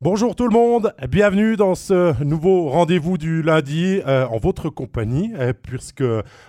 Bonjour 0.00 0.36
tout 0.36 0.46
le 0.46 0.52
monde, 0.54 0.94
bienvenue 1.10 1.56
dans 1.56 1.74
ce 1.74 2.22
nouveau 2.22 2.68
rendez-vous 2.68 3.18
du 3.18 3.42
lundi 3.42 4.00
euh, 4.06 4.26
en 4.28 4.38
votre 4.38 4.68
compagnie, 4.70 5.32
euh, 5.36 5.52
puisque 5.60 6.04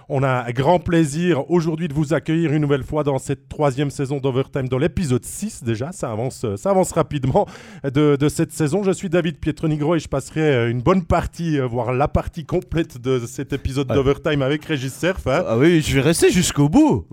on 0.07 0.21
a 0.21 0.51
grand 0.51 0.77
plaisir 0.77 1.49
aujourd'hui 1.49 1.87
de 1.87 1.95
vous 1.95 2.13
accueillir 2.13 2.53
une 2.53 2.61
nouvelle 2.61 2.83
fois 2.83 3.03
dans 3.03 3.17
cette 3.17 3.49
troisième 3.49 3.89
saison 3.89 4.19
d'Overtime, 4.19 4.67
dans 4.69 4.77
l'épisode 4.77 5.25
6 5.25 5.63
déjà, 5.63 5.91
ça 5.91 6.11
avance, 6.11 6.45
ça 6.57 6.69
avance 6.69 6.91
rapidement 6.91 7.47
de, 7.83 8.15
de 8.15 8.29
cette 8.29 8.51
saison. 8.51 8.83
Je 8.83 8.91
suis 8.91 9.09
David 9.09 9.39
Pietronigro 9.39 9.95
et 9.95 9.99
je 9.99 10.07
passerai 10.07 10.41
euh, 10.41 10.69
une 10.69 10.83
bonne 10.83 11.03
partie, 11.03 11.59
euh, 11.59 11.65
voire 11.65 11.91
la 11.91 12.07
partie 12.07 12.45
complète 12.45 12.99
de 13.01 13.17
cet 13.25 13.51
épisode 13.51 13.89
Ouais. 13.89 13.95
d'Overtime 13.95 14.43
avec 14.43 14.63
Régis 14.65 14.95
Surf. 14.95 15.25
hein. 15.25 15.43
Ah 15.47 15.57
oui, 15.57 15.81
je 15.81 15.95
vais 15.95 16.01
rester 16.01 16.29
jusqu'au 16.29 16.69
bout. 16.69 17.07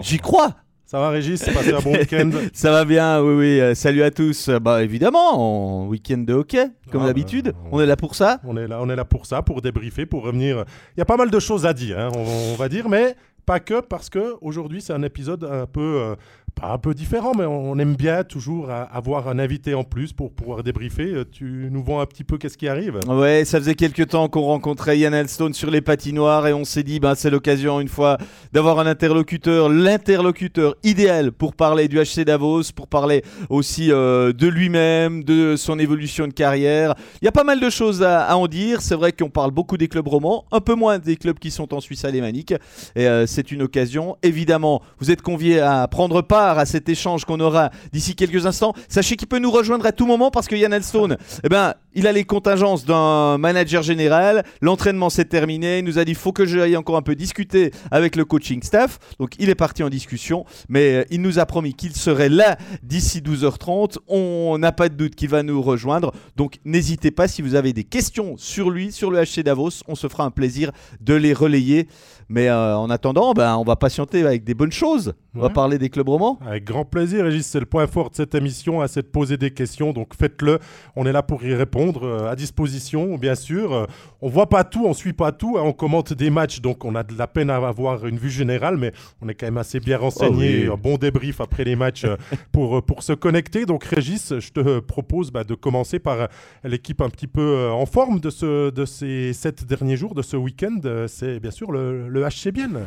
J'y 0.00 0.18
crois. 0.18 0.56
Ça 0.86 1.00
va 1.00 1.10
Régis, 1.10 1.42
passez 1.42 1.72
un 1.72 1.80
bon 1.80 1.92
week-end? 1.96 2.30
Ça 2.52 2.70
va 2.70 2.84
bien, 2.84 3.20
oui, 3.20 3.34
oui. 3.34 3.60
euh, 3.60 3.74
salut 3.74 4.02
à 4.04 4.10
tous. 4.12 4.48
Euh, 4.48 4.60
Bah 4.60 4.84
évidemment, 4.84 5.82
en 5.82 5.86
week-end 5.88 6.18
de 6.18 6.32
hockey, 6.32 6.68
comme 6.92 7.02
Ah, 7.02 7.06
d'habitude. 7.06 7.46
bah, 7.46 7.58
on- 7.72 7.76
On 7.78 7.80
est 7.80 7.86
là 7.86 7.96
pour 7.96 8.14
ça. 8.14 8.40
On 8.44 8.56
est 8.56 8.68
là, 8.68 8.78
on 8.80 8.88
est 8.88 8.94
là 8.96 9.04
pour 9.04 9.26
ça, 9.26 9.42
pour 9.42 9.62
débriefer, 9.62 10.06
pour 10.06 10.22
revenir. 10.22 10.64
Il 10.96 11.00
y 11.00 11.02
a 11.02 11.04
pas 11.04 11.16
mal 11.16 11.30
de 11.30 11.38
choses 11.40 11.66
à 11.66 11.72
dire, 11.72 11.98
hein, 11.98 12.10
on, 12.16 12.52
on 12.52 12.56
va 12.56 12.68
dire, 12.68 12.88
mais 12.88 13.16
pas 13.44 13.58
que 13.60 13.80
parce 13.80 14.08
que 14.10 14.34
aujourd'hui 14.40 14.80
c'est 14.80 14.92
un 14.92 15.02
épisode 15.02 15.44
un 15.44 15.66
peu, 15.66 15.80
euh, 15.80 16.14
pas 16.58 16.72
un 16.72 16.78
peu 16.78 16.94
différent, 16.94 17.32
mais 17.36 17.44
on 17.44 17.78
aime 17.78 17.96
bien 17.96 18.24
toujours 18.24 18.70
avoir 18.70 19.28
un 19.28 19.38
invité 19.38 19.74
en 19.74 19.84
plus 19.84 20.14
pour 20.14 20.32
pouvoir 20.32 20.62
débriefer. 20.62 21.12
Euh, 21.12 21.24
Tu 21.30 21.68
nous 21.70 21.82
vois 21.84 22.00
un 22.00 22.06
petit 22.06 22.24
peu 22.24 22.38
qu'est-ce 22.38 22.56
qui 22.56 22.66
arrive? 22.66 22.98
Ouais, 23.06 23.44
ça 23.44 23.58
faisait 23.58 23.74
quelques 23.74 24.08
temps 24.08 24.28
qu'on 24.28 24.40
rencontrait 24.40 24.98
Yann 24.98 25.12
Elstone 25.12 25.52
sur 25.52 25.70
les 25.70 25.82
patinoires 25.82 26.46
et 26.46 26.54
on 26.54 26.64
s'est 26.64 26.82
dit, 26.82 26.98
ben, 26.98 27.14
c'est 27.14 27.28
l'occasion 27.28 27.78
une 27.78 27.88
fois 27.88 28.16
d'avoir 28.54 28.78
un 28.78 28.86
interlocuteur, 28.86 29.68
l'interlocuteur 29.68 30.76
idéal 30.82 31.30
pour 31.30 31.54
parler 31.54 31.88
du 31.88 31.98
HC 31.98 32.24
Davos, 32.24 32.62
pour 32.74 32.88
parler 32.88 33.22
aussi 33.50 33.92
euh, 33.92 34.32
de 34.32 34.46
lui-même, 34.46 35.24
de 35.24 35.56
son 35.56 35.78
évolution 35.78 36.26
de 36.26 36.32
carrière. 36.32 36.94
Il 37.20 37.26
y 37.26 37.28
a 37.28 37.32
pas 37.32 37.44
mal 37.44 37.60
de 37.60 37.68
choses 37.68 38.02
à, 38.02 38.24
à 38.24 38.34
en 38.36 38.46
dire. 38.46 38.80
C'est 38.80 38.94
vrai 38.96 39.12
qu'on 39.12 39.28
parle 39.28 39.50
beaucoup 39.50 39.76
des 39.76 39.88
clubs 39.88 40.08
romans, 40.08 40.46
un 40.52 40.60
peu 40.60 40.74
moins 40.74 40.98
des 40.98 41.16
clubs 41.16 41.38
qui 41.38 41.50
sont 41.50 41.74
en 41.74 41.80
Suisse 41.80 42.06
alémanique. 42.06 42.54
Et 42.94 43.06
euh, 43.06 43.26
c'est 43.26 43.52
une 43.52 43.60
occasion. 43.60 44.16
Évidemment, 44.22 44.80
vous 45.00 45.10
êtes 45.10 45.20
conviés 45.20 45.60
à 45.60 45.86
prendre 45.88 46.22
part 46.22 46.45
à 46.54 46.66
cet 46.66 46.88
échange 46.88 47.24
qu'on 47.24 47.40
aura 47.40 47.70
d'ici 47.92 48.14
quelques 48.14 48.46
instants. 48.46 48.74
Sachez 48.88 49.16
qu'il 49.16 49.28
peut 49.28 49.38
nous 49.38 49.50
rejoindre 49.50 49.86
à 49.86 49.92
tout 49.92 50.06
moment 50.06 50.30
parce 50.30 50.46
que 50.46 50.56
Yann 50.56 50.72
Elstone, 50.72 51.16
eh 51.44 51.48
ben, 51.48 51.74
il 51.96 52.06
a 52.06 52.12
les 52.12 52.24
contingences 52.24 52.84
d'un 52.84 53.38
manager 53.38 53.82
général. 53.82 54.44
L'entraînement 54.60 55.08
s'est 55.08 55.24
terminé. 55.24 55.78
Il 55.78 55.84
nous 55.86 55.98
a 55.98 56.04
dit 56.04 56.14
faut 56.14 56.32
que 56.32 56.44
j'aille 56.44 56.76
encore 56.76 56.96
un 56.98 57.02
peu 57.02 57.16
discuter 57.16 57.72
avec 57.90 58.16
le 58.16 58.26
coaching 58.26 58.62
staff. 58.62 58.98
Donc 59.18 59.32
il 59.38 59.48
est 59.48 59.54
parti 59.54 59.82
en 59.82 59.88
discussion, 59.88 60.44
mais 60.68 60.96
euh, 60.96 61.04
il 61.10 61.22
nous 61.22 61.38
a 61.38 61.46
promis 61.46 61.72
qu'il 61.72 61.96
serait 61.96 62.28
là 62.28 62.58
d'ici 62.82 63.22
12h30. 63.22 63.96
On 64.08 64.58
n'a 64.58 64.72
pas 64.72 64.90
de 64.90 64.94
doute 64.94 65.14
qu'il 65.14 65.30
va 65.30 65.42
nous 65.42 65.62
rejoindre. 65.62 66.12
Donc 66.36 66.58
n'hésitez 66.66 67.10
pas 67.10 67.28
si 67.28 67.40
vous 67.40 67.54
avez 67.54 67.72
des 67.72 67.84
questions 67.84 68.36
sur 68.36 68.68
lui, 68.68 68.92
sur 68.92 69.10
le 69.10 69.22
HC 69.22 69.40
Davos. 69.42 69.82
On 69.88 69.94
se 69.94 70.06
fera 70.06 70.24
un 70.24 70.30
plaisir 70.30 70.72
de 71.00 71.14
les 71.14 71.32
relayer. 71.32 71.88
Mais 72.28 72.48
euh, 72.48 72.76
en 72.76 72.90
attendant, 72.90 73.32
ben, 73.32 73.56
on 73.56 73.64
va 73.64 73.76
patienter 73.76 74.26
avec 74.26 74.44
des 74.44 74.54
bonnes 74.54 74.72
choses. 74.72 75.14
On 75.36 75.40
va 75.40 75.50
parler 75.50 75.78
des 75.78 75.90
clubs 75.90 76.08
romans. 76.08 76.38
Avec 76.46 76.64
grand 76.64 76.84
plaisir, 76.86 77.24
Régis, 77.24 77.46
c'est 77.46 77.60
le 77.60 77.66
point 77.66 77.86
fort 77.86 78.08
de 78.08 78.14
cette 78.16 78.34
émission, 78.34 78.84
c'est 78.86 79.02
de 79.02 79.06
poser 79.06 79.36
des 79.36 79.50
questions, 79.50 79.92
donc 79.92 80.14
faites-le. 80.16 80.58
On 80.96 81.04
est 81.04 81.12
là 81.12 81.22
pour 81.22 81.44
y 81.44 81.54
répondre, 81.54 81.85
euh, 82.02 82.30
à 82.30 82.36
disposition, 82.36 83.16
bien 83.16 83.34
sûr. 83.34 83.72
Euh, 83.72 83.86
on 84.20 84.28
voit 84.28 84.48
pas 84.48 84.64
tout, 84.64 84.84
on 84.86 84.94
suit 84.94 85.12
pas 85.12 85.32
tout, 85.32 85.56
hein, 85.58 85.62
on 85.64 85.72
commente 85.72 86.12
des 86.12 86.30
matchs, 86.30 86.60
donc 86.60 86.84
on 86.84 86.94
a 86.94 87.02
de 87.02 87.16
la 87.16 87.26
peine 87.26 87.50
à 87.50 87.56
avoir 87.56 88.06
une 88.06 88.18
vue 88.18 88.30
générale, 88.30 88.76
mais 88.76 88.92
on 89.22 89.28
est 89.28 89.34
quand 89.34 89.46
même 89.46 89.58
assez 89.58 89.80
bien 89.80 89.98
renseigné, 89.98 90.66
Oh 90.68 90.72
oui. 90.72 90.80
bon 90.82 90.96
débrief 90.96 91.40
après 91.40 91.64
les 91.64 91.76
matchs 91.76 92.04
euh, 92.04 92.16
pour, 92.52 92.82
pour 92.82 93.02
se 93.02 93.12
connecter. 93.12 93.66
Donc 93.66 93.84
Régis, 93.84 94.34
je 94.38 94.50
te 94.50 94.78
propose 94.80 95.30
bah, 95.30 95.44
de 95.44 95.54
commencer 95.54 95.98
par 95.98 96.28
l'équipe 96.64 97.00
un 97.00 97.10
petit 97.10 97.26
peu 97.26 97.68
en 97.70 97.86
forme 97.86 98.20
de, 98.20 98.30
ce, 98.30 98.70
de 98.70 98.84
ces 98.84 99.32
sept 99.32 99.64
derniers 99.64 99.96
jours, 99.96 100.14
de 100.14 100.22
ce 100.22 100.36
week-end. 100.36 100.80
C'est 101.06 101.40
bien 101.40 101.50
sûr 101.50 101.72
le, 101.72 102.08
le 102.08 102.22
HC 102.22 102.50
Bienne. 102.52 102.86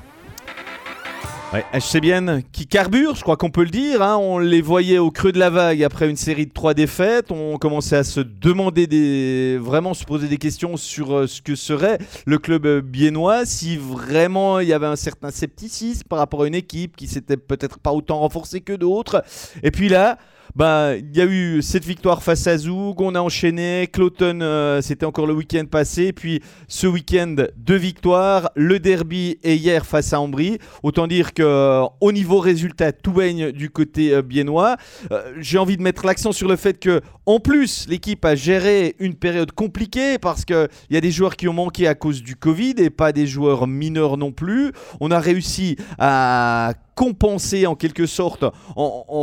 Ouais, 1.52 1.66
HC 1.74 2.00
Bienne 2.00 2.44
qui 2.52 2.68
carbure, 2.68 3.16
je 3.16 3.22
crois 3.24 3.36
qu'on 3.36 3.50
peut 3.50 3.64
le 3.64 3.72
dire. 3.72 4.04
hein. 4.04 4.18
On 4.18 4.38
les 4.38 4.62
voyait 4.62 5.00
au 5.00 5.10
creux 5.10 5.32
de 5.32 5.40
la 5.40 5.50
vague 5.50 5.82
après 5.82 6.08
une 6.08 6.16
série 6.16 6.46
de 6.46 6.54
trois 6.54 6.76
défaites. 6.76 7.32
On 7.32 7.58
commençait 7.58 7.96
à 7.96 8.04
se 8.04 8.20
demander 8.20 9.58
vraiment 9.60 9.96
se 9.96 10.06
poser 10.06 10.28
des 10.28 10.38
questions 10.38 10.78
sur 10.78 11.12
euh, 11.16 11.26
ce 11.26 11.42
que 11.42 11.56
serait 11.56 11.98
le 12.28 12.38
club 12.38 12.68
euh, 12.68 12.82
biennois, 12.82 13.48
si 13.48 13.78
vraiment 13.78 14.60
il 14.60 14.68
y 14.68 14.74
avait 14.74 14.86
un 14.86 14.96
certain 14.96 15.32
scepticisme 15.32 16.04
par 16.08 16.20
rapport 16.20 16.44
à 16.44 16.48
une 16.48 16.54
équipe 16.54 16.96
qui 16.96 17.08
s'était 17.08 17.38
peut-être 17.38 17.80
pas 17.80 17.94
autant 17.94 18.20
renforcée 18.20 18.62
que 18.62 18.74
d'autres. 18.74 19.24
Et 19.64 19.72
puis 19.72 19.90
là. 19.90 20.20
Bah, 20.56 20.96
il 20.98 21.16
y 21.16 21.22
a 21.22 21.26
eu 21.26 21.62
cette 21.62 21.86
victoire 21.86 22.24
face 22.24 22.48
à 22.48 22.58
Zoug, 22.58 23.00
on 23.02 23.16
a 23.16 23.22
enchaîné, 23.22 23.88
Cloton, 23.92 24.40
euh, 24.42 24.82
c'était 24.82 25.06
encore 25.06 25.28
le 25.28 25.34
week-end 25.34 25.66
passé, 25.70 26.12
puis 26.12 26.42
ce 26.68 26.88
week-end, 26.88 27.36
deux 27.56 27.76
victoires, 27.76 28.50
le 28.56 28.80
derby 28.80 29.38
et 29.44 29.56
hier 29.56 29.86
face 29.86 30.12
à 30.12 30.20
Ambry. 30.20 30.58
Autant 30.84 31.08
dire 31.08 31.34
que 31.34 31.44
euh, 31.44 31.86
au 32.02 32.12
niveau 32.12 32.40
résultat, 32.40 32.92
tout 32.92 33.14
baigne 33.14 33.52
du 33.52 33.70
côté 33.70 34.14
euh, 34.14 34.22
biennois. 34.22 34.78
Euh, 35.12 35.34
J'ai 35.40 35.58
envie 35.58 35.78
de 35.78 35.82
mettre 35.84 36.06
l'accent 36.06 36.32
sur 36.32 36.48
le 36.48 36.56
fait 36.56 36.80
que, 36.80 37.02
en 37.26 37.40
plus, 37.40 37.88
l'équipe 37.88 38.26
a 38.26 38.36
géré 38.36 38.96
une 39.00 39.14
période 39.14 39.52
compliquée 39.52 40.18
parce 40.18 40.46
qu'il 40.46 40.68
y 40.90 40.98
a 40.98 41.02
des 41.02 41.12
joueurs 41.12 41.36
qui 41.36 41.48
ont 41.48 41.54
manqué 41.54 41.88
à 41.88 41.96
cause 41.96 42.24
du 42.24 42.36
Covid 42.36 42.76
et 42.78 42.90
pas 42.90 43.12
des 43.12 43.28
joueurs 43.28 43.68
mineurs 43.68 44.18
non 44.18 44.32
plus. 44.32 44.72
On 45.00 45.12
a 45.12 45.20
réussi 45.20 45.78
à 46.00 46.74
compenser 47.00 47.66
en 47.66 47.76
quelque 47.76 48.06
sorte 48.06 48.44
en, 48.44 48.52
en- 48.76 49.14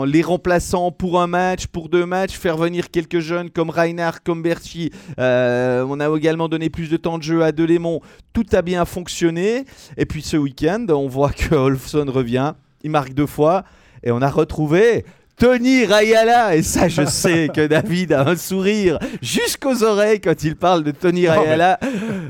en 0.00 0.04
les 0.04 0.22
remplaçant 0.22 0.90
pour 0.90 1.20
un 1.20 1.26
match, 1.26 1.66
pour 1.66 1.90
deux 1.90 2.06
matchs, 2.06 2.38
faire 2.38 2.56
venir 2.56 2.90
quelques 2.90 3.18
jeunes 3.20 3.50
comme 3.50 3.68
Reinhard, 3.68 4.22
comme 4.22 4.42
Berchi. 4.42 4.90
Euh, 5.18 5.84
on 5.86 6.00
a 6.00 6.08
également 6.16 6.48
donné 6.48 6.70
plus 6.70 6.88
de 6.88 6.96
temps 6.96 7.18
de 7.18 7.22
jeu 7.22 7.42
à 7.42 7.52
Delémont. 7.52 8.00
Tout 8.32 8.46
a 8.52 8.62
bien 8.62 8.86
fonctionné. 8.86 9.66
Et 9.98 10.06
puis 10.06 10.22
ce 10.22 10.38
week-end, 10.38 10.86
on 10.88 11.06
voit 11.06 11.32
que 11.32 11.54
Olfson 11.54 12.06
revient. 12.08 12.54
Il 12.82 12.90
marque 12.90 13.12
deux 13.12 13.26
fois. 13.26 13.64
Et 14.02 14.10
on 14.10 14.22
a 14.22 14.30
retrouvé 14.30 15.04
Tony 15.36 15.84
Rayala. 15.84 16.56
Et 16.56 16.62
ça, 16.62 16.88
je 16.88 17.04
sais 17.06 17.50
que 17.54 17.66
David 17.66 18.14
a 18.14 18.26
un 18.26 18.36
sourire 18.36 18.98
jusqu'aux 19.20 19.82
oreilles 19.84 20.20
quand 20.20 20.42
il 20.44 20.56
parle 20.56 20.82
de 20.82 20.92
Tony 20.92 21.24
Non, 21.24 21.32
mais- 21.32 21.38
Rayala. 21.40 21.78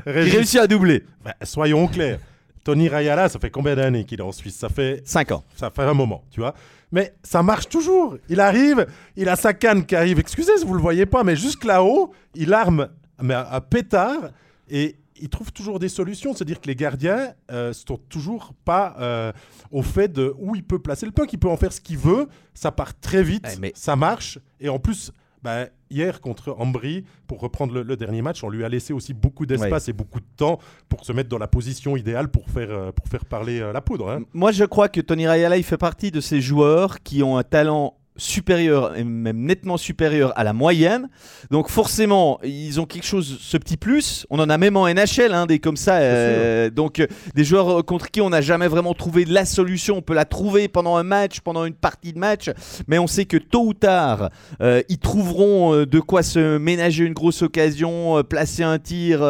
Il 0.05 0.11
Régis, 0.11 0.33
réussit 0.35 0.59
à 0.59 0.67
doubler. 0.67 1.03
bah, 1.23 1.35
soyons 1.43 1.87
clairs. 1.87 2.19
Tony 2.63 2.87
Rayala, 2.87 3.29
ça 3.29 3.39
fait 3.39 3.49
combien 3.49 3.75
d'années 3.75 4.05
qu'il 4.05 4.19
est 4.19 4.23
en 4.23 4.31
Suisse? 4.31 4.55
Ça 4.55 4.69
fait 4.69 5.01
5 5.05 5.31
ans. 5.31 5.43
ça 5.55 5.69
fait 5.69 5.83
un 5.83 5.93
moment, 5.93 6.23
tu 6.31 6.39
vois. 6.39 6.53
Mais 6.91 7.13
ça 7.23 7.41
marche 7.43 7.67
toujours. 7.69 8.17
Il 8.29 8.39
arrive, 8.39 8.85
il 9.15 9.27
a 9.27 9.35
sa 9.35 9.53
canne 9.53 9.85
qui 9.85 9.95
arrive. 9.95 10.19
Excusez 10.19 10.57
si 10.57 10.65
vous 10.65 10.75
le 10.75 10.81
voyez 10.81 11.05
pas, 11.05 11.23
mais 11.23 11.35
jusque 11.35 11.63
là-haut, 11.65 12.13
il 12.35 12.53
arme 12.53 12.89
mais 13.21 13.33
un, 13.33 13.61
pétard 13.61 14.29
et 14.69 14.95
il 15.19 15.29
trouve 15.29 15.51
toujours 15.51 15.79
des 15.79 15.89
solutions. 15.89 16.33
C'est-à-dire 16.33 16.61
que 16.61 16.67
les 16.67 16.75
gardiens 16.75 17.33
euh, 17.51 17.73
sont 17.73 17.97
toujours 18.09 18.53
pas 18.63 18.95
euh, 18.99 19.31
au 19.71 19.81
fait 19.81 20.07
de 20.11 20.33
où 20.37 20.55
il 20.55 20.63
peut 20.63 20.79
placer 20.79 21.05
le 21.05 21.11
puck. 21.11 21.31
Il 21.33 21.39
peut 21.39 21.49
en 21.49 21.57
faire 21.57 21.73
ce 21.73 21.81
qu'il 21.81 21.97
veut. 21.97 22.27
Ça 22.53 22.71
part 22.71 22.97
très 22.99 23.23
vite, 23.23 23.45
Ouais, 23.45 23.55
mais- 23.59 23.71
ça 23.75 23.95
marche. 23.95 24.39
Et 24.59 24.69
en 24.69 24.77
plus, 24.79 25.11
bah, 25.41 25.67
hier 25.93 26.19
contre 26.21 26.55
Ambry, 26.57 27.05
pour 27.27 27.39
reprendre 27.39 27.73
le, 27.73 27.83
le 27.83 27.95
dernier 27.95 28.21
match, 28.21 28.43
on 28.43 28.49
lui 28.49 28.63
a 28.65 28.69
laissé 28.69 28.91
aussi 28.93 29.13
beaucoup 29.13 29.45
d'espace 29.45 29.87
et 29.89 29.93
beaucoup 29.93 30.19
de 30.19 30.25
temps 30.35 30.59
pour 30.89 31.05
se 31.05 31.13
mettre 31.13 31.29
dans 31.29 31.37
la 31.37 31.47
position 31.47 31.95
idéale 31.95 32.27
pour 32.29 32.49
faire, 32.49 32.69
euh, 32.71 32.91
pour 32.91 33.07
faire 33.07 33.25
parler 33.25 33.59
euh, 33.61 33.71
la 33.71 33.81
poudre. 33.81 34.09
hein. 34.09 34.21
Moi, 34.33 34.51
je 34.51 34.63
crois 34.65 34.89
que 34.89 34.99
Tony 35.01 35.27
Rayala, 35.27 35.57
il 35.57 35.63
fait 35.63 35.77
partie 35.77 36.11
de 36.11 36.19
ces 36.19 36.41
joueurs 36.41 37.01
qui 37.03 37.21
ont 37.23 37.37
un 37.37 37.43
talent 37.43 37.95
supérieur 38.15 38.95
et 38.97 39.03
même 39.03 39.39
nettement 39.41 39.77
supérieur 39.77 40.31
à 40.37 40.43
la 40.43 40.53
moyenne. 40.53 41.09
Donc 41.51 41.69
forcément, 41.69 42.39
ils 42.43 42.79
ont 42.79 42.85
quelque 42.85 43.05
chose, 43.05 43.37
ce 43.41 43.57
petit 43.57 43.77
plus. 43.77 44.25
On 44.29 44.39
en 44.39 44.49
a 44.49 44.57
même 44.57 44.77
en 44.77 44.87
NHL, 44.87 45.33
hein, 45.33 45.45
des 45.45 45.59
comme 45.59 45.77
ça. 45.77 45.97
euh, 45.97 46.69
donc 46.69 46.99
euh, 46.99 47.07
des 47.35 47.43
joueurs 47.43 47.79
euh, 47.79 47.81
contre 47.81 48.11
qui 48.11 48.21
on 48.21 48.29
n'a 48.29 48.41
jamais 48.41 48.67
vraiment 48.67 48.93
trouvé 48.93 49.25
la 49.25 49.45
solution. 49.45 49.97
On 49.97 50.01
peut 50.01 50.13
la 50.13 50.25
trouver 50.25 50.67
pendant 50.67 50.95
un 50.97 51.03
match, 51.03 51.39
pendant 51.41 51.65
une 51.65 51.73
partie 51.73 52.13
de 52.13 52.19
match, 52.19 52.49
mais 52.87 52.99
on 52.99 53.07
sait 53.07 53.25
que 53.25 53.37
tôt 53.37 53.65
ou 53.65 53.73
tard, 53.73 54.29
euh, 54.61 54.81
ils 54.89 54.99
trouveront 54.99 55.83
de 55.85 55.99
quoi 55.99 56.23
se 56.23 56.57
ménager 56.57 57.03
une 57.05 57.13
grosse 57.13 57.41
occasion, 57.41 58.23
placer 58.23 58.63
un 58.63 58.79
tir 58.79 59.21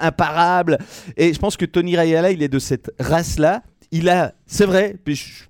imparable. 0.00 0.78
Et 1.16 1.32
je 1.32 1.38
pense 1.38 1.56
que 1.56 1.64
Tony 1.64 1.96
Rayala, 1.96 2.30
il 2.30 2.42
est 2.42 2.48
de 2.48 2.58
cette 2.58 2.90
race-là. 3.00 3.62
Il 3.90 4.08
a, 4.08 4.32
c'est 4.46 4.66
vrai, 4.66 4.96
puis 5.04 5.16
je- 5.16 5.44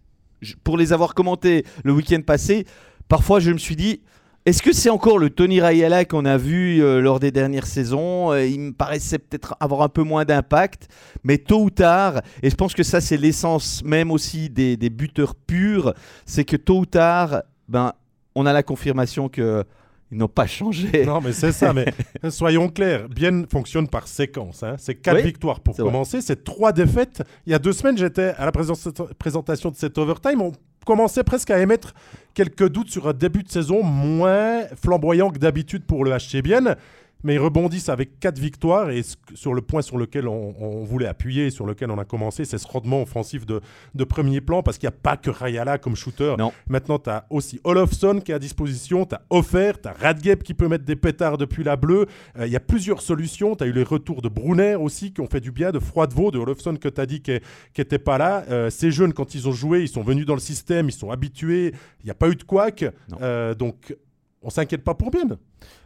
pour 0.64 0.76
les 0.76 0.92
avoir 0.92 1.14
commentés 1.14 1.64
le 1.84 1.92
week-end 1.92 2.20
passé, 2.24 2.66
parfois 3.08 3.40
je 3.40 3.50
me 3.50 3.58
suis 3.58 3.76
dit, 3.76 4.00
est-ce 4.44 4.60
que 4.60 4.72
c'est 4.72 4.90
encore 4.90 5.18
le 5.18 5.30
Tony 5.30 5.60
Rayala 5.60 6.04
qu'on 6.04 6.24
a 6.24 6.36
vu 6.36 6.82
euh, 6.82 7.00
lors 7.00 7.20
des 7.20 7.30
dernières 7.30 7.66
saisons? 7.66 8.32
Euh, 8.32 8.44
Il 8.44 8.58
me 8.58 8.72
paraissait 8.72 9.20
peut-être 9.20 9.54
avoir 9.60 9.82
un 9.82 9.88
peu 9.88 10.02
moins 10.02 10.24
d'impact, 10.24 10.88
mais 11.22 11.38
tôt 11.38 11.62
ou 11.62 11.70
tard, 11.70 12.22
et 12.42 12.50
je 12.50 12.56
pense 12.56 12.74
que 12.74 12.82
ça 12.82 13.00
c'est 13.00 13.16
l'essence 13.16 13.84
même 13.84 14.10
aussi 14.10 14.50
des, 14.50 14.76
des 14.76 14.90
buteurs 14.90 15.36
purs, 15.36 15.94
c'est 16.26 16.44
que 16.44 16.56
tôt 16.56 16.80
ou 16.80 16.86
tard, 16.86 17.42
ben, 17.68 17.92
on 18.34 18.44
a 18.46 18.52
la 18.52 18.64
confirmation 18.64 19.28
que 19.28 19.64
ils 20.12 20.18
n'ont 20.18 20.28
pas 20.28 20.46
changé. 20.46 21.04
Non, 21.06 21.20
mais 21.20 21.32
c'est 21.32 21.52
ça. 21.52 21.72
Mais 21.72 21.86
soyons 22.30 22.68
clairs, 22.68 23.08
Bien 23.08 23.44
fonctionne 23.50 23.88
par 23.88 24.06
séquence. 24.06 24.62
hein. 24.62 24.76
C'est 24.78 24.94
quatre 24.94 25.16
Oui, 25.16 25.22
victoires 25.22 25.60
pour 25.60 25.74
commencer. 25.74 26.20
C'est 26.20 26.44
trois 26.44 26.72
défaites. 26.72 27.22
Il 27.46 27.52
y 27.52 27.54
a 27.54 27.58
deux 27.58 27.72
semaines, 27.72 27.96
j'étais 27.98 28.34
à 28.36 28.44
la 28.44 28.52
présentation 28.52 29.70
de 29.70 29.76
cet 29.76 29.98
overtime. 29.98 30.42
On 30.42 30.52
commençais 30.84 31.22
presque 31.24 31.50
à 31.50 31.58
émettre 31.60 31.94
quelques 32.34 32.68
doutes 32.68 32.90
sur 32.90 33.08
un 33.08 33.12
début 33.12 33.42
de 33.42 33.48
saison 33.48 33.82
moins 33.82 34.64
flamboyant 34.82 35.30
que 35.30 35.38
d'habitude 35.38 35.84
pour 35.84 36.04
le 36.04 36.10
HC 36.12 36.42
Bienne 36.42 36.76
mais 37.24 37.34
ils 37.34 37.38
rebondissent 37.38 37.88
avec 37.88 38.18
quatre 38.20 38.38
victoires 38.38 38.90
et 38.90 39.02
sur 39.34 39.54
le 39.54 39.62
point 39.62 39.82
sur 39.82 39.98
lequel 39.98 40.28
on, 40.28 40.84
voulait 40.84 41.06
appuyer, 41.06 41.50
sur 41.50 41.66
lequel 41.66 41.90
on 41.90 41.98
a 41.98 42.04
commencé, 42.04 42.44
c'est 42.44 42.58
ce 42.58 42.66
rendement 42.66 43.02
offensif 43.02 43.46
de, 43.46 43.60
premier 44.04 44.40
plan 44.40 44.62
parce 44.62 44.78
qu'il 44.78 44.88
n'y 44.88 44.94
a 44.94 44.98
pas 45.00 45.16
que 45.16 45.30
Rayala 45.30 45.78
comme 45.78 45.96
shooter. 45.96 46.34
Non. 46.38 46.52
Maintenant, 46.68 46.98
tu 46.98 47.08
as 47.08 47.26
aussi 47.30 47.60
Olofsson 47.64 48.20
qui 48.22 48.32
est 48.32 48.34
à 48.34 48.38
disposition, 48.38 49.06
tu 49.06 49.14
as 49.14 49.22
Offer, 49.30 49.72
tu 49.82 49.88
as 49.88 49.92
Radgeb 49.92 50.42
qui 50.42 50.54
peut 50.54 50.68
mettre 50.68 50.84
des 50.84 50.96
pétards 50.96 51.38
depuis 51.38 51.64
la 51.64 51.76
bleue. 51.76 52.06
Euh, 52.38 52.46
il 52.46 52.52
y 52.52 52.56
a 52.56 52.60
plusieurs 52.60 53.00
solutions. 53.00 53.56
Tu 53.56 53.64
as 53.64 53.66
eu 53.66 53.72
les 53.72 53.82
retours 53.82 54.22
de 54.22 54.28
Brunner 54.28 54.74
aussi 54.74 55.12
qui 55.12 55.20
ont 55.20 55.26
fait 55.26 55.40
du 55.40 55.52
bien, 55.52 55.70
de 55.70 55.78
Froidevaux, 55.78 56.30
de 56.30 56.38
Olofsson 56.38 56.76
que 56.76 56.88
tu 56.88 57.00
as 57.00 57.06
dit 57.06 57.22
qui 57.22 57.32
n'était 57.78 57.98
pas 57.98 58.18
là. 58.18 58.44
Euh, 58.50 58.70
ces 58.70 58.90
jeunes, 58.90 59.12
quand 59.12 59.34
ils 59.34 59.48
ont 59.48 59.52
joué, 59.52 59.82
ils 59.82 59.88
sont 59.88 60.02
venus 60.02 60.26
dans 60.26 60.34
le 60.34 60.40
système, 60.40 60.88
ils 60.88 60.92
sont 60.92 61.10
habitués. 61.10 61.72
Il 62.00 62.04
n'y 62.04 62.10
a 62.10 62.14
pas 62.14 62.28
eu 62.28 62.36
de 62.36 62.42
couac. 62.42 62.84
Euh, 63.20 63.54
donc, 63.54 63.94
on 64.42 64.50
s'inquiète 64.50 64.82
pas 64.82 64.94
pour 64.94 65.10
bien. 65.10 65.22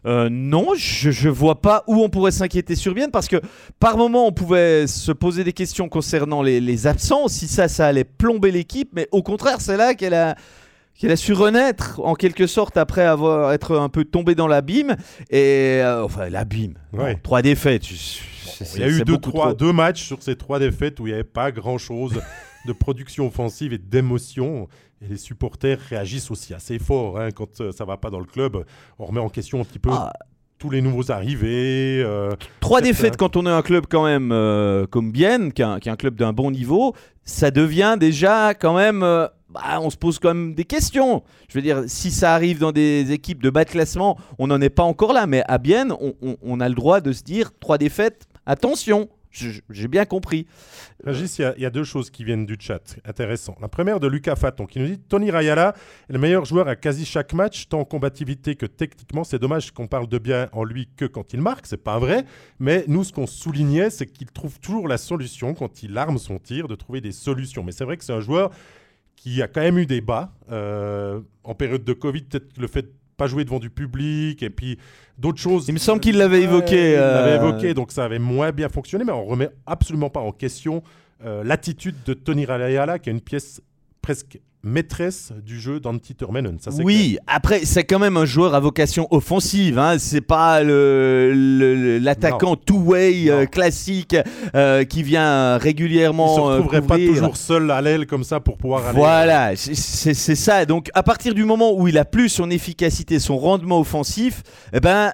Euh, 0.07 0.29
non, 0.31 0.69
je, 0.77 1.29
ne 1.29 1.33
vois 1.33 1.61
pas 1.61 1.85
où 1.87 2.03
on 2.03 2.09
pourrait 2.09 2.31
s'inquiéter 2.31 2.75
sur 2.75 2.95
bien 2.95 3.11
parce 3.11 3.29
que 3.29 3.41
par 3.79 3.97
moment 3.97 4.27
on 4.27 4.33
pouvait 4.33 4.87
se 4.87 5.13
poser 5.13 5.45
des 5.45 5.53
questions 5.53 5.89
concernant 5.89 6.43
les, 6.43 6.87
absents, 6.87 7.29
si 7.29 7.47
ça, 7.49 7.69
ça 7.69 7.87
allait 7.87 8.05
plomber 8.05 8.51
l'équipe, 8.51 8.91
mais 8.93 9.09
au 9.13 9.23
contraire, 9.23 9.61
c'est 9.61 9.77
là 9.77 9.95
qu'elle 9.95 10.15
a 10.15 10.37
qu'elle 10.99 11.11
a 11.11 11.17
su 11.17 11.35
renaître 11.35 12.01
en 12.03 12.15
quelque 12.15 12.47
sorte 12.47 12.79
après 12.79 13.05
avoir 13.05 13.53
être 13.53 13.77
un 13.77 13.91
peu 13.91 14.05
tombé 14.05 14.35
dans 14.35 14.47
l'abîme 14.47 14.97
et 15.29 15.81
euh, 15.83 16.03
enfin 16.03 16.31
l'abîme. 16.31 16.75
trois 17.23 17.43
défaites. 17.43 17.85
il 17.91 18.81
y 18.81 18.83
a 18.83 18.89
eu 18.89 19.03
deux, 19.03 19.19
trois, 19.19 19.53
deux 19.53 19.75
matchs 19.75 20.05
sur 20.05 20.23
ces 20.23 20.37
trois 20.37 20.59
défaites 20.59 20.99
où 20.99 21.07
il 21.07 21.11
n'y 21.11 21.15
avait 21.15 21.25
pas 21.25 21.53
grand 21.53 21.77
chose 21.77 22.23
de 22.67 22.73
production 22.73 23.27
offensive 23.27 23.73
et 23.73 23.79
d'émotion. 23.79 24.69
Et 25.03 25.09
les 25.09 25.17
supporters 25.17 25.79
réagissent 25.79 26.31
aussi 26.31 26.55
assez 26.55 26.79
fort 26.79 27.19
hein, 27.19 27.31
quand 27.31 27.61
euh, 27.61 27.73
ça 27.73 27.85
va 27.85 27.97
pas 27.97 28.11
dans 28.11 28.19
le 28.19 28.27
club. 28.27 28.65
On 28.99 29.07
remet 29.07 29.21
en 29.21 29.29
question 29.29 29.61
un 29.61 29.65
petit 29.65 29.79
peu 29.79 29.91
ah. 29.93 30.13
tous 30.59 30.71
les 30.71 30.81
nouveaux 30.81 31.11
arrivés. 31.11 32.03
Euh, 32.05 32.35
Trois 32.61 32.81
défaites 32.81 33.17
quand 33.17 33.37
on 33.37 33.47
est 33.47 33.51
un 33.51 33.63
club 33.63 33.87
quand 33.89 34.05
même 34.05 34.33
euh, 34.33 34.87
comme 34.87 35.13
Bienne, 35.13 35.53
qui 35.53 35.63
est, 35.63 35.65
un, 35.65 35.97
club 35.97 36.17
d'un 36.17 36.33
bon 36.33 36.51
niveau, 36.51 36.95
ça 37.25 37.51
devient 37.51 37.97
déjà 37.99 38.55
quand 38.55 38.75
même... 38.75 39.01
Bah, 39.49 39.81
on 39.81 39.91
se 39.91 39.97
pose 39.97 40.19
quand 40.19 40.35
même 40.35 40.55
des 40.55 40.65
questions. 40.65 41.23
Je 41.49 41.57
veux 41.57 41.63
dire, 41.63 41.85
si 41.87 42.11
ça 42.11 42.35
arrive 42.35 42.59
dans 42.59 42.73
des 42.73 43.13
équipes 43.13 43.41
de 43.41 43.49
bas 43.49 43.65
de 43.65 43.71
classement, 43.71 44.19
on 44.39 44.49
n'en 44.49 44.61
est 44.61 44.71
pas 44.71 44.83
encore 44.83 45.13
là. 45.13 45.27
Mais 45.27 45.45
à 45.47 45.59
Bienne, 45.59 45.93
on, 46.01 46.37
on 46.43 46.61
a 46.61 46.69
le 46.69 46.75
droit 46.75 47.01
de 47.01 47.13
se 47.13 47.23
dire, 47.23 47.53
trois 47.61 47.79
défaites, 47.79 48.27
attention 48.45 49.09
j'ai 49.71 49.89
bien 49.89 50.05
compris. 50.05 50.47
Régis, 51.05 51.39
il 51.39 51.63
y, 51.63 51.67
a 51.67 51.71
deux 51.71 51.85
choses 51.85 52.11
qui 52.11 52.25
viennent 52.25 52.47
du 52.47 52.57
chat. 52.59 52.97
Intéressant. 53.05 53.57
La 53.61 53.69
première 53.69 54.01
de 54.01 54.07
Lucas 54.07 54.37
Faton 54.37 54.67
qui 54.67 54.79
nous 54.79 54.87
dit 54.87 54.99
Tony 54.99 55.31
Rayala 55.31 55.75
est 56.09 56.13
le 56.13 56.19
meilleur 56.19 56.45
joueur 56.45 56.69
à 56.69 56.77
quasi 56.77 57.05
chaque 57.05 57.33
match, 57.33 57.69
tant 57.69 57.81
en 57.81 57.85
combativité 57.85 58.57
que 58.57 58.67
techniquement. 58.67 59.25
C'est 59.25 59.39
dommage 59.39 59.71
qu'on 59.73 59.87
parle 59.87 60.09
de 60.09 60.19
bien 60.19 60.49
en 60.53 60.65
lui 60.65 60.89
que 60.97 61.05
quand 61.05 61.33
il 61.33 61.41
marque. 61.41 61.67
C'est 61.67 61.83
pas 61.83 61.99
vrai. 61.99 62.25
Mais 62.59 62.85
nous, 62.89 63.05
ce 63.05 63.13
qu'on 63.13 63.27
soulignait, 63.27 63.91
c'est 63.91 64.07
qu'il 64.07 64.29
trouve 64.29 64.59
toujours 64.61 64.89
la 64.89 64.99
solution 64.99 65.55
quand 65.55 65.83
il 65.83 65.97
arme 65.99 66.19
son 66.19 66.39
tir, 66.39 66.69
de 66.69 66.75
trouver 66.75 67.01
des 67.01 67.13
solutions. 67.13 67.63
Mais 67.63 67.73
c'est 67.73 67.85
vrai 67.85 67.97
que 67.97 68.05
c'est 68.05 68.13
un 68.13 68.21
joueur 68.21 68.51
qui 69.17 69.43
a 69.43 69.49
quand 69.49 69.63
même 69.63 69.79
eu 69.79 69.87
des 69.87 70.01
bas. 70.01 70.33
Euh, 70.51 71.21
en 71.45 71.55
période 71.55 71.85
de 71.85 71.93
Covid, 71.93 72.23
peut-être 72.23 72.59
le 72.59 72.67
fait 72.67 72.87
pas 73.17 73.27
jouer 73.27 73.45
devant 73.45 73.59
du 73.59 73.71
public 73.71 74.43
et 74.43 74.51
puis 74.51 74.79
d'autres 75.19 75.41
choses. 75.41 75.69
Il 75.69 75.75
me 75.75 75.79
semble 75.79 76.01
qu'il 76.01 76.19
l'avait 76.19 76.43
évoqué. 76.43 76.93
Il 76.93 76.99
l'avait 76.99 77.39
euh, 77.39 77.49
évoqué, 77.49 77.75
donc 77.75 77.93
ça 77.93 78.05
avait 78.05 78.19
moins 78.19 78.53
bien 78.53 78.69
fonctionné, 78.69 79.05
mais 79.05 79.13
on 79.13 79.25
remet 79.25 79.49
absolument 79.67 80.11
pas 80.11 80.21
en 80.21 80.33
question 80.33 80.83
euh, 81.25 81.43
l'attitude 81.45 81.97
de 82.05 82.15
Tony 82.15 82.45
Rayala, 82.45 82.99
qui 82.99 83.09
est 83.09 83.13
une 83.13 83.21
pièce 83.21 83.63
presque 84.03 84.39
maîtresse 84.67 85.33
du 85.45 85.61
jeu 85.61 85.81
d'Antti 85.81 86.15
Turmenen. 86.15 86.59
oui, 86.83 87.19
après, 87.27 87.65
c'est 87.65 87.85
quand 87.85 87.99
même 87.99 88.17
un 88.17 88.25
joueur 88.25 88.55
à 88.55 88.61
vocation 88.61 89.07
offensive. 89.11 89.79
Hein. 89.79 89.97
C'est 89.99 90.21
pas 90.21 90.63
l'attaquant 90.63 92.57
two-way 92.57 93.31
euh, 93.31 93.47
classique 93.47 94.17
euh, 94.55 94.85
qui 94.85 95.03
vient 95.03 95.57
régulièrement. 95.57 96.33
Il 96.33 96.37
se 96.37 96.41
retrouverait 96.41 96.83
pas 96.83 96.99
toujours 96.99 97.37
seul 97.37 97.71
à 97.71 97.81
l'aile 97.81 98.07
comme 98.07 98.25
ça 98.25 98.41
pour 98.41 98.59
pouvoir 98.59 98.87
aller. 98.89 98.99
Voilà, 98.99 99.53
c'est 99.57 100.35
ça. 100.35 100.67
Donc, 100.67 100.91
à 100.95 101.03
partir 101.03 101.33
du 101.33 101.45
moment 101.45 101.73
où 101.73 101.87
il 101.89 101.97
a 101.97 102.05
plus 102.05 102.29
son 102.29 102.51
efficacité, 102.51 103.19
son 103.19 103.39
rendement 103.39 103.79
offensif, 103.79 104.43
eh 104.73 104.81
ben, 104.81 105.13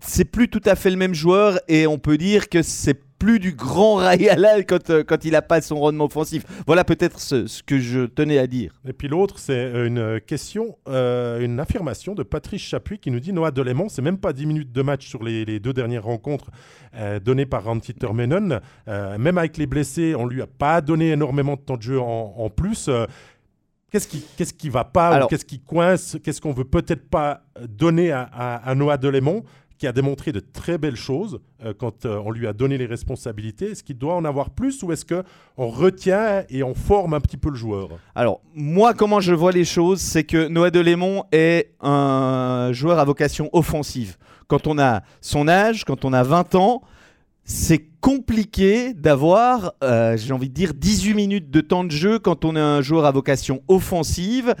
c'est 0.00 0.24
plus 0.24 0.48
tout 0.48 0.62
à 0.64 0.74
fait 0.74 0.90
le 0.90 0.96
même 0.96 1.14
joueur 1.14 1.58
et 1.68 1.86
on 1.86 1.98
peut 1.98 2.18
dire 2.18 2.48
que 2.48 2.62
c'est 2.62 3.00
plus 3.20 3.38
du 3.38 3.52
grand 3.52 3.94
Rayala 3.96 4.64
quand, 4.64 4.90
euh, 4.90 5.04
quand 5.04 5.24
il 5.24 5.32
n'a 5.32 5.42
pas 5.42 5.60
son 5.60 5.78
rendement 5.78 6.06
offensif. 6.06 6.42
Voilà 6.66 6.82
peut-être 6.82 7.20
ce, 7.20 7.62
que 7.62 7.78
je 7.78 8.06
tenais 8.06 8.38
à 8.38 8.48
dire. 8.48 8.72
Et 8.88 8.92
puis 8.92 9.06
l'autre, 9.06 9.38
c'est 9.38 9.86
une 9.86 10.20
question, 10.26 10.76
euh, 10.88 11.40
une 11.40 11.60
affirmation 11.60 12.14
de 12.16 12.24
Patrice 12.24 12.62
Chapuis 12.62 12.98
qui 12.98 13.12
nous 13.12 13.20
dit 13.20 13.32
Noah 13.32 13.52
Delémont, 13.52 13.88
c'est 13.88 14.02
même 14.02 14.18
pas 14.18 14.32
10 14.32 14.46
minutes 14.46 14.72
de 14.72 14.82
match 14.82 15.06
sur 15.06 15.22
les, 15.22 15.60
deux 15.60 15.72
dernières 15.72 16.04
rencontres 16.04 16.50
euh, 16.96 17.20
données 17.20 17.46
par 17.46 17.64
Ranty 17.64 17.94
Termenon. 17.94 18.60
même 18.86 19.38
avec 19.38 19.58
les 19.58 19.66
blessés, 19.66 20.14
on 20.16 20.26
lui 20.26 20.42
a 20.42 20.46
pas 20.46 20.80
donné 20.80 21.10
énormément 21.10 21.54
de 21.54 21.60
temps 21.60 21.76
de 21.76 21.82
jeu 21.82 22.00
en, 22.00 22.48
plus. 22.48 22.88
Qu'est-ce 23.90 24.08
qui, 24.08 24.24
qu'est-ce 24.36 24.54
qui 24.54 24.70
va 24.70 24.84
pas 24.84 25.26
Qu'est-ce 25.28 25.44
qui 25.44 25.60
coince? 25.60 26.16
Qu'est-ce 26.22 26.40
qu'on 26.40 26.52
veut 26.52 26.64
peut-être 26.64 27.08
pas 27.08 27.42
donner 27.68 28.12
à, 28.12 28.22
à, 28.22 28.74
Noah 28.74 28.96
Delémont? 28.96 29.44
Qui 29.80 29.86
a 29.86 29.92
démontré 29.92 30.30
de 30.30 30.40
très 30.40 30.76
belles 30.76 30.94
choses 30.94 31.40
euh, 31.64 31.72
quand 31.76 32.04
euh, 32.04 32.20
on 32.22 32.30
lui 32.30 32.46
a 32.46 32.52
donné 32.52 32.76
les 32.76 32.84
responsabilités. 32.84 33.70
Est-ce 33.70 33.82
qu'il 33.82 33.96
doit 33.96 34.14
en 34.14 34.26
avoir 34.26 34.50
plus 34.50 34.82
ou 34.82 34.92
est-ce 34.92 35.06
qu'on 35.06 35.68
retient 35.68 36.44
et 36.50 36.62
on 36.62 36.74
forme 36.74 37.14
un 37.14 37.20
petit 37.20 37.38
peu 37.38 37.48
le 37.48 37.56
joueur? 37.56 37.88
Alors, 38.14 38.42
moi, 38.54 38.92
comment 38.92 39.20
je 39.20 39.32
vois 39.32 39.52
les 39.52 39.64
choses, 39.64 40.00
c'est 40.00 40.24
que 40.24 40.48
Noah 40.48 40.70
Delémont 40.70 41.24
est 41.32 41.72
un 41.80 42.70
joueur 42.72 42.98
à 42.98 43.04
vocation 43.06 43.48
offensive. 43.54 44.18
Quand 44.48 44.66
on 44.66 44.78
a 44.78 45.00
son 45.22 45.48
âge, 45.48 45.84
quand 45.84 46.04
on 46.04 46.12
a 46.12 46.22
20 46.22 46.56
ans, 46.56 46.82
c'est 47.52 47.84
compliqué 48.00 48.94
d'avoir, 48.94 49.74
euh, 49.82 50.16
j'ai 50.16 50.32
envie 50.32 50.48
de 50.48 50.54
dire, 50.54 50.72
18 50.72 51.14
minutes 51.14 51.50
de 51.50 51.60
temps 51.60 51.82
de 51.82 51.90
jeu 51.90 52.20
quand 52.20 52.44
on 52.44 52.54
est 52.54 52.60
un 52.60 52.80
joueur 52.80 53.04
à 53.04 53.10
vocation 53.10 53.60
offensive 53.66 54.54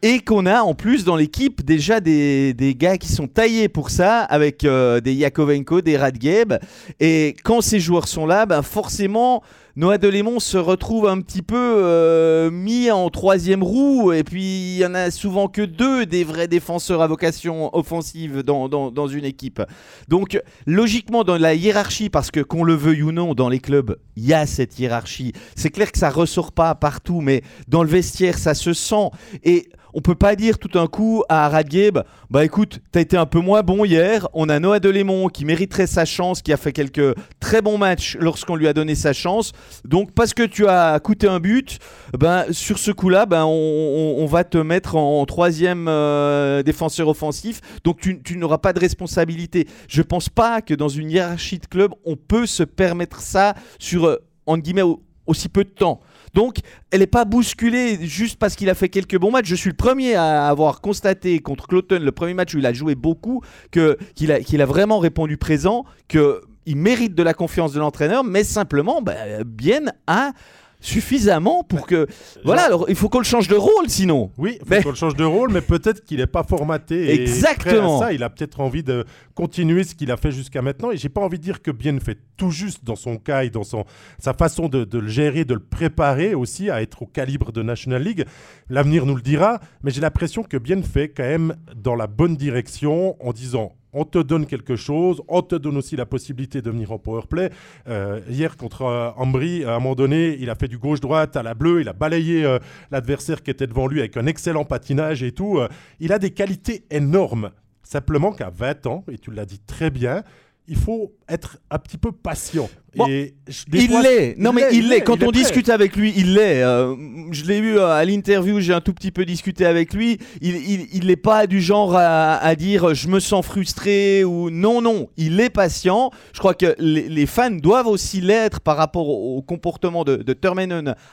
et 0.00 0.20
qu'on 0.20 0.46
a 0.46 0.62
en 0.62 0.72
plus 0.72 1.04
dans 1.04 1.16
l'équipe 1.16 1.62
déjà 1.62 2.00
des, 2.00 2.54
des, 2.54 2.74
gars 2.74 2.96
qui 2.96 3.12
sont 3.12 3.26
taillés 3.26 3.68
pour 3.68 3.90
ça 3.90 4.20
avec 4.20 4.64
euh, 4.64 5.02
des 5.02 5.12
Yakovenko, 5.12 5.82
des 5.82 5.98
Radgeb. 5.98 6.54
Et 6.98 7.36
quand 7.44 7.60
ces 7.60 7.78
joueurs 7.78 8.08
sont 8.08 8.24
là, 8.24 8.46
ben 8.46 8.62
forcément, 8.62 9.42
Noah 9.76 9.98
Delémont 9.98 10.40
se 10.40 10.58
retrouve 10.58 11.06
un 11.06 11.20
petit 11.20 11.42
peu 11.42 11.56
euh, 11.56 12.50
mis 12.50 12.90
en 12.90 13.08
troisième 13.08 13.62
roue, 13.62 14.12
et 14.12 14.24
puis 14.24 14.74
il 14.74 14.78
y 14.78 14.86
en 14.86 14.94
a 14.94 15.10
souvent 15.10 15.48
que 15.48 15.62
deux 15.62 16.06
des 16.06 16.24
vrais 16.24 16.48
défenseurs 16.48 17.02
à 17.02 17.06
vocation 17.06 17.74
offensive 17.76 18.42
dans, 18.42 18.68
dans, 18.68 19.06
une 19.06 19.24
équipe. 19.24 19.62
Donc 20.08 20.40
logiquement 20.66 21.22
dans 21.22 21.38
la 21.38 21.54
hiérarchie, 21.54 22.10
parce 22.10 22.30
que 22.30 22.40
qu'on 22.40 22.64
le 22.64 22.74
veuille 22.74 23.02
ou 23.02 23.12
non, 23.12 23.34
dans 23.34 23.48
les 23.48 23.60
clubs, 23.60 23.96
il 24.16 24.26
y 24.26 24.34
a 24.34 24.46
cette 24.46 24.78
hiérarchie. 24.78 25.32
C'est 25.54 25.70
clair 25.70 25.92
que 25.92 25.98
ça 25.98 26.10
ressort 26.10 26.52
pas 26.52 26.74
partout, 26.74 27.20
mais 27.20 27.42
dans 27.68 27.82
le 27.82 27.88
vestiaire, 27.88 28.38
ça 28.38 28.54
se 28.54 28.72
sent. 28.72 29.10
Et 29.44 29.68
on 29.94 30.00
peut 30.00 30.14
pas 30.14 30.36
dire 30.36 30.58
tout 30.58 30.78
un 30.78 30.86
coup 30.86 31.22
à 31.28 31.48
Radgeb, 31.48 31.98
bah 32.30 32.44
écoute, 32.44 32.80
t'as 32.92 33.00
été 33.00 33.16
un 33.16 33.26
peu 33.26 33.40
moins 33.40 33.62
bon 33.62 33.84
hier. 33.84 34.28
On 34.34 34.48
a 34.48 34.60
Noah 34.60 34.80
Delémont 34.80 35.28
qui 35.28 35.44
mériterait 35.44 35.86
sa 35.86 36.04
chance, 36.04 36.42
qui 36.42 36.52
a 36.52 36.56
fait 36.56 36.72
quelques 36.72 37.14
très 37.40 37.62
bons 37.62 37.78
matchs 37.78 38.16
lorsqu'on 38.20 38.56
lui 38.56 38.68
a 38.68 38.72
donné 38.72 38.94
sa 38.94 39.12
chance. 39.12 39.52
Donc 39.84 40.12
parce 40.12 40.34
que 40.34 40.42
tu 40.42 40.66
as 40.66 40.98
coûté 41.00 41.26
un 41.26 41.40
but, 41.40 41.78
ben 42.18 42.44
sur 42.50 42.78
ce 42.78 42.90
coup-là, 42.90 43.26
ben 43.26 43.44
on, 43.44 44.26
va 44.26 44.44
te 44.44 44.58
mettre 44.58 44.96
en, 44.96 45.24
troisième 45.26 45.86
euh, 45.88 46.62
défenseur 46.62 47.08
offensif. 47.08 47.60
Donc 47.84 47.98
tu, 48.00 48.36
n'auras 48.36 48.58
pas 48.58 48.72
de 48.72 48.80
responsabilité. 48.80 49.66
Je 49.88 50.02
pense 50.02 50.28
pas 50.28 50.62
que 50.62 50.74
dans 50.74 50.88
une 50.88 51.10
hiérarchie 51.10 51.58
de 51.58 51.66
club, 51.66 51.92
on 52.04 52.16
peut 52.16 52.46
se 52.46 52.62
permettre 52.62 53.20
ça 53.20 53.54
sur 53.78 54.06
euh, 54.06 54.16
entre 54.46 54.62
guillemets 54.62 54.82
aussi 55.26 55.48
peu 55.48 55.64
de 55.64 55.70
temps. 55.70 56.00
Donc, 56.34 56.58
elle 56.90 57.00
n'est 57.00 57.06
pas 57.06 57.24
bousculée 57.24 57.98
juste 58.06 58.38
parce 58.38 58.56
qu'il 58.56 58.70
a 58.70 58.74
fait 58.74 58.88
quelques 58.88 59.18
bons 59.18 59.30
matchs. 59.30 59.46
Je 59.46 59.54
suis 59.54 59.70
le 59.70 59.76
premier 59.76 60.14
à 60.14 60.48
avoir 60.48 60.80
constaté 60.80 61.40
contre 61.40 61.66
Cloton, 61.66 62.00
le 62.00 62.12
premier 62.12 62.34
match 62.34 62.54
où 62.54 62.58
il 62.58 62.66
a 62.66 62.72
joué 62.72 62.94
beaucoup, 62.94 63.42
qu'il 63.72 64.32
a, 64.32 64.62
a 64.62 64.66
vraiment 64.66 64.98
répondu 64.98 65.36
présent, 65.36 65.84
qu'il 66.08 66.76
mérite 66.76 67.14
de 67.14 67.22
la 67.22 67.34
confiance 67.34 67.72
de 67.72 67.80
l'entraîneur, 67.80 68.24
mais 68.24 68.44
simplement, 68.44 69.02
ben, 69.02 69.42
bien 69.44 69.82
à 70.06 70.32
suffisamment 70.80 71.62
pour 71.62 71.86
que. 71.86 72.06
Voilà, 72.44 72.62
alors 72.62 72.86
il 72.88 72.94
faut 72.94 73.08
qu'on 73.08 73.18
le 73.18 73.24
change 73.24 73.48
de 73.48 73.54
rôle 73.54 73.88
sinon. 73.88 74.30
Oui, 74.38 74.58
il 74.60 74.76
faut 74.76 74.82
qu'on 74.82 74.90
le 74.90 74.96
change 74.96 75.16
de 75.16 75.24
rôle, 75.24 75.52
mais 75.52 75.60
peut-être 75.60 76.04
qu'il 76.04 76.18
n'est 76.18 76.26
pas 76.26 76.42
formaté. 76.42 77.12
Exactement. 77.22 78.00
ça, 78.00 78.12
il 78.12 78.22
a 78.22 78.30
peut-être 78.30 78.60
envie 78.60 78.82
de 78.82 79.04
continuer 79.34 79.84
ce 79.84 79.94
qu'il 79.94 80.10
a 80.10 80.16
fait 80.16 80.32
jusqu'à 80.32 80.62
maintenant. 80.62 80.90
Et 80.90 80.96
j'ai 80.96 81.08
pas 81.08 81.20
envie 81.20 81.38
de 81.38 81.42
dire 81.42 81.62
que 81.62 81.70
Bien 81.70 81.98
fait 81.98 82.18
tout 82.36 82.50
juste 82.50 82.84
dans 82.84 82.96
son 82.96 83.16
cas 83.16 83.44
et 83.44 83.50
dans 83.50 83.64
son, 83.64 83.84
sa 84.18 84.34
façon 84.34 84.68
de, 84.68 84.86
le 84.92 85.08
gérer, 85.08 85.44
de 85.44 85.54
le 85.54 85.60
préparer 85.60 86.34
aussi 86.34 86.68
à 86.70 86.82
être 86.82 87.02
au 87.02 87.06
calibre 87.06 87.52
de 87.52 87.62
National 87.62 88.02
League. 88.02 88.24
L'avenir 88.68 89.06
nous 89.06 89.14
le 89.14 89.22
dira, 89.22 89.60
mais 89.82 89.90
j'ai 89.90 90.00
l'impression 90.00 90.42
que 90.42 90.56
Bien 90.56 90.82
fait 90.82 91.08
quand 91.08 91.22
même 91.22 91.56
dans 91.74 91.94
la 91.94 92.06
bonne 92.06 92.36
direction 92.36 93.16
en 93.26 93.32
disant 93.32 93.72
on 93.92 94.04
te 94.04 94.18
donne 94.18 94.46
quelque 94.46 94.76
chose, 94.76 95.22
on 95.28 95.42
te 95.42 95.54
donne 95.54 95.76
aussi 95.76 95.96
la 95.96 96.06
possibilité 96.06 96.62
de 96.62 96.70
venir 96.70 96.92
en 96.92 96.98
power 96.98 97.22
play. 97.28 97.50
Euh, 97.88 98.20
hier 98.28 98.56
contre 98.56 98.82
euh, 98.82 99.10
Ambry, 99.16 99.64
à 99.64 99.74
un 99.74 99.80
moment 99.80 99.94
donné, 99.94 100.36
il 100.40 100.50
a 100.50 100.54
fait 100.54 100.68
du 100.68 100.78
gauche-droite 100.78 101.36
à 101.36 101.42
la 101.42 101.54
bleue, 101.54 101.80
il 101.80 101.88
a 101.88 101.92
balayé 101.92 102.44
euh, 102.44 102.58
l'adversaire 102.90 103.42
qui 103.42 103.50
était 103.50 103.66
devant 103.66 103.86
lui 103.86 104.00
avec 104.00 104.16
un 104.16 104.26
excellent 104.26 104.64
patinage 104.64 105.22
et 105.22 105.32
tout. 105.32 105.60
il 105.98 106.12
a 106.12 106.18
des 106.18 106.30
qualités 106.30 106.84
énormes. 106.90 107.50
Simplement 107.82 108.32
qu'à 108.32 108.50
20 108.50 108.86
ans, 108.86 109.04
et 109.10 109.18
tu 109.18 109.30
l'as 109.30 109.46
dit 109.46 109.58
très 109.58 109.90
bien, 109.90 110.22
il 110.68 110.76
faut 110.76 111.12
être 111.30 111.58
un 111.70 111.78
petit 111.78 111.96
peu 111.96 112.12
patient. 112.12 112.68
et 113.08 113.34
il 113.72 114.00
l'est. 114.02 114.34
Non, 114.36 114.52
mais 114.52 114.64
il 114.72 114.88
l'est. 114.88 115.00
Quand 115.02 115.22
on 115.22 115.30
discute 115.30 115.68
avec 115.68 115.96
lui, 115.96 116.12
il 116.16 116.34
l'est. 116.34 116.62
Euh, 116.62 116.96
je 117.30 117.44
l'ai 117.44 117.58
eu 117.58 117.78
euh, 117.78 117.86
à 117.86 118.04
l'interview, 118.04 118.60
j'ai 118.60 118.74
un 118.74 118.80
tout 118.80 118.92
petit 118.92 119.12
peu 119.12 119.24
discuté 119.24 119.64
avec 119.64 119.94
lui. 119.94 120.18
Il 120.42 121.06
n'est 121.06 121.16
pas 121.16 121.46
du 121.46 121.60
genre 121.60 121.94
à, 121.96 122.54
dire 122.56 122.94
je 122.94 123.08
me 123.08 123.20
sens 123.20 123.46
frustré 123.46 124.24
ou 124.24 124.50
non, 124.50 124.82
non. 124.82 125.08
Il 125.16 125.40
est 125.40 125.50
patient. 125.50 126.10
Je 126.32 126.40
crois 126.40 126.54
que 126.54 126.74
les, 126.78 127.26
fans 127.26 127.50
doivent 127.50 127.86
aussi 127.86 128.20
l'être 128.20 128.60
par 128.60 128.76
rapport 128.76 129.08
au, 129.08 129.40
comportement 129.42 130.04
de, 130.04 130.16
de 130.16 130.36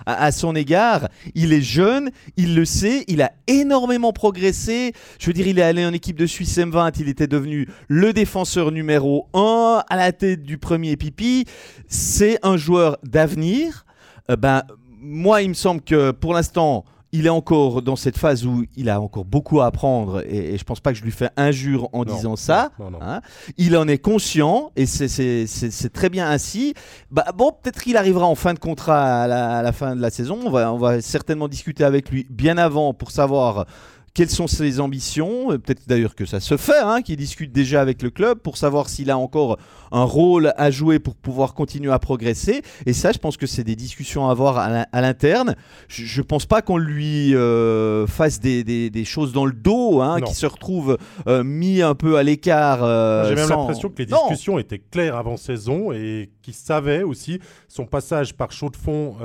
à, 0.05 0.31
son 0.31 0.55
égard. 0.55 1.09
Il 1.36 1.53
est 1.53 1.62
jeune, 1.62 2.09
il 2.38 2.55
le 2.55 2.65
sait, 2.65 3.03
il 3.07 3.21
a 3.21 3.31
énormément 3.45 4.13
progressé. 4.13 4.93
Je 5.19 5.27
veux 5.27 5.33
dire, 5.33 5.47
il 5.47 5.59
est 5.59 5.63
allé 5.63 5.86
en 5.86 5.93
équipe 5.93 6.17
de 6.17 6.25
Suisse 6.25 6.57
M20, 6.57 6.93
il 7.00 7.09
était 7.09 7.27
devenu 7.27 7.67
le 7.88 8.13
défenseur 8.13 8.71
numéro 8.71 9.27
1 9.33 9.83
à 9.88 9.95
la 9.95 10.06
du 10.11 10.57
premier 10.57 10.95
pipi 10.97 11.45
c'est 11.87 12.39
un 12.43 12.57
joueur 12.57 12.97
d'avenir. 13.03 13.85
Euh, 14.29 14.35
ben, 14.35 14.63
moi, 14.99 15.41
il 15.41 15.49
me 15.49 15.53
semble 15.53 15.81
que 15.81 16.11
pour 16.11 16.33
l'instant, 16.33 16.85
il 17.13 17.25
est 17.25 17.29
encore 17.29 17.81
dans 17.81 17.95
cette 17.95 18.17
phase 18.17 18.45
où 18.45 18.65
il 18.75 18.89
a 18.89 18.99
encore 18.99 19.23
beaucoup 19.23 19.61
à 19.61 19.67
apprendre 19.67 20.21
et, 20.27 20.51
je 20.51 20.57
je 20.57 20.63
pense 20.63 20.81
pas 20.81 20.91
que 20.91 20.97
je 20.97 21.03
lui 21.03 21.11
fais 21.11 21.29
injure 21.37 21.87
en 21.93 22.03
disant 22.03 22.35
ça. 22.35 22.71
Hein. 22.99 23.21
Il 23.57 23.77
en 23.77 23.87
est 23.87 23.99
conscient 23.99 24.71
et 24.75 24.85
c'est 24.85 25.93
très 25.93 26.09
bien 26.09 26.29
ainsi. 26.29 26.73
Bah, 27.09 27.25
bon, 27.33 27.51
peut-être 27.51 27.81
qu'il 27.81 27.95
arrivera 27.95 28.25
en 28.25 28.35
fin 28.35 28.53
de 28.53 28.59
contrat 28.59 29.23
à 29.23 29.61
la, 29.61 29.71
fin 29.71 29.95
de 29.95 30.01
la 30.01 30.09
saison. 30.09 30.39
On 30.45 30.49
va, 30.49 30.73
on 30.73 30.77
va 30.77 30.99
certainement 30.99 31.47
discuter 31.47 31.85
avec 31.85 32.09
lui 32.09 32.27
bien 32.29 32.57
avant 32.57 32.93
pour 32.93 33.11
savoir 33.11 33.65
quelles 34.17 34.31
sont 34.31 34.47
ses 34.47 34.79
ambitions? 34.79 35.50
Peut-être 35.50 35.83
d'ailleurs 35.86 36.15
que 36.15 36.25
ça 36.25 36.39
se 36.39 36.57
fait, 36.57 36.79
hein, 36.81 37.03
qu'il 37.03 37.17
discute 37.17 37.51
déjà 37.51 37.81
avec 37.81 38.01
le 38.01 38.09
club 38.09 38.39
pour 38.39 38.57
savoir 38.57 38.89
s'il 38.89 39.12
a 39.12 39.17
encore 39.19 39.59
un 39.91 40.05
rôle 40.05 40.53
à 40.57 40.71
jouer 40.71 40.97
pour 40.97 41.15
pouvoir 41.15 41.53
continuer 41.53 41.91
à 41.93 42.00
progresser. 42.00 42.63
Et 42.88 42.93
ça, 42.93 43.12
je 43.12 43.19
pense 43.19 43.38
que 43.38 43.45
c'est 43.45 43.63
des 43.63 43.75
discussions 43.75 44.27
à 44.27 44.31
avoir 44.31 44.57
à 44.57 45.01
l'interne. 45.01 45.55
Je 45.88 46.19
ne 46.19 46.25
pense 46.25 46.47
pas 46.47 46.63
qu'on 46.63 46.77
lui 46.77 47.36
euh, 47.36 48.07
fasse 48.07 48.39
des, 48.39 49.05
choses 49.05 49.33
dans 49.33 49.45
le 49.45 49.53
dos, 49.53 50.01
hein, 50.01 50.19
qui 50.21 50.33
se 50.33 50.47
retrouve 50.47 50.97
euh, 51.27 51.43
mis 51.43 51.83
un 51.83 51.93
peu 51.93 52.17
à 52.17 52.24
l'écart. 52.24 52.83
Euh, 52.83 53.29
J'ai 53.29 53.36
même 53.36 53.50
l'impression 53.50 53.89
que 53.89 54.00
les 54.00 54.07
discussions 54.07 54.57
étaient 54.57 54.79
claires 54.79 55.15
avant 55.15 55.38
saison 55.38 55.91
et 55.91 56.31
qu'il 56.41 56.55
savait 56.55 57.03
aussi. 57.03 57.39
Son 57.77 57.86
passage 57.86 58.34
par 58.34 58.51
Chaud 58.51 58.72
de 58.72 58.75
Fond 58.75 59.17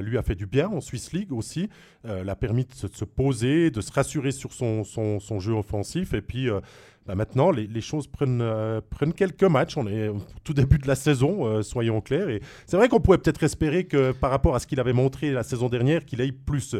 lui 0.00 0.18
a 0.18 0.22
fait 0.22 0.36
du 0.36 0.46
bien 0.46 0.68
en 0.68 0.80
Swiss 0.80 1.12
League 1.12 1.32
aussi. 1.32 1.68
l'a 2.04 2.36
permis 2.36 2.64
de 2.64 2.72
se, 2.72 3.04
poser, 3.04 3.72
de 3.72 3.80
se 3.80 3.90
rassurer 3.90 4.30
sur 4.30 4.52
son, 4.52 5.40
jeu 5.40 5.52
offensif. 5.52 6.14
Et 6.14 6.22
puis 6.22 6.48
euh, 6.48 6.60
bah, 7.06 7.16
maintenant, 7.16 7.50
les, 7.50 7.80
choses 7.80 8.06
prennent, 8.06 8.40
euh, 8.40 8.80
quelques 9.16 9.42
matchs. 9.42 9.76
On 9.76 9.88
est 9.88 10.06
au 10.06 10.18
tout 10.44 10.54
début 10.54 10.78
de 10.78 10.86
la 10.86 10.94
saison, 10.94 11.44
euh, 11.44 11.62
soyons 11.62 12.00
clairs. 12.00 12.28
Et 12.28 12.40
c'est 12.66 12.76
vrai 12.76 12.88
qu'on 12.88 13.00
pouvait 13.00 13.18
peut-être 13.18 13.42
espérer 13.42 13.82
que 13.82 14.12
par 14.12 14.30
rapport 14.30 14.54
à 14.54 14.60
ce 14.60 14.68
qu'il 14.68 14.78
avait 14.78 14.92
montré 14.92 15.32
la 15.32 15.42
saison 15.42 15.68
dernière, 15.68 16.04
qu'il 16.04 16.20
aille 16.20 16.30
plus. 16.30 16.76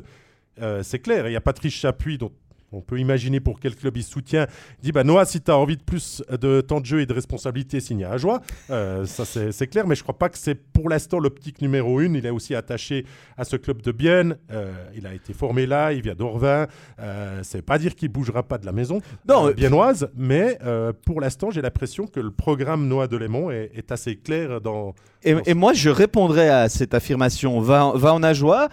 c'est 0.83 1.01
clair. 1.01 1.27
Il 1.27 1.33
y 1.33 1.37
a 1.37 1.41
Patrice 1.41 1.75
Chapuis, 1.75 2.17
dont 2.17 2.31
on 2.73 2.81
peut 2.81 2.99
imaginer 2.99 3.41
pour 3.41 3.61
quel 3.61 3.75
club 3.75 3.97
il 3.97 4.03
soutient. 4.03 4.47
Il 4.81 4.85
dit 4.85 4.93
bah 4.93 5.05
Noah, 5.05 5.25
si 5.25 5.41
tu 5.41 5.51
as 5.51 5.57
envie 5.57 5.77
de 5.77 5.83
plus 5.83 6.23
de 6.31 6.61
temps 6.61 6.81
de 6.81 6.87
jeu 6.87 7.01
et 7.01 7.07
de 7.07 7.13
responsabilité, 7.13 7.81
signe 7.81 8.05
à 8.05 8.17
joie. 8.17 8.43
Euh, 8.71 9.07
ça, 9.07 9.25
c'est 9.25 9.67
clair, 9.67 9.87
mais 9.87 9.95
je 9.95 10.03
crois 10.03 10.19
pas 10.19 10.29
que 10.29 10.39
c'est 10.39 10.55
pour 10.55 10.89
l'instant 10.89 11.19
l'optique 11.19 11.63
numéro 11.63 12.01
une. 12.01 12.15
Il 12.15 12.27
est 12.27 12.31
aussi 12.31 12.55
attaché 12.55 13.07
à 13.37 13.45
ce 13.45 13.57
club 13.57 13.83
de 13.83 13.93
Bienne. 13.93 14.37
Euh, 14.51 14.73
il 14.95 15.07
a 15.07 15.15
été 15.15 15.33
formé 15.33 15.67
là, 15.67 15.93
il 15.93 16.03
vient 16.03 16.15
d'Orvin. 16.15 16.67
Euh, 16.99 17.41
c'est 17.43 17.63
pas 17.63 17.79
dire 17.79 17.95
qu'il 17.95 18.11
bougera 18.11 18.43
pas 18.43 18.59
de 18.59 18.67
la 18.67 18.73
maison 18.73 19.01
non, 19.27 19.51
biennoise, 19.51 20.11
mais 20.17 20.59
pour 21.05 21.21
l'instant, 21.21 21.51
j'ai 21.51 21.63
l'impression 21.63 22.07
que 22.07 22.21
le 22.21 22.31
programme 22.31 22.89
Noah 22.89 23.07
Delémont 23.07 23.51
est, 23.51 23.71
est 23.75 23.93
assez 23.93 24.17
clair 24.17 24.61
dans. 24.61 24.95
Et, 25.25 25.55
moi, 25.55 25.73
je 25.73 25.91
répondrai 25.91 26.49
à 26.49 26.69
cette 26.69 26.95
affirmation. 26.95 27.61
Va, 27.61 27.93
va 27.95 28.15
en 28.15 28.23
Ajoie. 28.23 28.69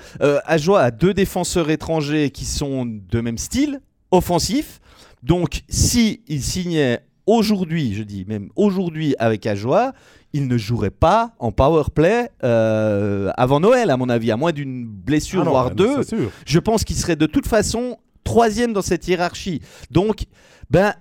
Ajoie 0.45 0.81
a 0.81 0.91
deux 0.91 1.13
défenseurs 1.13 1.69
étrangers 1.69 2.29
qui 2.29 2.45
sont 2.45 2.85
de 2.85 3.21
même 3.21 3.37
style 3.37 3.81
offensif. 4.11 4.79
Donc, 5.23 5.63
si 5.69 6.21
il 6.27 6.41
signait 6.41 7.01
aujourd'hui, 7.25 7.95
je 7.95 8.03
dis 8.03 8.25
même 8.25 8.49
aujourd'hui 8.55 9.15
avec 9.17 9.45
Ajoie, 9.45 9.93
il 10.33 10.47
ne 10.47 10.57
jouerait 10.57 10.91
pas 10.91 11.31
en 11.39 11.51
power 11.51 11.85
play 11.93 12.29
euh, 12.43 13.31
avant 13.37 13.59
Noël, 13.59 13.89
à 13.89 13.97
mon 13.97 14.09
avis, 14.09 14.31
à 14.31 14.37
moins 14.37 14.51
d'une 14.51 14.85
blessure, 14.85 15.43
ah 15.45 15.49
voire 15.49 15.71
deux. 15.71 16.01
Je 16.45 16.59
pense 16.59 16.83
qu'il 16.83 16.95
serait 16.95 17.15
de 17.15 17.25
toute 17.25 17.47
façon 17.47 17.97
troisième 18.23 18.73
dans 18.73 18.81
cette 18.81 19.07
hiérarchie. 19.07 19.61
Donc, 19.91 20.25
ben, 20.69 20.93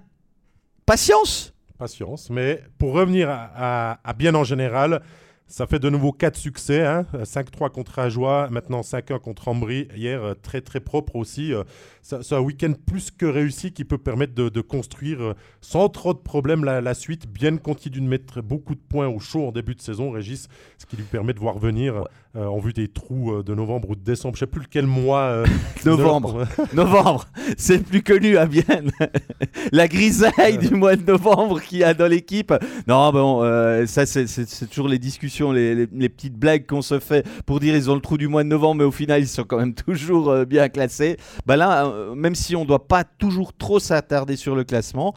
patience. 0.86 1.52
Patience, 1.78 2.30
mais 2.30 2.62
pour 2.78 2.92
revenir 2.92 3.28
à 3.28 4.14
bien 4.16 4.34
en 4.34 4.44
général, 4.44 5.02
ça 5.46 5.66
fait 5.66 5.78
de 5.78 5.90
nouveau 5.90 6.10
4 6.10 6.36
succès, 6.36 6.82
5-3 6.82 7.66
hein. 7.66 7.68
contre 7.68 7.98
Ajoie, 7.98 8.48
maintenant 8.50 8.80
5-1 8.80 9.20
contre 9.20 9.48
Ambry. 9.48 9.88
Hier, 9.94 10.22
euh, 10.22 10.34
très 10.34 10.62
très 10.62 10.80
propre 10.80 11.16
aussi. 11.16 11.52
Euh, 11.52 11.64
c'est 12.02 12.32
un 12.32 12.40
week-end 12.40 12.72
plus 12.86 13.10
que 13.10 13.26
réussi 13.26 13.72
qui 13.72 13.84
peut 13.84 13.98
permettre 13.98 14.34
de, 14.34 14.60
construire 14.60 15.22
euh, 15.22 15.34
sans 15.60 15.88
trop 15.90 16.14
de 16.14 16.18
problèmes 16.18 16.64
la, 16.64 16.94
suite. 16.94 17.28
Bien 17.28 17.56
continue 17.58 18.00
de 18.00 18.06
mettre 18.06 18.40
beaucoup 18.40 18.74
de 18.74 18.80
points 18.80 19.06
au 19.06 19.18
chaud 19.18 19.46
en 19.46 19.52
début 19.52 19.74
de 19.74 19.82
saison, 19.82 20.10
Régis, 20.10 20.48
ce 20.78 20.86
qui 20.86 20.96
lui 20.96 21.04
permet 21.04 21.34
de 21.34 21.40
voir 21.40 21.58
venir 21.58 22.04
en 22.34 22.58
vue 22.58 22.72
des 22.72 22.88
trous 22.88 23.42
de 23.42 23.54
novembre 23.54 23.90
ou 23.90 23.94
de 23.94 24.02
décembre. 24.02 24.36
Je 24.36 24.44
ne 24.44 24.48
sais 24.48 24.50
plus 24.50 24.62
lequel 24.62 24.86
mois. 24.86 25.44
novembre. 25.84 26.46
novembre. 26.72 27.26
C'est 27.56 27.78
plus 27.78 28.02
connu 28.02 28.36
à 28.36 28.46
Vienne. 28.46 28.90
la 29.72 29.88
grisaille 29.88 30.58
du 30.58 30.74
mois 30.74 30.96
de 30.96 31.04
novembre 31.04 31.60
qu'il 31.60 31.78
y 31.78 31.84
a 31.84 31.94
dans 31.94 32.08
l'équipe. 32.08 32.52
Non, 32.88 33.12
bon, 33.12 33.86
ça 33.86 34.06
c'est 34.06 34.66
toujours 34.68 34.88
les 34.88 34.98
discussions 34.98 35.52
les, 35.52 36.08
petites 36.08 36.36
blagues 36.36 36.66
qu'on 36.66 36.82
se 36.82 36.98
fait 36.98 37.26
pour 37.46 37.60
dire 37.60 37.74
ils 37.74 37.90
ont 37.90 37.94
le 37.94 38.00
trou 38.00 38.18
du 38.18 38.28
mois 38.28 38.44
de 38.44 38.48
novembre, 38.48 38.76
mais 38.76 38.84
au 38.84 38.90
final 38.90 39.20
ils 39.20 39.28
sont 39.28 39.44
quand 39.44 39.58
même 39.58 39.74
toujours 39.74 40.30
euh, 40.30 40.44
bien 40.44 40.68
classés. 40.68 41.16
Bah 41.46 41.56
là, 41.56 41.86
euh, 41.86 42.14
même 42.14 42.34
si 42.34 42.56
on 42.56 42.62
ne 42.62 42.66
doit 42.66 42.86
pas 42.86 43.04
toujours 43.04 43.52
trop 43.52 43.78
s'attarder 43.78 44.36
sur 44.36 44.54
le 44.54 44.64
classement, 44.64 45.14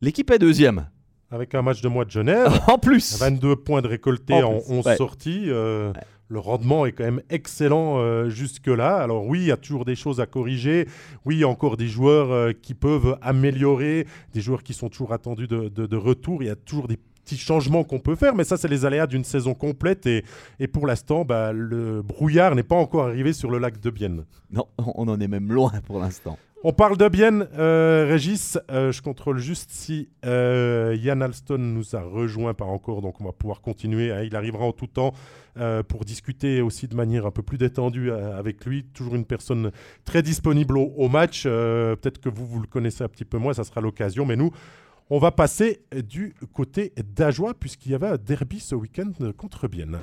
l'équipe 0.00 0.30
est 0.30 0.38
deuxième. 0.38 0.88
Avec 1.30 1.54
un 1.54 1.62
match 1.62 1.80
de 1.80 1.88
mois 1.88 2.04
de 2.04 2.10
Genève. 2.10 2.52
en 2.68 2.78
plus 2.78 3.18
22 3.18 3.56
points 3.56 3.82
de 3.82 3.88
récoltés 3.88 4.42
en, 4.42 4.60
11 4.68 4.96
sorties. 4.96 5.44
Euh, 5.46 5.92
le 6.28 6.38
rendement 6.38 6.86
est 6.86 6.92
quand 6.92 7.04
même 7.04 7.22
excellent 7.30 8.28
jusque-là. 8.28 8.96
Alors 8.96 9.26
oui, 9.26 9.40
il 9.40 9.46
y 9.46 9.52
a 9.52 9.56
toujours 9.56 9.84
des 9.84 9.94
choses 9.94 10.20
à 10.20 10.26
corriger. 10.26 10.88
Oui, 11.24 11.36
il 11.36 11.40
y 11.40 11.44
a 11.44 11.48
encore 11.48 11.76
des 11.76 11.88
joueurs 11.88 12.52
qui 12.62 12.74
peuvent 12.74 13.16
améliorer, 13.22 14.06
des 14.34 14.40
joueurs 14.40 14.62
qui 14.62 14.74
sont 14.74 14.88
toujours 14.88 15.12
attendus 15.12 15.46
de, 15.46 15.96
retour. 15.96 16.42
Il 16.42 16.46
y 16.46 16.50
a 16.50 16.56
toujours 16.56 16.88
des 16.88 16.96
petits 16.96 17.36
changements 17.36 17.84
qu'on 17.84 17.98
peut 17.98 18.14
faire, 18.14 18.34
mais 18.34 18.44
ça, 18.44 18.56
c'est 18.56 18.68
les 18.68 18.84
aléas 18.84 19.06
d'une 19.06 19.24
saison 19.24 19.54
complète. 19.54 20.06
Et, 20.06 20.24
et 20.60 20.68
pour 20.68 20.86
l'instant, 20.86 21.24
bah, 21.24 21.52
le 21.52 22.02
brouillard 22.02 22.54
n'est 22.54 22.62
pas 22.62 22.76
encore 22.76 23.04
arrivé 23.06 23.32
sur 23.32 23.50
le 23.50 23.58
lac 23.58 23.80
de 23.80 23.90
Bienne. 23.90 24.24
Non, 24.50 24.66
on 24.78 25.08
en 25.08 25.20
est 25.20 25.28
même 25.28 25.52
loin 25.52 25.72
pour 25.86 25.98
l'instant. 25.98 26.38
On 26.64 26.72
parle 26.72 26.96
de 26.96 27.06
Bienne, 27.08 27.46
euh, 27.58 28.06
Régis. 28.08 28.58
Euh, 28.70 28.90
je 28.90 29.02
contrôle 29.02 29.38
juste 29.38 29.70
si 29.70 30.08
euh, 30.24 30.96
Yann 30.98 31.22
Alston 31.22 31.58
nous 31.58 31.94
a 31.94 32.00
rejoint, 32.00 32.54
pas 32.54 32.64
encore, 32.64 33.02
donc 33.02 33.20
on 33.20 33.24
va 33.24 33.32
pouvoir 33.32 33.60
continuer. 33.60 34.10
Hein. 34.10 34.22
il 34.22 34.34
arrivera 34.34 34.64
en 34.64 34.72
tout 34.72 34.86
temps 34.86 35.12
pour 35.88 36.04
discuter 36.04 36.60
aussi 36.60 36.86
de 36.86 36.94
manière 36.94 37.24
un 37.24 37.30
peu 37.30 37.42
plus 37.42 37.56
détendue 37.56 38.10
avec 38.10 38.66
lui. 38.66 38.84
Toujours 38.84 39.14
une 39.14 39.24
personne 39.24 39.70
très 40.04 40.22
disponible 40.22 40.76
au, 40.76 40.92
au 40.96 41.08
match. 41.08 41.44
Peut-être 41.44 42.20
que 42.20 42.28
vous, 42.28 42.44
vous 42.44 42.60
le 42.60 42.66
connaissez 42.66 43.04
un 43.04 43.08
petit 43.08 43.24
peu 43.24 43.38
moins, 43.38 43.54
ça 43.54 43.64
sera 43.64 43.80
l'occasion. 43.80 44.26
Mais 44.26 44.36
nous, 44.36 44.50
on 45.08 45.18
va 45.18 45.30
passer 45.30 45.80
du 45.94 46.34
côté 46.52 46.92
d'Ajoie, 47.14 47.54
puisqu'il 47.54 47.92
y 47.92 47.94
avait 47.94 48.08
un 48.08 48.18
derby 48.18 48.60
ce 48.60 48.74
week-end 48.74 49.12
contre 49.38 49.66
Bienne. 49.66 49.98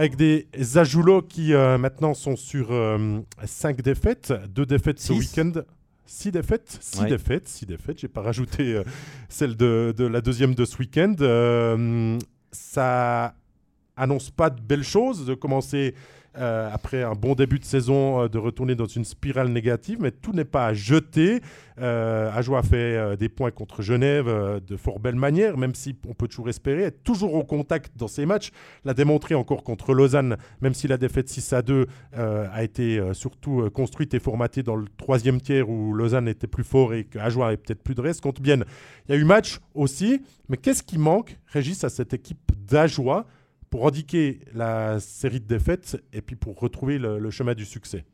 Avec 0.00 0.16
des 0.16 0.48
Ajoulots 0.78 1.20
qui 1.20 1.52
euh, 1.52 1.76
maintenant 1.76 2.14
sont 2.14 2.34
sur 2.34 2.68
5 2.68 2.72
euh, 2.72 3.82
défaites, 3.82 4.32
2 4.48 4.64
défaites 4.64 4.98
ce 4.98 5.12
week-end. 5.12 5.52
6 6.06 6.32
défaites 6.32 6.78
6 6.80 7.04
défaites, 7.04 7.46
6 7.46 7.66
défaites. 7.66 7.98
J'ai 7.98 8.08
pas 8.08 8.22
rajouté 8.22 8.76
euh, 8.76 8.82
celle 9.28 9.58
de, 9.58 9.94
la 9.98 10.22
deuxième 10.22 10.54
de 10.54 10.64
ce 10.64 10.78
week-end. 10.78 12.16
ça 12.50 13.34
annonce 13.94 14.30
pas 14.30 14.48
de 14.48 14.62
belles 14.62 14.84
choses, 14.84 15.26
de 15.26 15.34
commencer 15.34 15.94
euh, 16.38 16.70
après 16.72 17.02
un 17.02 17.14
bon 17.14 17.34
début 17.34 17.58
de 17.58 17.64
saison, 17.64 18.22
euh, 18.22 18.28
de 18.28 18.38
retourner 18.38 18.74
dans 18.74 18.86
une 18.86 19.04
spirale 19.04 19.48
négative, 19.48 19.98
mais 20.00 20.10
tout 20.10 20.32
n'est 20.32 20.44
pas 20.44 20.66
à 20.66 20.74
jeter. 20.74 21.40
Euh, 21.80 22.30
Ajoie 22.32 22.60
a 22.60 22.62
fait 22.62 22.76
euh, 22.76 23.16
des 23.16 23.28
points 23.28 23.50
contre 23.50 23.82
Genève 23.82 24.26
de 24.64 24.76
fort 24.76 25.00
belle 25.00 25.16
manière, 25.16 25.56
même 25.56 25.74
si 25.74 25.96
on 26.08 26.14
peut 26.14 26.28
toujours 26.28 26.48
espérer 26.48 26.82
être 26.82 27.02
toujours 27.02 27.34
au 27.34 27.42
contact 27.42 27.92
dans 27.96 28.06
ces 28.06 28.26
matchs. 28.26 28.50
L'a 28.84 28.94
démontré 28.94 29.34
encore 29.34 29.64
contre 29.64 29.92
Lausanne, 29.92 30.36
même 30.60 30.74
si 30.74 30.86
la 30.86 30.96
défaite 30.98 31.28
6 31.28 31.52
à 31.52 31.62
2 31.62 31.86
a 32.12 32.62
été 32.62 33.00
surtout 33.12 33.68
construite 33.70 34.14
et 34.14 34.20
formatée 34.20 34.62
dans 34.62 34.76
le 34.76 34.86
troisième 34.96 35.40
tiers 35.40 35.68
où 35.68 35.92
Lausanne 35.92 36.28
était 36.28 36.46
plus 36.46 36.64
fort 36.64 36.94
et 36.94 37.04
qu'Ajoie 37.04 37.48
avait 37.48 37.56
peut-être 37.56 37.82
plus 37.82 37.94
de 37.94 38.00
reste. 38.00 38.20
Contre 38.20 38.40
bien, 38.40 38.56
il 39.08 39.14
y 39.14 39.18
a 39.18 39.20
eu 39.20 39.24
match 39.24 39.58
aussi, 39.74 40.22
mais 40.48 40.56
qu'est-ce 40.56 40.82
qui 40.82 40.98
manque, 40.98 41.38
Régis, 41.46 41.82
à 41.84 41.88
cette 41.88 42.14
équipe 42.14 42.52
d'Ajoie 42.68 43.26
pour 43.70 43.86
indiquer 43.86 44.40
la 44.52 45.00
série 45.00 45.40
de 45.40 45.46
défaites 45.46 46.02
et 46.12 46.20
puis 46.20 46.36
pour 46.36 46.58
retrouver 46.58 46.98
le, 46.98 47.30
chemin 47.30 47.54
du 47.54 47.64
succès 47.64 48.04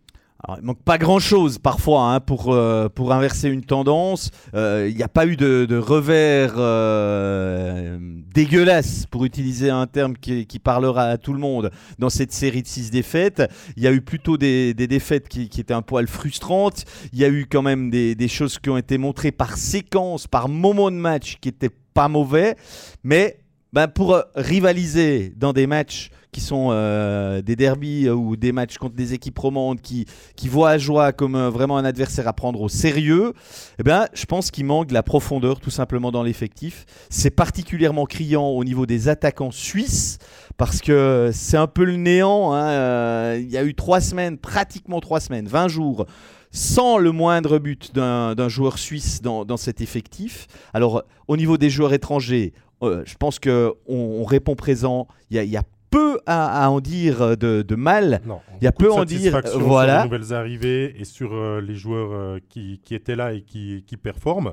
alors, 0.44 0.58
il 0.60 0.66
manque 0.66 0.82
pas 0.82 0.98
grand 0.98 1.18
chose 1.18 1.58
parfois 1.58 2.12
hein, 2.12 2.20
pour, 2.20 2.52
euh, 2.52 2.90
pour 2.90 3.10
inverser 3.14 3.48
une 3.48 3.64
tendance. 3.64 4.30
Euh, 4.54 4.86
il 4.88 4.94
n'y 4.94 5.02
a 5.02 5.08
pas 5.08 5.26
eu 5.26 5.34
de, 5.34 5.78
revers 5.78 6.52
euh, 6.58 7.96
dégueulasse, 8.34 9.06
pour 9.06 9.24
utiliser 9.24 9.70
un 9.70 9.86
terme 9.86 10.14
qui, 10.14 10.58
parlera 10.58 11.04
à 11.04 11.16
tout 11.16 11.32
le 11.32 11.38
monde, 11.38 11.70
dans 11.98 12.10
cette 12.10 12.32
série 12.32 12.60
de 12.60 12.66
six 12.66 12.90
défaites. 12.90 13.42
Il 13.78 13.82
y 13.82 13.86
a 13.86 13.92
eu 13.92 14.02
plutôt 14.02 14.36
des, 14.36 14.74
défaites 14.74 15.26
qui, 15.26 15.44
étaient 15.44 15.72
un 15.72 15.80
poil 15.80 16.06
frustrantes. 16.06 16.84
Il 17.14 17.18
y 17.18 17.24
a 17.24 17.28
eu 17.30 17.46
quand 17.50 17.62
même 17.62 17.88
des, 17.90 18.14
des 18.14 18.28
choses 18.28 18.58
qui 18.58 18.68
ont 18.68 18.76
été 18.76 18.98
montrées 18.98 19.32
par 19.32 19.56
séquence, 19.56 20.26
par 20.26 20.50
moment 20.50 20.90
de 20.90 20.96
match 20.96 21.38
qui 21.40 21.48
n'étaient 21.48 21.74
pas 21.94 22.08
mauvais. 22.08 22.56
Mais 23.04 23.38
ben, 23.76 23.88
pour 23.88 24.14
euh, 24.14 24.22
rivaliser 24.34 25.34
dans 25.36 25.52
des 25.52 25.66
matchs 25.66 26.08
qui 26.32 26.40
sont 26.40 26.68
euh, 26.70 27.42
des 27.42 27.56
derbies 27.56 28.06
euh, 28.06 28.14
ou 28.14 28.34
des 28.34 28.50
matchs 28.50 28.78
contre 28.78 28.94
des 28.94 29.12
équipes 29.12 29.38
romandes 29.38 29.82
qui, 29.82 30.06
qui 30.34 30.48
voient 30.48 30.70
à 30.70 30.78
joie 30.78 31.12
comme 31.12 31.36
vraiment 31.48 31.76
un 31.76 31.84
adversaire 31.84 32.26
à 32.26 32.32
prendre 32.32 32.62
au 32.62 32.70
sérieux, 32.70 33.34
eh 33.78 33.82
ben, 33.82 34.06
je 34.14 34.24
pense 34.24 34.50
qu'il 34.50 34.64
manque 34.64 34.86
de 34.86 34.94
la 34.94 35.02
profondeur 35.02 35.60
tout 35.60 35.68
simplement 35.68 36.10
dans 36.10 36.22
l'effectif. 36.22 36.86
C'est 37.10 37.28
particulièrement 37.28 38.06
criant 38.06 38.46
au 38.46 38.64
niveau 38.64 38.86
des 38.86 39.10
attaquants 39.10 39.50
suisses 39.50 40.16
parce 40.56 40.80
que 40.80 41.28
c'est 41.34 41.58
un 41.58 41.66
peu 41.66 41.84
le 41.84 41.96
néant. 41.96 42.54
Hein, 42.54 43.34
il 43.34 43.50
y 43.50 43.58
a 43.58 43.64
eu 43.64 43.74
trois 43.74 44.00
semaines, 44.00 44.38
pratiquement 44.38 45.00
trois 45.00 45.20
semaines, 45.20 45.48
20 45.48 45.68
jours 45.68 46.06
sans 46.50 46.96
le 46.96 47.12
moindre 47.12 47.58
but 47.58 47.94
d'un 47.94 48.48
joueur 48.48 48.78
suisse 48.78 49.20
dans, 49.20 49.44
dans, 49.44 49.58
cet 49.58 49.82
effectif. 49.82 50.46
Alors, 50.72 51.02
au 51.28 51.36
niveau 51.36 51.58
des 51.58 51.68
joueurs 51.68 51.92
étrangers, 51.92 52.54
euh, 52.82 53.02
je 53.06 53.14
pense 53.16 53.38
qu'on 53.38 53.74
on 53.86 54.24
répond 54.24 54.54
présent. 54.54 55.08
Il 55.30 55.42
y, 55.42 55.56
a 55.56 55.62
peu 55.90 56.20
à, 56.26 56.70
en 56.70 56.80
dire 56.80 57.36
de, 57.36 57.74
mal. 57.74 58.20
Il 58.60 58.64
y 58.64 58.66
a 58.66 58.72
peu 58.72 58.90
à 58.90 58.94
en 58.94 59.04
dire. 59.04 59.40
Voilà. 59.54 60.02
Sur 60.02 60.10
les 60.10 60.18
nouvelles 60.18 60.36
arrivées 60.36 60.94
et 60.98 61.04
sur 61.04 61.32
euh, 61.32 61.60
les 61.60 61.74
joueurs 61.74 62.12
euh, 62.12 62.38
qui, 62.48 62.80
étaient 62.90 63.16
là 63.16 63.32
et 63.32 63.42
qui, 63.42 63.82
performent. 64.02 64.52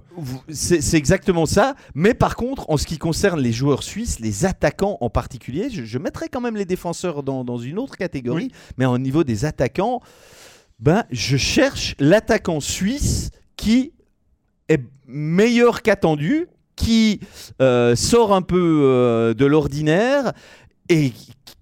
C'est 0.49 0.97
exactement 0.97 1.45
ça. 1.45 1.75
Mais 1.95 2.13
par 2.13 2.35
contre, 2.35 2.69
en 2.69 2.77
ce 2.77 2.85
qui 2.85 2.97
concerne 2.97 3.39
les 3.39 3.51
joueurs 3.51 3.83
suisses, 3.83 4.19
les 4.19 4.45
attaquants 4.45 4.97
en 5.01 5.09
particulier, 5.09 5.69
je, 5.69 5.97
mettrais 5.97 6.29
quand 6.29 6.41
même 6.41 6.55
les 6.55 6.65
défenseurs 6.65 7.23
dans, 7.23 7.57
une 7.57 7.77
autre 7.77 7.97
catégorie. 7.97 8.51
Mais 8.77 8.85
au 8.85 8.97
niveau 8.97 9.23
des 9.23 9.45
attaquants, 9.45 10.01
ben, 10.79 11.03
je 11.11 11.37
cherche 11.37 11.95
l'attaquant 11.99 12.59
suisse 12.59 13.31
qui 13.57 13.93
est 14.69 14.81
meilleur 15.07 15.81
qu'attendu 15.81 16.47
qui 16.75 17.19
euh, 17.61 17.95
sort 17.95 18.33
un 18.33 18.41
peu 18.41 18.81
euh, 18.83 19.33
de 19.33 19.45
l'ordinaire 19.45 20.33
et 20.89 21.13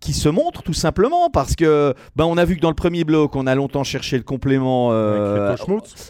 qui 0.02 0.14
se 0.14 0.28
montre 0.28 0.64
tout 0.64 0.74
simplement 0.74 1.30
parce 1.30 1.56
que 1.56 1.94
ben 2.16 2.26
on 2.26 2.38
a 2.38 2.44
vu 2.44 2.56
que 2.56 2.62
dans 2.62 2.70
le 2.70 2.76
premier 2.76 3.04
bloc 3.04 3.36
on 3.36 3.46
a 3.46 3.54
longtemps 3.54 3.84
cherché 3.84 4.18
le 4.18 4.24
complément 4.24 4.90
euh, 4.92 5.56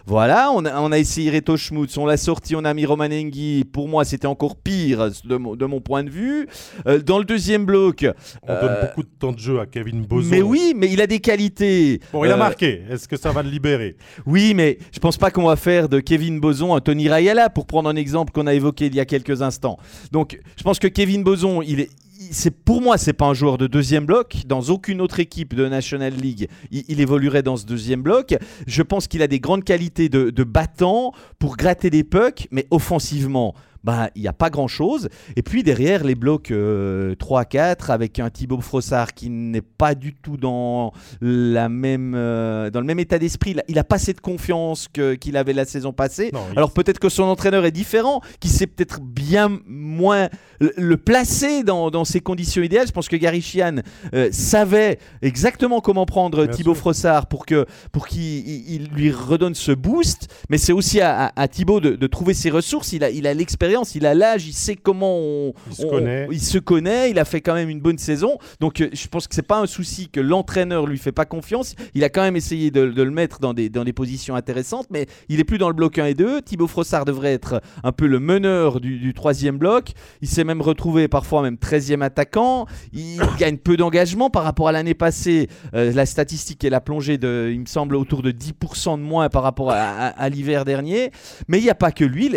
voilà 0.06 0.50
on 0.56 0.64
a, 0.66 0.80
on 0.80 0.94
a 0.94 0.98
essayé 0.98 1.30
Reto 1.30 1.58
Schmutz 1.58 1.98
on 1.98 2.06
l'a 2.06 2.16
sorti 2.16 2.56
on 2.56 2.64
a 2.64 2.74
mis 2.74 2.86
Romanenghi 2.86 3.66
pour 3.66 3.90
moi 3.90 4.06
c'était 4.06 4.28
encore 4.28 4.56
pire 4.56 5.10
de, 5.26 5.56
de, 5.56 5.66
mon 5.66 5.82
point 5.82 6.04
de 6.04 6.10
vue. 6.10 6.48
Euh, 6.88 7.00
dans 7.00 7.20
le 7.20 7.26
deuxième 7.26 7.66
bloc 7.66 8.06
on 8.44 8.48
donne 8.48 8.58
euh, 8.62 8.82
beaucoup 8.86 9.04
de 9.04 9.10
temps 9.20 9.34
de 9.34 9.40
jeu 9.40 9.60
à 9.60 9.66
Kevin 9.66 10.06
Boson 10.06 10.30
mais 10.32 10.42
oui 10.42 10.74
mais 10.76 10.90
il 10.90 11.02
a 11.02 11.08
des 11.08 11.20
qualités. 11.20 12.00
Bon 12.14 12.24
il 12.24 12.32
a 12.32 12.38
marqué. 12.38 12.84
Est-ce 12.90 13.10
que 13.10 13.18
ça 13.18 13.32
va 13.32 13.44
le 13.44 13.50
libérer? 13.50 13.98
Oui 14.26 14.54
mais 14.56 14.78
je 14.94 15.00
pense 15.00 15.18
pas 15.18 15.32
qu'on 15.32 15.48
va 15.48 15.58
faire 15.58 15.90
de 15.90 16.00
Kevin 16.00 16.40
Boson 16.40 16.74
un 16.74 16.80
Tony 16.80 17.10
Rayala 17.10 17.50
pour 17.50 17.66
prendre 17.66 17.90
un 17.90 17.98
exemple 17.98 18.32
qu'on 18.32 18.48
a 18.48 18.54
évoqué 18.54 18.86
il 18.86 18.96
y 18.96 19.02
a 19.02 19.06
quelques 19.06 19.42
instants. 19.42 19.78
Donc 20.14 20.40
je 20.56 20.64
pense 20.64 20.80
que 20.80 20.88
Kevin 20.88 21.24
Boson 21.24 21.62
il 21.62 21.82
est 21.82 21.90
c'est 22.30 22.52
pour 22.52 22.82
moi, 22.82 22.98
c'est 22.98 23.14
pas 23.14 23.26
un 23.26 23.34
joueur 23.34 23.58
de 23.58 23.68
deuxième 23.68 24.06
bloc. 24.06 24.44
Dans 24.46 24.62
aucune 24.64 25.02
autre 25.02 25.20
équipe 25.20 25.56
de 25.56 25.68
National 25.68 26.14
League, 26.14 26.50
il, 26.72 27.02
évoluerait 27.02 27.42
dans 27.42 27.58
ce 27.58 27.66
deuxième 27.66 28.02
bloc. 28.02 28.36
Je 28.68 28.84
pense 28.84 29.08
qu'il 29.08 29.22
a 29.22 29.28
des 29.28 29.40
grandes 29.40 29.64
qualités 29.64 30.10
de, 30.10 30.30
de 30.30 30.44
battant 30.44 31.14
pour 31.40 31.58
gratter 31.58 31.90
des 31.90 32.04
pucks, 32.04 32.48
mais 32.52 32.68
offensivement, 32.70 33.56
bah, 33.84 34.10
il 34.16 34.22
n'y 34.22 34.28
a 34.28 34.34
pas 34.34 34.50
grand-chose. 34.50 35.10
Et 35.36 35.42
puis 35.42 35.64
derrière, 35.64 36.04
les 36.04 36.16
blocs 36.16 36.52
3-4 36.52 36.52
euh, 36.52 37.76
avec 37.90 38.20
un 38.20 38.30
Thibaut 38.30 38.62
Frossard 38.62 39.14
qui 39.14 39.30
n'est 39.30 39.62
pas 39.62 39.96
du 39.96 40.14
tout 40.14 40.38
dans, 40.38 40.94
la 41.22 41.70
même, 41.70 42.14
euh, 42.16 42.70
dans 42.70 42.80
le 42.80 42.86
même 42.86 43.00
état 43.00 43.18
d'esprit. 43.18 43.56
Il 43.68 43.76
n'a 43.76 43.84
pas 43.84 43.98
cette 43.98 44.22
confiance 44.22 44.88
qu'il 45.20 45.38
avait 45.38 45.54
la 45.54 45.66
saison 45.66 45.94
passée. 45.94 46.32
Alors 46.56 46.72
peut-être 46.72 47.00
que 47.00 47.10
son 47.10 47.24
entraîneur 47.24 47.66
est 47.66 47.72
différent, 47.72 48.22
qui 48.40 48.50
sait 48.50 48.68
peut-être 48.68 49.02
bien 49.02 49.60
moins 49.66 50.30
le, 50.60 50.96
placer 50.98 51.64
dans, 51.64 51.90
dans, 51.90 52.06
ses 52.06 52.20
conditions 52.20 52.62
idéales. 52.62 52.88
Je 52.88 52.92
pense 52.92 53.10
que 53.10 53.16
Gary 53.16 53.42
Chian 53.42 53.78
euh, 54.14 54.30
savait 54.32 55.00
exactement 55.22 55.82
comment 55.82 56.06
prendre 56.06 56.46
Thibaut 56.46 56.76
Frossard 56.76 57.26
pour 57.26 57.46
qu'il 57.46 57.66
pour 57.92 58.08
qu'il 58.08 58.90
lui 58.94 59.12
redonne 59.12 59.56
ce 59.56 59.72
boost. 59.72 60.28
Mais 60.50 60.58
c'est 60.58 60.74
aussi 60.74 61.02
à, 61.02 61.32
à, 61.36 61.48
Thibaut 61.48 61.80
de, 61.80 61.96
de, 61.96 62.08
trouver 62.08 62.34
ses 62.34 62.50
ressources. 62.50 62.94
Il 62.94 63.04
a 63.04 63.34
l'expérience 63.34 63.71
il 63.71 63.71
a 63.71 63.71
l'âge, 64.00 64.48
il 64.48 64.54
sait 64.54 64.76
comment 64.76 65.18
on, 65.18 65.54
il, 65.70 65.76
se 65.76 65.86
connaît. 65.86 66.28
il 66.32 66.42
se 66.42 66.58
connaît, 66.58 67.12
il 67.12 67.20
a 67.20 67.26
fait 67.26 67.42
quand 67.42 67.54
même 67.54 67.70
une 67.70 67.80
bonne 67.82 67.98
saison. 67.98 68.38
Donc 68.60 68.82
euh, 68.82 68.90
je 68.94 69.08
pense 69.08 69.28
que 69.28 69.36
c'est 69.36 69.42
pas 69.42 69.60
un 69.60 69.68
souci 69.68 70.10
que 70.10 70.20
l'entraîneur 70.20 70.88
lui 70.88 70.98
fait 70.98 71.12
pas 71.12 71.26
confiance. 71.26 71.76
Il 71.94 72.04
a 72.04 72.10
quand 72.10 72.22
même 72.22 72.36
essayé 72.36 72.72
de, 72.72 72.82
le 72.82 73.12
mettre 73.12 73.40
dans 73.40 73.54
des, 73.54 73.70
dans 73.70 73.84
des 73.84 73.94
positions 73.94 74.36
intéressantes, 74.36 74.88
mais 74.90 75.08
il 75.30 75.40
est 75.40 75.44
plus 75.44 75.58
dans 75.58 75.68
le 75.68 75.74
bloc 75.74 75.98
1 75.98 76.06
et 76.06 76.14
2. 76.14 76.42
Thibaut 76.42 76.68
Frossard 76.68 77.06
devrait 77.06 77.34
être 77.34 77.62
un 77.84 77.92
peu 77.92 78.08
le 78.08 78.20
meneur 78.20 78.80
du, 78.80 79.14
troisième 79.14 79.58
bloc. 79.58 79.92
Il 80.22 80.28
s'est 80.28 80.44
même 80.44 80.62
retrouvé 80.62 81.08
parfois 81.08 81.42
même 81.42 81.56
13e 81.56 82.02
attaquant. 82.02 82.66
Il 82.94 83.20
gagne 83.40 83.58
peu 83.58 83.78
d'engagement 83.78 84.30
par 84.30 84.44
rapport 84.44 84.68
à 84.68 84.72
l'année 84.72 84.94
passée. 84.94 85.48
Euh, 85.74 85.92
la 85.94 86.06
statistique, 86.06 86.64
elle 86.64 86.74
a 86.74 86.82
plongé 86.82 87.18
de, 87.18 87.50
il 87.52 87.60
me 87.62 87.66
semble, 87.66 87.96
autour 87.96 88.22
de 88.22 88.32
10% 88.32 88.98
de 88.98 89.04
moins 89.04 89.30
par 89.30 89.44
rapport 89.44 89.72
à, 89.72 90.30
l'hiver 90.30 90.66
dernier. 90.66 91.12
Mais 91.48 91.60
il 91.60 91.64
n'y 91.64 91.70
a 91.70 91.76
pas 91.76 91.92
que 91.92 92.06
lui 92.06 92.30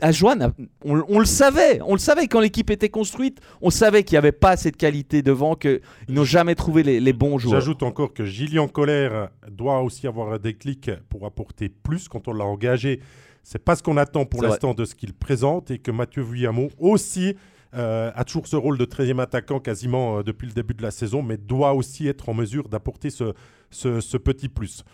à 0.00 0.12
Joanne, 0.12 0.52
on, 0.84 1.18
le 1.18 1.24
savait, 1.24 1.80
on 1.82 1.92
le 1.94 1.98
savait 1.98 2.26
quand 2.26 2.40
l'équipe 2.40 2.70
était 2.70 2.88
construite, 2.88 3.40
on 3.60 3.70
savait 3.70 4.04
qu'il 4.04 4.14
n'y 4.14 4.18
avait 4.18 4.32
pas 4.32 4.56
cette 4.56 4.76
qualité 4.76 5.22
devant, 5.22 5.54
qu'ils 5.54 5.80
n'ont 6.08 6.24
jamais 6.24 6.54
trouvé 6.54 6.82
les, 6.82 7.12
bons 7.12 7.38
joueurs. 7.38 7.60
J'ajoute 7.60 7.82
encore 7.82 8.12
que 8.12 8.24
Gillian 8.24 8.68
Colère 8.68 9.30
doit 9.50 9.80
aussi 9.80 10.06
avoir 10.06 10.32
un 10.32 10.38
déclic 10.38 10.90
pour 11.08 11.26
apporter 11.26 11.68
plus 11.68 12.08
quand 12.08 12.28
on 12.28 12.32
l'a 12.32 12.44
engagé. 12.44 13.00
C'est 13.42 13.62
pas 13.62 13.74
ce 13.74 13.82
qu'on 13.82 13.96
attend 13.96 14.24
pour 14.24 14.42
l'instant 14.42 14.74
de 14.74 14.84
ce 14.84 14.94
qu'il 14.94 15.12
présente 15.14 15.70
et 15.70 15.78
que 15.78 15.90
Mathieu 15.90 16.22
Vuillamont 16.22 16.68
aussi 16.78 17.34
euh, 17.74 18.10
a 18.14 18.24
toujours 18.24 18.46
ce 18.46 18.56
rôle 18.56 18.76
de 18.76 18.84
13e 18.84 19.18
attaquant 19.20 19.58
quasiment 19.58 20.18
euh, 20.18 20.22
depuis 20.22 20.46
le 20.46 20.52
début 20.52 20.74
de 20.74 20.82
la 20.82 20.90
saison, 20.90 21.22
mais 21.22 21.38
doit 21.38 21.72
aussi 21.72 22.06
être 22.06 22.28
en 22.28 22.34
mesure 22.34 22.68
d'apporter 22.68 23.08
ce, 23.08 23.32
ce, 23.70 24.16
petit 24.18 24.50
plus. 24.50 24.84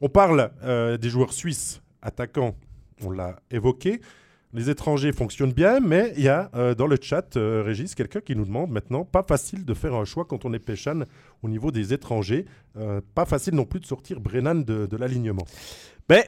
On 0.00 0.08
parle 0.08 0.50
euh, 0.64 0.96
des 0.96 1.08
joueurs 1.10 1.32
suisses 1.32 1.80
attaquants, 2.02 2.56
on 3.02 3.10
l'a 3.10 3.36
évoqué. 3.52 4.00
Les 4.54 4.70
étrangers 4.70 5.10
fonctionnent 5.10 5.52
bien, 5.52 5.80
mais 5.80 6.12
il 6.16 6.22
y 6.22 6.28
a 6.28 6.48
euh, 6.54 6.76
dans 6.76 6.86
le 6.86 6.96
chat, 7.00 7.36
euh, 7.36 7.64
Régis, 7.66 7.96
quelqu'un 7.96 8.20
qui 8.20 8.36
nous 8.36 8.44
demande 8.44 8.70
maintenant, 8.70 9.04
pas 9.04 9.24
facile 9.24 9.64
de 9.64 9.74
faire 9.74 9.94
un 9.94 10.04
choix 10.04 10.24
quand 10.24 10.44
on 10.44 10.52
est 10.52 10.60
Péchan 10.60 11.00
au 11.42 11.48
niveau 11.48 11.72
des 11.72 11.92
étrangers. 11.92 12.46
Euh, 12.78 13.00
pas 13.16 13.24
facile 13.24 13.54
non 13.54 13.64
plus 13.64 13.80
de 13.80 13.86
sortir 13.86 14.20
Brennan 14.20 14.62
de, 14.62 14.96
l'alignement. 14.96 15.44
Ben, 16.08 16.22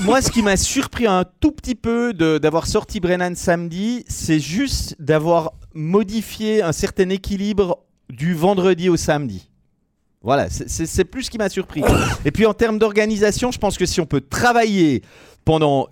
moi, 0.00 0.20
ce 0.20 0.32
qui 0.32 0.42
m'a 0.42 0.56
surpris 0.56 1.06
un 1.06 1.24
tout 1.38 1.52
petit 1.52 1.76
peu 1.76 2.12
d'avoir 2.12 2.66
sorti 2.66 2.98
Brennan 2.98 3.36
samedi, 3.36 4.04
c'est 4.08 4.40
juste 4.40 5.00
d'avoir 5.00 5.52
modifié 5.72 6.62
un 6.62 6.72
certain 6.72 7.08
équilibre 7.10 7.84
du 8.10 8.34
vendredi 8.34 8.88
au 8.88 8.96
samedi. 8.96 9.48
Voilà, 10.20 10.48
c'est 10.50 11.04
plus 11.04 11.24
ce 11.24 11.30
qui 11.30 11.38
m'a 11.38 11.48
surpris. 11.48 11.84
Et 12.24 12.32
puis 12.32 12.44
en 12.44 12.54
termes 12.54 12.80
d'organisation, 12.80 13.52
je 13.52 13.58
pense 13.58 13.78
que 13.78 13.86
si 13.86 14.00
on 14.00 14.06
peut 14.06 14.20
travailler 14.20 15.02
pendant 15.44 15.88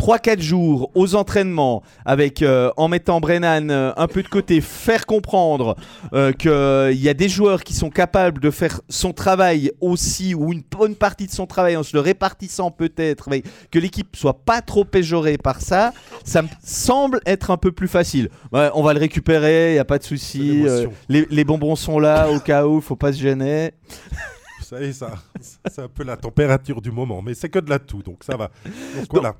3-4 0.00 0.40
jours 0.40 0.90
aux 0.94 1.14
entraînements, 1.14 1.82
avec 2.06 2.40
euh, 2.40 2.70
en 2.78 2.88
mettant 2.88 3.20
Brennan 3.20 3.68
euh, 3.68 3.92
un 3.98 4.06
peu 4.06 4.22
de 4.22 4.28
côté, 4.28 4.62
faire 4.62 5.04
comprendre 5.04 5.76
euh, 6.14 6.32
qu'il 6.32 7.02
y 7.02 7.08
a 7.10 7.12
des 7.12 7.28
joueurs 7.28 7.62
qui 7.62 7.74
sont 7.74 7.90
capables 7.90 8.40
de 8.40 8.50
faire 8.50 8.80
son 8.88 9.12
travail 9.12 9.72
aussi, 9.82 10.34
ou 10.34 10.54
une 10.54 10.62
bonne 10.62 10.94
partie 10.94 11.26
de 11.26 11.30
son 11.30 11.46
travail 11.46 11.76
en 11.76 11.82
se 11.82 11.94
le 11.94 12.00
répartissant 12.00 12.70
peut-être, 12.70 13.28
mais 13.28 13.42
que 13.70 13.78
l'équipe 13.78 14.16
soit 14.16 14.42
pas 14.42 14.62
trop 14.62 14.86
péjorée 14.86 15.36
par 15.36 15.60
ça, 15.60 15.92
ça 16.24 16.40
me 16.40 16.48
semble 16.64 17.20
être 17.26 17.50
un 17.50 17.58
peu 17.58 17.70
plus 17.70 17.88
facile. 17.88 18.30
On 18.52 18.82
va 18.82 18.94
le 18.94 19.00
récupérer, 19.00 19.72
il 19.72 19.74
n'y 19.74 19.80
a 19.80 19.84
pas 19.84 19.98
de 19.98 20.04
souci. 20.04 20.64
les, 21.10 21.26
les 21.28 21.44
bonbons 21.44 21.76
sont 21.76 21.98
là 21.98 22.30
au 22.30 22.40
cas 22.40 22.66
où, 22.66 22.80
faut 22.80 22.96
pas 22.96 23.12
se 23.12 23.18
gêner. 23.18 23.72
Vous 24.60 24.76
savez, 24.76 24.92
ça, 24.92 25.14
c'est 25.68 25.82
un 25.82 25.88
peu 25.88 26.04
la 26.04 26.16
température 26.16 26.80
du 26.80 26.90
moment, 26.90 27.20
mais 27.22 27.34
c'est 27.34 27.48
que 27.48 27.58
de 27.58 27.68
la 27.68 27.78
toux, 27.78 28.02
donc 28.02 28.22
ça 28.22 28.36
va. 28.36 28.50
Donc 28.96 29.06
voilà. 29.10 29.34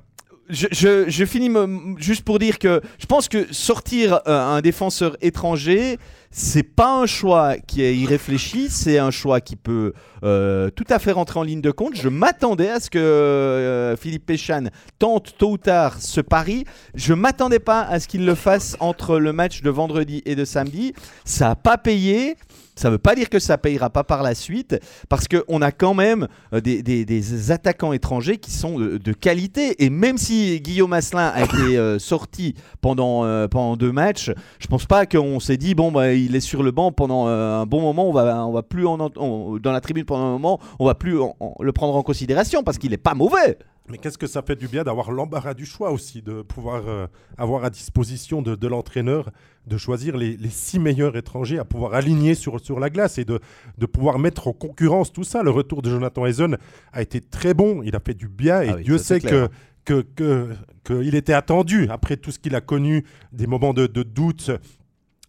Je, 0.49 1.25
finis 1.25 1.49
juste 1.97 2.23
pour 2.23 2.37
dire 2.37 2.59
que 2.59 2.81
je 2.99 3.05
pense 3.05 3.29
que 3.29 3.53
sortir 3.53 4.19
euh, 4.27 4.55
un 4.55 4.61
défenseur 4.61 5.15
étranger, 5.21 5.97
c'est 6.29 6.63
pas 6.63 6.93
un 6.93 7.05
choix 7.05 7.55
qui 7.57 7.81
est 7.81 7.95
irréfléchi, 7.95 8.69
c'est 8.69 8.97
un 8.97 9.11
choix 9.11 9.41
qui 9.41 9.55
peut 9.55 9.93
euh, 10.23 10.69
tout 10.69 10.85
à 10.89 10.99
fait 10.99 11.11
rentrer 11.11 11.39
en 11.39 11.43
ligne 11.43 11.61
de 11.61 11.71
compte. 11.71 11.95
Je 11.95 12.09
m'attendais 12.09 12.69
à 12.69 12.79
ce 12.79 12.89
que 12.89 12.99
euh, 12.99 13.95
Philippe 13.97 14.25
Péchan 14.25 14.65
tente 14.99 15.35
tôt 15.37 15.51
ou 15.51 15.57
tard 15.57 16.01
ce 16.01 16.21
pari. 16.21 16.65
Je 16.95 17.13
m'attendais 17.13 17.59
pas 17.59 17.81
à 17.81 17.99
ce 17.99 18.07
qu'il 18.07 18.25
le 18.25 18.35
fasse 18.35 18.77
entre 18.79 19.19
le 19.19 19.33
match 19.33 19.61
de 19.61 19.69
vendredi 19.69 20.21
et 20.25 20.35
de 20.35 20.45
samedi. 20.45 20.93
Ça 21.25 21.49
n'a 21.49 21.55
pas 21.55 21.77
payé. 21.77 22.35
Ça 22.81 22.87
ne 22.87 22.93
veut 22.93 22.97
pas 22.97 23.13
dire 23.13 23.29
que 23.29 23.37
ça 23.37 23.59
payera 23.59 23.91
pas 23.91 24.03
par 24.03 24.23
la 24.23 24.33
suite, 24.33 24.75
parce 25.07 25.27
qu'on 25.27 25.61
a 25.61 25.71
quand 25.71 25.93
même 25.93 26.27
euh, 26.51 26.61
des, 26.61 27.51
attaquants 27.51 27.93
étrangers 27.93 28.37
qui 28.37 28.49
sont 28.49 28.79
de, 28.79 29.13
qualité. 29.13 29.83
Et 29.85 29.91
même 29.91 30.17
si 30.17 30.59
Guillaume 30.61 30.91
Asselin 30.93 31.27
a 31.27 31.43
été 31.43 31.77
euh, 31.77 31.99
sorti 31.99 32.55
pendant, 32.81 33.23
euh, 33.23 33.47
pendant 33.47 33.77
deux 33.77 33.91
matchs, 33.91 34.31
je 34.57 34.65
pense 34.65 34.87
pas 34.87 35.05
qu'on 35.05 35.39
s'est 35.39 35.57
dit 35.57 35.75
bon 35.75 35.91
bah 35.91 36.13
il 36.13 36.35
est 36.35 36.39
sur 36.39 36.63
le 36.63 36.71
banc 36.71 36.91
pendant 36.91 37.27
un 37.27 37.67
bon 37.67 37.81
moment, 37.81 38.09
on 38.09 38.13
va 38.13 38.49
va 38.51 38.63
plus 38.63 38.87
en, 38.87 38.97
on- 39.15 39.57
dans 39.57 39.71
la 39.71 39.81
tribune 39.81 40.05
pendant 40.05 40.25
un 40.25 40.31
moment, 40.31 40.59
on 40.79 40.87
va 40.87 40.95
plus 40.95 41.19
le 41.59 41.71
prendre 41.73 41.95
en 41.95 42.01
considération 42.01 42.63
parce 42.63 42.79
qu'il 42.79 42.93
est 42.93 42.97
pas 42.97 43.13
mauvais. 43.13 43.59
Mais 43.89 43.97
qu'est-ce 43.97 44.17
que 44.17 44.27
ça 44.27 44.41
fait 44.41 44.55
du 44.55 44.67
bien 44.67 44.83
d'avoir 44.83 45.11
l'embarras 45.11 45.53
du 45.53 45.65
choix 45.65 45.91
aussi, 45.91 46.21
de 46.21 46.43
pouvoir 46.43 46.87
euh, 46.87 47.07
avoir 47.37 47.63
à 47.65 47.69
disposition 47.69 48.41
de, 48.41 48.55
de 48.55 48.67
l'entraîneur 48.67 49.31
de 49.67 49.77
choisir 49.77 50.17
les, 50.17 50.37
les 50.37 50.49
six 50.49 50.79
meilleurs 50.79 51.15
étrangers 51.15 51.59
à 51.59 51.65
pouvoir 51.65 51.93
aligner 51.93 52.33
sur, 52.33 52.59
sur 52.59 52.79
la 52.79 52.89
glace 52.89 53.17
et 53.17 53.25
de, 53.25 53.39
de 53.77 53.85
pouvoir 53.85 54.17
mettre 54.17 54.47
en 54.47 54.53
concurrence 54.53 55.11
tout 55.11 55.23
ça. 55.23 55.43
Le 55.43 55.49
retour 55.51 55.81
de 55.81 55.89
Jonathan 55.89 56.23
Hazen 56.23 56.57
a 56.93 57.01
été 57.01 57.21
très 57.21 57.53
bon, 57.53 57.83
il 57.83 57.95
a 57.95 57.99
fait 57.99 58.13
du 58.13 58.27
bien 58.27 58.61
et 58.61 58.69
Ah 58.69 58.75
oui, 58.77 58.83
Dieu 58.83 58.97
sait 58.97 59.19
que, 59.19 59.49
que, 59.85 60.05
que, 60.15 60.55
qu'il 60.83 61.13
était 61.15 61.33
attendu 61.33 61.87
après 61.89 62.17
tout 62.17 62.31
ce 62.31 62.39
qu'il 62.39 62.55
a 62.55 62.61
connu, 62.61 63.03
des 63.33 63.45
moments 63.47 63.73
de, 63.73 63.87
de 63.87 64.03
doute 64.03 64.51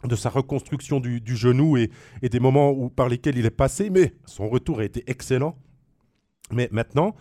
de 0.04 0.16
sa 0.16 0.30
reconstruction 0.30 0.98
du, 0.98 1.20
du 1.20 1.36
genou 1.36 1.76
et, 1.76 1.90
et 2.22 2.28
des 2.28 2.40
moments 2.40 2.70
où, 2.70 2.90
par 2.90 3.08
lesquels 3.08 3.38
il 3.38 3.46
est 3.46 3.50
passé, 3.50 3.88
mais 3.90 4.14
son 4.26 4.48
retour 4.48 4.80
a 4.80 4.84
été 4.84 5.04
excellent. 5.06 5.56
Mais 6.50 6.68
maintenant, 6.72 7.14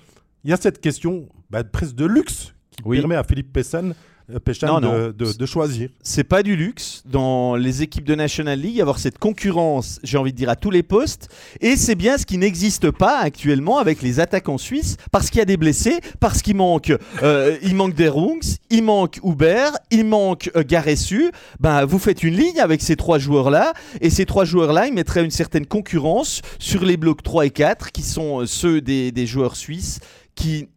il 0.43 0.49
y 0.49 0.53
a 0.53 0.57
cette 0.57 0.81
question 0.81 1.27
bah, 1.49 1.63
presque 1.63 1.95
de 1.95 2.05
luxe 2.05 2.53
qui 2.71 2.83
Oui. 2.85 2.99
permet 2.99 3.15
à 3.15 3.23
Philippe 3.23 3.51
Pessan, 3.51 3.93
euh, 4.33 4.39
Péchan 4.39 4.67
Non, 4.67 4.79
de, 4.79 4.85
non. 4.87 5.07
de- 5.17 5.33
de 5.37 5.45
choisir. 5.45 5.89
c'est 6.03 6.23
pas 6.23 6.41
du 6.41 6.55
luxe 6.55 7.03
dans 7.05 7.55
les 7.55 7.81
équipes 7.81 8.05
de 8.05 8.15
National 8.15 8.57
League 8.59 8.79
avoir 8.79 8.97
cette 8.97 9.17
concurrence, 9.17 9.99
j'ai 10.03 10.17
envie 10.17 10.31
de 10.31 10.37
dire 10.37 10.47
à 10.49 10.55
tous 10.55 10.71
les 10.71 10.83
postes 10.83 11.27
et 11.59 11.75
c'est 11.75 11.95
bien 11.95 12.17
ce 12.17 12.25
qui 12.25 12.37
n'existe 12.37 12.91
pas 12.91 13.19
actuellement 13.19 13.77
avec 13.79 14.01
les 14.01 14.21
attaquants 14.21 14.57
suisses 14.59 14.95
parce 15.11 15.29
qu'il 15.29 15.39
y 15.39 15.41
a 15.41 15.45
des 15.45 15.57
blessés, 15.57 15.99
parce 16.21 16.41
qu'il 16.41 16.55
manque 16.55 16.93
euh, 17.23 17.57
il 17.63 17.75
manque 17.75 17.93
des 17.93 18.07
Rungs, 18.07 18.55
il 18.69 18.83
manque 18.83 19.19
Huber, 19.23 19.65
il 19.89 20.05
manque 20.05 20.49
euh, 20.55 20.63
Garessu. 20.65 21.31
Ben 21.59 21.83
vous 21.83 21.99
faites 21.99 22.23
une 22.23 22.35
ligne 22.37 22.59
avec 22.61 22.81
ces 22.81 22.95
trois 22.95 23.17
joueurs 23.19 23.49
là 23.49 23.73
et 23.99 24.09
ces 24.09 24.25
trois 24.25 24.45
joueurs 24.45 24.71
là, 24.71 24.87
ils 24.87 24.93
mettraient 24.93 25.25
une 25.25 25.31
certaine 25.31 25.65
concurrence 25.65 26.41
sur 26.57 26.85
les 26.85 26.95
blocs 26.95 27.21
3 27.23 27.47
et 27.47 27.49
4 27.49 27.91
qui 27.91 28.03
sont 28.03 28.41
euh, 28.41 28.45
ceux 28.45 28.79
des, 28.79 29.11
des 29.11 29.25
joueurs 29.27 29.57
suisses 29.57 29.99
qui 30.41 30.69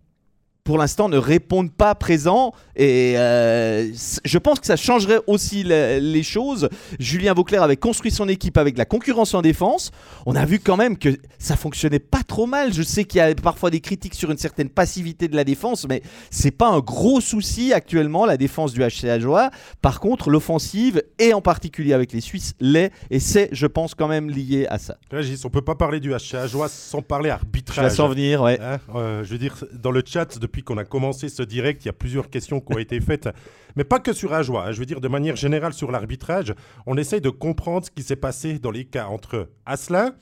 pour 0.63 0.79
l'instant 0.79 1.09
ne 1.09 1.17
répondent 1.17 1.73
pas 1.73 1.95
présents 1.95 2.53
et 2.77 3.15
euh, 3.17 3.91
je 4.25 4.39
pense 4.39 4.61
que 4.61 4.67
ça 4.67 4.77
changerait 4.77 5.21
aussi 5.27 5.63
la- 5.63 5.99
les 6.01 6.23
choses. 6.23 6.69
Julien 6.99 7.33
Vauclair 7.35 7.63
avait 7.63 7.77
construit 7.77 8.11
son 8.11 8.29
équipe 8.29 8.57
avec 8.59 8.77
la 8.79 8.85
concurrence 8.85 9.35
en 9.35 9.43
défense. 9.43 9.91
On 10.27 10.35
a 10.37 10.45
vu 10.45 10.59
quand 10.59 10.77
même 10.77 10.99
que 10.99 11.11
ça 11.39 11.57
fonctionnait 11.57 11.99
pas 11.99 12.23
trop 12.27 12.47
mal. 12.47 12.73
Je 12.73 12.83
sais 12.83 13.05
qu'il 13.05 13.19
y 13.19 13.21
a 13.21 13.35
parfois 13.35 13.71
des 13.71 13.81
critiques 13.81 14.15
sur 14.15 14.31
une 14.31 14.39
certaine 14.39 14.69
passivité 14.69 15.29
de 15.29 15.37
la 15.37 15.45
défense, 15.45 15.87
mais 15.89 16.03
c'est 16.31 16.51
pas 16.51 16.69
un 16.69 16.81
gros 16.81 17.21
souci 17.21 17.73
actuellement 17.73 18.27
la 18.27 18.37
défense 18.37 18.73
du 18.73 18.81
HCA 18.81 19.19
Joie. 19.21 19.51
Par 19.83 20.01
contre, 20.01 20.31
l'offensive 20.31 21.03
et 21.19 21.33
en 21.35 21.41
particulier 21.41 21.93
avec 21.93 22.13
les 22.13 22.21
Suisses 22.21 22.55
l'est 22.61 22.91
et 23.11 23.21
c'est, 23.21 23.49
je 23.53 23.67
pense, 23.67 23.95
quand 23.95 24.09
même 24.09 24.31
lié 24.31 24.67
à 24.69 24.79
ça. 24.79 24.97
Régis, 25.11 25.45
on 25.45 25.51
peut 25.51 25.63
pas 25.63 25.75
parler 25.75 26.01
du 26.01 26.11
HCA 26.13 26.47
Joie 26.47 26.69
sans 26.69 27.03
parler 27.03 27.29
Je 27.29 27.35
arbitrage. 27.35 27.85
la 27.85 27.91
sens 27.91 28.11
venir, 28.11 28.43
ouais. 28.43 28.59
Hein, 28.61 28.79
euh, 28.95 29.23
je 29.25 29.31
veux 29.31 29.39
dire, 29.39 29.65
dans 29.73 29.91
le 29.91 30.03
chat, 30.05 30.39
depuis 30.39 30.63
qu'on 30.63 30.79
a 30.79 30.85
commencé 30.85 31.29
ce 31.29 31.43
direct, 31.43 31.85
il 31.85 31.87
y 31.87 31.91
a 31.91 31.93
plusieurs 31.93 32.31
questions 32.31 32.61
qui 32.65 32.75
ont 32.75 32.79
été 32.79 33.01
faites, 33.01 33.29
mais 33.77 33.85
pas 33.85 34.01
que 34.01 34.13
sur 34.13 34.33
Ajoie. 34.33 34.67
hein. 34.67 34.73
Je 34.73 34.81
veux 34.81 34.87
dire, 34.87 35.01
de 35.01 35.09
manière 35.09 35.37
générale, 35.37 35.73
sur 35.73 35.91
l'arbitrage, 35.93 36.55
on 36.87 36.97
essaye 36.97 37.21
de 37.21 37.31
comprendre 37.31 37.87
ce 37.87 37.91
qui 37.91 38.03
s'est 38.03 38.17
passé 38.17 38.59
dans 38.59 38.71
les 38.71 38.85
cas 38.85 39.07
entre 39.07 39.51
Asselin, 39.67 40.15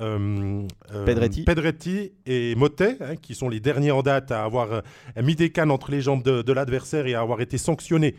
euh, 0.00 0.62
euh, 0.92 1.04
Pedretti. 1.06 1.44
Pedretti 1.44 2.12
et 2.26 2.54
Motet, 2.54 2.98
hein, 3.00 3.16
qui 3.16 3.34
sont 3.34 3.48
les 3.48 3.60
derniers 3.60 3.92
en 3.92 4.02
date 4.02 4.30
à 4.30 4.44
avoir 4.44 4.72
euh, 4.72 4.80
mis 5.22 5.34
des 5.36 5.50
cannes 5.50 5.70
entre 5.70 5.90
les 5.90 6.02
jambes 6.02 6.22
de, 6.22 6.42
de 6.42 6.52
l'adversaire 6.52 7.06
et 7.06 7.14
à 7.14 7.20
avoir 7.20 7.40
été 7.40 7.56
sanctionnés 7.58 8.14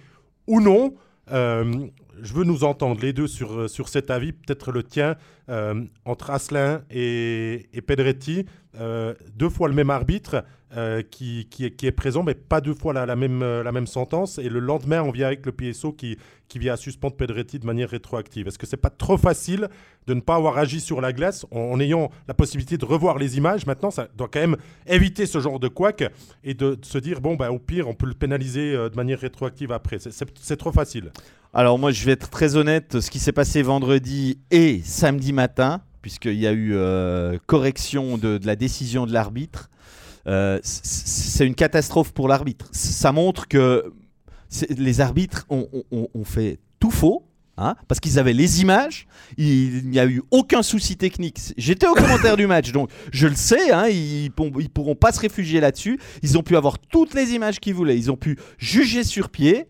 ou 0.48 0.60
non. 0.62 0.96
Je 1.30 2.34
veux 2.34 2.46
nous 2.46 2.64
entendre 2.64 3.00
les 3.02 3.14
deux 3.14 3.28
sur, 3.28 3.70
sur 3.70 3.90
cet 3.90 4.10
avis, 4.10 4.32
peut-être 4.32 4.72
le 4.72 4.82
tien, 4.82 5.18
entre 6.06 6.30
Asselin 6.32 6.84
et, 6.90 7.68
et 7.74 7.82
Pedretti. 7.82 8.46
deux 9.36 9.50
fois 9.50 9.68
le 9.68 9.76
même 9.76 9.90
arbitre 9.90 10.46
euh, 10.76 11.02
qui, 11.02 11.48
qui, 11.50 11.72
qui 11.72 11.88
est 11.88 11.92
présent, 11.92 12.24
mais 12.24 12.34
pas 12.34 12.60
deux 12.60 12.74
fois 12.74 12.92
la, 12.92 13.06
la 13.06 13.16
même, 13.16 13.42
euh, 13.42 13.64
la 13.64 13.72
même 13.72 13.88
sentence. 13.88 14.38
Et 14.38 14.50
le 14.50 14.60
lendemain, 14.60 15.02
on 15.02 15.12
vient 15.12 15.28
avec 15.28 15.46
le 15.46 15.54
PSO 15.54 15.94
qui, 15.94 16.18
qui 16.50 16.60
vient 16.60 16.74
à 16.74 16.78
suspendre 16.78 17.16
Pedretti 17.16 17.58
de 17.58 17.66
manière 17.66 17.90
rétroactive. 17.90 18.48
Est-ce 18.48 18.60
que 18.60 18.68
c'est 18.68 18.76
pas 18.76 18.90
trop 18.90 19.18
facile 19.18 19.70
de 20.08 20.14
ne 20.14 20.20
pas 20.20 20.36
avoir 20.36 20.58
agi 20.58 20.82
sur 20.82 21.00
la 21.00 21.14
glace 21.14 21.46
en, 21.52 21.80
ayant 21.80 22.10
la 22.28 22.34
possibilité 22.34 22.78
de 22.78 22.84
revoir 22.84 23.18
les 23.18 23.38
images? 23.38 23.66
Maintenant, 23.66 23.92
ça 23.92 24.10
doit 24.18 24.28
quand 24.28 24.42
même 24.42 24.58
éviter 24.88 25.26
ce 25.26 25.40
genre 25.40 25.60
de 25.60 25.70
couac 25.70 26.04
et 26.44 26.54
de, 26.54 26.78
se 26.82 26.98
dire, 26.98 27.22
bon, 27.22 27.36
bah, 27.36 27.52
au 27.52 27.60
pire, 27.60 27.88
on 27.88 27.94
peut 27.94 28.08
le 28.08 28.14
pénaliser 28.14 28.74
euh, 28.76 28.90
de 28.90 28.96
manière 28.96 29.20
rétroactive 29.20 29.72
après. 29.72 30.00
C'est 30.00 30.58
trop 30.58 30.72
facile. 30.72 31.12
Alors 31.54 31.80
moi 31.80 31.92
je 31.92 32.06
vais 32.06 32.12
être 32.12 32.30
très 32.30 32.58
honnête, 32.58 33.00
ce 33.00 33.10
qui 33.10 33.20
s'est 33.20 33.32
passé 33.32 33.62
vendredi 33.62 34.38
et 34.52 34.82
samedi 34.84 35.32
matin, 35.32 35.82
puisqu'il 36.02 36.38
y 36.38 36.46
a 36.46 36.52
eu 36.52 36.74
euh, 36.76 37.38
correction 37.48 38.18
de, 38.18 38.38
de 38.38 38.46
la 38.46 38.56
décision 38.56 39.06
de 39.06 39.14
l'arbitre, 39.14 39.70
euh, 40.28 40.60
c'est 40.64 41.46
une 41.46 41.56
catastrophe 41.56 42.12
pour 42.12 42.28
l'arbitre. 42.28 42.68
Ça 42.72 43.12
montre 43.12 43.48
que 43.48 43.92
les 44.70 45.02
arbitres 45.02 45.46
ont, 45.50 45.68
fait 46.24 46.60
tout 46.80 46.92
faux. 46.92 47.24
hein, 47.58 47.76
parce 47.88 48.00
qu'ils 48.00 48.20
avaient 48.20 48.34
les 48.34 48.62
images, 48.62 49.08
il 49.38 49.90
n'y 49.90 50.00
a 50.00 50.06
eu 50.06 50.22
aucun 50.32 50.62
souci 50.62 50.96
technique. 50.96 51.40
J'étais 51.58 51.88
au 51.88 51.94
commentaire 51.94 52.38
du 52.38 52.46
match, 52.46 52.72
donc 52.72 52.92
je 53.12 53.28
le 53.28 53.36
sais, 53.36 53.72
hein, 53.72 53.88
ils, 53.88 54.26
ils 54.60 54.70
pourront 54.70 54.96
pas 54.96 55.12
se 55.12 55.20
réfugier 55.20 55.60
là-dessus. 55.60 56.00
Ils 56.22 56.38
ont 56.38 56.44
pu 56.44 56.56
avoir 56.56 56.78
toutes 56.78 57.14
les 57.14 57.32
images 57.32 57.60
qu'ils 57.60 57.74
voulaient, 57.74 57.98
ils 57.98 58.12
ont 58.12 58.18
pu 58.18 58.38
juger 58.58 59.04
sur 59.04 59.30
pied. 59.30 59.68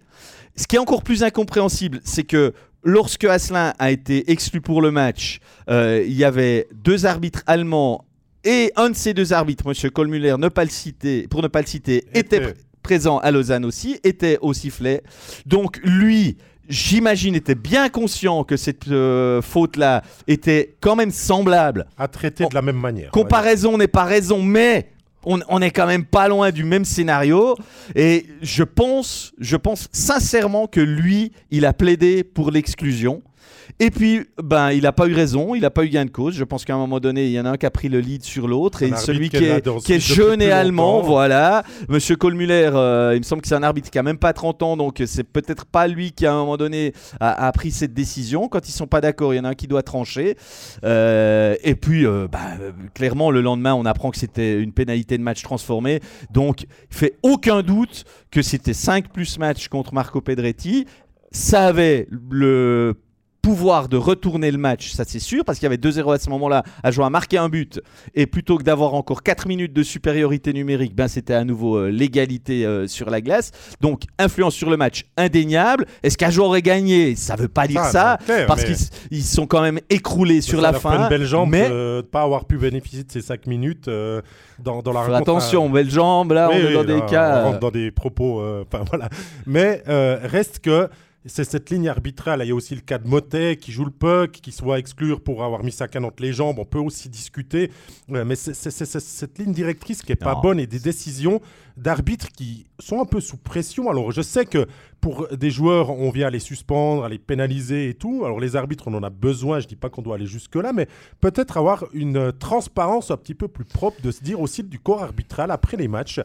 Ce 0.56 0.66
qui 0.66 0.76
est 0.76 0.80
encore 0.80 1.04
plus 1.04 1.24
incompréhensible, 1.24 2.02
c'est 2.04 2.24
que 2.24 2.54
lorsque 2.84 3.26
Asselin 3.26 3.74
a 3.78 3.92
été 3.92 4.32
exclu 4.32 4.60
pour 4.60 4.82
le 4.82 4.92
match, 4.92 5.40
euh, 5.70 6.04
il 6.06 6.14
y 6.14 6.24
avait 6.24 6.68
deux 6.74 7.06
arbitres 7.06 7.44
allemands 7.46 8.07
et 8.44 8.72
un 8.76 8.90
de 8.90 8.96
ces 8.96 9.14
deux 9.14 9.34
arbitres, 9.34 9.66
M. 9.68 9.92
Kohlmüller, 9.92 10.36
ne 10.38 10.48
pas 10.50 10.64
le 10.64 10.70
citer, 10.70 11.28
pour 11.28 11.42
ne 11.42 11.48
pas 11.48 11.62
le 11.62 11.68
citer, 11.68 12.06
était, 12.14 12.20
Était. 12.20 12.40
pr- 12.40 12.54
présent 12.84 13.18
à 13.18 13.32
Lausanne 13.32 13.66
aussi, 13.66 14.00
était 14.04 14.38
au 14.42 14.54
sifflet. 14.54 15.04
Donc 15.46 15.80
lui, 15.84 16.38
j'imagine, 16.70 17.36
était 17.36 17.56
bien 17.56 17.90
conscient 17.90 18.44
que 18.46 18.56
cette 18.56 18.88
euh, 18.88 19.42
faute-là 19.42 20.04
était 20.28 20.76
quand 20.80 20.96
même 20.96 21.12
semblable. 21.12 21.88
À 21.98 22.08
traiter 22.08 22.46
de 22.46 22.54
la 22.54 22.62
même 22.62 22.78
manière. 22.80 23.12
Comparaison 23.12 23.78
n'est 23.78 23.88
pas 23.90 24.06
raison, 24.06 24.42
mais 24.42 24.90
on, 25.26 25.40
on 25.50 25.62
est 25.62 25.72
quand 25.72 25.88
même 25.88 26.06
pas 26.06 26.30
loin 26.30 26.52
du 26.52 26.64
même 26.64 26.86
scénario. 26.86 27.58
Et 27.96 28.26
je 28.42 28.64
pense, 28.64 29.34
je 29.38 29.58
pense 29.58 29.90
sincèrement 29.92 30.68
que 30.68 30.80
lui, 30.80 31.34
il 31.52 31.66
a 31.66 31.74
plaidé 31.74 32.24
pour 32.24 32.52
l'exclusion. 32.52 33.22
Et 33.80 33.92
puis, 33.92 34.26
ben, 34.42 34.72
il 34.72 34.84
n'a 34.84 34.92
pas 34.92 35.08
eu 35.08 35.14
raison, 35.14 35.56
il 35.56 35.62
n'a 35.62 35.70
pas 35.70 35.84
eu 35.84 35.90
gain 35.90 36.06
de 36.06 36.10
cause. 36.10 36.36
Je 36.36 36.44
pense 36.44 36.66
qu'à 36.66 36.76
un 36.76 36.78
moment 36.78 37.00
donné, 37.00 37.26
il 37.26 37.32
y 37.32 37.40
en 37.40 37.46
a 37.46 37.52
un 37.52 37.58
qui 37.58 37.66
a 37.66 37.72
pris 37.72 37.90
le 37.90 38.00
lead 38.00 38.24
sur 38.24 38.48
l'autre. 38.48 38.84
Et 38.84 38.92
celui 38.96 39.30
qui 39.30 39.38
est, 39.38 39.68
qui 39.84 39.94
est 39.94 40.00
jeune 40.00 40.42
et 40.42 40.52
allemand, 40.52 41.02
voilà. 41.02 41.64
Monsieur 41.90 42.16
Kohlmüller, 42.16 42.72
euh, 42.74 43.14
il 43.16 43.20
me 43.20 43.24
semble 43.24 43.42
que 43.42 43.48
c'est 43.48 43.56
un 43.56 43.64
arbitre 43.64 43.90
qui 43.90 44.00
a 44.00 44.04
même 44.04 44.18
pas 44.18 44.34
30 44.34 44.64
ans, 44.64 44.78
donc 44.78 45.02
c'est 45.06 45.24
peut-être 45.24 45.66
pas 45.66 45.88
lui 45.88 46.12
qui, 46.12 46.26
à 46.26 46.34
un 46.34 46.38
moment 46.38 46.58
donné, 46.58 46.94
a, 47.20 47.52
pris 47.52 47.72
cette 47.72 47.94
décision. 47.94 48.48
Quand 48.48 48.68
ils 48.68 48.72
sont 48.72 48.88
pas 48.88 49.02
d'accord, 49.02 49.34
il 49.34 49.38
y 49.38 49.40
en 49.40 49.46
a 49.46 49.50
un 49.50 49.54
qui 49.54 49.68
doit 49.68 49.84
trancher. 49.84 50.38
Euh, 50.84 51.56
et 51.64 51.76
puis, 51.76 52.06
euh, 52.06 52.28
bah, 52.32 52.40
clairement, 52.94 53.32
le 53.32 53.42
lendemain, 53.42 53.74
on 53.74 53.86
apprend 53.86 54.12
que 54.12 54.18
c'était 54.18 54.60
une 54.60 54.74
pénalité 54.74 55.18
de 55.18 55.24
match 55.24 55.42
transformée. 55.44 56.02
Donc, 56.32 56.64
il 56.64 56.96
fait 56.96 57.18
aucun 57.24 57.62
doute 57.62 58.06
que 58.32 58.42
c'était 58.42 58.74
5 58.74 59.10
plus 59.12 59.40
match 59.40 59.68
contre 59.68 59.94
Marco 59.94 60.22
Pedretti. 60.22 60.86
Ça 61.32 61.68
avait 61.68 62.08
le 62.10 62.96
pouvoir 63.48 63.88
de 63.88 63.96
retourner 63.96 64.52
le 64.52 64.58
match, 64.58 64.92
ça 64.92 65.06
c'est 65.08 65.20
sûr, 65.20 65.46
parce 65.46 65.58
qu'il 65.58 65.64
y 65.64 65.68
avait 65.68 65.78
2-0 65.78 66.14
à 66.14 66.20
ce 66.20 66.30
moment-là, 66.32 66.64
à 66.84 66.92
jouer 66.92 67.06
à 67.06 67.10
marquer 67.10 67.38
un 67.38 67.48
but, 67.48 67.80
et 68.14 68.26
plutôt 68.26 68.58
que 68.58 68.64
d'avoir 68.64 68.94
encore 68.94 69.24
4 69.24 69.48
minutes 69.48 69.72
de 69.72 69.84
supériorité 69.84 70.52
numérique, 70.52 70.94
ben 70.94 71.08
c'était 71.08 71.34
à 71.34 71.46
nouveau 71.46 71.78
euh, 71.78 71.88
l'égalité 71.90 72.66
euh, 72.66 72.88
sur 72.88 73.10
la 73.10 73.22
glace. 73.22 73.52
Donc 73.80 74.02
influence 74.20 74.54
sur 74.54 74.70
le 74.70 74.76
match 74.76 75.06
indéniable. 75.16 75.86
Est-ce 76.04 76.18
qu'Ajo 76.18 76.44
aurait 76.44 76.62
gagné? 76.62 77.16
Ça 77.16 77.38
veut 77.38 77.48
pas 77.48 77.68
dire 77.68 77.84
ah, 77.86 77.90
ça, 77.90 78.18
parce 78.48 78.66
qu'ils 78.66 79.24
sont 79.24 79.48
quand 79.48 79.62
même 79.62 79.80
écroulés 79.90 80.42
sur 80.42 80.60
la 80.60 80.74
fin. 80.74 81.04
une 81.04 81.08
belle 81.08 81.24
jambe 81.24 81.50
mais... 81.50 81.70
de 81.70 81.98
ne 81.98 82.02
pas 82.02 82.24
avoir 82.24 82.44
pu 82.44 82.58
bénéficier 82.58 83.06
de 83.06 83.12
ces 83.14 83.22
5 83.22 83.48
minutes 83.48 83.88
euh, 83.88 84.22
dans, 84.60 84.82
dans, 84.82 84.92
la 84.92 85.00
rencontre. 85.04 85.22
Attention, 85.22 85.70
belle 85.70 85.90
jambe, 85.90 86.34
là, 86.34 86.50
on 86.52 86.54
est 86.54 86.74
dans 86.74 86.84
des 86.84 87.00
cas... 87.06 87.44
On 87.44 87.46
rentre 87.46 87.60
dans 87.60 87.72
des 87.72 87.92
propos... 87.92 88.44
Enfin 88.64 88.84
voilà. 88.90 89.08
Mais 89.46 89.84
reste 89.88 90.60
que 90.60 90.90
c'est 91.28 91.44
cette 91.44 91.70
ligne 91.70 91.90
arbitrale. 91.90 92.42
Il 92.44 92.48
y 92.48 92.52
a 92.52 92.56
aussi 92.56 92.76
le 92.76 92.82
cas 92.82 92.98
de 92.98 93.08
Motet 93.08 93.58
qui 93.58 93.72
joue 93.72 93.86
le 93.86 93.92
puck, 93.92 94.32
qui 94.32 94.52
soit 94.52 94.80
exclure 94.80 95.22
pour 95.22 95.44
avoir 95.44 95.64
mis 95.64 95.72
sa 95.72 95.88
canne 95.88 96.06
entre 96.06 96.24
les 96.24 96.34
jambes. 96.34 96.60
On 96.60 96.66
peut 96.66 96.80
aussi 96.80 97.10
discuter. 97.10 97.72
mais 98.08 98.36
c'est 98.36 98.72
cette 98.72 99.38
ligne 99.38 99.54
directrice 99.54 100.02
qui 100.02 100.12
n'est 100.12 100.16
pas 100.16 100.36
bonne 100.36 100.60
et 100.60 100.68
des 100.68 100.80
décisions 100.80 101.42
d'arbitres 101.78 102.30
qui 102.32 102.66
sont 102.80 103.00
un 103.00 103.06
peu 103.06 103.22
sous 103.22 103.38
pression. 103.38 103.90
Alors, 103.90 104.12
je 104.12 104.22
sais 104.22 104.46
que 104.46 104.68
pour 105.00 105.28
des 105.28 105.52
joueurs, 105.52 105.92
on 105.92 106.10
vient 106.10 106.30
les 106.30 106.40
suspendre, 106.40 107.04
à 107.04 107.10
les 107.10 107.20
pénaliser 107.20 107.90
et 107.90 107.94
tout. 107.94 108.24
Alors, 108.26 108.40
les 108.40 108.56
arbitres, 108.56 108.88
on 108.88 108.94
en 108.96 109.04
a 109.04 109.10
besoin. 109.10 109.60
Je 109.60 109.66
ne 109.66 109.70
dis 109.70 109.76
pas 109.76 109.90
qu'on 109.90 110.02
doit 110.02 110.16
aller 110.16 110.26
jusque-là, 110.26 110.74
mais 110.74 110.88
peut-être 111.22 111.58
avoir 111.58 111.86
une 111.94 112.32
transparence 112.32 113.12
un 113.12 113.18
petit 113.18 113.36
peu 113.36 113.48
plus 113.48 113.66
propre 113.66 114.02
de 114.02 114.12
se 114.12 114.24
dire 114.24 114.42
aussi 114.42 114.64
du 114.64 114.80
corps 114.80 115.04
arbitral 115.04 115.52
après 115.52 115.78
les 115.78 115.88
matchs. 115.88 116.20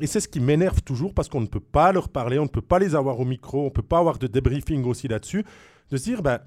Et 0.00 0.06
c'est 0.06 0.20
ce 0.20 0.28
qui 0.28 0.40
m'énerve 0.40 0.82
toujours 0.82 1.14
parce 1.14 1.28
qu'on 1.28 1.40
ne 1.40 1.46
peut 1.46 1.60
pas 1.60 1.92
leur 1.92 2.08
parler, 2.08 2.38
on 2.38 2.44
ne 2.44 2.48
peut 2.48 2.62
pas 2.62 2.78
les 2.78 2.94
avoir 2.94 3.18
au 3.18 3.24
micro, 3.24 3.62
on 3.62 3.64
ne 3.66 3.70
peut 3.70 3.82
pas 3.82 3.98
avoir 3.98 4.18
de 4.18 4.26
débriefing 4.26 4.84
aussi 4.84 5.08
là-dessus. 5.08 5.44
De 5.90 5.96
se 5.96 6.04
dire, 6.04 6.22
ben, 6.22 6.38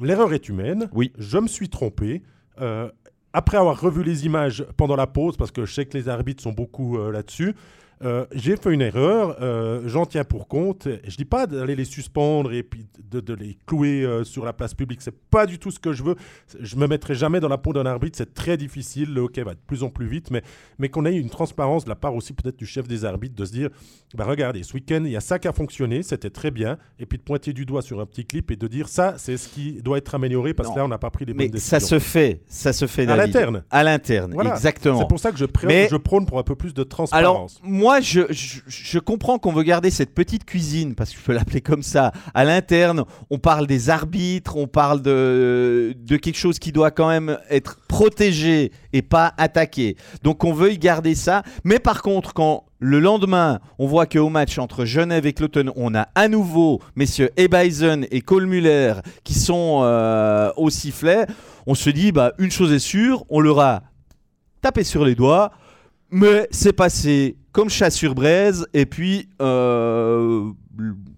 l'erreur 0.00 0.32
est 0.32 0.48
humaine, 0.48 0.88
oui. 0.92 1.12
je 1.18 1.38
me 1.38 1.48
suis 1.48 1.68
trompé. 1.68 2.22
Euh, 2.60 2.90
après 3.32 3.56
avoir 3.56 3.80
revu 3.80 4.04
les 4.04 4.26
images 4.26 4.64
pendant 4.76 4.96
la 4.96 5.08
pause, 5.08 5.36
parce 5.36 5.50
que 5.50 5.64
je 5.64 5.74
sais 5.74 5.86
que 5.86 5.98
les 5.98 6.08
arbitres 6.08 6.42
sont 6.42 6.52
beaucoup 6.52 6.98
euh, 6.98 7.10
là-dessus, 7.10 7.54
euh, 8.02 8.26
j'ai 8.34 8.56
fait 8.56 8.72
une 8.72 8.82
erreur, 8.82 9.36
euh, 9.40 9.82
j'en 9.86 10.06
tiens 10.06 10.24
pour 10.24 10.48
compte. 10.48 10.88
Je 11.06 11.16
dis 11.16 11.24
pas 11.24 11.46
d'aller 11.46 11.76
les 11.76 11.84
suspendre 11.84 12.52
et 12.52 12.62
puis 12.62 12.86
de, 13.10 13.34
les 13.34 13.56
clouer 13.66 14.04
euh, 14.04 14.24
sur 14.24 14.44
la 14.44 14.52
place 14.52 14.74
publique. 14.74 15.00
C'est 15.02 15.16
pas 15.30 15.46
du 15.46 15.58
tout 15.58 15.70
ce 15.70 15.78
que 15.78 15.92
je 15.92 16.02
veux. 16.02 16.16
Je 16.60 16.76
me 16.76 16.86
mettrai 16.86 17.14
jamais 17.14 17.40
dans 17.40 17.48
la 17.48 17.58
peau 17.58 17.72
d'un 17.72 17.86
arbitre. 17.86 18.18
C'est 18.18 18.34
très 18.34 18.56
difficile. 18.56 19.12
Le 19.12 19.22
hockey 19.22 19.42
va 19.42 19.54
de 19.54 19.60
plus 19.66 19.82
en 19.82 19.90
plus 19.90 20.06
vite, 20.06 20.30
mais, 20.30 20.42
mais 20.78 20.88
qu'on 20.88 21.04
ait 21.04 21.16
une 21.16 21.30
transparence 21.30 21.84
de 21.84 21.88
la 21.88 21.94
part 21.94 22.14
aussi 22.14 22.32
peut-être 22.32 22.56
du 22.56 22.66
chef 22.66 22.88
des 22.88 23.04
arbitres 23.04 23.34
de 23.34 23.44
se 23.44 23.52
dire, 23.52 23.70
bah 24.14 24.24
regardez, 24.24 24.62
ce 24.62 24.74
week-end 24.74 25.02
il 25.04 25.10
y 25.10 25.16
a 25.16 25.20
ça 25.20 25.38
qui 25.38 25.48
a 25.48 25.52
fonctionné, 25.52 26.02
c'était 26.02 26.30
très 26.30 26.50
bien, 26.50 26.78
et 26.98 27.06
puis 27.06 27.18
de 27.18 27.22
pointer 27.22 27.52
du 27.52 27.66
doigt 27.66 27.82
sur 27.82 28.00
un 28.00 28.06
petit 28.06 28.24
clip 28.24 28.50
et 28.50 28.56
de 28.56 28.66
dire 28.66 28.88
ça, 28.88 29.14
c'est 29.18 29.36
ce 29.36 29.48
qui 29.48 29.82
doit 29.82 29.98
être 29.98 30.14
amélioré 30.14 30.54
parce 30.54 30.70
que 30.70 30.76
là 30.76 30.84
on 30.84 30.88
n'a 30.88 30.98
pas 30.98 31.10
pris 31.10 31.24
les 31.24 31.34
bonnes 31.34 31.50
mais 31.52 31.58
Ça 31.58 31.80
se 31.80 31.98
fait, 31.98 32.42
ça 32.46 32.72
se 32.72 32.86
fait 32.86 33.08
à 33.08 33.16
l'interne. 33.16 33.64
À 33.70 33.82
l'interne, 33.82 34.34
exactement. 34.40 35.00
C'est 35.00 35.08
pour 35.08 35.18
ça 35.18 35.32
que 35.32 35.38
je, 35.38 35.46
je 35.46 35.96
prône 35.96 36.26
pour 36.26 36.38
un 36.38 36.42
peu 36.42 36.54
plus 36.54 36.74
de 36.74 36.82
transparence. 36.82 37.60
Alors 37.62 37.70
moi 37.84 38.00
je, 38.00 38.98
comprends 38.98 39.38
qu'on 39.38 39.52
veut 39.52 39.62
garder 39.62 39.90
cette 39.90 40.14
petite 40.14 40.46
cuisine, 40.46 40.94
parce 40.94 41.10
que 41.10 41.18
je 41.18 41.22
peux 41.22 41.34
l'appeler 41.34 41.60
comme 41.60 41.82
ça, 41.82 42.12
à 42.32 42.44
l'interne. 42.44 43.04
On 43.28 43.38
parle 43.38 43.66
des 43.66 43.90
arbitres, 43.90 44.56
on 44.56 44.66
parle 44.66 45.02
de, 45.02 45.94
quelque 46.08 46.38
chose 46.38 46.58
qui 46.58 46.72
doit 46.72 46.90
quand 46.90 47.08
même 47.08 47.38
être 47.50 47.78
protégé 47.86 48.72
et 48.94 49.02
pas 49.02 49.34
attaqué. 49.36 49.98
Donc 50.22 50.44
on 50.44 50.54
veut 50.54 50.72
y 50.72 50.78
garder 50.78 51.14
ça. 51.14 51.42
Mais 51.62 51.78
par 51.78 52.00
contre, 52.00 52.32
quand 52.32 52.64
le 52.78 53.00
lendemain, 53.00 53.60
on 53.78 53.86
voit 53.86 54.06
qu'au 54.06 54.30
match 54.30 54.56
entre 54.56 54.86
Genève 54.86 55.26
et 55.26 55.34
Cloton, 55.34 55.70
on 55.76 55.94
a 55.94 56.08
à 56.14 56.28
nouveau 56.28 56.80
messieurs 56.96 57.32
Ebeisen 57.36 58.06
et 58.10 58.22
Kohlmüller 58.22 58.94
qui 59.24 59.34
sont 59.34 59.80
euh, 59.82 60.50
au 60.56 60.70
sifflet, 60.70 61.26
on 61.66 61.74
se 61.74 61.90
dit, 61.90 62.12
bah, 62.12 62.32
une 62.38 62.50
chose 62.50 62.72
est 62.72 62.78
sûre, 62.78 63.26
on 63.28 63.40
leur 63.40 63.60
a 63.60 63.82
tapé 64.62 64.84
sur 64.84 65.04
les 65.04 65.14
doigts 65.14 65.52
mais 66.14 66.46
c'est 66.52 66.72
passé 66.72 67.36
comme 67.54 67.70
chat 67.70 67.90
sur 67.90 68.14
braise. 68.14 68.66
Et 68.74 68.84
puis, 68.84 69.28
euh, 69.40 70.50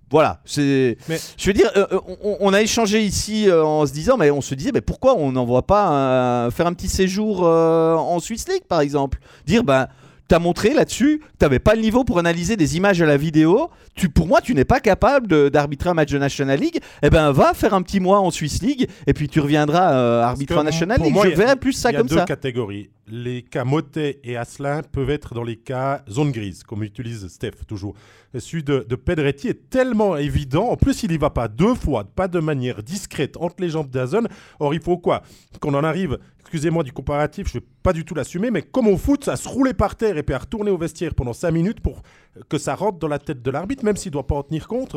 voilà. 0.08 0.40
C'est. 0.44 0.96
Je 1.36 1.46
veux 1.46 1.52
dire, 1.52 1.70
euh, 1.76 1.98
on, 2.40 2.52
a 2.52 2.60
échangé 2.60 3.02
ici 3.02 3.48
euh, 3.48 3.64
en 3.64 3.86
se 3.86 3.92
disant, 3.92 4.16
mais 4.16 4.30
on 4.30 4.42
se 4.42 4.54
disait, 4.54 4.70
mais 4.72 4.82
pourquoi 4.82 5.16
on 5.16 5.32
n'envoie 5.32 5.66
pas 5.66 6.48
faire 6.52 6.68
un 6.68 6.74
petit 6.74 6.88
séjour 6.88 7.42
en 7.42 8.20
Swiss 8.20 8.46
League, 8.48 8.64
par 8.68 8.82
exemple? 8.82 9.18
Dire, 9.46 9.64
ben 9.64 9.88
t'as 10.28 10.38
montré 10.38 10.74
là-dessus 10.74 11.18
que 11.18 11.24
t'avais 11.38 11.58
pas 11.58 11.74
le 11.74 11.82
niveau 11.82 12.04
pour 12.04 12.18
analyser 12.18 12.56
des 12.56 12.76
images 12.76 13.00
à 13.00 13.06
la 13.06 13.16
vidéo. 13.16 13.70
Tu, 13.94 14.08
pour 14.08 14.26
moi, 14.26 14.40
tu 14.40 14.54
n'es 14.54 14.64
pas 14.64 14.80
capable 14.80 15.50
d'arbitrer 15.50 15.90
un 15.90 15.94
match 15.94 16.10
de 16.10 16.18
National 16.18 16.58
League. 16.58 16.80
Eh 17.02 17.10
ben, 17.10 17.32
va 17.32 17.54
faire 17.54 17.74
un 17.74 17.82
petit 17.82 18.00
mois 18.00 18.20
en 18.20 18.30
Swiss 18.30 18.62
League 18.62 18.88
et 19.06 19.12
puis 19.12 19.28
tu 19.28 19.40
reviendras 19.40 19.92
euh, 19.94 20.22
arbitrer 20.22 20.58
en 20.58 20.64
National 20.64 21.00
League. 21.00 21.16
Je 21.24 21.28
verrais 21.36 21.56
plus 21.56 21.72
ça 21.72 21.92
comme 21.92 22.08
ça. 22.08 22.14
Il 22.14 22.18
y 22.18 22.20
a 22.20 22.22
deux 22.22 22.26
catégories. 22.26 22.90
Les 23.08 23.42
cas 23.42 23.64
Motet 23.64 24.18
et 24.24 24.36
Asselin 24.36 24.82
peuvent 24.82 25.10
être 25.10 25.32
dans 25.32 25.44
les 25.44 25.54
cas 25.54 26.02
zone 26.10 26.32
grise, 26.32 26.64
comme 26.64 26.82
utilise 26.82 27.28
Steph 27.28 27.64
toujours. 27.66 27.94
Celui 28.36 28.64
de, 28.64 28.84
de 28.86 28.96
Pedretti 28.96 29.48
est 29.48 29.70
tellement 29.70 30.16
évident. 30.16 30.70
En 30.70 30.76
plus, 30.76 31.04
il 31.04 31.12
y 31.12 31.16
va 31.16 31.30
pas 31.30 31.46
deux 31.46 31.74
fois, 31.74 32.04
pas 32.04 32.26
de 32.26 32.40
manière 32.40 32.82
discrète 32.82 33.36
entre 33.38 33.56
les 33.60 33.70
jambes 33.70 33.90
d'Azon. 33.90 34.24
Or, 34.58 34.74
il 34.74 34.80
faut 34.80 34.98
quoi? 34.98 35.22
Qu'on 35.60 35.74
en 35.74 35.84
arrive 35.84 36.18
excusez-moi 36.46 36.84
du 36.84 36.92
comparatif, 36.92 37.48
je 37.48 37.58
ne 37.58 37.60
vais 37.60 37.66
pas 37.82 37.92
du 37.92 38.04
tout 38.04 38.14
l'assumer, 38.14 38.52
mais 38.52 38.62
comme 38.62 38.86
au 38.86 38.96
foot, 38.96 39.24
ça 39.24 39.34
se 39.34 39.48
roulait 39.48 39.74
par 39.74 39.96
terre 39.96 40.16
et 40.16 40.22
puis 40.22 40.32
à 40.32 40.38
retourner 40.38 40.70
au 40.70 40.78
vestiaire 40.78 41.12
pendant 41.14 41.32
5 41.32 41.50
minutes 41.50 41.80
pour 41.80 42.02
que 42.48 42.56
ça 42.56 42.76
rentre 42.76 42.98
dans 42.98 43.08
la 43.08 43.18
tête 43.18 43.42
de 43.42 43.50
l'arbitre, 43.50 43.84
même 43.84 43.96
s'il 43.96 44.10
ne 44.10 44.12
doit 44.12 44.28
pas 44.28 44.36
en 44.36 44.44
tenir 44.44 44.68
compte, 44.68 44.96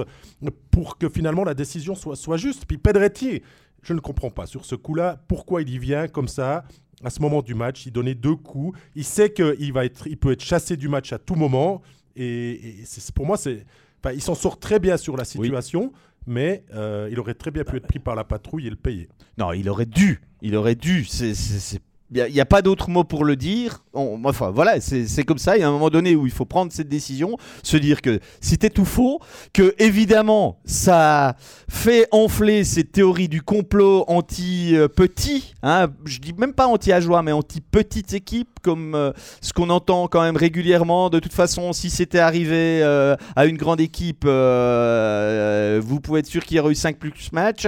pour 0.70 1.00
que 1.00 1.10
finalement 1.10 1.44
la 1.44 1.56
décision 1.56 1.96
soit, 1.96 2.16
soit 2.16 2.38
juste. 2.38 2.66
Puis 2.68 2.78
Pedretti, 2.78 3.42
je 3.82 3.94
ne 3.94 4.00
comprends 4.00 4.30
pas 4.30 4.46
sur 4.46 4.64
ce 4.64 4.76
coup-là 4.76 5.24
pourquoi 5.28 5.64
il 5.64 5.70
y 5.70 5.80
vient 5.80 6.08
comme 6.08 6.28
ça. 6.28 6.66
À 7.04 7.10
ce 7.10 7.20
moment 7.20 7.42
du 7.42 7.56
match, 7.56 7.86
il 7.88 7.92
donnait 7.92 8.16
deux 8.16 8.36
coups. 8.36 8.78
Il 8.94 9.06
sait 9.06 9.34
qu'il 9.34 9.74
va 9.74 9.86
être, 9.86 10.06
il 10.06 10.18
peut 10.18 10.34
être 10.34 10.44
chassé 10.44 10.78
du 10.78 10.88
match 10.88 11.14
à 11.14 11.18
tout 11.18 11.36
moment. 11.36 11.82
Et, 12.16 12.84
pour 13.16 13.26
moi, 13.26 13.38
c'est, 13.38 13.66
il 14.14 14.22
s'en 14.22 14.36
sort 14.36 14.60
très 14.60 14.80
bien 14.80 14.98
sur 14.98 15.18
la 15.18 15.26
situation 15.26 15.92
mais 16.28 16.64
euh, 16.76 17.10
il 17.12 17.20
aurait 17.20 17.34
très 17.34 17.50
bien 17.50 17.64
pu 17.64 17.78
être 17.78 17.88
pris 17.88 17.98
par 17.98 18.16
la 18.16 18.24
patrouille 18.24 18.68
et 18.68 18.70
le 18.70 18.76
payer. 18.76 19.10
Non, 19.38 19.52
il 19.52 19.68
aurait 19.68 19.88
dû. 19.88 20.22
Il 20.42 20.56
aurait 20.56 20.76
dû. 20.76 21.06
C'est 21.06 21.82
il 22.12 22.34
n'y 22.34 22.40
a, 22.40 22.46
pas 22.46 22.62
d'autre 22.62 22.90
mot 22.90 23.04
pour 23.04 23.24
le 23.24 23.36
dire. 23.36 23.84
enfin, 23.94 24.50
voilà, 24.50 24.82
c'est 24.82 25.24
comme 25.24 25.38
ça. 25.38 25.58
Il 25.58 25.62
y 25.62 25.64
a 25.64 25.68
un 25.68 25.72
moment 25.72 25.90
donné 25.90 26.16
où 26.16 26.26
il 26.26 26.32
faut 26.32 26.46
prendre 26.46 26.72
cette 26.72 26.90
décision, 26.90 27.38
se 27.62 27.78
dire 27.78 28.02
que 28.02 28.20
c'était 28.42 28.72
tout 28.72 28.86
faux, 28.86 29.20
que 29.54 29.76
évidemment, 29.78 30.60
ça 30.66 31.36
fait 31.68 32.08
enfler 32.12 32.64
cette 32.64 32.92
théorie 32.92 33.28
du 33.28 33.42
complot 33.44 34.06
anti-petit. 34.08 35.54
Hein, 35.62 35.90
je 36.06 36.20
dis 36.20 36.34
même 36.34 36.54
pas 36.54 36.68
anti-ajoie, 36.68 37.22
mais 37.22 37.32
anti-petite 37.32 38.14
équipe, 38.14 38.60
comme 38.64 38.96
euh, 38.96 39.12
ce 39.42 39.54
qu'on 39.54 39.70
entend 39.70 40.08
quand 40.08 40.22
même 40.22 40.38
régulièrement. 40.38 41.10
De 41.10 41.20
toute 41.20 41.34
façon, 41.34 41.74
si 41.74 41.92
c'était 41.92 42.20
arrivé 42.20 42.82
euh, 42.82 43.16
à 43.36 43.46
une 43.46 43.58
grande 43.58 43.82
équipe, 43.82 44.24
euh, 44.26 45.80
vous 45.84 46.00
pouvez 46.00 46.22
être 46.22 46.28
sûr 46.28 46.44
qu'il 46.44 46.58
y 46.58 46.60
aurait 46.60 46.72
eu 46.72 46.76
5 46.76 46.98
plus 46.98 47.32
matchs. 47.32 47.68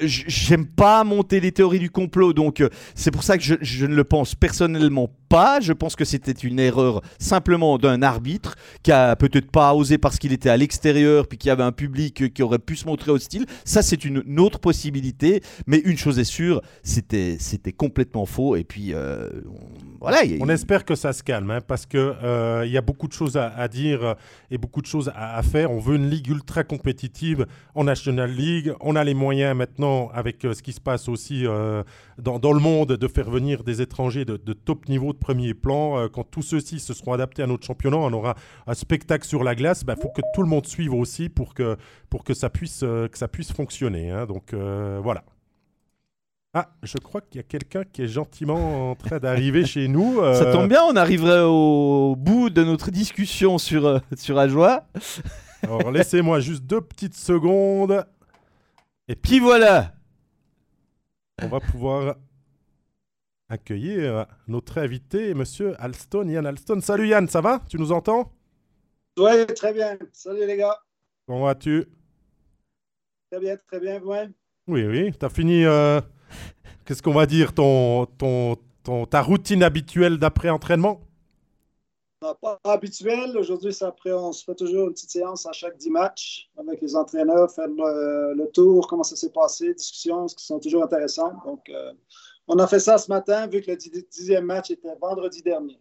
J'aime 0.00 0.66
pas 0.66 1.04
monter 1.04 1.38
les 1.38 1.52
théories 1.52 1.78
du 1.78 1.90
complot, 1.90 2.32
donc 2.32 2.62
c'est 2.94 3.10
pour 3.10 3.22
ça 3.22 3.38
que 3.38 3.44
je 3.44 3.75
ne 3.84 3.94
le 3.94 4.04
pense 4.04 4.34
personnellement 4.34 5.10
pas. 5.28 5.60
Je 5.60 5.74
pense 5.74 5.96
que 5.96 6.06
c'était 6.06 6.32
une 6.32 6.58
erreur 6.58 7.02
simplement 7.18 7.76
d'un 7.76 8.00
arbitre 8.00 8.54
qui 8.82 8.92
a 8.92 9.16
peut-être 9.16 9.50
pas 9.50 9.74
osé 9.74 9.98
parce 9.98 10.18
qu'il 10.18 10.32
était 10.32 10.48
à 10.48 10.56
l'extérieur 10.56 11.26
puis 11.26 11.36
qu'il 11.36 11.48
y 11.48 11.50
avait 11.50 11.62
un 11.62 11.72
public 11.72 12.32
qui 12.32 12.42
aurait 12.42 12.58
pu 12.58 12.76
se 12.76 12.86
montrer 12.86 13.10
hostile. 13.10 13.44
Ça, 13.64 13.82
c'est 13.82 14.04
une, 14.04 14.40
autre 14.40 14.58
possibilité. 14.58 15.42
Mais 15.66 15.78
une 15.78 15.98
chose 15.98 16.18
est 16.18 16.24
sûre, 16.24 16.62
c'était 16.82 17.36
c'était 17.40 17.72
complètement 17.72 18.24
faux. 18.24 18.56
Et 18.56 18.64
puis 18.64 18.94
euh, 18.94 19.28
voilà. 20.00 20.18
On 20.40 20.48
espère 20.48 20.84
que 20.84 20.94
ça 20.94 21.12
se 21.12 21.22
calme 21.22 21.50
hein, 21.50 21.60
parce 21.60 21.86
que 21.86 21.96
euh, 21.96 22.64
il 22.66 22.72
y 22.72 22.76
a 22.76 22.80
beaucoup 22.80 23.08
de 23.08 23.12
choses 23.12 23.36
à, 23.36 23.68
dire 23.68 24.16
et 24.50 24.58
beaucoup 24.58 24.80
de 24.80 24.86
choses 24.86 25.10
à, 25.14 25.42
faire. 25.42 25.70
On 25.70 25.78
veut 25.78 25.96
une 25.96 26.08
ligue 26.08 26.28
ultra 26.28 26.64
compétitive 26.64 27.46
en 27.74 27.84
National 27.84 28.30
League. 28.30 28.72
On 28.80 28.96
a 28.96 29.04
les 29.04 29.14
moyens 29.14 29.56
maintenant 29.56 30.10
avec 30.12 30.44
euh, 30.44 30.54
ce 30.54 30.62
qui 30.62 30.72
se 30.72 30.80
passe 30.80 31.08
aussi 31.08 31.44
dans, 32.18 32.38
dans 32.38 32.52
le 32.52 32.60
monde 32.60 32.92
de 32.92 33.08
faire 33.08 33.30
venir 33.30 33.64
des 33.64 33.82
étrangers 33.82 34.24
de, 34.24 34.36
top 34.52 34.88
niveau 34.88 35.06
notre 35.06 35.18
premier 35.18 35.54
plan. 35.54 36.08
quand 36.08 36.24
tous 36.24 36.42
ceux-ci 36.42 36.80
se 36.80 36.94
seront 36.94 37.12
adaptés 37.12 37.42
à 37.42 37.46
notre 37.46 37.64
championnat, 37.64 37.96
on 37.96 38.12
aura 38.12 38.34
un 38.66 38.74
spectacle 38.74 39.26
sur 39.26 39.44
la 39.44 39.54
glace. 39.54 39.80
Il 39.82 39.86
bah, 39.86 39.96
faut 40.00 40.08
que 40.08 40.22
tout 40.34 40.42
le 40.42 40.48
monde 40.48 40.66
suive 40.66 40.94
aussi 40.94 41.28
pour 41.28 41.54
que, 41.54 41.76
pour 42.10 42.24
que, 42.24 42.34
ça, 42.34 42.50
puisse, 42.50 42.80
que 42.80 43.08
ça 43.18 43.28
puisse 43.28 43.52
fonctionner. 43.52 44.10
Hein. 44.10 44.26
Donc 44.26 44.52
voilà. 44.52 45.22
Ah, 46.58 46.70
je 46.82 46.96
crois 46.96 47.20
qu'il 47.20 47.36
y 47.36 47.40
a 47.40 47.42
quelqu'un 47.42 47.84
qui 47.84 48.00
est 48.00 48.08
gentiment 48.08 48.90
en 48.90 48.94
train 48.94 49.18
d'arriver 49.18 49.66
chez 49.66 49.88
nous. 49.88 50.22
Ça 50.34 50.50
tombe 50.50 50.70
bien, 50.70 50.82
on 50.84 50.96
arriverait 50.96 51.42
au 51.42 52.16
bout 52.16 52.48
de 52.48 52.64
notre 52.64 52.90
discussion 52.90 53.58
sur, 53.58 54.00
sur 54.16 54.38
Ajoie. 54.38 54.86
Alors 55.62 55.90
laissez-moi 55.90 56.40
juste 56.40 56.62
deux 56.64 56.80
petites 56.80 57.14
secondes. 57.14 58.06
Et 59.06 59.16
puis 59.16 59.38
voilà? 59.38 59.92
On 61.42 61.48
va 61.48 61.60
pouvoir 61.60 62.16
accueillir 63.50 64.24
notre 64.48 64.78
invité, 64.78 65.34
monsieur 65.34 65.74
Alston, 65.78 66.26
Yann 66.26 66.46
Alston. 66.46 66.80
Salut 66.80 67.08
Yann, 67.08 67.28
ça 67.28 67.42
va? 67.42 67.60
Tu 67.68 67.76
nous 67.76 67.92
entends? 67.92 68.32
Oui, 69.18 69.44
très 69.54 69.74
bien. 69.74 69.98
Salut 70.10 70.46
les 70.46 70.56
gars. 70.56 70.78
Comment 71.26 71.44
vas-tu? 71.44 71.84
Très 73.30 73.40
bien, 73.40 73.58
très 73.58 73.78
bien, 73.78 73.98
vous-même? 73.98 74.32
Oui, 74.66 74.86
oui. 74.86 75.12
Tu 75.12 75.26
as 75.26 75.28
fini, 75.28 75.66
euh, 75.66 76.00
qu'est-ce 76.84 77.02
qu'on 77.02 77.12
va 77.12 77.26
dire, 77.26 77.52
ton, 77.52 78.06
ton, 78.18 78.56
ton, 78.82 79.06
ta 79.06 79.22
routine 79.22 79.62
habituelle 79.62 80.18
d'après-entraînement 80.18 81.00
pas 82.34 82.58
habituel. 82.64 83.36
Aujourd'hui, 83.36 83.76
après, 83.82 84.12
on 84.12 84.32
se 84.32 84.44
fait 84.44 84.54
toujours 84.54 84.86
une 84.86 84.92
petite 84.92 85.10
séance 85.10 85.46
à 85.46 85.52
chaque 85.52 85.76
10 85.76 85.90
matchs 85.90 86.50
avec 86.58 86.80
les 86.80 86.96
entraîneurs, 86.96 87.50
faire 87.50 87.68
le, 87.68 88.46
tour, 88.52 88.86
comment 88.88 89.02
ça 89.02 89.16
s'est 89.16 89.30
passé, 89.30 89.74
discussions 89.74 90.26
qui 90.26 90.44
sont 90.44 90.58
toujours 90.58 90.82
intéressantes. 90.82 91.34
Donc, 91.44 91.68
euh, 91.68 91.92
on 92.48 92.58
a 92.58 92.66
fait 92.66 92.80
ça 92.80 92.98
ce 92.98 93.10
matin, 93.10 93.46
vu 93.46 93.60
que 93.60 93.70
le 93.70 93.76
dixième 93.76 94.44
match 94.44 94.70
était 94.70 94.94
vendredi 95.00 95.42
dernier. 95.42 95.80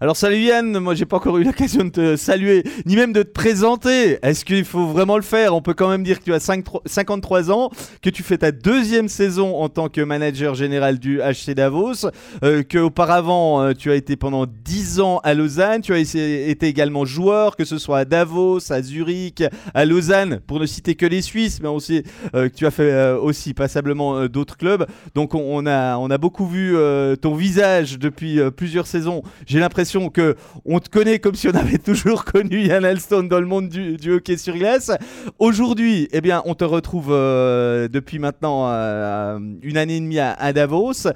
Alors 0.00 0.16
salut 0.16 0.38
Yann, 0.38 0.78
moi 0.78 0.94
j'ai 0.94 1.06
pas 1.06 1.16
encore 1.16 1.38
eu 1.38 1.42
l'occasion 1.42 1.82
de 1.82 1.88
te 1.88 2.14
saluer, 2.14 2.62
ni 2.86 2.94
même 2.94 3.12
de 3.12 3.24
te 3.24 3.32
présenter. 3.32 4.18
Est-ce 4.22 4.44
qu'il 4.44 4.64
faut 4.64 4.86
vraiment 4.86 5.16
le 5.16 5.24
faire? 5.24 5.56
On 5.56 5.60
peut 5.60 5.74
quand 5.74 5.88
même 5.88 6.04
dire 6.04 6.20
que 6.20 6.24
tu 6.24 6.32
as 6.32 6.38
53 6.38 7.50
ans, 7.50 7.70
que 8.00 8.08
tu 8.08 8.22
fais 8.22 8.38
ta 8.38 8.52
deuxième 8.52 9.08
saison 9.08 9.56
en 9.56 9.68
tant 9.68 9.88
que 9.88 10.00
manager 10.00 10.54
général 10.54 11.00
du 11.00 11.18
HC 11.18 11.52
Davos, 11.52 12.06
euh, 12.44 12.62
que 12.62 12.78
euh, 12.78 13.74
tu 13.74 13.90
as 13.90 13.96
été 13.96 14.14
pendant 14.14 14.46
10 14.46 15.00
ans 15.00 15.18
à 15.24 15.34
Lausanne, 15.34 15.82
tu 15.82 15.92
as 15.92 15.98
été 15.98 16.66
également 16.68 17.04
joueur, 17.04 17.56
que 17.56 17.64
ce 17.64 17.78
soit 17.78 17.98
à 17.98 18.04
Davos, 18.04 18.70
à 18.70 18.80
Zurich, 18.82 19.42
à 19.74 19.84
Lausanne, 19.84 20.38
pour 20.46 20.60
ne 20.60 20.66
citer 20.66 20.94
que 20.94 21.06
les 21.06 21.22
Suisses, 21.22 21.60
mais 21.60 21.68
aussi 21.68 22.04
euh, 22.36 22.48
que 22.48 22.54
tu 22.54 22.66
as 22.66 22.70
fait 22.70 22.92
euh, 22.92 23.18
aussi 23.18 23.52
passablement 23.52 24.28
d'autres 24.28 24.56
clubs. 24.56 24.86
Donc 25.16 25.34
on, 25.34 25.66
a, 25.66 25.96
on 25.96 26.08
a 26.08 26.18
beaucoup 26.18 26.46
vu 26.46 26.76
ton 27.20 27.34
visage 27.34 27.98
depuis 27.98 28.38
plusieurs 28.56 28.86
saisons. 28.86 29.24
J'ai 29.46 29.58
l'impression 29.58 29.87
que 30.10 30.36
on 30.64 30.80
te 30.80 30.88
connaît 30.90 31.18
comme 31.18 31.34
si 31.34 31.48
on 31.48 31.54
avait 31.54 31.78
toujours 31.84 32.24
connu 32.24 32.60
Yann 32.66 32.84
Alstone 32.84 33.28
dans 33.28 33.40
le 33.40 33.46
monde 33.46 33.68
du, 33.68 34.12
hockey 34.12 34.36
sur 34.36 34.56
glace. 34.56 34.90
Aujourd'hui, 35.38 36.08
eh 36.12 36.20
bien, 36.20 36.42
on 36.44 36.54
te 36.54 36.64
retrouve 36.64 37.08
euh, 37.10 37.88
depuis 37.88 38.18
maintenant 38.18 38.68
euh, 38.68 39.38
une 39.62 39.76
année 39.76 39.96
et 39.96 40.00
demie 40.00 40.18
à, 40.18 40.52
Davos. 40.52 41.08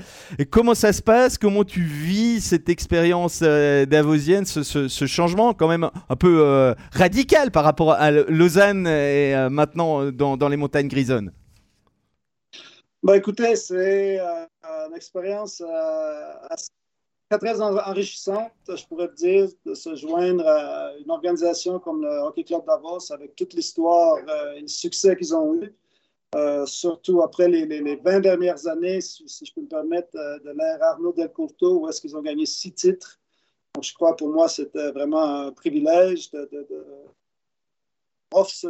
Comment 0.51 0.75
ça 0.75 0.93
se 0.93 1.03
passe? 1.03 1.37
Comment 1.39 1.65
tu 1.65 1.83
vis 1.83 2.41
cette 2.41 2.69
expérience 2.69 3.41
euh, 3.43 3.85
davosienne, 3.85 4.47
ce, 4.47 5.07
changement 5.07 5.53
quand 5.53 5.69
même 5.69 5.91
un 6.09 6.17
peu 6.17 6.75
radical 6.93 7.51
par 7.51 7.65
rapport 7.65 7.93
à 7.93 8.11
Lausanne 8.11 8.87
et 8.87 9.35
maintenant 9.51 10.11
dans, 10.11 10.37
dans, 10.37 10.49
les 10.49 10.57
montagnes 10.57 10.89
grisonnes? 10.89 11.33
Bah 13.03 13.17
écoutez, 13.17 13.57
c'est 13.57 14.21
une 14.21 14.95
expérience 14.95 15.63
assez 16.49 16.71
très, 17.39 17.61
enrichissante, 17.61 18.53
je 18.69 18.87
pourrais 18.87 19.11
dire, 19.17 19.49
de 19.65 19.75
se 19.75 19.95
joindre 19.95 20.47
à 20.47 20.93
une 20.99 21.11
organisation 21.11 21.79
comme 21.79 22.03
le 22.03 22.19
Hockey 22.21 22.45
Club 22.45 22.65
Davos 22.67 23.13
avec 23.13 23.37
toute 23.37 23.55
l'histoire 23.55 24.19
euh, 24.29 24.55
et 24.55 24.61
le 24.61 24.69
succès 24.69 25.17
qu'ils 25.17 25.35
ont 25.35 25.55
eu. 25.55 25.73
Euh, 26.35 26.65
surtout 26.65 27.23
après 27.23 27.47
les, 27.49 27.67
les, 27.67 27.97
20 27.97 28.21
dernières 28.21 28.67
années, 28.67 29.03
si, 29.03 29.27
je 29.45 29.53
peux 29.53 29.61
me 29.61 29.69
permettre, 29.69 30.17
euh, 30.17 30.39
de 30.39 30.51
l'ère 30.51 30.83
Arnaud 30.83 31.13
Del 31.13 31.31
Curto, 31.31 31.81
où 31.81 31.89
est-ce 31.89 32.01
qu'ils 32.01 32.17
ont 32.17 32.23
gagné 32.23 32.47
six 32.47 32.73
titres. 32.73 33.21
Donc, 33.75 33.85
je 33.85 33.93
crois 33.93 34.17
pour 34.17 34.29
moi, 34.29 34.49
c'était 34.49 34.93
vraiment 34.93 35.23
un 35.23 35.53
privilège 35.53 36.31
de, 36.31 36.49
de, 36.51 36.67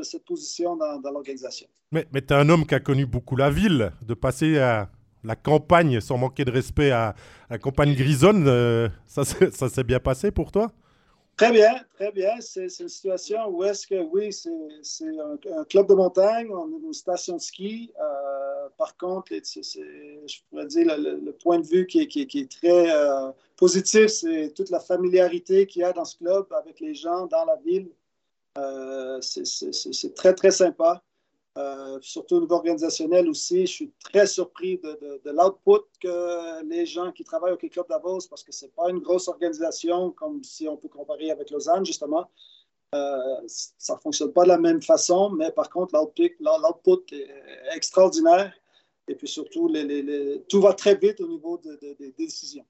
cette 0.02 0.24
position 0.24 0.74
dans, 0.76 0.98
dans 0.98 1.10
l'organisation. 1.12 1.68
Mais, 1.92 2.06
mais 2.12 2.20
tu 2.20 2.34
es 2.34 2.36
un 2.36 2.48
homme 2.48 2.66
qui 2.66 2.74
a 2.74 2.80
connu 2.80 3.06
beaucoup 3.06 3.36
la 3.36 3.50
ville, 3.50 3.92
de 4.02 4.14
passer 4.14 4.58
à 4.58 4.90
la 5.24 5.36
campagne, 5.36 6.00
sans 6.00 6.18
manquer 6.18 6.44
de 6.44 6.50
respect 6.50 6.90
à, 6.90 7.14
la 7.50 7.58
campagne 7.58 7.94
grisonne, 7.94 8.46
euh, 8.48 8.88
ça, 9.06 9.24
s'est 9.24 9.84
bien 9.84 10.00
passé 10.00 10.30
pour 10.30 10.50
toi? 10.50 10.70
Très 11.36 11.50
bien, 11.50 11.74
très 11.94 12.12
bien. 12.12 12.30
C'est 12.40 12.66
une 12.80 12.88
situation 12.88 13.48
où 13.48 13.64
est-ce 13.64 13.86
que, 13.86 14.00
oui, 14.12 14.32
c'est 14.32 15.04
un, 15.06 15.64
club 15.64 15.88
de 15.88 15.94
montagne, 15.94 16.48
on 16.52 16.68
une 16.84 16.92
station 16.92 17.36
de 17.36 17.40
ski. 17.40 17.92
Euh, 17.98 18.68
par 18.76 18.96
contre, 18.96 19.32
je 19.32 20.36
pourrais 20.50 20.66
dire 20.66 20.94
le, 20.98 21.32
point 21.32 21.58
de 21.58 21.66
vue 21.66 21.86
qui 21.86 22.00
est, 22.00 22.06
qui 22.06 22.20
est, 22.22 22.50
très 22.50 22.94
euh, 22.94 23.30
positif, 23.56 24.08
c'est 24.08 24.52
toute 24.54 24.70
la 24.70 24.80
familiarité 24.80 25.66
qu'il 25.66 25.82
y 25.82 25.84
a 25.84 25.92
dans 25.92 26.04
ce 26.04 26.16
club 26.18 26.46
avec 26.52 26.80
les 26.80 26.94
gens 26.94 27.26
dans 27.26 27.44
la 27.44 27.56
ville. 27.56 27.88
c'est 29.22 30.14
très, 30.14 30.34
très 30.34 30.50
sympa. 30.50 31.02
Euh, 31.58 31.98
surtout 32.00 32.36
au 32.36 32.40
niveau 32.40 32.54
organisationnel 32.54 33.28
aussi, 33.28 33.66
je 33.66 33.72
suis 33.72 33.92
très 34.02 34.26
surpris 34.26 34.78
de, 34.78 35.20
l'output 35.30 35.84
que 36.00 36.64
les 36.64 36.86
gens 36.86 37.12
qui 37.12 37.24
travaillent 37.24 37.52
au 37.52 37.56
Club 37.58 37.86
Davos, 37.88 38.26
parce 38.30 38.42
que 38.42 38.52
ce 38.52 38.64
n'est 38.64 38.70
pas 38.70 38.88
une 38.88 39.00
grosse 39.00 39.28
organisation 39.28 40.12
comme 40.12 40.42
si 40.42 40.66
on 40.66 40.78
peut 40.78 40.88
comparer 40.88 41.30
avec 41.30 41.50
Lausanne, 41.50 41.84
justement. 41.84 42.30
Euh, 42.94 43.40
ça 43.46 43.94
ne 43.94 44.00
fonctionne 44.00 44.32
pas 44.32 44.44
de 44.44 44.48
la 44.48 44.58
même 44.58 44.80
façon, 44.80 45.30
mais 45.30 45.50
par 45.50 45.68
contre, 45.68 45.94
l'output 45.94 47.14
est 47.14 47.28
extraordinaire. 47.74 48.52
Et 49.08 49.14
puis 49.14 49.28
surtout, 49.28 49.70
tout 50.48 50.60
va 50.60 50.72
très 50.72 50.94
vite 50.94 51.20
au 51.20 51.26
niveau 51.26 51.58
des 51.58 52.14
décisions. 52.16 52.64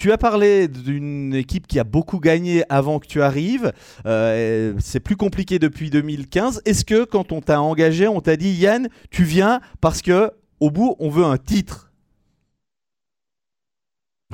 Tu 0.00 0.12
as 0.12 0.18
parlé 0.18 0.68
d'une 0.68 1.34
équipe 1.34 1.66
qui 1.66 1.80
a 1.80 1.82
beaucoup 1.82 2.20
gagné 2.20 2.62
avant 2.68 3.00
que 3.00 3.06
tu 3.08 3.20
arrives. 3.20 3.72
Euh, 4.06 4.74
c'est 4.78 5.00
plus 5.00 5.16
compliqué 5.16 5.58
depuis 5.58 5.90
2015. 5.90 6.62
Est-ce 6.64 6.84
que 6.84 7.02
quand 7.02 7.32
on 7.32 7.40
t'a 7.40 7.60
engagé, 7.60 8.06
on 8.06 8.20
t'a 8.20 8.36
dit 8.36 8.52
Yann, 8.52 8.88
tu 9.10 9.24
viens 9.24 9.60
parce 9.80 10.00
que 10.00 10.30
au 10.60 10.70
bout, 10.70 10.94
on 11.00 11.08
veut 11.08 11.24
un 11.24 11.36
titre? 11.36 11.90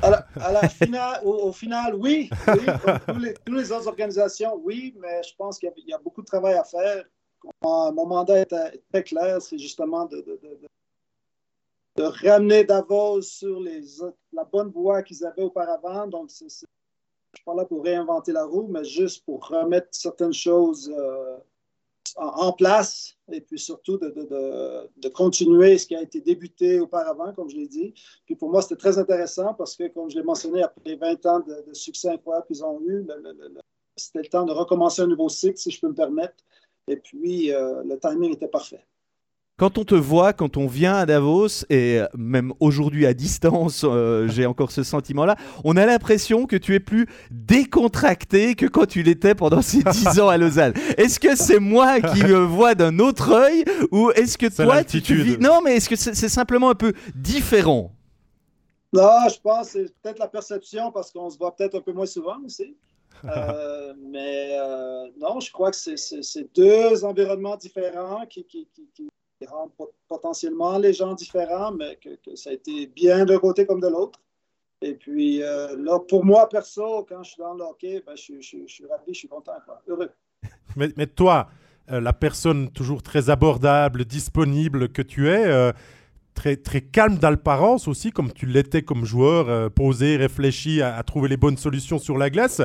À 0.03 0.11
la, 0.51 0.69
finale, 0.69 1.21
au, 1.23 1.51
final, 1.51 1.95
oui. 1.95 2.29
oui 2.47 2.99
toutes 3.47 3.57
les 3.57 3.71
autres 3.71 3.87
organisations, 3.87 4.61
oui, 4.63 4.93
mais 5.01 5.23
je 5.23 5.33
pense 5.35 5.57
qu'il 5.57 5.71
y, 5.87 5.93
a 5.93 5.97
beaucoup 5.97 6.21
de 6.21 6.27
travail 6.27 6.53
à 6.53 6.63
faire. 6.63 7.03
Mon, 7.63 8.05
mandat 8.05 8.41
est 8.41 8.53
très 8.91 9.03
clair, 9.03 9.41
c'est 9.41 9.57
justement 9.57 10.05
de 10.05 10.23
ramener 12.03 12.63
Davos 12.63 13.21
sur 13.21 13.61
la 14.33 14.43
bonne 14.43 14.69
voie 14.69 15.01
qu'ils 15.01 15.25
avaient 15.25 15.43
auparavant. 15.43 16.07
Donc, 16.07 16.29
je 16.37 16.45
ne 16.45 16.49
suis 16.49 16.65
pas 17.45 17.55
là 17.55 17.65
pour 17.65 17.83
réinventer 17.83 18.31
la 18.31 18.45
roue, 18.45 18.67
mais 18.67 18.83
juste 18.83 19.25
pour 19.25 19.47
remettre 19.47 19.87
certaines 19.91 20.33
choses 20.33 20.93
euh, 20.95 21.37
en, 22.17 22.51
place 22.53 23.17
et 23.31 23.41
puis 23.41 23.59
surtout 23.59 23.97
de, 23.97 24.09
de, 24.09 24.89
de, 24.97 25.09
continuer 25.09 25.77
ce 25.77 25.87
qui 25.87 25.95
a 25.95 26.01
été 26.01 26.21
débuté 26.21 26.79
auparavant, 26.79 27.33
comme 27.33 27.49
je 27.49 27.55
l'ai 27.55 27.67
dit. 27.67 27.93
Puis 28.25 28.35
pour 28.35 28.49
moi, 28.49 28.61
c'était 28.61 28.75
très 28.75 28.97
intéressant 28.97 29.53
parce 29.53 29.75
que, 29.75 29.87
comme 29.87 30.09
je 30.09 30.17
l'ai 30.17 30.23
mentionné, 30.23 30.63
après 30.63 30.81
les 30.85 30.95
20 30.95 31.25
ans 31.25 31.39
de, 31.39 31.73
succès 31.73 32.09
incroyable 32.09 32.47
qu'ils 32.47 32.63
ont 32.63 32.79
eu, 32.85 33.05
c'était 33.95 34.23
le 34.23 34.29
temps 34.29 34.45
de 34.45 34.51
recommencer 34.51 35.01
un 35.01 35.07
nouveau 35.07 35.29
cycle, 35.29 35.57
si 35.57 35.71
je 35.71 35.79
peux 35.79 35.87
me 35.87 35.95
permettre. 35.95 36.35
Et 36.87 36.97
puis, 36.97 37.51
euh, 37.51 37.83
le 37.83 37.97
timing 37.97 38.33
était 38.33 38.47
parfait. 38.47 38.85
Quand 39.57 39.77
on 39.77 39.85
te 39.85 39.95
voit, 39.95 40.33
quand 40.33 40.57
on 40.57 40.67
vient 40.67 40.95
à 40.95 41.05
Davos, 41.05 41.63
et 41.69 42.01
même 42.13 42.51
aujourd'hui 42.59 43.05
à 43.05 43.13
distance, 43.13 43.85
euh, 43.85 44.27
j'ai 44.33 44.45
encore 44.45 44.69
ce 44.71 44.83
sentiment-là, 44.83 45.37
on 45.63 45.77
a 45.77 45.85
l'impression 45.85 46.45
que 46.45 46.57
tu 46.57 46.73
es 46.75 46.81
plus 46.81 47.07
décontracté 47.31 48.55
que 48.55 48.65
quand 48.65 48.85
tu 48.85 49.01
l'étais 49.01 49.33
pendant 49.33 49.61
ces 49.61 49.81
10 49.89 50.19
ans 50.19 50.27
à 50.27 50.35
Lausanne. 50.35 50.73
Est-ce 50.97 51.21
que 51.21 51.37
c'est 51.37 51.59
moi 51.59 52.01
qui 52.01 52.19
le 52.19 52.39
vois 52.39 52.75
d'un 52.75 52.99
autre 52.99 53.31
œil 53.31 53.63
ou 53.91 54.11
est-ce 54.11 54.37
que 54.37 54.47
toi, 54.47 54.83
tu, 54.83 55.01
tu, 55.01 55.15
vis... 55.15 55.37
Non, 55.37 55.61
mais 55.63 55.77
est-ce 55.77 55.87
que 55.87 55.95
c'est 55.95 56.13
simplement 56.27 56.69
un 56.69 56.75
peu 56.75 56.91
différent? 57.15 57.93
Non, 58.91 59.29
je 59.33 59.39
pense 59.39 59.71
que 59.71 59.85
c'est 59.85 59.95
peut-être 60.01 60.19
la 60.19 60.27
perception 60.27 60.91
parce 60.91 61.13
qu'on 61.13 61.29
se 61.29 61.37
voit 61.37 61.55
peut-être 61.55 61.75
un 61.75 61.81
peu 61.81 61.93
moins 61.93 62.05
souvent 62.05 62.37
aussi. 62.45 62.75
Euh, 63.23 63.93
mais 64.11 64.57
euh, 64.59 65.07
non, 65.17 65.39
je 65.39 65.49
crois 65.51 65.71
que 65.71 65.77
c'est 65.77 66.53
deux 66.53 67.05
environnements 67.05 67.55
différents 67.55 68.25
qui, 68.25 68.43
qui, 68.43 68.67
qui, 68.73 68.87
qui 68.93 69.03
rendent 69.03 69.14
potentiellement 70.07 70.77
les 70.77 70.93
gens 70.93 71.13
différents, 71.13 71.71
mais 71.71 71.97
que, 71.97 72.35
ça 72.35 72.51
a 72.51 72.53
été 72.53 72.87
bien 72.87 73.25
d'un 73.25 73.39
côté 73.39 73.65
comme 73.65 73.79
de 73.79 73.87
l'autre. 73.87 74.19
Et 74.81 74.93
puis, 74.93 75.41
euh, 75.41 75.75
là, 75.77 75.99
pour 75.99 76.25
moi, 76.25 76.47
perso, 76.49 77.05
quand 77.07 77.23
je 77.23 77.31
suis 77.31 77.41
dans 77.41 77.53
le 77.53 77.63
hockey, 77.63 78.03
ben, 78.05 78.15
je, 78.15 78.39
suis 78.41 78.85
ravi, 78.89 79.13
je 79.13 79.19
suis 79.19 79.27
content, 79.27 79.53
heureux. 79.87 80.11
Mais, 80.75 80.89
mais 80.97 81.07
toi, 81.07 81.47
euh, 81.89 82.01
la 82.01 82.11
personne 82.11 82.69
toujours 82.69 83.01
très 83.01 83.29
abordable, 83.29 84.03
disponible 84.03 84.89
que 84.89 85.01
tu 85.01 85.29
es, 85.29 85.45
euh, 85.45 85.71
très, 86.33 86.57
très 86.57 86.81
calme 86.81 87.17
d'apparence 87.17 87.87
aussi, 87.87 88.11
comme 88.11 88.33
tu 88.33 88.45
l'étais 88.45 88.81
comme 88.81 89.05
joueur, 89.05 89.71
posé, 89.71 90.17
réfléchi 90.17 90.81
à, 90.81 91.01
trouver 91.03 91.29
les 91.29 91.37
bonnes 91.37 91.55
solutions 91.55 91.97
sur 91.97 92.17
la 92.17 92.29
glace. 92.29 92.61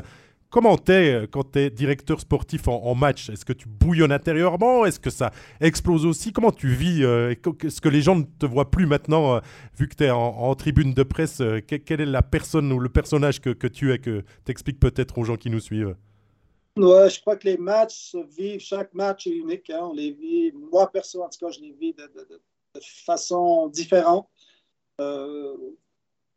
Comment 0.50 0.76
t'es 0.76 1.14
euh, 1.14 1.26
quand 1.30 1.52
tu 1.52 1.60
es 1.60 1.70
directeur 1.70 2.18
sportif 2.18 2.66
en, 2.66 2.94
match? 2.96 3.30
Est-ce 3.30 3.44
que 3.44 3.52
tu 3.52 3.68
bouillonnes 3.68 4.10
intérieurement? 4.10 4.84
Est-ce 4.84 4.98
que 4.98 5.10
ça 5.10 5.30
explose 5.60 6.04
aussi? 6.04 6.32
Comment 6.32 6.50
tu 6.50 6.68
vis 6.68 7.04
euh, 7.04 7.30
Est-ce 7.30 7.80
que 7.80 7.88
les 7.88 8.02
gens 8.02 8.16
ne 8.16 8.24
te 8.24 8.46
voient 8.46 8.68
plus 8.68 8.86
maintenant, 8.86 9.36
euh, 9.36 9.40
vu 9.78 9.86
que 9.86 9.94
tu 9.94 10.04
es 10.04 10.10
en, 10.10 10.54
tribune 10.56 10.92
de 10.92 11.04
presse 11.04 11.40
Quelle 11.68 12.00
est 12.00 12.06
la 12.06 12.22
personne 12.22 12.72
ou 12.72 12.80
le 12.80 12.88
personnage 12.88 13.40
que, 13.40 13.68
tu 13.68 13.92
es, 13.92 14.00
que 14.00 14.24
tu 14.44 14.50
expliques 14.50 14.80
peut-être 14.80 15.18
aux 15.18 15.24
gens 15.24 15.36
qui 15.36 15.50
nous 15.50 15.60
suivent? 15.60 15.94
Ouais, 16.76 17.08
je 17.10 17.20
crois 17.20 17.36
que 17.36 17.46
les 17.46 17.56
matchs 17.56 18.10
se 18.10 18.18
vivent, 18.36 18.60
chaque 18.60 18.92
match 18.92 19.28
est 19.28 19.36
unique. 19.36 19.70
Hein. 19.70 19.80
on 19.82 19.92
les 19.92 20.10
vit, 20.10 20.52
moi 20.52 20.90
perso, 20.90 21.22
en 21.22 21.28
tout 21.28 21.46
cas, 21.46 21.52
je 21.52 21.60
les 21.60 21.72
vis 21.72 21.94
de, 21.94 22.10
façon 23.04 23.68
différente. 23.68 24.28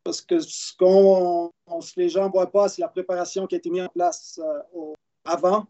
Parce 0.04 0.22
que 0.22 0.40
ce 0.40 0.76
qu'on 0.78 1.52
les 1.96 2.10
gens 2.10 2.28
ne 2.28 2.32
voient 2.32 2.52
pas, 2.52 2.68
c'est 2.68 2.82
la 2.82 2.88
préparation 2.88 3.48
qui 3.48 3.56
a 3.56 3.58
été 3.58 3.70
mise 3.70 3.84
en 3.84 3.90
place 3.90 4.40
euh, 4.44 4.94
avant. 5.26 5.66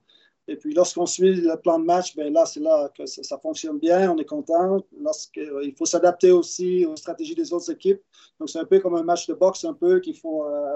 Et 0.48 0.58
puis, 0.58 0.74
lorsqu'on 0.74 1.06
suit 1.06 1.36
le 1.36 1.56
plan 1.56 1.80
de 1.80 1.86
match, 1.86 2.16
ben 2.16 2.34
là, 2.34 2.46
c'est 2.46 2.60
là 2.60 2.90
que 2.90 3.06
ça, 3.06 3.38
fonctionne 3.38 3.80
bien, 3.80 4.12
on 4.12 4.18
est 4.18 4.26
content. 4.26 4.84
Lorsqu'il 5.00 5.44
euh, 5.44 5.72
faut 5.78 5.86
s'adapter 5.86 6.32
aussi 6.32 6.86
aux 6.86 6.98
stratégies 6.98 7.36
des 7.36 7.54
autres 7.54 7.72
équipes. 7.72 8.02
Donc, 8.40 8.50
c'est 8.50 8.60
un 8.60 8.66
peu 8.66 8.80
comme 8.80 8.96
un 8.96 9.04
match 9.04 9.28
de 9.28 9.34
boxe, 9.34 9.64
un 9.64 9.74
peu 9.74 10.00
qu'il 10.02 10.18
faut 10.18 10.46
euh, 10.46 10.76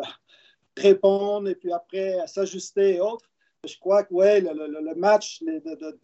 répondre 0.77 1.49
et 1.49 1.55
puis 1.55 1.73
après 1.73 2.25
s'ajuster 2.27 2.95
et 2.95 3.01
autres 3.01 3.25
je 3.67 3.79
crois 3.79 4.03
que 4.03 4.13
ouais, 4.13 4.41
le, 4.41 4.95
match, 4.95 5.43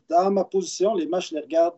dans 0.10 0.32
ma 0.32 0.44
position, 0.44 0.94
les 0.94 1.08
matchs, 1.08 1.30
je 1.30 1.36
les 1.36 1.42
regarde 1.42 1.76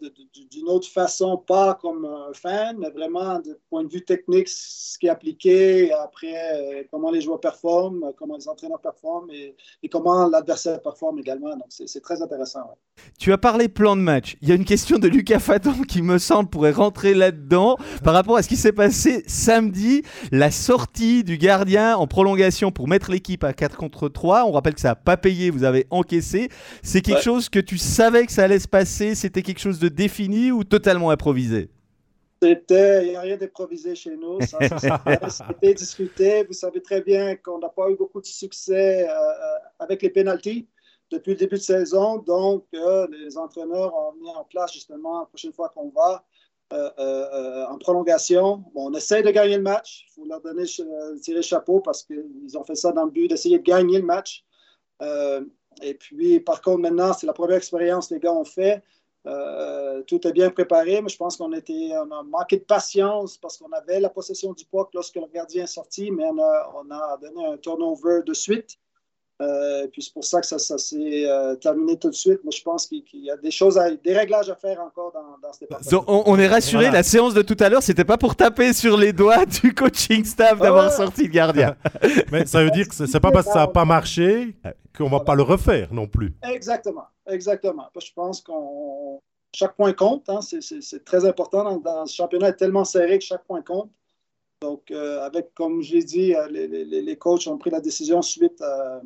d'une 0.51 0.67
autre 0.67 0.88
façon, 0.88 1.38
pas 1.38 1.77
comme 1.81 2.05
un 2.05 2.33
fan, 2.33 2.77
mais 2.79 2.89
vraiment 2.89 3.39
du 3.39 3.51
point 3.69 3.83
de 3.83 3.89
vue 3.89 4.03
technique, 4.03 4.49
ce 4.49 4.97
qui 4.97 5.07
est 5.07 5.09
appliqué, 5.09 5.91
après 5.93 6.36
euh, 6.36 6.83
comment 6.91 7.11
les 7.11 7.21
joueurs 7.21 7.39
performent, 7.39 8.11
comment 8.17 8.36
les 8.36 8.47
entraîneurs 8.47 8.81
performent 8.81 9.29
et, 9.31 9.55
comment 9.89 10.27
l'adversaire 10.27 10.81
performe 10.81 11.19
également. 11.19 11.51
Donc, 11.51 11.67
c'est 11.69 12.01
très 12.01 12.21
intéressant. 12.21 12.61
Tu 13.19 13.31
as 13.31 13.38
parlé 13.38 13.69
plan 13.69 13.95
de 13.95 14.01
match. 14.01 14.38
Il 14.41 14.49
y 14.49 14.51
a 14.51 14.55
une 14.55 14.65
question 14.65 14.97
de 14.97 15.07
Lucas 15.07 15.39
Faton 15.39 15.83
qui 15.88 16.01
me 16.01 16.17
semble 16.17 16.49
pourrait 16.49 16.71
rentrer 16.71 17.13
là-dedans 17.13 17.77
par 18.03 18.13
rapport 18.13 18.38
à 18.38 18.43
ce 18.43 18.49
qui 18.49 18.55
s'est 18.55 18.71
passé 18.71 19.23
samedi, 19.27 20.03
la 20.31 20.51
sortie 20.51 21.23
du 21.23 21.38
gardien 21.38 21.95
en 21.95 22.07
prolongation 22.07 22.71
pour 22.71 22.88
mettre 22.88 23.11
l'équipe 23.11 23.43
à 23.43 23.53
4 23.53 23.77
contre 23.77 24.09
3. 24.09 24.45
On 24.45 24.51
rappelle 24.51 24.73
que 24.73 24.81
ça 24.81 24.89
n'a 24.89 24.95
pas 24.95 25.17
payé, 25.17 25.49
vous 25.49 25.63
avez 25.63 25.74
encaissé. 25.89 26.49
C'est 26.84 27.01
quelque 27.01 27.21
chose 27.21 27.49
que 27.49 27.59
tu 27.59 27.78
savais 27.78 28.26
que 28.26 28.32
ça 28.32 28.43
allait 28.43 28.59
se 28.59 28.67
passer 28.67 29.15
C'était 29.15 29.41
quelque 29.41 29.59
chose 29.59 29.80
de 29.80 29.89
défini 29.89 30.51
ou 30.51 30.63
totalement 30.63 31.09
improvisé? 31.09 31.69
C'était, 32.41 33.05
il 33.05 33.09
n'y 33.11 33.15
a 33.15 33.21
rien 33.21 33.38
d'improvisé 33.38 33.95
chez 33.95 34.15
nous. 34.15 34.39
Ça, 34.41 34.57
a 35.05 35.51
été 35.61 35.73
discuté. 35.73 36.43
Vous 36.43 36.53
savez 36.53 36.82
très 36.82 37.01
bien 37.01 37.36
qu'on 37.38 37.59
n'a 37.59 37.69
pas 37.69 37.89
eu 37.89 37.95
beaucoup 37.95 38.21
de 38.21 38.26
succès 38.26 39.07
euh, 39.09 39.13
euh, 39.13 39.57
avec 39.80 40.01
les 40.01 40.09
pénalties 40.09 40.67
depuis 41.11 41.32
le 41.32 41.38
début 41.38 41.55
de 41.55 41.61
saison. 41.61 42.17
Donc, 42.17 42.65
euh, 42.73 43.07
les 43.09 43.38
entraîneurs 43.38 43.95
ont 43.95 44.13
mis 44.21 44.30
en 44.30 44.43
place 44.43 44.73
justement 44.73 45.21
la 45.21 45.26
prochaine 45.26 45.53
fois 45.53 45.69
qu'on 45.69 45.89
va 45.89 46.23
en 46.71 47.78
prolongation. 47.78 48.63
Bon, 48.73 48.91
on 48.91 48.93
essaie 48.93 49.23
de 49.23 49.32
gagner 49.32 49.57
le 49.57 49.63
match. 49.63 50.05
Il 50.09 50.13
faut 50.13 50.28
leur 50.28 50.41
donner 50.41 50.65
tirer 50.65 51.38
le 51.38 51.41
chapeau 51.41 51.80
parce 51.80 52.03
qu'ils 52.03 52.57
ont 52.57 52.63
fait 52.63 52.76
ça 52.76 52.91
dans 52.91 53.05
le 53.05 53.11
but 53.11 53.28
d'essayer 53.28 53.59
de 53.59 53.63
gagner 53.63 53.99
le 53.99 54.05
match. 54.05 54.43
Et 55.82 55.93
puis, 55.93 56.39
par 56.39 56.61
contre, 56.61 56.80
maintenant, 56.80 57.13
c'est 57.13 57.28
la 57.28 57.34
première 57.34 57.57
expérience 57.57 58.07
que 58.07 58.15
les 58.15 58.19
gars 58.19 58.34
ont 58.34 58.45
fait. 58.45 58.82
Euh, 59.28 60.03
tout 60.03 60.26
est 60.28 60.32
bien 60.32 60.51
préparé, 60.51 61.01
mais 61.01 61.09
je 61.09 61.17
pense 61.17 61.36
qu'on 61.38 61.51
on 61.51 62.11
a 62.11 62.23
manqué 62.23 62.57
de 62.57 62.63
patience 62.63 63.38
parce 63.38 63.57
qu'on 63.57 63.71
avait 63.71 63.99
la 63.99 64.09
possession 64.09 64.53
du 64.53 64.65
puck 64.65 64.89
lorsque 64.93 65.15
le 65.15 65.28
gardien 65.34 65.63
est 65.63 65.67
sorti, 65.67 66.11
mais 66.11 66.26
on 66.26 66.91
a 66.91 67.17
donné 67.17 67.45
un 67.45 67.57
turnover 67.57 68.21
de 68.26 68.34
suite. 68.34 68.78
Euh, 69.41 69.88
puis 69.88 70.01
c'est 70.01 70.13
pour 70.13 70.23
ça 70.23 70.39
que 70.39 70.47
ça, 70.47 70.57
ça 70.57 70.77
s'est 70.77 71.29
euh, 71.29 71.55
terminé 71.55 71.97
tout 71.97 72.09
de 72.09 72.15
suite. 72.15 72.41
Moi, 72.45 72.51
je 72.55 72.61
pense 72.61 72.88
qu'il 72.88 73.03
y 73.13 73.29
a 73.29 73.36
des 73.36 73.51
choses, 73.51 73.77
des 74.01 74.17
réglages 74.17 74.49
à 74.49 74.55
faire 74.55 74.79
encore 74.79 75.11
dans, 75.11 75.38
dans 75.45 75.51
ce 75.51 75.59
département. 75.59 76.05
On, 76.07 76.39
est 76.39 76.47
rassuré, 76.47 76.89
la 76.89 77.03
séance 77.03 77.33
de 77.33 77.41
tout 77.41 77.57
à 77.59 77.67
l'heure, 77.67 77.83
c'était 77.83 78.05
pas 78.05 78.17
pour 78.17 78.38
taper 78.38 78.71
sur 78.71 78.95
les 78.95 79.11
doigts 79.11 79.45
du 79.61 79.73
coaching 79.73 80.23
staff 80.23 80.59
d'avoir 80.59 80.89
sorti 80.89 81.23
le 81.23 81.29
gardien. 81.29 81.75
Mais 82.31 82.45
ça 82.45 82.63
veut 82.63 82.71
dire 82.71 82.88
que 82.88 82.95
c'est 82.95 83.19
pas 83.19 83.31
parce 83.31 83.47
que 83.47 83.51
ça 83.51 83.59
n'a 83.59 83.67
pas 83.67 83.83
marché 83.83 84.55
qu'on 84.97 85.09
va 85.09 85.19
pas 85.19 85.36
le 85.36 85.43
refaire 85.43 85.93
non 85.93 86.07
plus. 86.07 86.33
Exactement, 86.49 87.07
exactement. 87.27 87.89
Je 87.99 88.13
pense 88.15 88.39
qu'on 88.39 89.21
chaque 89.53 89.75
point 89.75 89.93
compte. 89.93 90.29
Hein. 90.29 90.39
c'est 90.41 91.03
très 91.03 91.25
important 91.25 91.77
dans, 91.79 92.05
ce 92.05 92.15
championnat 92.15 92.49
est 92.49 92.55
tellement 92.55 92.86
serré 92.86 93.19
que 93.19 93.25
chaque 93.25 93.43
point 93.43 93.61
compte. 93.61 93.89
Donc, 94.61 94.89
euh, 94.91 95.21
avec, 95.21 95.53
comme 95.53 95.81
je 95.81 95.95
l'ai 95.95 96.03
dit, 96.03 96.33
les, 96.49 96.67
les, 96.67 97.01
les, 97.01 97.15
coachs 97.17 97.45
ont 97.47 97.57
pris 97.57 97.69
la 97.69 97.81
décision 97.81 98.21
suite 98.21 98.61
à 98.61 99.01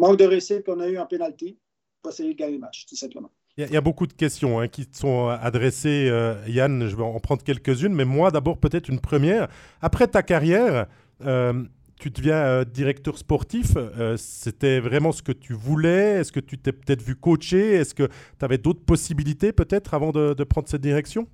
manque 0.00 0.18
de 0.18 0.24
réussite 0.24 0.64
qu'on 0.64 0.80
a 0.80 0.88
eu 0.88 0.98
en 0.98 1.06
pénalty 1.06 1.58
pour 2.02 2.12
essayer 2.12 2.32
de 2.32 2.38
gagner 2.38 2.54
le 2.54 2.60
match, 2.60 2.86
tout 2.86 2.96
simplement. 2.96 3.30
Il 3.56 3.72
y, 3.72 3.76
a 3.76 3.80
beaucoup 3.80 4.06
de 4.06 4.12
questions 4.12 4.60
hein, 4.60 4.68
qui 4.68 4.86
sont 4.92 5.26
adressées. 5.26 6.08
Euh, 6.08 6.36
Yann, 6.46 6.86
je 6.86 6.94
vais 6.94 7.02
en 7.02 7.18
prendre 7.18 7.42
quelques-unes, 7.42 7.92
mais 7.92 8.04
moi 8.04 8.30
d'abord 8.30 8.56
peut-être 8.56 8.88
une 8.88 9.00
première. 9.00 9.48
Après 9.82 10.06
ta 10.06 10.22
carrière, 10.22 10.86
euh, 11.24 11.64
tu 11.98 12.10
deviens 12.10 12.36
euh, 12.36 12.64
directeur 12.64 13.18
sportif. 13.18 13.72
C'était 14.16 14.78
vraiment 14.78 15.10
ce 15.10 15.24
que 15.24 15.32
tu 15.32 15.54
voulais? 15.54 16.20
Est-ce 16.20 16.30
que 16.30 16.38
tu 16.38 16.56
t'es 16.56 16.70
peut-être 16.70 17.02
vu 17.02 17.16
coacher? 17.16 17.74
Est-ce 17.74 17.96
que 17.96 18.06
tu 18.06 18.44
avais 18.44 18.58
d'autres 18.58 18.84
possibilités 18.84 19.50
peut-être 19.52 19.92
avant 19.92 20.12
de, 20.12 20.34
de, 20.34 20.44
prendre 20.44 20.68
cette 20.68 20.82
direction? 20.82 21.26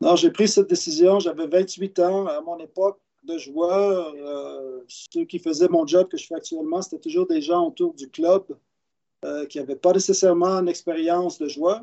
Non, 0.00 0.14
j'ai 0.14 0.30
pris 0.30 0.46
cette 0.46 0.70
décision. 0.70 1.18
J'avais 1.18 1.48
28 1.48 1.98
ans 1.98 2.28
à 2.28 2.40
mon 2.40 2.56
époque 2.58 3.00
de 3.24 3.38
joueurs, 3.38 4.14
euh, 4.16 4.80
ceux 4.88 5.24
qui 5.24 5.38
faisaient 5.38 5.68
mon 5.68 5.86
job 5.86 6.08
que 6.08 6.16
je 6.16 6.26
fais 6.26 6.34
actuellement, 6.34 6.82
c'était 6.82 6.98
toujours 6.98 7.26
des 7.26 7.40
gens 7.40 7.68
autour 7.68 7.94
du 7.94 8.10
club 8.10 8.44
euh, 9.24 9.46
qui 9.46 9.58
n'avaient 9.58 9.76
pas 9.76 9.92
nécessairement 9.92 10.58
une 10.58 10.68
expérience 10.68 11.38
de 11.38 11.48
joueur. 11.48 11.82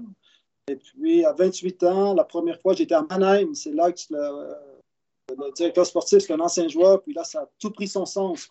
Et 0.68 0.76
puis, 0.76 1.26
à 1.26 1.34
28 1.34 1.84
ans, 1.84 2.14
la 2.14 2.24
première 2.24 2.60
fois, 2.62 2.74
j'étais 2.74 2.96
à 2.96 3.02
Mannheim. 3.02 3.54
C'est 3.56 3.72
là 3.72 3.92
que 3.92 4.00
le, 4.12 5.52
directeur 5.56 5.86
sportif, 5.86 6.20
c'est 6.20 6.34
un 6.34 6.40
ancien 6.40 6.68
joueur. 6.68 7.02
Puis 7.02 7.14
là, 7.14 7.24
ça 7.24 7.42
a 7.42 7.50
tout 7.60 7.72
pris 7.72 7.88
son 7.88 8.06
sens. 8.06 8.48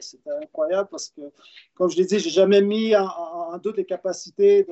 C'était 0.00 0.30
incroyable 0.42 0.88
parce 0.90 1.08
que, 1.08 1.20
comme 1.74 1.90
je 1.90 1.96
l'ai 1.96 2.04
dit, 2.04 2.20
j'ai 2.20 2.30
jamais 2.30 2.62
mis 2.62 2.94
en, 2.94 3.58
doute 3.58 3.76
les 3.76 3.84
capacités 3.84 4.66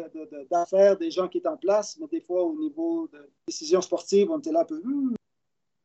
d'affaires 0.50 0.96
des 0.96 1.10
gens 1.10 1.28
qui 1.28 1.38
étaient 1.38 1.48
en 1.48 1.56
place. 1.56 1.98
Mais 2.00 2.06
des 2.06 2.20
fois, 2.20 2.44
au 2.44 2.56
niveau 2.56 3.08
de 3.12 3.28
décision 3.48 3.82
sportive, 3.82 4.30
on 4.30 4.38
était 4.38 4.52
là 4.52 4.60
un 4.60 4.64
peu... 4.64 4.80
Hmm, 4.82 5.15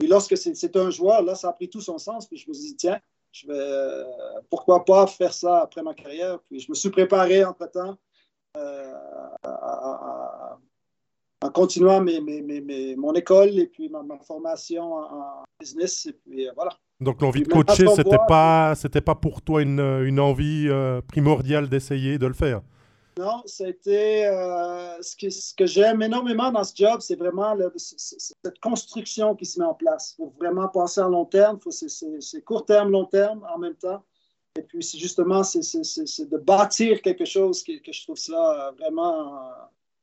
puis 0.02 0.10
lorsque 0.10 0.36
c'est 0.36 0.76
un 0.78 0.90
joueur, 0.90 1.22
là, 1.22 1.36
ça 1.36 1.50
a 1.50 1.54
pris 1.54 1.70
tout 1.70 1.80
son 1.80 2.00
sens. 2.00 2.26
Puis 2.26 2.38
je 2.38 2.50
me 2.50 2.56
suis 2.56 2.70
dit, 2.70 2.76
tiens, 2.76 3.00
je 3.32 3.46
vais, 3.46 3.54
euh, 3.54 4.04
pourquoi 4.50 4.84
pas 4.84 5.06
faire 5.06 5.32
ça 5.32 5.62
après 5.62 5.84
ma 5.84 5.94
carrière? 5.94 6.40
Puis 6.50 6.60
je 6.60 6.72
me 6.72 6.74
suis 6.74 6.90
préparé 6.90 7.46
entre-temps 7.46 7.96
euh, 8.58 8.94
en 11.44 11.50
continuant 11.54 12.02
mes, 12.02 12.20
mes, 12.20 12.96
mon 12.96 13.14
école 13.14 13.60
et 13.60 13.68
puis 13.68 13.90
ma, 13.90 14.18
formation 14.26 14.92
en, 14.92 15.44
business. 15.60 16.08
Et 16.08 16.14
puis 16.14 16.48
euh, 16.48 16.52
voilà. 16.56 16.72
Donc 17.00 17.22
l'envie 17.22 17.44
de 17.44 17.48
coacher, 17.48 17.86
c'était 17.96 18.18
pas, 18.28 18.74
c'était 18.74 19.02
pas 19.02 19.14
pour 19.14 19.44
toi 19.44 19.62
une, 19.62 19.80
une 19.80 20.20
envie 20.20 20.68
primordiale 21.08 21.70
d'essayer 21.70 22.18
de 22.18 22.26
le 22.26 22.34
faire? 22.34 22.62
Non, 23.18 23.44
c'était 23.46 24.26
euh, 24.26 25.02
ce 25.02 25.16
que, 25.16 25.30
ce 25.30 25.54
que 25.54 25.66
j'aime 25.66 26.02
énormément 26.02 26.52
dans 26.52 26.64
ce 26.64 26.74
job, 26.76 27.02
c'est 27.02 27.16
vraiment 27.16 27.56
cette 27.76 28.60
construction 28.60 29.36
qui 29.36 29.46
se 29.46 29.60
met 29.60 29.66
en 29.66 29.74
place. 29.74 30.14
Il 30.14 30.24
faut 30.24 30.34
vraiment 30.40 30.68
penser 30.70 31.02
à 31.02 31.08
long 31.08 31.26
terme, 31.26 31.60
c'est 31.70 32.42
court 32.44 32.66
terme, 32.66 32.92
long 32.92 33.06
terme 33.06 33.46
en 33.54 33.58
même 33.58 33.76
temps. 33.76 34.04
Et 34.58 34.62
puis, 34.62 34.84
c'est 34.84 34.98
justement, 34.98 35.44
c'est 35.44 36.30
de 36.30 36.38
bâtir 36.38 37.02
quelque 37.02 37.26
chose 37.26 37.64
que, 37.64 37.82
que 37.82 37.92
je 37.92 38.04
trouve 38.04 38.18
ça 38.18 38.74
vraiment, 38.78 39.36
euh, 39.36 39.52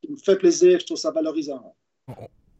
qui 0.00 0.10
me 0.10 0.16
fait 0.16 0.36
plaisir, 0.36 0.78
je 0.80 0.86
trouve 0.86 0.98
ça 0.98 1.10
valorisant. 1.10 1.74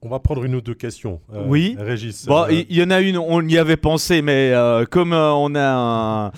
On 0.00 0.08
va 0.08 0.20
prendre 0.20 0.44
une 0.44 0.54
ou 0.54 0.60
deux 0.60 0.74
questions. 0.74 1.20
Euh, 1.34 1.42
oui. 1.48 1.74
Régis. 1.76 2.26
Bon, 2.26 2.46
il 2.48 2.72
y, 2.72 2.82
en 2.84 2.90
a 2.90 3.00
une, 3.00 3.18
on 3.18 3.46
y 3.46 3.58
avait 3.58 3.76
pensé, 3.76 4.22
mais 4.22 4.52
euh, 4.52 4.84
comme 4.84 5.12
euh, 5.12 5.32
on 5.32 5.56
a 5.56 6.32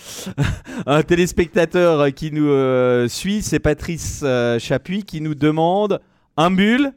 un, 0.86 1.02
téléspectateur 1.06 2.12
qui 2.14 2.32
nous 2.32 3.08
suit, 3.08 3.42
c'est 3.42 3.58
Patrice 3.58 4.24
Chapuis 4.58 5.02
qui 5.02 5.20
nous 5.20 5.34
demande 5.34 6.00
un 6.38 6.50
bulle. 6.50 6.92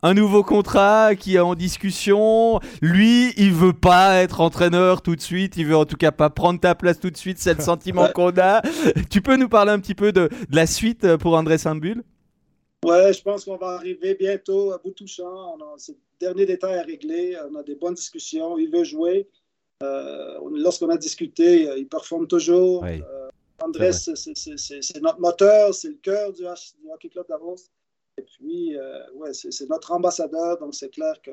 Un 0.00 0.14
nouveau 0.14 0.44
contrat 0.44 1.16
qui 1.16 1.34
est 1.34 1.40
en 1.40 1.56
discussion. 1.56 2.60
Lui, 2.80 3.32
il 3.36 3.52
veut 3.52 3.72
pas 3.72 4.14
être 4.16 4.40
entraîneur 4.40 5.02
tout 5.02 5.16
de 5.16 5.20
suite. 5.20 5.56
Il 5.56 5.66
veut 5.66 5.76
en 5.76 5.86
tout 5.86 5.96
cas 5.96 6.12
pas 6.12 6.30
prendre 6.30 6.60
ta 6.60 6.76
place 6.76 7.00
tout 7.00 7.10
de 7.10 7.16
suite. 7.16 7.38
C'est 7.38 7.54
le 7.54 7.62
sentiment 7.62 8.06
qu'on 8.14 8.30
a. 8.38 8.62
Tu 9.10 9.22
peux 9.22 9.36
nous 9.36 9.48
parler 9.48 9.72
un 9.72 9.80
petit 9.80 9.96
peu 9.96 10.12
de, 10.12 10.28
la 10.50 10.68
suite 10.68 11.16
pour 11.16 11.34
André 11.34 11.58
Saint-Bulle? 11.58 12.04
Ouais, 12.84 13.12
je 13.12 13.22
pense 13.22 13.44
qu'on 13.44 13.56
va 13.56 13.70
arriver 13.74 14.14
bientôt 14.14 14.72
à 14.72 14.78
bout 14.78 14.92
touchant. 14.92 15.56
On 15.56 15.76
derniers 16.20 16.46
détails 16.46 16.78
à 16.78 16.82
régler. 16.82 17.36
On 17.50 17.54
a 17.56 17.62
des 17.62 17.74
bonnes 17.74 17.94
discussions. 17.94 18.58
Il 18.58 18.70
veut 18.70 18.84
jouer. 18.84 19.28
Euh, 19.82 20.38
Lorsqu'on 20.50 20.88
a 20.90 20.96
discuté, 20.96 21.68
il 21.76 21.88
performe 21.88 22.26
toujours. 22.26 22.84
Euh, 22.84 23.28
Andrés, 23.60 23.92
c'est 23.92 25.00
notre 25.00 25.20
moteur, 25.20 25.74
c'est 25.74 25.88
le 25.88 25.98
cœur 26.02 26.32
du, 26.32 26.44
Hockey 26.46 27.08
Club 27.08 27.26
Davos. 27.28 27.56
Et 28.16 28.22
puis, 28.22 28.76
euh, 28.76 29.10
ouais, 29.14 29.32
c'est 29.32 29.68
notre 29.68 29.92
ambassadeur, 29.92 30.58
donc 30.58 30.74
c'est 30.74 30.90
clair 30.90 31.20
que 31.22 31.30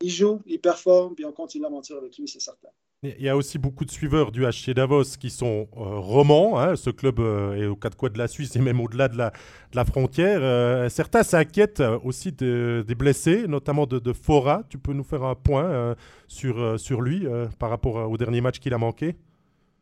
il 0.00 0.10
joue, 0.10 0.40
il 0.46 0.60
performe, 0.60 1.14
puis 1.14 1.24
on 1.24 1.32
continue 1.32 1.64
l'aventure 1.64 1.96
avec 1.96 2.18
lui, 2.18 2.28
c'est 2.28 2.40
certain. 2.40 2.68
Il 3.02 3.22
y 3.22 3.28
a 3.28 3.36
aussi 3.36 3.58
beaucoup 3.58 3.84
de 3.84 3.90
suiveurs 3.90 4.32
du 4.32 4.46
HC 4.46 4.70
Davos 4.74 5.04
qui 5.20 5.28
sont 5.28 5.68
euh, 5.76 5.98
romans. 5.98 6.58
Hein. 6.58 6.76
ce 6.76 6.88
club 6.88 7.20
euh, 7.20 7.54
est 7.54 7.66
aux 7.66 7.76
quatre 7.76 7.94
coins 7.94 8.08
de 8.08 8.16
la 8.16 8.26
Suisse 8.26 8.56
et 8.56 8.60
même 8.60 8.80
au-delà 8.80 9.08
de 9.08 9.18
la, 9.18 9.84
frontière. 9.84 10.38
Euh, 10.40 10.88
certains 10.88 11.22
s'inquiètent 11.22 11.82
aussi 12.04 12.32
des 12.32 12.94
blessés, 12.96 13.46
notamment 13.46 13.86
de, 13.86 14.12
Fora. 14.14 14.62
Tu 14.70 14.78
peux 14.78 14.94
nous 14.94 15.04
faire 15.04 15.24
un 15.24 15.34
point 15.34 15.94
sur 16.26 17.00
lui 17.02 17.26
par 17.58 17.68
rapport 17.68 18.10
au 18.10 18.16
dernier 18.16 18.40
match 18.40 18.58
qu'il 18.60 18.72
a 18.72 18.78
manqué? 18.78 19.14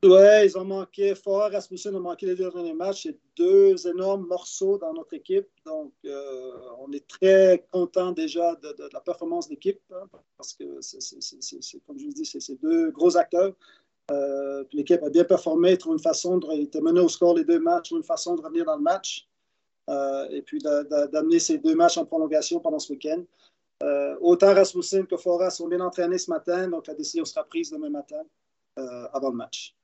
Ouais, 0.04 0.46
ils 0.46 0.58
ont 0.58 0.66
manqué. 0.66 1.14
Fort 1.14 1.50
Rasmussen 1.50 1.96
a 1.96 1.98
manqué 1.98 2.26
les 2.26 2.34
deux 2.34 2.50
derniers 2.50 2.74
matchs. 2.74 3.04
C'est 3.04 3.18
deux 3.36 3.88
énormes 3.88 4.26
morceaux 4.26 4.76
dans 4.76 4.92
notre 4.92 5.14
équipe. 5.14 5.48
Donc, 5.64 5.92
euh, 6.04 6.52
on 6.78 6.92
est 6.92 7.06
très 7.08 7.66
content 7.72 8.12
déjà 8.12 8.54
de, 8.56 8.90
la 8.92 9.00
performance 9.00 9.48
d'équipe 9.48 9.80
hein, 9.94 10.06
parce 10.36 10.52
que, 10.52 10.78
c'est, 10.80 11.80
comme 11.86 11.98
je 11.98 12.04
vous 12.04 12.12
dis, 12.12 12.26
c'est 12.26 12.60
deux 12.60 12.90
gros 12.90 13.16
acteurs. 13.16 13.54
Euh, 14.10 14.64
l'équipe 14.72 15.02
a 15.02 15.08
bien 15.08 15.24
performé, 15.24 15.78
trouve 15.78 15.94
une 15.94 16.02
façon 16.02 16.36
de. 16.36 16.52
Était 16.60 16.82
mené 16.82 17.00
au 17.00 17.08
score 17.08 17.34
les 17.34 17.44
deux 17.44 17.60
matchs, 17.60 17.90
une 17.92 18.02
façon 18.02 18.34
de 18.34 18.42
revenir 18.42 18.66
dans 18.66 18.76
le 18.76 18.82
match. 18.82 19.26
Euh, 19.88 20.28
et 20.28 20.42
puis 20.42 20.58
d'amener 20.58 21.38
ces 21.38 21.56
deux 21.58 21.74
matchs 21.74 21.96
en 21.96 22.04
prolongation 22.04 22.60
pendant 22.60 22.78
ce 22.78 22.92
week-end. 22.92 23.22
autant 24.20 24.52
Rasmussen 24.52 25.06
que 25.06 25.16
Fora 25.16 25.48
sont 25.48 25.68
bien 25.68 25.80
entraînés 25.80 26.18
ce 26.18 26.30
matin, 26.30 26.68
donc 26.68 26.88
la 26.88 26.94
décision 26.94 27.24
sera 27.24 27.44
prise 27.44 27.70
demain 27.70 27.88
matin 27.88 28.22
avant 28.76 29.30
le 29.30 29.36
match. 29.36 29.74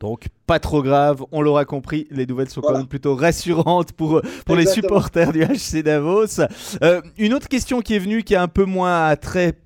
Donc 0.00 0.28
pas 0.46 0.60
trop 0.60 0.82
grave, 0.82 1.24
on 1.32 1.42
l'aura 1.42 1.64
compris, 1.64 2.06
les 2.10 2.24
nouvelles 2.24 2.50
sont 2.50 2.60
quand 2.60 2.76
même 2.76 2.86
plutôt 2.86 3.16
rassurantes 3.16 3.92
pour, 3.92 4.22
pour 4.46 4.54
les 4.54 4.66
supporters 4.66 5.32
du 5.32 5.44
HC 5.44 5.82
Davos. 5.82 6.40
Euh, 6.82 7.02
une 7.18 7.34
autre 7.34 7.48
question 7.48 7.80
qui 7.80 7.94
est 7.94 7.98
venue, 7.98 8.22
qui 8.22 8.34
est 8.34 8.38
un 8.38 8.48
peu 8.48 8.64
moins 8.64 9.16
très 9.16 9.58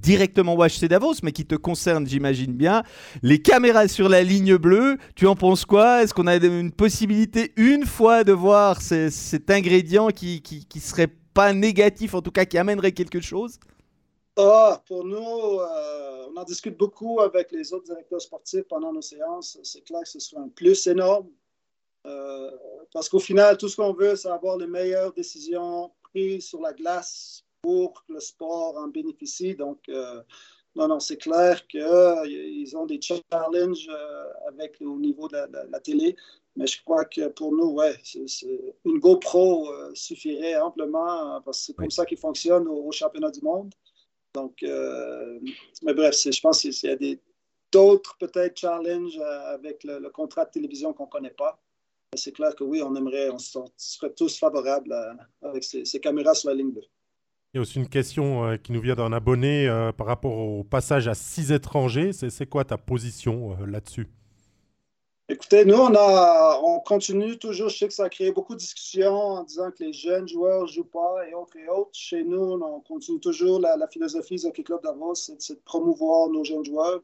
directement 0.00 0.54
au 0.54 0.64
HC 0.64 0.86
Davos, 0.86 1.14
mais 1.22 1.32
qui 1.32 1.46
te 1.46 1.54
concerne, 1.56 2.06
j'imagine 2.06 2.52
bien. 2.52 2.82
Les 3.22 3.40
caméras 3.40 3.88
sur 3.88 4.08
la 4.08 4.22
ligne 4.22 4.56
bleue, 4.56 4.98
tu 5.16 5.26
en 5.26 5.34
penses 5.34 5.64
quoi? 5.64 6.02
Est-ce 6.02 6.14
qu'on 6.14 6.26
a 6.26 6.36
une 6.36 6.70
possibilité 6.70 7.52
une 7.56 7.86
fois 7.86 8.22
de 8.22 8.32
voir 8.32 8.80
cet 8.80 9.50
ingrédient 9.50 10.08
qui, 10.08 10.42
qui, 10.42 10.66
qui 10.66 10.80
serait 10.80 11.08
pas 11.32 11.52
négatif, 11.52 12.14
en 12.14 12.22
tout 12.22 12.30
cas 12.30 12.44
qui 12.44 12.58
amènerait 12.58 12.92
quelque 12.92 13.20
chose? 13.20 13.58
Ah, 14.36 14.82
pour 14.86 15.04
nous, 15.04 15.60
euh, 15.60 16.26
on 16.28 16.36
en 16.36 16.44
discute 16.44 16.76
beaucoup 16.76 17.20
avec 17.20 17.52
les 17.52 17.72
autres 17.72 17.84
directeurs 17.84 18.20
sportifs 18.20 18.64
pendant 18.64 18.92
nos 18.92 19.00
séances. 19.00 19.58
C'est 19.62 19.82
clair 19.82 20.02
que 20.02 20.08
ce 20.08 20.18
soit 20.18 20.40
un 20.40 20.48
plus 20.48 20.88
énorme. 20.88 21.30
Euh, 22.06 22.50
parce 22.92 23.08
qu'au 23.08 23.20
final, 23.20 23.56
tout 23.56 23.68
ce 23.68 23.76
qu'on 23.76 23.92
veut, 23.92 24.16
c'est 24.16 24.28
avoir 24.28 24.56
les 24.56 24.66
meilleures 24.66 25.12
décisions 25.12 25.92
prises 26.02 26.46
sur 26.46 26.60
la 26.60 26.72
glace 26.72 27.44
pour 27.62 28.04
que 28.04 28.14
le 28.14 28.20
sport 28.20 28.76
en 28.76 28.88
bénéficie. 28.88 29.54
Donc, 29.54 29.88
euh, 29.88 30.20
non, 30.74 30.88
non, 30.88 30.98
c'est 30.98 31.16
clair 31.16 31.64
qu'ils 31.68 32.76
ont 32.76 32.86
des 32.86 33.00
challenges 33.00 33.88
avec, 34.48 34.80
au 34.80 34.98
niveau 34.98 35.28
de 35.28 35.36
la, 35.70 35.80
télé. 35.80 36.16
Mais 36.56 36.66
je 36.66 36.82
crois 36.82 37.04
que 37.04 37.28
pour 37.28 37.52
nous, 37.52 37.70
ouais, 37.70 37.96
une 38.84 38.98
GoPro 38.98 39.70
suffirait 39.94 40.56
amplement 40.56 41.40
parce 41.42 41.60
que 41.60 41.64
c'est 41.66 41.74
comme 41.74 41.90
ça 41.92 42.04
qu'ils 42.04 42.18
fonctionnent 42.18 42.66
au 42.66 42.90
championnat 42.90 43.30
du 43.30 43.40
monde. 43.40 43.72
Donc, 44.34 44.62
euh, 44.62 45.38
mais 45.82 45.94
bref, 45.94 46.14
je 46.14 46.40
pense 46.40 46.60
qu'il 46.60 46.72
y 46.72 47.12
a 47.12 47.16
d'autres 47.72 48.16
peut-être 48.18 48.58
challenges 48.58 49.18
euh, 49.18 49.54
avec 49.54 49.84
le, 49.84 50.08
contrat 50.10 50.44
de 50.44 50.50
télévision 50.50 50.92
qu'on 50.92 51.06
ne 51.06 51.10
connaît 51.10 51.30
pas. 51.30 51.60
C'est 52.16 52.32
clair 52.32 52.54
que 52.54 52.62
oui, 52.62 52.82
on 52.82 52.94
aimerait, 52.94 53.30
on 53.30 53.38
serait 53.38 54.12
tous 54.16 54.38
favorables 54.38 54.94
avec 55.42 55.64
ces, 55.64 56.00
caméras 56.00 56.34
sur 56.34 56.50
la 56.50 56.56
ligne 56.56 56.72
2. 56.72 56.80
Il 56.80 57.56
y 57.56 57.58
a 57.58 57.60
aussi 57.62 57.78
une 57.78 57.88
question 57.88 58.44
euh, 58.44 58.56
qui 58.56 58.72
nous 58.72 58.80
vient 58.80 58.94
d'un 58.94 59.12
abonné 59.12 59.68
par 59.96 60.06
rapport 60.06 60.36
au 60.36 60.64
passage 60.64 61.08
à 61.08 61.14
six 61.14 61.52
étrangers. 61.52 62.12
C'est 62.12 62.46
quoi 62.46 62.64
ta 62.64 62.78
position 62.78 63.56
là-dessus? 63.64 64.08
Écoutez, 65.26 65.64
nous, 65.64 65.76
on, 65.76 65.94
a, 65.94 66.60
on 66.62 66.80
continue 66.80 67.38
toujours. 67.38 67.70
Je 67.70 67.78
sais 67.78 67.88
que 67.88 67.94
ça 67.94 68.04
a 68.04 68.08
créé 68.10 68.30
beaucoup 68.30 68.52
de 68.52 68.58
discussions 68.58 69.16
en 69.16 69.42
disant 69.42 69.70
que 69.70 69.82
les 69.82 69.92
jeunes 69.94 70.28
joueurs 70.28 70.62
ne 70.62 70.66
jouent 70.66 70.84
pas 70.84 71.26
et 71.26 71.32
autres 71.32 71.56
et 71.56 71.66
autres. 71.66 71.94
Chez 71.94 72.22
nous, 72.24 72.60
on 72.62 72.80
continue 72.80 73.20
toujours 73.20 73.58
la, 73.58 73.88
philosophie 73.88 74.36
du 74.36 74.44
Hockey 74.44 74.62
Club 74.62 74.82
Davos, 74.82 75.14
c'est 75.14 75.54
de 75.54 75.60
promouvoir 75.64 76.28
nos 76.28 76.44
jeunes 76.44 76.66
joueurs. 76.66 77.00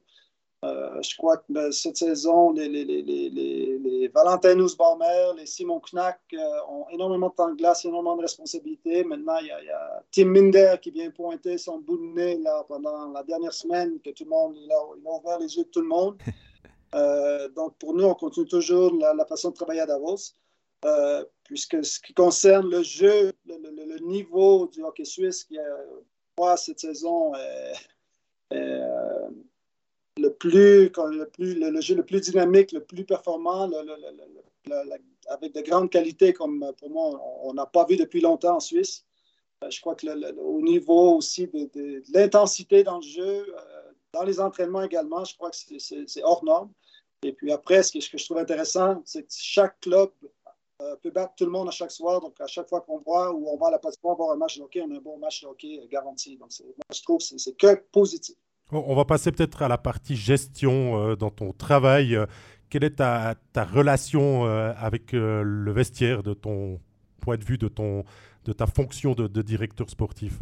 Euh, 0.67 1.01
je 1.01 1.17
crois 1.17 1.39
que 1.39 1.45
ben, 1.49 1.73
cette 1.73 1.97
saison, 1.97 2.53
les, 2.53 2.69
les, 2.69 2.85
les, 2.85 3.03
les, 3.03 3.79
les 3.79 4.09
Valentin 4.09 4.55
Nussbaumer, 4.55 5.33
les 5.39 5.47
Simon 5.47 5.81
Knack 5.91 6.21
euh, 6.35 6.39
ont 6.69 6.87
énormément 6.91 7.31
de 7.31 7.35
temps 7.35 7.49
de 7.49 7.57
glace, 7.57 7.87
énormément 7.87 8.17
de 8.17 8.23
responsabilités. 8.23 9.03
Maintenant, 9.03 9.39
il 9.41 9.47
y, 9.47 9.51
a, 9.51 10.05
Tim 10.13 10.27
Minder 10.27 10.75
qui 10.83 10.91
vient 10.91 11.11
pointer 11.11 11.57
son 11.57 11.79
bout 11.79 11.97
de 11.97 12.05
nez 12.15 12.37
là, 12.37 12.65
pendant 12.69 13.09
la 13.13 13.23
dernière 13.23 13.55
semaine, 13.55 13.99
que 14.05 14.11
tout 14.11 14.25
le 14.25 14.31
monde, 14.31 14.55
il 14.63 14.71
a 14.71 15.11
ouvert 15.11 15.39
les 15.39 15.57
yeux 15.57 15.65
de 15.65 15.71
tout 15.71 15.81
le 15.81 15.89
monde. 15.89 16.19
Euh, 16.95 17.49
donc, 17.51 17.77
pour 17.79 17.95
nous, 17.95 18.05
on 18.05 18.15
continue 18.15 18.47
toujours 18.47 18.93
la, 18.95 19.25
façon 19.25 19.51
de 19.51 19.55
travailler 19.55 19.81
à 19.81 19.87
Davos, 19.87 20.35
euh, 20.85 21.25
puisque 21.45 21.85
ce 21.85 22.01
qui 22.01 22.15
concerne 22.15 22.69
le 22.69 22.83
jeu, 22.83 23.33
le, 23.47 23.99
niveau 24.01 24.67
du 24.67 24.83
hockey 24.83 25.05
suisse, 25.05 25.45
qui, 25.45 25.59
moi, 26.39 26.57
cette 26.57 26.81
saison, 26.81 27.35
est, 27.35 27.75
euh, 28.55 29.29
le, 30.17 30.31
plus, 30.31 30.89
le, 30.89 31.25
plus, 31.27 31.55
le, 31.55 31.81
jeu 31.81 31.95
le 31.95 32.05
plus 32.05 32.21
dynamique, 32.21 32.73
le 32.73 32.83
plus 32.83 33.05
performant, 33.05 33.71
avec 35.29 35.55
de 35.55 35.61
grandes 35.61 35.91
qualités, 35.91 36.33
comme 36.33 36.73
pour 36.79 36.91
moi, 36.91 37.21
on 37.43 37.55
n'a 37.55 37.67
pas 37.67 37.85
vu 37.85 37.97
depuis 37.97 38.21
longtemps 38.21 38.57
en 38.57 38.61
Suisse. 38.61 39.05
Je 39.69 39.81
crois 39.81 39.95
que 39.95 40.07
au 40.41 40.63
niveau 40.63 41.17
aussi 41.17 41.47
de, 41.47 42.03
l'intensité 42.13 42.83
dans 42.83 42.97
le 42.97 43.03
jeu, 43.03 43.55
dans 44.13 44.23
les 44.23 44.41
entraînements 44.41 44.83
également, 44.83 45.25
je 45.25 45.35
crois 45.35 45.51
que 45.51 45.57
c'est 45.57 46.23
hors 46.23 46.45
norme. 46.45 46.71
Et 47.23 47.33
puis 47.33 47.53
après, 47.53 47.83
ce 47.83 47.93
que, 47.93 48.19
je 48.19 48.25
trouve 48.25 48.39
intéressant, 48.39 49.03
c'est 49.05 49.23
que 49.23 49.33
chaque 49.37 49.79
club 49.81 50.11
euh, 50.81 50.97
peut 51.03 51.11
battre 51.11 51.35
tout 51.37 51.45
le 51.45 51.51
monde 51.51 51.69
à 51.69 51.71
chaque 51.71 51.91
soir. 51.91 52.21
Donc, 52.21 52.41
à 52.41 52.47
chaque 52.47 52.69
fois 52.69 52.81
qu'on 52.81 52.99
voit 52.99 53.33
ou 53.33 53.49
on 53.49 53.59
va 53.59 53.69
à 53.69 53.71
la 53.73 53.79
patinoire 53.79 54.17
voir 54.17 54.31
un 54.33 54.37
match 54.37 54.57
de 54.57 54.63
hockey, 54.63 54.81
on 54.81 54.91
a 54.91 54.97
un 54.97 55.01
bon 55.01 55.19
match 55.19 55.43
de 55.43 55.47
hockey 55.47 55.87
garanti. 55.91 56.37
Donc, 56.39 56.51
je 56.51 57.03
trouve 57.03 57.19
que 57.19 57.39
c'est 57.39 57.57
que 57.57 57.75
positif. 57.93 58.37
On 58.73 58.95
va 58.95 59.05
passer 59.05 59.33
peut-être 59.33 59.63
à 59.63 59.69
la 59.69 59.79
partie 59.79 60.17
gestion 60.17 60.97
euh, 60.97 61.17
dans 61.17 61.31
ton 61.31 61.53
travail. 61.53 62.17
quelle 62.71 62.85
est 62.85 62.97
ta, 62.97 63.37
relation 63.57 64.47
euh, 64.47 64.73
avec 64.79 65.13
le 65.13 65.73
vestiaire 65.73 66.23
de 66.23 66.33
ton 66.33 66.81
point 67.21 67.37
de 67.37 67.45
vue, 67.45 67.59
de, 67.59 67.69
ton, 67.69 68.05
de 68.47 68.53
ta 68.55 68.67
fonction 68.67 69.13
de 69.13 69.43
directeur 69.43 69.91
sportif? 69.91 70.41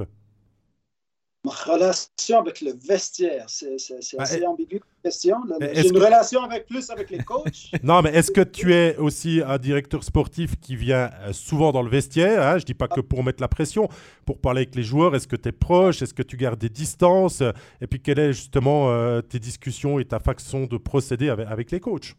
Ma 1.45 1.53
relation 1.53 2.41
avec 2.41 2.61
le 2.61 2.73
vestiaire, 2.73 3.45
c'est 3.47 3.77
bah, 4.17 4.25
assez 4.25 4.45
ambigu 4.45 4.81
question. 5.05 5.37
J'ai 5.61 5.89
une 5.89 5.97
relation 5.97 6.43
avec 6.43 6.67
plus 6.67 6.91
avec 6.91 7.11
les 7.11 7.19
coachs. 7.19 7.71
non, 7.85 8.03
mais 8.03 8.11
est-ce 8.11 8.33
que 8.33 8.41
tu 8.41 8.75
es 8.75 8.97
aussi 8.97 9.41
un 9.47 9.57
directeur 9.57 10.03
sportif 10.03 10.59
qui 10.59 10.75
vient 10.75 11.11
euh, 11.21 11.33
souvent 11.33 11.71
dans 11.71 11.83
le 11.83 11.91
vestiaire 11.91 12.43
hein? 12.43 12.59
Je 12.59 12.65
dis 12.65 12.75
pas 12.75 12.89
que 12.89 13.01
pour 13.01 13.23
mettre 13.23 13.41
la 13.41 13.47
pression, 13.47 13.89
pour 14.27 14.41
parler 14.41 14.63
avec 14.63 14.75
les 14.75 14.83
joueurs. 14.83 15.15
Est-ce 15.15 15.29
que 15.29 15.37
tu 15.37 15.49
es 15.49 15.53
proche? 15.53 16.03
Est-ce 16.03 16.13
que 16.13 16.25
tu 16.25 16.37
gardes 16.37 16.59
des 16.59 16.69
distances? 16.69 17.43
Et 17.81 17.87
puis, 17.87 18.01
quelles 18.01 18.35
sont 18.35 18.41
justement 18.41 18.91
euh, 18.91 19.21
tes 19.21 19.39
discussions 19.39 20.01
et 20.01 20.05
ta 20.05 20.19
façon 20.19 20.65
de 20.65 20.77
procéder 20.77 21.29
avec, 21.29 21.47
avec 21.47 21.71
les 21.71 21.79
coachs? 21.79 22.15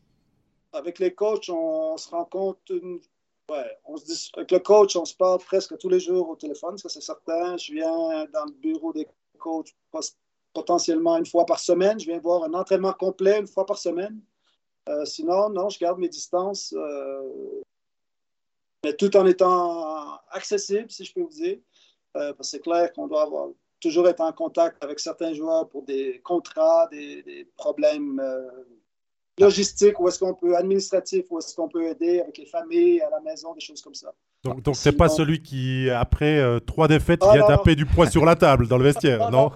Avec 0.71 0.97
les 0.99 1.13
coachs, 1.13 1.49
on, 1.49 1.97
se 1.97 2.09
rend 2.09 2.25
compte 2.25 2.71
Ouais, 3.49 3.77
on 3.85 3.97
se 3.97 4.29
avec 4.37 4.51
le 4.51 4.59
coach, 4.59 4.95
on 4.95 5.05
se 5.05 5.15
parle 5.15 5.39
presque 5.39 5.77
tous 5.79 5.89
les 5.89 5.99
jours 5.99 6.29
au 6.29 6.35
téléphone, 6.35 6.77
ça 6.77 6.87
c'est 6.87 7.01
certain. 7.01 7.57
Je 7.57 7.73
viens 7.73 8.25
dans 8.31 8.45
le 8.45 8.51
bureau 8.51 8.93
des 8.93 9.07
coachs 9.39 9.75
potentiellement 10.53 11.17
une 11.17 11.25
fois 11.25 11.45
par 11.45 11.59
semaine. 11.59 11.99
Je 11.99 12.05
viens 12.05 12.19
voir 12.19 12.43
un 12.43 12.53
entraînement 12.53 12.93
complet 12.93 13.39
une 13.39 13.47
fois 13.47 13.65
par 13.65 13.77
semaine. 13.77 14.21
Euh, 14.87 15.05
sinon, 15.05 15.49
non, 15.49 15.69
je 15.69 15.79
garde 15.79 15.99
mes 15.99 16.09
distances, 16.09 16.73
euh, 16.75 17.61
mais 18.83 18.95
tout 18.95 19.15
en 19.15 19.25
étant 19.25 20.17
accessible, 20.31 20.89
si 20.89 21.05
je 21.05 21.13
peux 21.13 21.21
vous 21.21 21.29
dire. 21.29 21.59
Euh, 22.17 22.33
parce 22.33 22.49
que 22.49 22.57
c'est 22.57 22.59
clair 22.59 22.91
qu'on 22.93 23.07
doit 23.07 23.21
avoir, 23.21 23.49
toujours 23.79 24.07
être 24.07 24.21
en 24.21 24.33
contact 24.33 24.83
avec 24.83 24.99
certains 24.99 25.33
joueurs 25.33 25.69
pour 25.69 25.83
des 25.83 26.19
contrats, 26.21 26.87
des 26.87 27.47
problèmes 27.55 28.19
logistique, 29.39 29.99
où 29.99 30.07
est-ce 30.07 30.19
qu'on 30.19 30.33
peut, 30.33 30.55
administratif, 30.55 31.25
où 31.29 31.39
est-ce 31.39 31.55
qu'on 31.55 31.69
peut 31.69 31.87
aider 31.87 32.19
avec 32.21 32.37
les 32.37 32.45
familles, 32.45 33.01
à 33.01 33.09
la 33.09 33.19
maison, 33.21 33.53
des 33.53 33.59
choses 33.59 33.81
comme 33.81 33.93
ça. 33.93 34.13
Donc, 34.43 34.61
donc 34.61 34.75
c'est 34.75 34.93
pas 34.93 35.09
celui 35.09 35.41
qui, 35.41 35.89
après 35.89 36.39
euh, 36.39 36.59
trois 36.59 36.87
défaites, 36.87 37.21
vient 37.21 37.45
taper 37.45 37.75
du 37.75 37.85
poids 37.85 38.09
sur 38.09 38.25
la 38.25 38.35
table 38.35 38.67
dans 38.67 38.77
le 38.77 38.83
vestiaire, 38.83 39.31
non? 39.31 39.51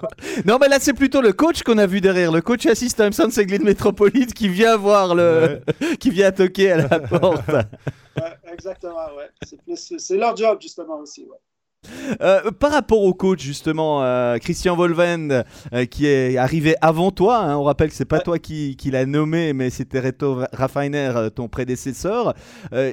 Non, 0.46 0.58
mais 0.60 0.68
là, 0.68 0.78
c'est 0.80 0.94
plutôt 0.94 1.22
le 1.22 1.34
coach 1.34 1.64
qu'on 1.64 1.78
a 1.78 1.86
vu 1.86 2.02
derrière. 2.02 2.32
Le 2.32 2.42
coach 2.42 2.66
assistant 2.66 3.10
c'est 3.12 3.46
de 3.46 3.64
Métropolite 3.64 4.34
qui 4.34 4.50
vient 4.50 4.76
voir 4.78 5.16
le. 5.16 5.62
qui 6.00 6.10
vient 6.10 6.32
toquer 6.32 6.72
à 6.72 6.88
la 6.88 7.00
porte. 7.00 7.50
exactement, 8.52 9.08
ouais. 9.18 9.30
C'est 9.66 10.18
leur 10.18 10.36
job, 10.36 10.60
justement, 10.62 11.00
aussi, 11.00 11.26
ouais. 11.26 11.38
Euh, 12.22 12.52
par 12.52 12.72
rapport 12.72 13.02
au 13.02 13.14
coach 13.14 13.42
justement, 13.42 14.04
euh, 14.04 14.38
Christian 14.38 14.76
Volven, 14.76 15.44
euh, 15.74 15.86
qui 15.86 16.06
est 16.06 16.38
arrivé 16.38 16.76
avant 16.82 17.12
toi, 17.12 17.38
hein, 17.38 17.58
on 17.58 17.64
rappelle 17.64 17.90
que 17.90 17.96
c'est 17.96 18.06
pas 18.06 18.20
toi 18.20 18.40
qui, 18.40 18.76
qui 18.76 18.92
l'as 18.92 19.06
nommé, 19.06 19.54
mais 19.54 19.70
c'était 19.70 20.00
Reto 20.00 20.42
Raffiner, 20.54 21.30
ton 21.36 21.48
prédécesseur. 21.48 22.34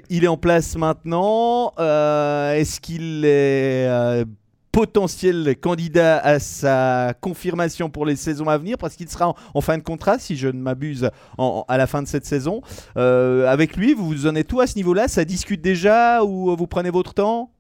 il 0.09 0.25
est 0.25 0.29
en 0.29 0.37
place 0.37 0.77
maintenant. 0.77 1.73
Est-ce 1.79 2.81
qu'il 2.81 3.25
est 3.25 4.25
potentiel 4.73 5.57
candidat 5.61 6.19
à 6.19 6.39
sa 6.39 7.15
confirmation 7.21 7.91
pour 7.91 8.07
les 8.07 8.17
saisons 8.17 8.49
à 8.49 8.59
venir? 8.59 8.79
Parce 8.79 8.97
qu'il 8.97 9.09
sera 9.09 9.35
en, 9.55 9.61
fin 9.61 9.79
de 9.79 9.83
contrat, 9.83 10.19
si 10.19 10.37
je 10.37 10.49
ne 10.49 10.61
m'abuse, 10.61 11.11
à 11.39 11.77
la 11.77 11.87
fin 11.87 12.03
de 12.03 12.09
cette 12.09 12.27
saison. 12.27 12.63
Euh, 12.97 13.47
avec 13.49 13.77
lui, 13.77 13.95
vous 13.95 14.07
vous 14.07 14.27
en 14.27 14.35
êtes 14.35 14.49
tout 14.49 14.61
à 14.61 14.67
ce 14.67 14.77
niveau-là? 14.77 15.09
Ça 15.09 15.25
discute 15.25 15.61
déjà 15.61 16.25
ou 16.25 16.55
vous 16.57 16.67
prenez 16.67 16.91
votre 16.91 17.15
temps? 17.15 17.51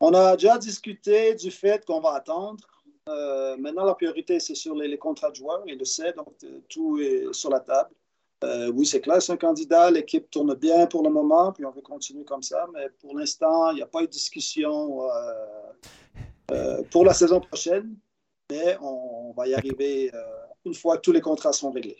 On 0.00 0.14
a 0.14 0.36
déjà 0.36 0.58
discuté 0.58 1.34
du 1.34 1.50
fait 1.50 1.84
qu'on 1.84 2.00
va 2.00 2.14
attendre. 2.14 2.64
Euh, 3.08 3.56
maintenant, 3.56 3.84
la 3.84 3.94
priorité, 3.94 4.38
c'est 4.38 4.54
sur 4.54 4.74
les, 4.74 4.98
contrats 4.98 5.30
de 5.30 5.36
joueurs, 5.36 5.62
il 5.66 5.78
le 5.78 5.84
sait, 5.84 6.12
donc 6.12 6.34
euh, 6.44 6.60
tout 6.68 6.98
est 6.98 7.32
sur 7.32 7.50
la 7.50 7.60
table. 7.60 7.90
oui, 8.74 8.86
c'est 8.86 9.00
clair, 9.00 9.20
c'est 9.20 9.32
un 9.32 9.36
candidat. 9.36 9.90
L'équipe 9.90 10.30
tourne 10.30 10.54
bien 10.54 10.86
pour 10.86 11.02
le 11.02 11.10
moment, 11.10 11.52
puis 11.52 11.64
on 11.64 11.70
veut 11.70 11.82
continuer 11.82 12.24
comme 12.24 12.42
ça. 12.42 12.66
Mais 12.74 12.88
pour 13.00 13.18
l'instant, 13.18 13.70
il 13.70 13.76
n'y 13.76 13.82
a 13.82 13.86
pas 13.86 14.02
eu 14.02 14.06
de 14.06 14.12
discussion 14.12 15.08
euh, 16.50 16.82
pour 16.90 17.04
la 17.04 17.12
saison 17.12 17.40
prochaine, 17.40 17.94
mais 18.50 18.78
on, 18.80 19.32
va 19.36 19.46
y 19.46 19.54
arriver 19.54 20.10
euh, 20.14 20.18
une 20.64 20.74
fois 20.74 20.96
que 20.96 21.02
tous 21.02 21.12
les 21.12 21.20
contrats 21.20 21.52
sont 21.52 21.70
réglés. 21.70 21.98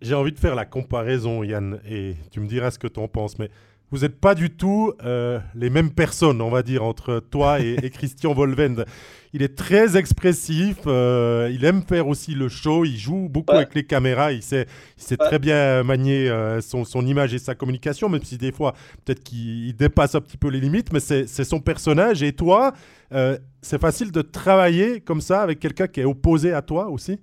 J'ai 0.00 0.14
envie 0.14 0.32
de 0.32 0.38
faire 0.38 0.54
la 0.54 0.64
comparaison, 0.64 1.42
Yann, 1.42 1.80
et 1.86 2.14
tu 2.30 2.40
me 2.40 2.46
diras 2.46 2.70
ce 2.70 2.78
que 2.78 2.86
tu 2.86 2.98
en 2.98 3.08
penses, 3.08 3.38
mais 3.38 3.50
vous 3.94 4.00
n'êtes 4.00 4.20
pas 4.20 4.34
du 4.34 4.50
tout 4.50 4.92
euh, 5.04 5.38
les 5.54 5.70
mêmes 5.70 5.92
personnes, 5.92 6.40
on 6.40 6.50
va 6.50 6.62
dire, 6.62 6.82
entre 6.82 7.20
toi 7.20 7.60
et, 7.60 7.90
Christian 7.90 8.34
Volvend. 8.34 8.84
Il 9.32 9.42
est 9.42 9.56
très 9.56 9.96
expressif, 9.96 10.76
il 10.86 11.64
aime 11.64 11.82
faire 11.82 12.06
aussi 12.06 12.34
le 12.34 12.48
show, 12.48 12.84
il 12.84 12.96
joue 12.96 13.28
beaucoup 13.28 13.54
avec 13.54 13.74
les 13.74 13.84
caméras, 13.84 14.30
il 14.30 14.42
sait, 14.42 14.66
sait 14.96 15.16
très 15.16 15.40
bien 15.40 15.82
manier 15.82 16.32
son, 16.60 16.84
son, 16.84 17.04
image 17.04 17.34
et 17.34 17.40
sa 17.40 17.56
communication, 17.56 18.08
même 18.08 18.22
si 18.22 18.38
des 18.38 18.52
fois, 18.52 18.74
peut-être 19.04 19.24
qu'il 19.24 19.74
dépasse 19.74 20.14
un 20.14 20.20
petit 20.20 20.36
peu 20.36 20.48
les 20.48 20.60
limites, 20.60 20.92
mais 20.92 21.00
c'est 21.00 21.26
son 21.26 21.58
personnage. 21.58 22.22
Et 22.22 22.32
toi, 22.32 22.74
euh, 23.14 23.38
c'est 23.62 23.80
facile 23.80 24.10
de 24.10 24.22
travailler 24.22 25.00
comme 25.00 25.20
ça 25.20 25.42
avec 25.42 25.60
quelqu'un 25.60 25.86
qui 25.86 26.00
est 26.00 26.04
opposé 26.04 26.52
à 26.52 26.62
toi 26.62 26.88
aussi? 26.88 27.20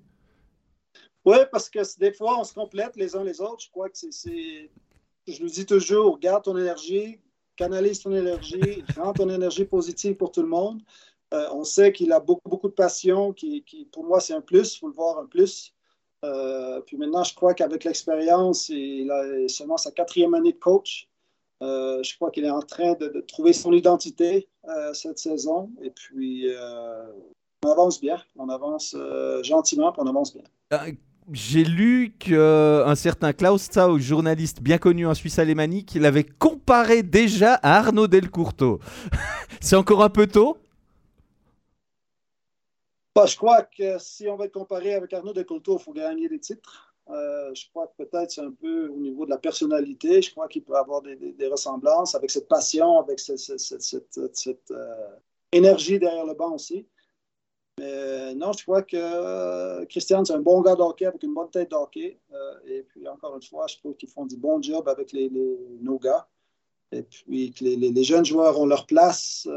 Oui, 1.26 1.38
parce 1.52 1.70
que 1.70 1.80
des 2.00 2.14
fois, 2.14 2.40
on 2.40 2.44
se 2.44 2.54
complète 2.54 2.96
les 2.96 3.16
uns 3.16 3.24
les 3.24 3.42
autres. 3.42 3.64
Je 3.66 3.70
crois 3.70 3.90
que 3.90 3.98
c'est. 4.10 4.70
Je 5.28 5.42
le 5.44 5.50
dis 5.50 5.66
toujours, 5.66 6.20
garde 6.20 6.44
ton 6.44 6.58
énergie, 6.58 7.20
canalise 7.56 8.00
ton 8.02 8.12
énergie, 8.12 8.84
rends 8.98 9.14
ton 9.14 9.30
énergie 9.30 9.66
positive 9.66 10.16
pour 10.16 10.32
tout 10.32 10.42
le 10.42 10.48
monde. 10.48 10.82
Euh, 11.34 11.48
on 11.54 11.64
sait 11.64 11.92
qu'il 11.92 12.12
a 12.12 12.20
beaucoup, 12.20 12.50
beaucoup 12.50 12.68
de 12.68 12.74
passion, 12.74 13.32
qui, 13.32 13.64
pour 13.92 14.04
moi, 14.04 14.20
c'est 14.20 14.34
un 14.34 14.42
plus, 14.42 14.76
il 14.76 14.80
faut 14.80 14.88
le 14.88 14.94
voir 14.94 15.20
un 15.20 15.26
plus. 15.26 15.74
Euh, 16.24 16.82
puis 16.82 16.98
maintenant, 16.98 17.24
je 17.24 17.34
crois 17.34 17.54
qu'avec 17.54 17.84
l'expérience, 17.84 18.70
il 18.70 19.10
a 19.12 19.48
seulement 19.48 19.78
sa 19.78 19.92
quatrième 19.92 20.34
année 20.34 20.54
de 20.54 20.60
coach. 20.60 21.08
Euh, 21.62 22.02
je 22.04 22.16
crois 22.16 22.32
qu'il 22.32 22.44
est 22.44 22.50
en 22.50 22.62
train 22.62 22.94
de, 22.94 23.22
trouver 23.28 23.54
son 23.54 23.72
identité 23.72 24.48
cette 24.94 25.20
saison. 25.20 25.70
Et 25.82 25.92
puis, 25.92 26.48
on 27.64 27.70
avance 27.70 28.02
bien. 28.02 28.22
On 28.36 28.50
avance 28.50 28.96
gentiment, 29.44 29.92
puis 29.92 30.02
on 30.04 30.08
avance 30.08 30.34
bien. 30.34 30.44
J'ai 31.34 31.64
lu 31.64 32.14
qu'un 32.20 32.94
certain 32.96 33.32
Klaus 33.32 33.70
Tau, 33.70 33.98
journaliste 34.00 34.62
bien 34.62 34.78
connu 34.78 35.08
en 35.08 35.14
Suisse 35.14 35.40
alémanique, 35.40 35.94
l'avait 35.96 36.26
comparé 36.26 37.04
déjà 37.04 37.54
à 37.54 37.78
Arnaud 37.78 38.08
Delcourteau. 38.08 38.80
C'est 39.62 39.78
encore 39.78 40.04
un 40.04 40.10
peu 40.10 40.28
tôt? 40.28 40.58
Bah, 43.16 43.26
Je 43.28 43.38
crois 43.38 43.64
que 43.64 43.98
si 43.98 44.28
on 44.28 44.36
va 44.36 44.44
être 44.46 44.52
comparé 44.52 44.94
avec 44.94 45.14
Arnaud 45.14 45.32
Delcourteau, 45.32 45.78
il 45.80 45.84
faut 45.84 45.94
gagner 45.94 46.28
des 46.28 46.40
titres. 46.40 46.94
Euh, 47.10 47.54
je 47.54 47.66
crois 47.70 47.88
que 47.88 48.04
peut-être 48.04 48.32
c'est 48.32 48.42
un 48.42 48.52
peu 48.52 48.90
au 48.90 48.98
niveau 48.98 49.24
de 49.24 49.30
la 49.30 49.38
personnalité. 49.38 50.22
Je 50.22 50.32
crois 50.32 50.50
qu'il 50.50 50.64
peut 50.64 50.76
avoir 50.76 51.02
des, 51.02 51.48
ressemblances 51.48 52.14
avec 52.14 52.30
cette 52.30 52.50
passion, 52.50 53.00
avec 53.00 53.20
cette, 53.20 54.72
euh, 54.72 55.08
énergie 55.54 55.98
derrière 55.98 56.26
le 56.26 56.34
banc 56.34 56.56
aussi. 56.56 56.86
Mais 57.80 58.36
non, 58.36 58.52
je 58.54 58.64
crois 58.64 58.84
que 58.84 58.98
euh, 58.98 59.86
Christian, 59.86 60.24
c'est 60.26 60.34
un 60.34 60.40
bon 60.40 60.62
gars 60.62 60.76
d'hockey 60.76 61.06
avec 61.06 61.24
une 61.24 61.34
bonne 61.34 61.50
tête 61.50 61.72
d'hockey. 61.72 62.20
et 62.68 62.84
puis, 62.84 63.08
encore 63.08 63.36
une 63.36 63.42
fois, 63.42 63.68
je 63.68 63.78
trouve 63.78 63.96
qu'ils 63.96 64.10
font 64.10 64.26
du 64.26 64.38
bon 64.38 64.62
job 64.62 64.88
avec 64.88 65.12
les, 65.12 65.32
nos 65.82 65.98
gars. 65.98 66.28
Et 66.92 67.04
puis, 67.04 67.54
que 67.54 67.64
les, 67.64 68.04
jeunes 68.04 68.26
joueurs 68.26 68.60
ont 68.60 68.66
leur 68.66 68.86
place. 68.86 69.48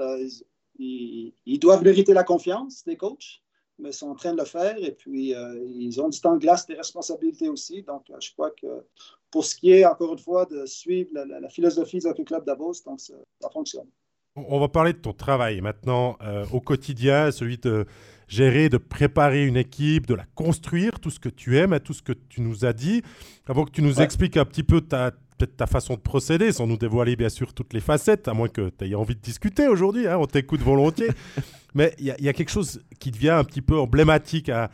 ils, 0.78 1.58
doivent 1.58 1.82
mériter 1.82 2.14
la 2.14 2.24
confiance 2.24 2.84
des 2.84 2.96
coachs 2.96 3.42
mais 3.78 3.92
sont 3.92 4.08
en 4.08 4.14
train 4.14 4.32
de 4.32 4.38
le 4.38 4.44
faire. 4.44 4.76
Et 4.78 4.92
puis, 4.92 5.34
euh, 5.34 5.64
ils 5.66 6.00
ont 6.00 6.08
du 6.08 6.20
temps 6.20 6.34
de 6.34 6.38
glace, 6.38 6.66
des 6.66 6.74
responsabilités 6.74 7.48
aussi. 7.48 7.82
Donc, 7.82 8.08
euh, 8.10 8.16
je 8.20 8.32
crois 8.32 8.50
que 8.50 8.84
pour 9.30 9.44
ce 9.44 9.56
qui 9.56 9.72
est, 9.72 9.84
encore 9.84 10.12
une 10.12 10.18
fois, 10.18 10.46
de 10.46 10.64
suivre 10.66 11.10
la, 11.12 11.48
philosophie 11.48 11.98
du 11.98 12.06
Hockey 12.06 12.24
Club 12.24 12.44
Davos, 12.44 12.74
donc 12.84 13.00
ça, 13.00 13.14
fonctionne. 13.52 13.88
On 14.37 14.59
va 14.59 14.66
parler 14.66 14.93
de 14.93 14.99
ton 14.99 15.12
travail 15.12 15.61
maintenant 15.61 16.18
euh, 16.20 16.45
au 16.51 16.61
quotidien, 16.61 17.30
celui 17.30 17.57
de 17.57 17.87
gérer, 18.26 18.68
de 18.68 18.78
préparer 18.78 19.47
une 19.47 19.57
équipe, 19.57 20.09
de 20.09 20.14
la 20.14 20.24
construire, 20.35 20.99
tout 20.99 21.11
ce 21.11 21.20
que 21.20 21.28
tu 21.28 21.57
aimes, 21.57 21.78
tout 21.78 21.93
ce 21.93 22.03
que 22.03 22.12
tu 22.12 22.41
nous 22.41 22.64
as 22.64 22.72
dit. 22.72 23.03
Avant 23.47 23.64
que 23.64 23.70
tu 23.70 23.80
nous 23.80 24.01
expliques 24.01 24.37
un 24.37 24.45
petit 24.45 24.64
peu 24.64 24.80
ta, 24.80 25.12
peut-être 25.39 25.57
ta 25.57 25.68
façon 25.68 25.95
de 25.95 26.01
procéder, 26.01 26.51
sans 26.51 26.66
nous 26.66 26.76
dévoiler 26.76 27.14
bien 27.14 27.28
sûr 27.28 27.55
toutes 27.55 27.72
les 27.72 27.80
facettes, 27.80 28.26
à 28.26 28.35
moins 28.35 28.49
que 28.49 28.70
tu 28.76 28.91
aies 28.91 28.97
envie 28.97 29.14
de 29.14 29.20
discuter 29.20 29.68
aujourd'hui, 29.68 30.09
hein, 30.09 30.18
on 30.18 30.26
t'écoute 30.26 30.62
volontiers. 30.62 31.11
Mais 31.74 31.95
il 32.01 32.07
y, 32.07 32.28
a 32.28 32.32
quelque 32.32 32.51
chose 32.51 32.82
qui 32.99 33.12
devient 33.12 33.30
un 33.30 33.45
petit 33.45 33.62
peu 33.62 33.78
emblématique 33.78 34.49
à, 34.49 34.70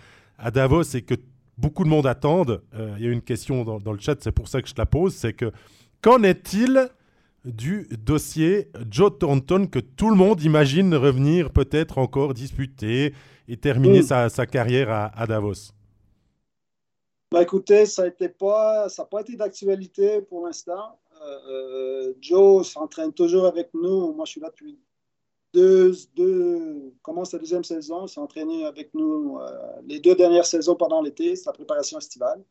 Davos, 0.51 0.85
c'est 0.85 1.03
que 1.03 1.15
beaucoup 1.59 1.85
de 1.85 1.89
monde 1.91 2.07
attendent. 2.07 2.63
Euh, 2.75 2.95
il 2.99 3.05
y 3.05 3.09
a 3.09 3.11
une 3.11 3.23
question 3.23 3.65
dans, 3.65 3.93
le 3.93 3.99
chat, 3.99 4.17
c'est 4.21 4.33
pour 4.33 4.49
ça 4.49 4.63
que 4.63 4.69
je 4.69 4.75
te 4.75 4.81
la 4.81 4.87
pose, 4.87 5.15
c'est 5.15 5.35
que 5.35 5.53
qu'en 6.01 6.23
est-il 6.23 6.89
du 7.45 7.89
dossier 8.05 8.69
Joe 8.91 9.19
Thornton 9.19 9.67
que 9.67 9.79
tout 9.79 10.11
le 10.11 10.17
monde 10.17 10.43
imagine 10.43 10.95
revenir 10.95 11.51
peut-être 11.51 11.99
encore 11.99 12.35
disputer 12.35 13.15
et 13.49 13.57
terminer 13.57 14.03
sa, 14.03 14.29
carrière 14.47 14.91
à 14.91 15.27
Davos 15.27 15.73
ben, 17.33 17.43
écoutez, 17.43 17.87
ça 17.87 18.07
n'a 18.07 18.29
pas, 18.29 18.89
pas 19.09 19.21
été 19.21 19.37
d'actualité 19.37 20.21
pour 20.21 20.45
l'instant. 20.45 20.99
Euh, 21.23 21.39
euh, 21.49 22.15
Joe 22.21 22.69
s'entraîne 22.69 23.13
toujours 23.13 23.47
avec 23.47 23.73
nous. 23.73 24.13
Moi, 24.13 24.25
je 24.25 24.33
suis 24.33 24.41
là 24.41 24.51
depuis 24.51 24.81
deux, 25.55 25.93
deux 26.17 26.93
commence 27.03 27.33
la 27.33 27.39
deuxième 27.39 27.63
saison. 27.63 28.07
Il 28.07 28.09
s'est 28.09 28.19
entraîné 28.19 28.65
avec 28.65 28.93
nous 28.95 29.39
euh, 29.39 29.49
les 29.87 30.01
deux 30.01 30.17
dernières 30.17 30.45
saisons 30.45 30.75
pendant 30.75 31.03
l'été. 31.03 31.37
C'est 31.37 31.47
la 31.47 31.53
préparation 31.53 31.99
estivale. 31.99 32.43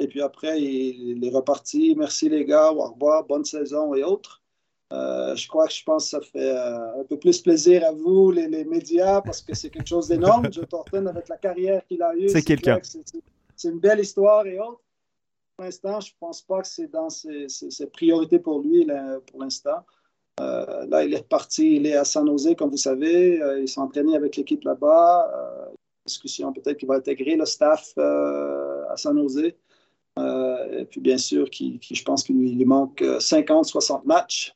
Et 0.00 0.08
puis 0.08 0.20
après, 0.20 0.60
il, 0.60 1.24
est 1.24 1.34
reparti. 1.34 1.94
Merci 1.96 2.28
les 2.28 2.44
gars, 2.44 2.70
au 2.72 2.90
revoir, 2.90 3.24
bonne 3.24 3.44
saison 3.44 3.94
et 3.94 4.02
autres. 4.02 4.42
je 4.90 5.48
crois 5.48 5.66
que 5.66 5.72
je 5.72 5.84
pense 5.84 6.04
que 6.04 6.10
ça 6.10 6.20
fait 6.20 6.50
un 6.50 7.04
peu 7.08 7.18
plus 7.18 7.40
plaisir 7.40 7.84
à 7.84 7.92
vous, 7.92 8.30
les, 8.30 8.46
les 8.48 8.64
médias, 8.64 9.22
parce 9.22 9.42
que 9.42 9.54
c'est 9.54 9.70
quelque 9.70 9.88
chose 9.88 10.08
d'énorme. 10.08 10.52
Joe 10.52 10.68
Thornton, 10.68 11.06
avec 11.06 11.28
la 11.28 11.38
carrière 11.38 11.84
qu'il 11.86 12.02
a 12.02 12.14
eue, 12.14 12.28
c'est 12.28 12.42
quelqu'un 12.42 12.80
c'est 13.56 13.68
une 13.68 13.80
belle 13.80 14.00
histoire 14.00 14.46
et 14.46 14.60
autres. 14.60 14.82
Pour 15.56 15.64
l'instant, 15.64 16.00
je 16.00 16.12
ne 16.12 16.16
pense 16.20 16.42
pas 16.42 16.60
que 16.60 16.68
c'est 16.68 16.88
dans 16.88 17.08
ses, 17.08 17.46
priorités 17.92 18.38
pour 18.38 18.60
lui 18.60 18.86
pour 19.26 19.40
l'instant. 19.40 19.84
Euh, 20.38 20.86
là, 20.86 21.02
il 21.02 21.14
est 21.14 21.18
reparti, 21.18 21.76
il 21.76 21.86
est 21.86 21.96
à 21.96 22.04
San 22.04 22.26
Jose, 22.26 22.54
comme 22.58 22.70
vous 22.70 22.76
savez. 22.76 23.40
Euh, 23.40 23.60
il 23.60 23.68
s'est 23.68 23.80
entraîné 23.80 24.14
avec 24.14 24.36
l'équipe 24.36 24.62
là-bas. 24.64 25.30
Euh, 25.34 25.74
discussion 26.04 26.52
peut-être 26.52 26.76
qu'il 26.76 26.86
va 26.86 26.96
intégrer 26.96 27.36
le 27.36 27.46
staff 27.46 27.96
à 27.96 28.96
San 28.96 29.16
Jose. 29.16 29.54
Et 30.18 30.84
puis, 30.84 31.00
bien 31.00 31.18
sûr, 31.18 31.46
je 31.52 32.02
pense 32.02 32.22
qu'il 32.22 32.36
lui 32.36 32.64
manque 32.64 33.02
50-60 33.02 34.04
matchs 34.04 34.54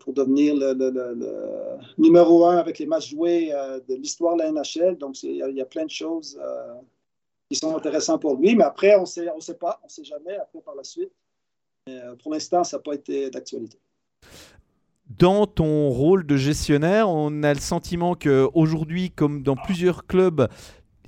pour 0.00 0.12
devenir 0.12 0.54
le, 0.56 1.78
numéro 1.98 2.46
un 2.46 2.56
avec 2.56 2.78
les 2.78 2.86
matchs 2.86 3.10
joués 3.10 3.52
de 3.88 3.94
l'histoire 3.94 4.36
de 4.36 4.42
la 4.42 4.52
NHL. 4.52 4.96
Donc, 4.96 5.22
il 5.22 5.36
y, 5.36 5.60
a 5.60 5.66
plein 5.66 5.84
de 5.84 5.90
choses 5.90 6.38
qui 7.50 7.56
sont 7.56 7.76
intéressants 7.76 8.18
pour 8.18 8.36
lui. 8.36 8.54
Mais 8.54 8.64
après, 8.64 8.94
on 8.96 9.02
ne 9.02 9.06
sait 9.40 9.54
pas, 9.54 9.80
on 9.82 9.86
ne 9.86 9.90
sait 9.90 10.04
jamais 10.04 10.36
après 10.36 10.60
par 10.60 10.74
la 10.74 10.84
suite. 10.84 11.12
Euh, 11.88 12.14
pour 12.22 12.32
l'instant, 12.32 12.64
ça 12.64 12.76
n'a 12.76 12.82
pas 12.82 12.94
été 12.94 13.30
d'actualité. 13.30 13.78
Dans 15.18 15.46
ton 15.46 15.88
rôle 15.88 16.26
de 16.26 16.36
gestionnaire, 16.36 17.08
on 17.08 17.42
a 17.42 17.54
le 17.54 17.60
sentiment 17.60 18.14
qu'aujourd'hui, 18.14 19.10
comme 19.10 19.42
dans 19.42 19.56
plusieurs 19.56 20.06
clubs, 20.06 20.48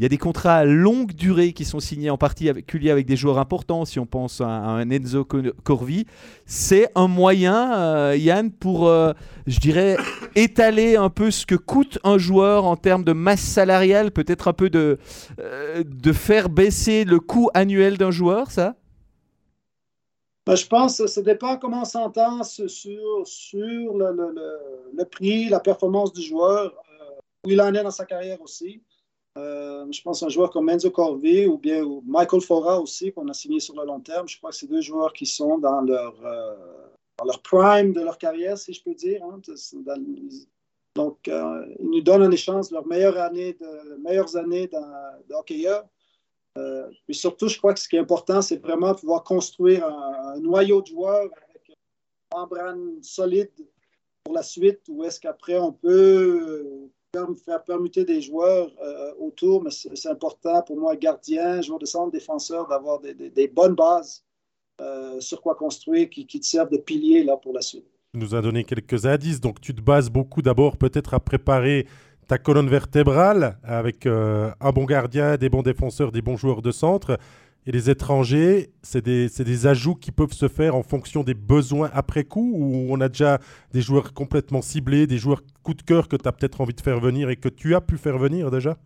il 0.00 0.04
y 0.04 0.06
a 0.06 0.08
des 0.08 0.16
contrats 0.16 0.56
à 0.56 0.64
longue 0.64 1.12
durée 1.12 1.52
qui 1.52 1.66
sont 1.66 1.78
signés 1.78 2.08
en 2.08 2.16
particulier 2.16 2.90
avec 2.90 3.04
des 3.04 3.16
joueurs 3.16 3.36
importants, 3.36 3.84
si 3.84 3.98
on 3.98 4.06
pense 4.06 4.40
à, 4.40 4.46
un 4.46 4.88
Enzo 4.88 5.26
Corvi. 5.26 6.06
C'est 6.46 6.90
un 6.94 7.06
moyen, 7.06 7.74
euh, 7.74 8.16
Yann, 8.16 8.50
pour, 8.50 8.88
euh, 8.88 9.12
je 9.46 9.60
dirais, 9.60 9.98
étaler 10.34 10.96
un 10.96 11.10
peu 11.10 11.30
ce 11.30 11.44
que 11.44 11.54
coûte 11.54 11.98
un 12.02 12.16
joueur 12.16 12.64
en 12.64 12.76
termes 12.76 13.04
de 13.04 13.12
masse 13.12 13.42
salariale, 13.42 14.10
peut-être 14.10 14.48
un 14.48 14.54
peu 14.54 14.70
de, 14.70 14.96
euh, 15.38 15.84
de 15.84 16.12
faire 16.14 16.48
baisser 16.48 17.04
le 17.04 17.20
coût 17.20 17.50
annuel 17.52 17.98
d'un 17.98 18.10
joueur, 18.10 18.50
ça? 18.50 18.76
Ben, 20.46 20.56
je 20.56 20.66
pense 20.66 20.96
que 20.96 21.08
ça 21.08 21.20
dépend 21.20 21.58
comment 21.58 21.82
on 21.82 21.84
s'entend 21.84 22.42
sur, 22.42 22.70
sur 23.26 23.98
le, 23.98 24.16
le, 24.16 24.58
le, 24.96 25.04
prix, 25.04 25.50
la 25.50 25.60
performance 25.60 26.14
du 26.14 26.22
joueur, 26.22 26.72
où 27.44 27.50
il 27.50 27.60
en 27.60 27.74
est 27.74 27.82
dans 27.82 27.90
sa 27.90 28.06
carrière 28.06 28.40
aussi. 28.40 28.80
Euh, 29.40 29.86
je 29.90 30.02
pense 30.02 30.22
à 30.22 30.26
un 30.26 30.28
joueur 30.28 30.50
comme 30.50 30.68
Enzo 30.68 30.90
Corvi 30.90 31.46
ou 31.46 31.56
bien 31.56 31.82
Michael 32.06 32.40
Fora 32.40 32.80
aussi, 32.80 33.12
qu'on 33.12 33.28
a 33.28 33.32
signé 33.32 33.60
sur 33.60 33.74
le 33.74 33.86
long 33.86 34.00
terme. 34.00 34.28
Je 34.28 34.36
crois 34.36 34.50
que 34.50 34.56
c'est 34.56 34.66
deux 34.66 34.80
joueurs 34.80 35.12
qui 35.12 35.26
sont 35.26 35.58
dans 35.58 35.80
leur, 35.80 36.14
euh, 36.24 36.54
leur 37.24 37.40
prime 37.42 37.92
de 37.92 38.00
leur 38.00 38.18
carrière, 38.18 38.58
si 38.58 38.72
je 38.72 38.82
peux 38.82 38.94
dire. 38.94 39.22
Hein. 39.24 39.40
Donc, 40.96 41.28
euh, 41.28 41.66
ils 41.78 41.88
nous 41.88 42.00
donnent 42.00 42.22
en 42.22 42.30
échange 42.30 42.70
leurs 42.70 42.86
meilleures 42.86 43.16
années 43.16 43.54
de, 43.54 43.96
meilleures 44.02 44.36
années 44.36 44.66
de. 44.66 44.76
Euh, 46.58 46.90
puis 47.06 47.14
surtout, 47.14 47.48
je 47.48 47.56
crois 47.56 47.72
que 47.72 47.80
ce 47.80 47.88
qui 47.88 47.96
est 47.96 48.00
important, 48.00 48.42
c'est 48.42 48.56
vraiment 48.56 48.94
pouvoir 48.94 49.22
construire 49.22 49.86
un, 49.86 50.38
noyau 50.40 50.82
de 50.82 50.88
joueurs 50.88 51.30
avec 51.48 51.68
une 51.68 51.74
membrane 52.34 53.02
solide 53.02 53.52
pour 54.24 54.34
la 54.34 54.42
suite, 54.42 54.80
où 54.88 55.04
est-ce 55.04 55.20
qu'après 55.20 55.58
on 55.58 55.72
peut 55.72 56.90
faire 57.44 57.64
permuter 57.64 58.04
des 58.04 58.20
joueurs 58.20 58.70
euh, 58.82 59.12
autour, 59.18 59.62
mais 59.62 59.70
c'est 59.70 60.08
important 60.08 60.62
pour 60.62 60.78
moi, 60.78 60.96
gardien, 60.96 61.60
joueur 61.60 61.78
de 61.78 61.86
centre, 61.86 62.12
défenseur, 62.12 62.68
d'avoir 62.68 63.00
des, 63.00 63.48
bonnes 63.48 63.74
bases 63.74 64.24
euh, 64.80 65.20
sur 65.20 65.40
quoi 65.40 65.54
construire 65.54 66.08
qui, 66.08 66.26
te 66.26 66.46
servent 66.46 66.70
de 66.70 66.78
pilier 66.78 67.24
là, 67.24 67.36
pour 67.36 67.52
la 67.52 67.62
suite. 67.62 67.86
Tu 68.12 68.20
nous 68.20 68.34
as 68.34 68.42
donné 68.42 68.64
quelques 68.64 69.06
indices, 69.06 69.40
donc 69.40 69.60
tu 69.60 69.74
te 69.74 69.80
bases 69.80 70.10
beaucoup 70.10 70.42
d'abord 70.42 70.76
peut-être 70.76 71.14
à 71.14 71.20
préparer 71.20 71.86
ta 72.28 72.38
colonne 72.38 72.68
vertébrale 72.68 73.58
avec 73.64 74.06
euh, 74.06 74.50
un 74.60 74.70
bon 74.70 74.84
gardien, 74.84 75.36
des 75.36 75.48
bons 75.48 75.62
défenseurs, 75.62 76.12
des 76.12 76.22
bons 76.22 76.36
joueurs 76.36 76.62
de 76.62 76.70
centre. 76.70 77.18
Et 77.66 77.72
les 77.72 77.90
étrangers, 77.90 78.70
c'est 78.82 79.04
des, 79.04 79.28
des, 79.28 79.66
ajouts 79.66 79.94
qui 79.94 80.12
peuvent 80.12 80.32
se 80.32 80.48
faire 80.48 80.74
en 80.74 80.82
fonction 80.82 81.22
des 81.22 81.34
besoins 81.34 81.90
après 81.92 82.24
coup 82.24 82.52
ou 82.54 82.86
on 82.88 83.00
a 83.00 83.08
déjà 83.08 83.38
des 83.72 83.82
joueurs 83.82 84.14
complètement 84.14 84.62
ciblés, 84.62 85.06
des 85.06 85.18
joueurs 85.18 85.42
coup 85.62 85.74
de 85.74 85.82
cœur 85.82 86.08
que 86.08 86.16
tu 86.16 86.26
as 86.26 86.32
peut-être 86.32 86.60
envie 86.62 86.72
de 86.72 86.80
faire 86.80 87.00
venir 87.00 87.28
et 87.28 87.36
que 87.36 87.50
tu 87.50 87.74
as 87.74 87.82
pu 87.82 87.98
faire 87.98 88.16
venir 88.16 88.50
déjà? 88.50 88.78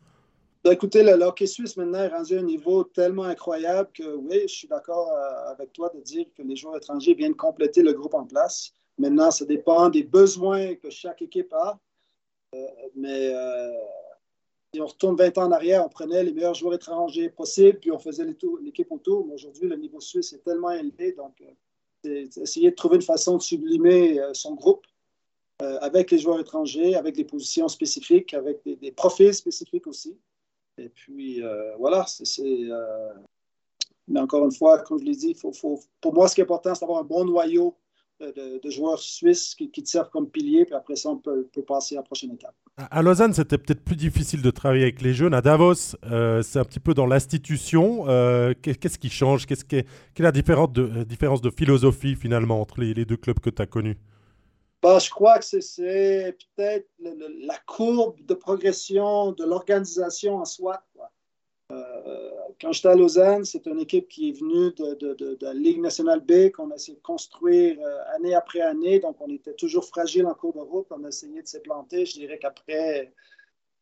Ben, 0.64 0.72
Écoutez, 0.72 1.02
le, 1.02 1.12
hockey 1.22 1.46
suisse 1.46 1.76
maintenant 1.76 2.00
est 2.00 2.08
rendu 2.08 2.36
à 2.36 2.40
un 2.40 2.42
niveau 2.42 2.84
tellement 2.84 3.24
incroyable 3.24 3.90
que 3.92 4.16
oui, 4.16 4.40
je 4.48 4.54
suis 4.54 4.68
d'accord 4.68 5.12
euh, 5.12 5.52
avec 5.52 5.72
toi 5.72 5.92
de 5.94 6.00
dire 6.00 6.26
que 6.36 6.42
les 6.42 6.56
joueurs 6.56 6.76
étrangers 6.76 7.14
viennent 7.14 7.36
compléter 7.36 7.82
le 7.82 7.92
groupe 7.92 8.14
en 8.14 8.24
place. 8.24 8.72
Maintenant, 8.98 9.30
ça 9.30 9.44
dépend 9.44 9.88
des 9.90 10.02
besoins 10.04 10.74
que 10.76 10.88
chaque 10.90 11.22
équipe 11.22 11.52
a. 11.52 11.78
Euh, 12.54 12.66
mais 12.96 13.34
euh, 13.34 13.70
si 14.74 14.80
on 14.80 14.86
retourne 14.86 15.16
20 15.16 15.38
ans 15.38 15.44
en 15.44 15.52
arrière, 15.52 15.84
on 15.84 15.88
prenait 15.88 16.24
les 16.24 16.32
meilleurs 16.32 16.54
joueurs 16.54 16.74
étrangers 16.74 17.28
possibles, 17.28 17.78
puis 17.78 17.92
on 17.92 17.98
faisait 17.98 18.24
l'équipe 18.24 18.90
autour. 18.90 19.24
Mais 19.26 19.34
aujourd'hui, 19.34 19.68
le 19.68 19.76
niveau 19.76 20.00
suisse 20.00 20.32
est 20.32 20.42
tellement 20.42 20.72
élevé, 20.72 21.12
donc 21.12 21.40
euh, 21.40 22.26
c'est 22.30 22.40
essayer 22.40 22.70
de 22.70 22.74
trouver 22.74 22.96
une 22.96 23.02
façon 23.02 23.36
de 23.36 23.42
sublimer 23.42 24.20
euh, 24.20 24.34
son 24.34 24.54
groupe 24.54 24.84
euh, 25.62 25.78
avec 25.80 26.10
les 26.10 26.18
joueurs 26.18 26.40
étrangers, 26.40 26.96
avec 26.96 27.14
des 27.14 27.24
positions 27.24 27.68
spécifiques, 27.68 28.34
avec 28.34 28.62
des, 28.64 28.90
profils 28.90 29.32
spécifiques 29.32 29.86
aussi. 29.86 30.18
Et 30.76 30.88
puis, 30.88 31.40
voilà, 31.78 32.04
c'est. 32.08 32.68
mais 34.08 34.18
encore 34.18 34.44
une 34.44 34.52
fois, 34.52 34.80
comme 34.80 34.98
je 34.98 35.04
l'ai 35.04 35.14
dit, 35.14 35.34
faut, 35.34 35.52
pour 36.00 36.12
moi, 36.12 36.26
ce 36.26 36.34
qui 36.34 36.40
est 36.40 36.44
important, 36.44 36.74
c'est 36.74 36.80
d'avoir 36.80 36.98
un 36.98 37.04
bon 37.04 37.24
noyau 37.24 37.76
de, 38.18 38.70
joueurs 38.70 38.98
suisses 38.98 39.54
qui, 39.54 39.70
te 39.70 39.88
servent 39.88 40.10
comme 40.10 40.28
pilier, 40.28 40.64
puis 40.64 40.74
après 40.74 40.96
ça, 40.96 41.10
on 41.10 41.18
peut, 41.18 41.46
passer 41.64 41.94
à 41.94 41.98
la 41.98 42.02
prochaine 42.02 42.32
étape. 42.32 42.56
À 42.76 43.02
Lausanne, 43.02 43.32
c'était 43.32 43.56
peut-être 43.56 43.84
plus 43.84 43.94
difficile 43.94 44.42
de 44.42 44.50
travailler 44.50 44.82
avec 44.82 45.00
les 45.00 45.14
jeunes. 45.14 45.32
À 45.32 45.40
Davos, 45.40 45.94
euh, 46.10 46.42
c'est 46.42 46.58
un 46.58 46.64
petit 46.64 46.80
peu 46.80 46.92
dans 46.92 47.06
l'institution. 47.06 48.06
Euh, 48.08 48.52
qu'est-ce 48.60 48.98
qui 48.98 49.10
change? 49.10 49.46
Qu'est-ce 49.46 49.64
qui 49.64 49.76
est, 49.76 49.86
Quelle 50.12 50.24
est 50.24 50.28
la 50.28 50.32
différence 50.32 50.72
de, 50.72 50.82
euh, 50.82 51.04
différence 51.04 51.40
de 51.40 51.50
philosophie 51.50 52.16
finalement 52.16 52.60
entre 52.60 52.80
les, 52.80 53.04
deux 53.04 53.16
clubs 53.16 53.38
que 53.38 53.50
tu 53.50 53.62
as 53.62 53.66
connus? 53.66 53.96
Bah, 54.82 54.98
je 54.98 55.08
crois 55.08 55.38
que 55.38 55.60
c'est 55.60 56.36
peut-être 56.56 56.88
la 56.98 57.58
courbe 57.64 58.16
de 58.26 58.34
progression 58.34 59.30
de 59.30 59.44
l'organisation 59.44 60.38
en 60.38 60.44
soi. 60.44 60.82
Quand 62.60 62.72
j'étais 62.72 62.88
à 62.88 62.94
Lausanne, 62.94 63.44
c'est 63.44 63.66
une 63.66 63.80
équipe 63.80 64.08
qui 64.08 64.28
est 64.28 64.32
venue 64.32 64.72
de, 64.72 65.38
la 65.40 65.54
Ligue 65.54 65.80
nationale 65.80 66.20
B, 66.20 66.50
qu'on 66.50 66.70
a 66.70 66.76
essayé 66.76 66.96
de 66.96 67.02
construire 67.02 67.78
euh, 67.80 68.16
année 68.16 68.34
après 68.34 68.60
année. 68.60 69.00
Donc, 69.00 69.16
on 69.20 69.28
était 69.28 69.54
toujours 69.54 69.84
fragile 69.84 70.26
en 70.26 70.34
cours 70.34 70.52
de 70.52 70.60
route. 70.60 70.86
On 70.90 71.04
a 71.04 71.08
essayé 71.08 71.42
de 71.42 71.48
se. 71.48 71.58
Je 71.58 72.12
dirais 72.12 72.38
qu'après 72.38 73.12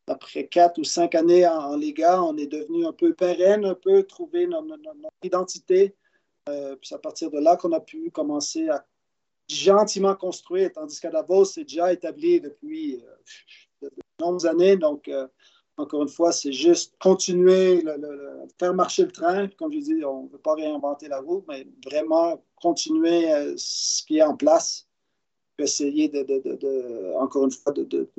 après 0.07 0.47
quatre 0.47 0.79
ou 0.79 0.83
cinq 0.83 1.15
années 1.15 1.47
en, 1.47 1.75
Liga, 1.77 2.21
on 2.21 2.35
est 2.37 2.47
devenu 2.47 2.85
un 2.85 2.91
peu 2.91 3.13
pérenne, 3.13 3.63
un 3.63 3.75
peu 3.75 4.03
trouver 4.03 4.47
notre, 4.47 4.67
identité. 5.23 5.95
Euh, 6.49 6.75
puis 6.75 6.89
c'est 6.89 6.95
à 6.95 6.99
partir 6.99 7.31
de 7.31 7.39
là 7.39 7.55
qu'on 7.55 7.71
a 7.71 7.79
pu 7.79 8.11
commencer 8.11 8.67
à 8.67 8.85
gentiment 9.47 10.15
construire, 10.15 10.71
tandis 10.73 10.99
qu'à 10.99 11.09
Davos, 11.09 11.45
c'est 11.45 11.63
déjà 11.63 11.93
établi 11.93 12.41
depuis 12.41 13.01
de, 13.81 13.89
nombreuses 14.19 14.45
années. 14.45 14.75
Donc, 14.75 15.09
encore 15.77 16.03
une 16.03 16.09
fois, 16.09 16.31
c'est 16.31 16.51
juste 16.51 16.93
continuer, 16.99 17.81
le, 17.81 18.47
faire 18.59 18.73
marcher 18.73 19.03
le 19.03 19.11
train. 19.11 19.47
Comme 19.57 19.71
je 19.73 19.79
dis, 19.79 20.05
on 20.05 20.23
ne 20.23 20.29
veut 20.29 20.37
pas 20.37 20.53
réinventer 20.53 21.07
la 21.07 21.19
roue, 21.19 21.43
mais 21.47 21.67
vraiment 21.85 22.43
continuer 22.61 23.31
euh, 23.31 23.53
ce 23.57 24.03
qui 24.03 24.17
est 24.17 24.23
en 24.23 24.35
place, 24.35 24.87
essayer 25.57 26.09
de, 26.09 27.15
encore 27.19 27.45
une 27.45 27.51
fois, 27.51 27.71
de, 27.71 28.09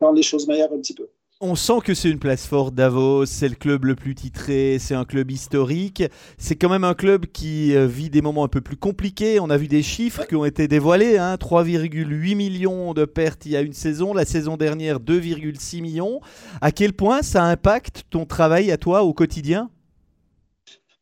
rendre 0.00 0.16
les 0.16 0.22
choses 0.22 0.46
meilleures 0.46 0.72
un 0.72 0.78
petit 0.78 0.94
peu. 0.94 1.08
On 1.42 1.54
sent 1.54 1.80
que 1.82 1.94
c'est 1.94 2.10
une 2.10 2.18
place 2.18 2.46
forte 2.46 2.74
Davos, 2.74 3.24
c'est 3.24 3.48
le 3.48 3.54
club 3.54 3.86
le 3.86 3.94
plus 3.94 4.14
titré, 4.14 4.76
c'est 4.78 4.94
un 4.94 5.06
club 5.06 5.30
historique. 5.30 6.02
C'est 6.36 6.54
quand 6.54 6.68
même 6.68 6.84
un 6.84 6.92
club 6.92 7.24
qui 7.24 7.74
euh, 7.74 7.86
vit 7.86 8.10
des 8.10 8.20
moments 8.20 8.44
un 8.44 8.48
peu 8.48 8.60
plus 8.60 8.76
compliqués. 8.76 9.40
On 9.40 9.48
a 9.48 9.56
vu 9.56 9.66
des 9.66 9.82
chiffres 9.82 10.26
qui 10.26 10.36
ont 10.36 10.44
été 10.44 10.68
dévoilés 10.68 11.16
3,8 11.16 12.32
hein. 12.32 12.36
millions 12.36 12.92
de 12.92 13.06
pertes 13.06 13.46
il 13.46 13.52
y 13.52 13.56
a 13.56 13.62
une 13.62 13.72
saison, 13.72 14.12
la 14.12 14.26
saison 14.26 14.58
dernière 14.58 15.00
2,6 15.00 15.80
millions. 15.80 16.20
À 16.60 16.72
quel 16.72 16.92
point 16.92 17.22
ça 17.22 17.42
impacte 17.44 18.02
ton 18.10 18.26
travail 18.26 18.70
à 18.70 18.76
toi 18.76 19.02
au 19.02 19.14
quotidien? 19.14 19.70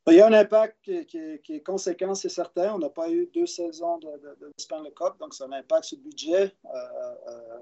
Il 0.06 0.14
y 0.14 0.20
a 0.20 0.28
un 0.28 0.32
impact 0.32 0.76
qui, 1.08 1.16
est, 1.16 1.66
conséquent, 1.66 2.14
c'est 2.14 2.28
certain. 2.28 2.74
On 2.76 2.78
n'a 2.78 2.90
pas 2.90 3.10
eu 3.10 3.28
deux 3.34 3.46
saisons 3.46 3.98
de, 3.98 4.06
de, 4.06 4.52
Cup, 4.94 5.18
donc 5.18 5.34
ça 5.34 5.46
a 5.46 5.48
un 5.48 5.58
impact 5.58 5.82
sur 5.82 5.98
le 5.98 6.04
budget. 6.04 6.52
Euh, 6.64 6.78
euh, 7.26 7.58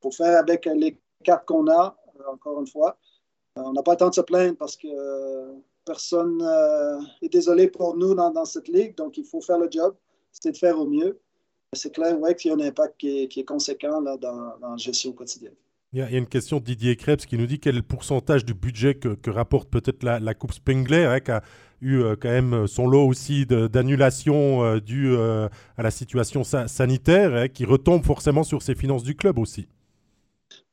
pour 0.00 0.12
faire 0.12 0.36
avec 0.36 0.66
les 0.66 0.98
cartes 1.22 1.46
qu'on 1.46 1.68
a, 1.68 1.96
euh, 2.20 2.32
encore 2.32 2.60
une 2.60 2.66
fois. 2.66 2.98
Euh, 3.58 3.62
on 3.64 3.72
n'a 3.72 3.82
pas 3.82 3.92
le 3.92 3.98
temps 3.98 4.08
de 4.08 4.14
se 4.14 4.20
plaindre 4.20 4.56
parce 4.56 4.76
que 4.76 4.88
euh, 4.88 5.52
personne 5.84 6.42
est 7.20 7.28
désolé 7.28 7.68
pour 7.68 7.96
nous 7.96 8.14
dans, 8.14 8.44
cette 8.44 8.68
ligue, 8.68 8.96
donc 8.96 9.18
il 9.18 9.24
faut 9.24 9.40
faire 9.40 9.58
le 9.58 9.68
job, 9.70 9.94
c'est 10.30 10.52
de 10.52 10.56
faire 10.56 10.78
au 10.78 10.86
mieux. 10.86 11.18
C'est 11.74 11.92
clair 11.92 12.18
ouais, 12.20 12.34
qu'il 12.34 12.50
y 12.50 12.54
a 12.54 12.56
un 12.56 12.60
impact 12.60 12.98
qui 12.98 13.28
est, 13.36 13.44
conséquent 13.44 14.00
là, 14.00 14.16
dans, 14.16 14.52
la 14.60 14.76
gestion 14.76 15.12
quotidienne. 15.12 15.54
Il 15.94 15.98
y, 15.98 16.02
a, 16.02 16.10
une 16.10 16.26
question 16.26 16.58
de 16.58 16.64
Didier 16.64 16.96
Krebs 16.96 17.26
qui 17.26 17.36
nous 17.36 17.46
dit 17.46 17.58
quel 17.58 17.82
pourcentage 17.82 18.44
du 18.44 18.54
budget 18.54 18.94
que, 18.94 19.30
rapporte 19.30 19.68
peut-être 19.68 20.02
la, 20.02 20.34
Coupe 20.34 20.52
Spengler, 20.52 21.04
hein, 21.04 21.20
qui 21.20 21.30
a 21.30 21.42
eu 21.80 22.02
quand 22.20 22.30
même 22.30 22.66
son 22.66 22.86
lot 22.86 23.06
aussi 23.06 23.44
d'annulation 23.44 24.78
due 24.78 25.16
à 25.16 25.82
la 25.82 25.90
situation 25.90 26.44
sanitaire, 26.44 27.34
hein, 27.34 27.48
qui 27.48 27.64
retombe 27.64 28.04
forcément 28.04 28.44
sur 28.44 28.62
ses 28.62 28.74
finances 28.74 29.02
du 29.02 29.16
club 29.16 29.38
aussi. 29.38 29.66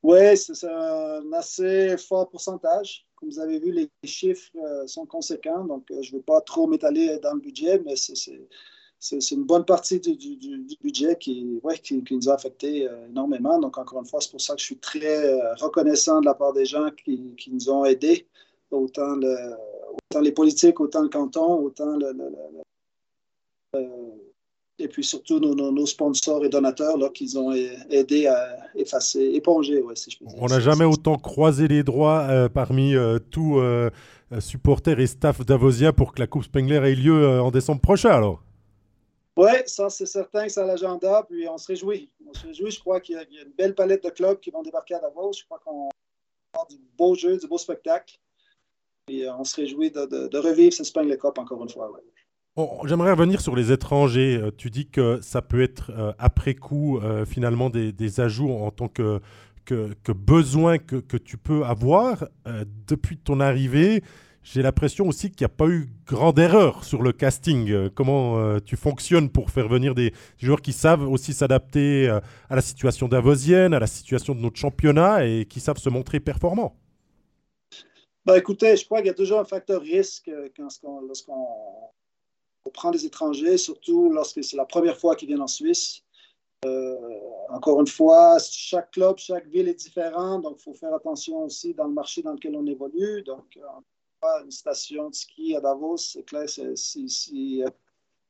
Oui, 0.02 0.38
c'est 0.38 0.64
un 0.66 1.34
assez 1.34 1.98
fort 1.98 2.30
pourcentage. 2.30 3.06
Comme 3.16 3.30
vous 3.30 3.40
avez 3.40 3.60
vu, 3.60 3.72
les 3.72 3.90
chiffres 4.06 4.50
euh, 4.56 4.88
sont 4.88 5.06
conséquents, 5.06 5.66
donc 5.66 5.92
euh, 5.92 6.02
je 6.02 6.14
ne 6.14 6.18
veux 6.18 6.24
pas 6.24 6.40
trop 6.42 6.68
m'étaler 6.68 7.20
dans 7.20 7.34
le 7.34 7.42
budget, 7.42 7.82
mais 7.86 7.96
c'est 7.98 9.32
une 9.32 9.44
bonne 9.44 9.66
partie 9.66 10.00
du, 10.00 10.78
budget 10.82 11.18
qui, 11.18 11.60
ouais, 11.64 11.78
qui, 11.80 12.02
nous 12.12 12.30
a 12.30 12.34
affecté 12.34 12.88
euh, 12.88 13.08
énormément. 13.10 13.60
Donc, 13.60 13.78
encore 13.78 14.00
une 14.00 14.06
fois, 14.08 14.22
c'est 14.22 14.32
pour 14.32 14.40
ça 14.40 14.56
que 14.56 14.62
je 14.62 14.68
suis 14.68 14.78
très 14.78 15.34
reconnaissant 15.56 16.22
de 16.22 16.26
la 16.28 16.34
part 16.34 16.54
des 16.54 16.66
gens 16.66 16.90
qui, 16.92 17.36
nous 17.52 17.70
ont 17.70 17.84
aidés, 17.84 18.26
autant 18.72 19.18
les 20.22 20.32
politiques, 20.32 20.80
autant 20.80 21.02
le 21.02 21.10
canton, 21.10 21.56
autant 21.62 21.98
le 21.98 22.14
et 24.80 24.88
puis 24.88 25.04
surtout 25.04 25.40
nos, 25.40 25.86
sponsors 25.86 26.44
et 26.46 26.50
donateurs 26.50 26.98
là, 26.98 27.10
qui 27.10 27.32
ont 27.38 27.52
aidé 27.52 28.28
à 28.28 28.58
effacer, 28.76 29.22
éponger, 29.34 29.84
si 29.96 30.12
je 30.12 30.20
peux 30.20 30.26
dire. 30.26 30.38
On 30.42 30.48
n'a 30.48 30.60
jamais 30.60 30.86
autant 30.86 31.18
croisé 31.18 31.68
les 31.68 31.84
droits 31.84 32.22
euh, 32.30 32.50
parmi 32.50 32.96
euh, 32.96 33.20
tous 33.20 33.60
euh, 33.60 33.90
supporters 34.40 35.00
et 35.00 35.08
staff 35.08 35.46
d'Avosia 35.46 35.92
pour 35.92 36.14
que 36.14 36.20
la 36.20 36.28
Coupe 36.28 36.44
Spengler 36.44 36.78
ait 36.90 36.96
lieu 36.96 37.40
en 37.42 37.52
décembre 37.52 37.82
prochain 37.82 38.12
alors. 38.12 38.42
Oui, 39.36 39.52
ça 39.66 39.90
c'est 39.90 40.06
certain 40.06 40.46
que 40.46 40.52
c'est 40.52 40.62
à 40.62 40.66
l'agenda, 40.66 41.26
puis 41.30 41.48
on 41.48 41.58
se 41.58 41.68
réjouit. 41.68 42.10
On 42.28 42.34
se 42.34 42.48
réjouit, 42.48 42.72
je 42.72 42.80
crois 42.80 43.00
qu'il 43.00 43.16
y, 43.16 43.18
a 43.18 43.22
une 43.44 43.54
belle 43.58 43.76
palette 43.76 44.04
de 44.04 44.10
clubs 44.10 44.40
qui 44.40 44.52
vont 44.52 44.64
débarquer 44.64 44.96
à 44.96 45.00
Davos. 45.00 45.34
Je 45.34 45.46
crois 45.46 45.60
qu'on 45.64 45.90
va 46.54 46.66
du 46.70 46.78
beau 46.98 47.16
jeu, 47.16 47.38
du 47.38 47.48
beau 47.48 47.58
spectacle. 47.58 48.18
Et 49.08 49.28
on 49.30 49.44
se 49.44 49.56
réjouit 49.56 49.92
de, 49.92 50.38
revivre 50.38 50.74
cette 50.74 50.86
Spengler 50.86 51.18
Cup 51.18 51.38
encore 51.38 51.64
une 51.64 51.70
fois. 51.70 51.90
J'aimerais 52.86 53.12
revenir 53.12 53.42
sur 53.42 53.56
les 53.56 53.72
étrangers. 53.72 54.38
Euh, 54.42 54.52
tu 54.56 54.70
dis 54.70 54.88
que 54.88 55.20
ça 55.22 55.42
peut 55.42 55.62
être 55.62 55.92
euh, 55.92 56.12
après 56.18 56.56
coup 56.56 57.00
euh, 57.00 57.26
finalement 57.26 57.70
des, 57.70 58.20
ajouts 58.20 58.52
en 58.52 58.72
tant 58.72 58.88
que, 58.88 59.22
besoin 60.08 60.78
que, 60.78 61.18
tu 61.18 61.38
peux 61.38 61.64
avoir. 61.64 62.28
depuis 62.88 63.18
ton 63.18 63.40
arrivée, 63.40 64.04
j'ai 64.42 64.64
l'impression 64.64 65.08
aussi 65.08 65.30
qu'il 65.30 65.46
n'y 65.46 65.52
a 65.52 65.56
pas 65.56 65.68
eu 65.68 65.90
grande 66.08 66.40
erreur 66.40 66.84
sur 66.84 67.04
le 67.04 67.12
casting. 67.12 67.90
comment 67.92 68.60
tu 68.62 68.76
fonctionnes 68.76 69.30
pour 69.30 69.52
faire 69.52 69.68
venir 69.68 69.94
des, 69.94 70.12
joueurs 70.40 70.62
qui 70.62 70.74
savent 70.74 71.08
aussi 71.08 71.34
s'adapter 71.34 72.10
à 72.10 72.56
la 72.56 72.62
situation 72.62 73.08
davosienne, 73.08 73.76
à 73.76 73.80
la 73.80 73.88
situation 73.88 74.34
de 74.34 74.42
notre 74.42 74.58
championnat 74.58 75.28
et 75.28 75.46
qui 75.46 75.60
savent 75.60 75.78
se 75.78 75.90
montrer 75.90 76.20
performants? 76.20 76.76
Ben, 78.26 78.36
écoutez, 78.36 78.76
je 78.76 78.86
crois 78.86 79.00
qu'il 79.00 79.08
y 79.08 79.12
a 79.12 79.14
toujours 79.14 79.40
un 79.40 79.46
facteur 79.46 79.82
risque 79.82 80.32
lorsqu'on 80.58 81.92
on 82.66 82.70
prend 82.70 82.92
des 82.92 83.06
étrangers, 83.06 83.58
surtout 83.58 84.10
lorsque 84.10 84.44
c'est 84.44 84.58
la 84.58 84.66
première 84.66 84.98
fois 84.98 85.16
qu'ils 85.16 85.28
viennent 85.28 85.42
en 85.42 85.48
Suisse. 85.48 86.04
encore 87.50 87.80
une 87.80 87.88
fois, 87.88 88.38
chaque 88.40 88.92
club, 88.92 89.18
chaque 89.18 89.48
ville 89.48 89.68
est 89.68 89.80
différent, 89.86 90.40
donc 90.40 90.58
il 90.60 90.64
faut 90.64 90.74
faire 90.74 90.94
attention 90.94 91.44
aussi 91.46 91.74
dans 91.74 91.86
le 91.86 91.94
marché 91.94 92.22
dans 92.22 92.34
lequel 92.34 92.56
on 92.56 92.66
évolue. 92.66 93.24
Donc, 93.24 93.58
une 94.44 94.52
station 94.52 95.10
de 95.10 95.16
ski 95.16 95.56
à 95.56 95.62
Davos, 95.62 95.98
c'est 95.98 96.24
clair, 96.24 96.48
si, 96.48 97.64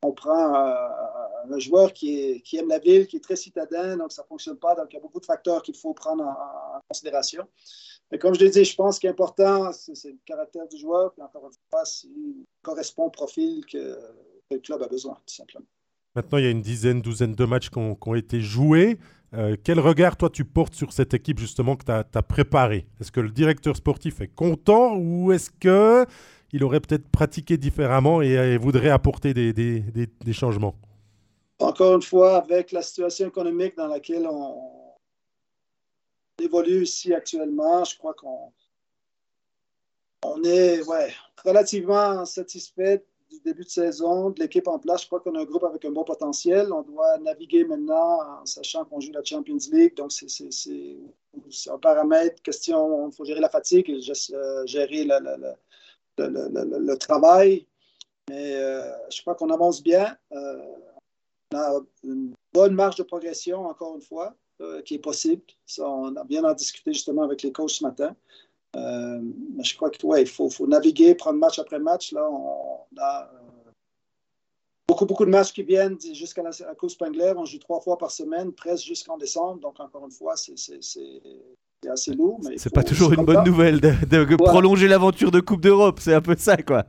on 0.01 0.13
prend 0.13 0.55
un 0.55 1.59
joueur 1.59 1.91
qui, 1.93 2.41
aime 2.53 2.69
la 2.69 2.79
ville, 2.79 3.07
qui 3.07 3.17
est 3.17 3.23
très 3.23 3.35
citadin, 3.35 3.97
donc 3.97 4.11
ça 4.11 4.23
ne 4.23 4.27
fonctionne 4.27 4.57
pas. 4.57 4.75
Donc, 4.75 4.87
il 4.91 4.95
y 4.95 4.99
a 4.99 5.01
beaucoup 5.01 5.19
de 5.19 5.25
facteurs 5.25 5.61
qu'il 5.61 5.75
faut 5.75 5.93
prendre 5.93 6.23
en, 6.23 6.79
considération. 6.87 7.45
Mais 8.11 8.17
comme 8.17 8.33
je 8.33 8.39
l'ai 8.39 8.49
dit, 8.49 8.63
je 8.63 8.75
pense 8.75 8.99
qu'important, 8.99 9.65
important, 9.65 9.71
c'est 9.93 10.09
le 10.09 10.17
caractère 10.25 10.67
du 10.67 10.77
joueur, 10.77 11.13
puis 11.13 11.21
encore 11.21 11.45
une 11.45 11.57
fois, 11.69 11.85
s'il 11.85 12.45
correspond 12.61 13.05
au 13.05 13.09
profil 13.09 13.63
que, 13.71 13.97
le 14.51 14.57
club 14.57 14.81
a 14.81 14.87
besoin, 14.87 15.13
tout 15.27 15.35
simplement. 15.35 15.67
Maintenant, 16.15 16.39
il 16.39 16.43
y 16.43 16.47
a 16.47 16.49
une 16.49 16.63
dizaine, 16.63 17.01
douzaine 17.01 17.35
de 17.35 17.45
matchs 17.45 17.69
qui 17.69 17.77
ont, 17.77 18.15
été 18.15 18.41
joués. 18.41 18.97
Euh, 19.35 19.55
quel 19.63 19.79
regard, 19.79 20.17
toi, 20.17 20.31
tu 20.31 20.43
portes 20.43 20.73
sur 20.73 20.91
cette 20.91 21.13
équipe, 21.13 21.37
justement, 21.37 21.75
que 21.75 21.85
tu 21.85 21.91
as, 21.91 22.03
as 22.15 22.23
préparée? 22.23 22.87
Est-ce 22.99 23.11
que 23.11 23.19
le 23.19 23.29
directeur 23.29 23.75
sportif 23.75 24.21
est 24.21 24.27
content 24.27 24.97
ou 24.97 25.31
est-ce 25.31 25.51
que 25.51 26.07
il 26.51 26.63
aurait 26.63 26.79
peut-être 26.79 27.07
pratiqué 27.09 27.57
différemment 27.57 28.21
et, 28.21 28.57
voudrait 28.57 28.89
apporter 28.89 29.33
des, 29.33 30.33
changements? 30.33 30.75
Encore 31.59 31.95
une 31.95 32.01
fois, 32.01 32.37
avec 32.37 32.71
la 32.71 32.81
situation 32.81 33.27
économique 33.27 33.75
dans 33.77 33.87
laquelle 33.87 34.27
on, 34.27 34.78
évolue 36.41 36.83
ici 36.83 37.13
actuellement, 37.13 37.83
je 37.83 37.97
crois 37.97 38.13
qu'on 38.13 38.51
on 40.23 40.43
est 40.43 40.81
ouais, 40.83 41.13
relativement 41.45 42.25
satisfait 42.25 43.03
du 43.29 43.39
début 43.41 43.63
de 43.63 43.69
saison, 43.69 44.31
de 44.31 44.39
l'équipe 44.39 44.67
en 44.67 44.79
place. 44.79 45.03
Je 45.03 45.07
crois 45.07 45.19
qu'on 45.19 45.35
a 45.35 45.41
un 45.41 45.45
groupe 45.45 45.63
avec 45.63 45.85
un 45.85 45.91
bon 45.91 46.03
potentiel. 46.03 46.73
On 46.73 46.81
doit 46.81 47.17
naviguer 47.19 47.63
maintenant 47.63 48.41
en 48.41 48.45
sachant 48.45 48.85
qu'on 48.85 48.99
joue 48.99 49.11
la 49.11 49.23
Champions 49.23 49.57
League. 49.71 49.95
Donc, 49.95 50.11
c'est 50.11 51.69
un 51.69 51.77
paramètre, 51.77 52.41
question, 52.41 53.07
il 53.09 53.15
faut 53.15 53.25
gérer 53.25 53.39
la 53.39 53.49
fatigue, 53.49 53.89
euh, 53.89 54.65
gérer 54.65 55.05
la, 55.05 55.19
le, 56.17 56.95
travail. 56.95 57.67
Mais 58.29 58.55
euh, 58.55 58.91
je 59.09 59.21
crois 59.21 59.35
qu'on 59.35 59.49
avance 59.49 59.81
bien. 59.81 60.17
Euh, 60.31 60.57
on 61.51 61.57
a 61.57 61.81
une 62.03 62.33
bonne 62.53 62.73
marge 62.73 62.95
de 62.95 63.03
progression, 63.03 63.65
encore 63.65 63.95
une 63.95 64.01
fois, 64.01 64.35
qui 64.85 64.95
est 64.95 64.99
possible. 64.99 65.43
On 65.79 66.15
a 66.15 66.23
bien 66.23 66.43
en 66.43 66.53
discuté 66.53 66.93
justement 66.93 67.23
avec 67.23 67.43
les 67.43 67.51
coachs 67.51 67.69
ce 67.71 67.83
matin. 67.83 68.15
mais 68.75 69.63
je 69.63 69.75
crois 69.75 69.89
qu'il 69.89 70.05
ouais, 70.05 70.25
faut, 70.25 70.49
faut, 70.49 70.67
naviguer, 70.67 71.15
prendre 71.15 71.39
match 71.39 71.59
après 71.59 71.79
match. 71.79 72.11
Là, 72.11 72.29
on, 72.29 72.79
a 72.97 73.31
beaucoup, 74.87 75.05
beaucoup 75.05 75.25
de 75.25 75.31
matchs 75.31 75.53
qui 75.53 75.63
viennent 75.63 75.97
jusqu'à 76.13 76.43
la, 76.43 76.51
la 76.59 76.75
Coupe. 76.75 76.91
On 77.01 77.45
joue 77.45 77.59
trois 77.59 77.81
fois 77.81 77.97
par 77.97 78.11
semaine, 78.11 78.51
presque 78.51 78.85
jusqu'en 78.85 79.17
décembre. 79.17 79.59
Donc, 79.61 79.79
encore 79.79 80.05
une 80.05 80.11
fois, 80.11 80.35
c'est 80.35 80.55
c'est 81.95 82.09
assez 82.09 82.17
lourd. 82.17 82.39
C'est 82.57 82.73
pas 82.73 82.83
toujours 82.83 83.13
une 83.13 83.25
bonne 83.25 83.43
nouvelle 83.43 83.79
de, 83.79 84.35
prolonger 84.35 84.87
l'aventure 84.87 85.31
de 85.31 85.39
Coupe 85.39 85.61
d'Europe, 85.61 85.99
c'est 85.99 86.13
un 86.13 86.21
peu 86.21 86.35
ça, 86.37 86.57
quoi. 86.57 86.85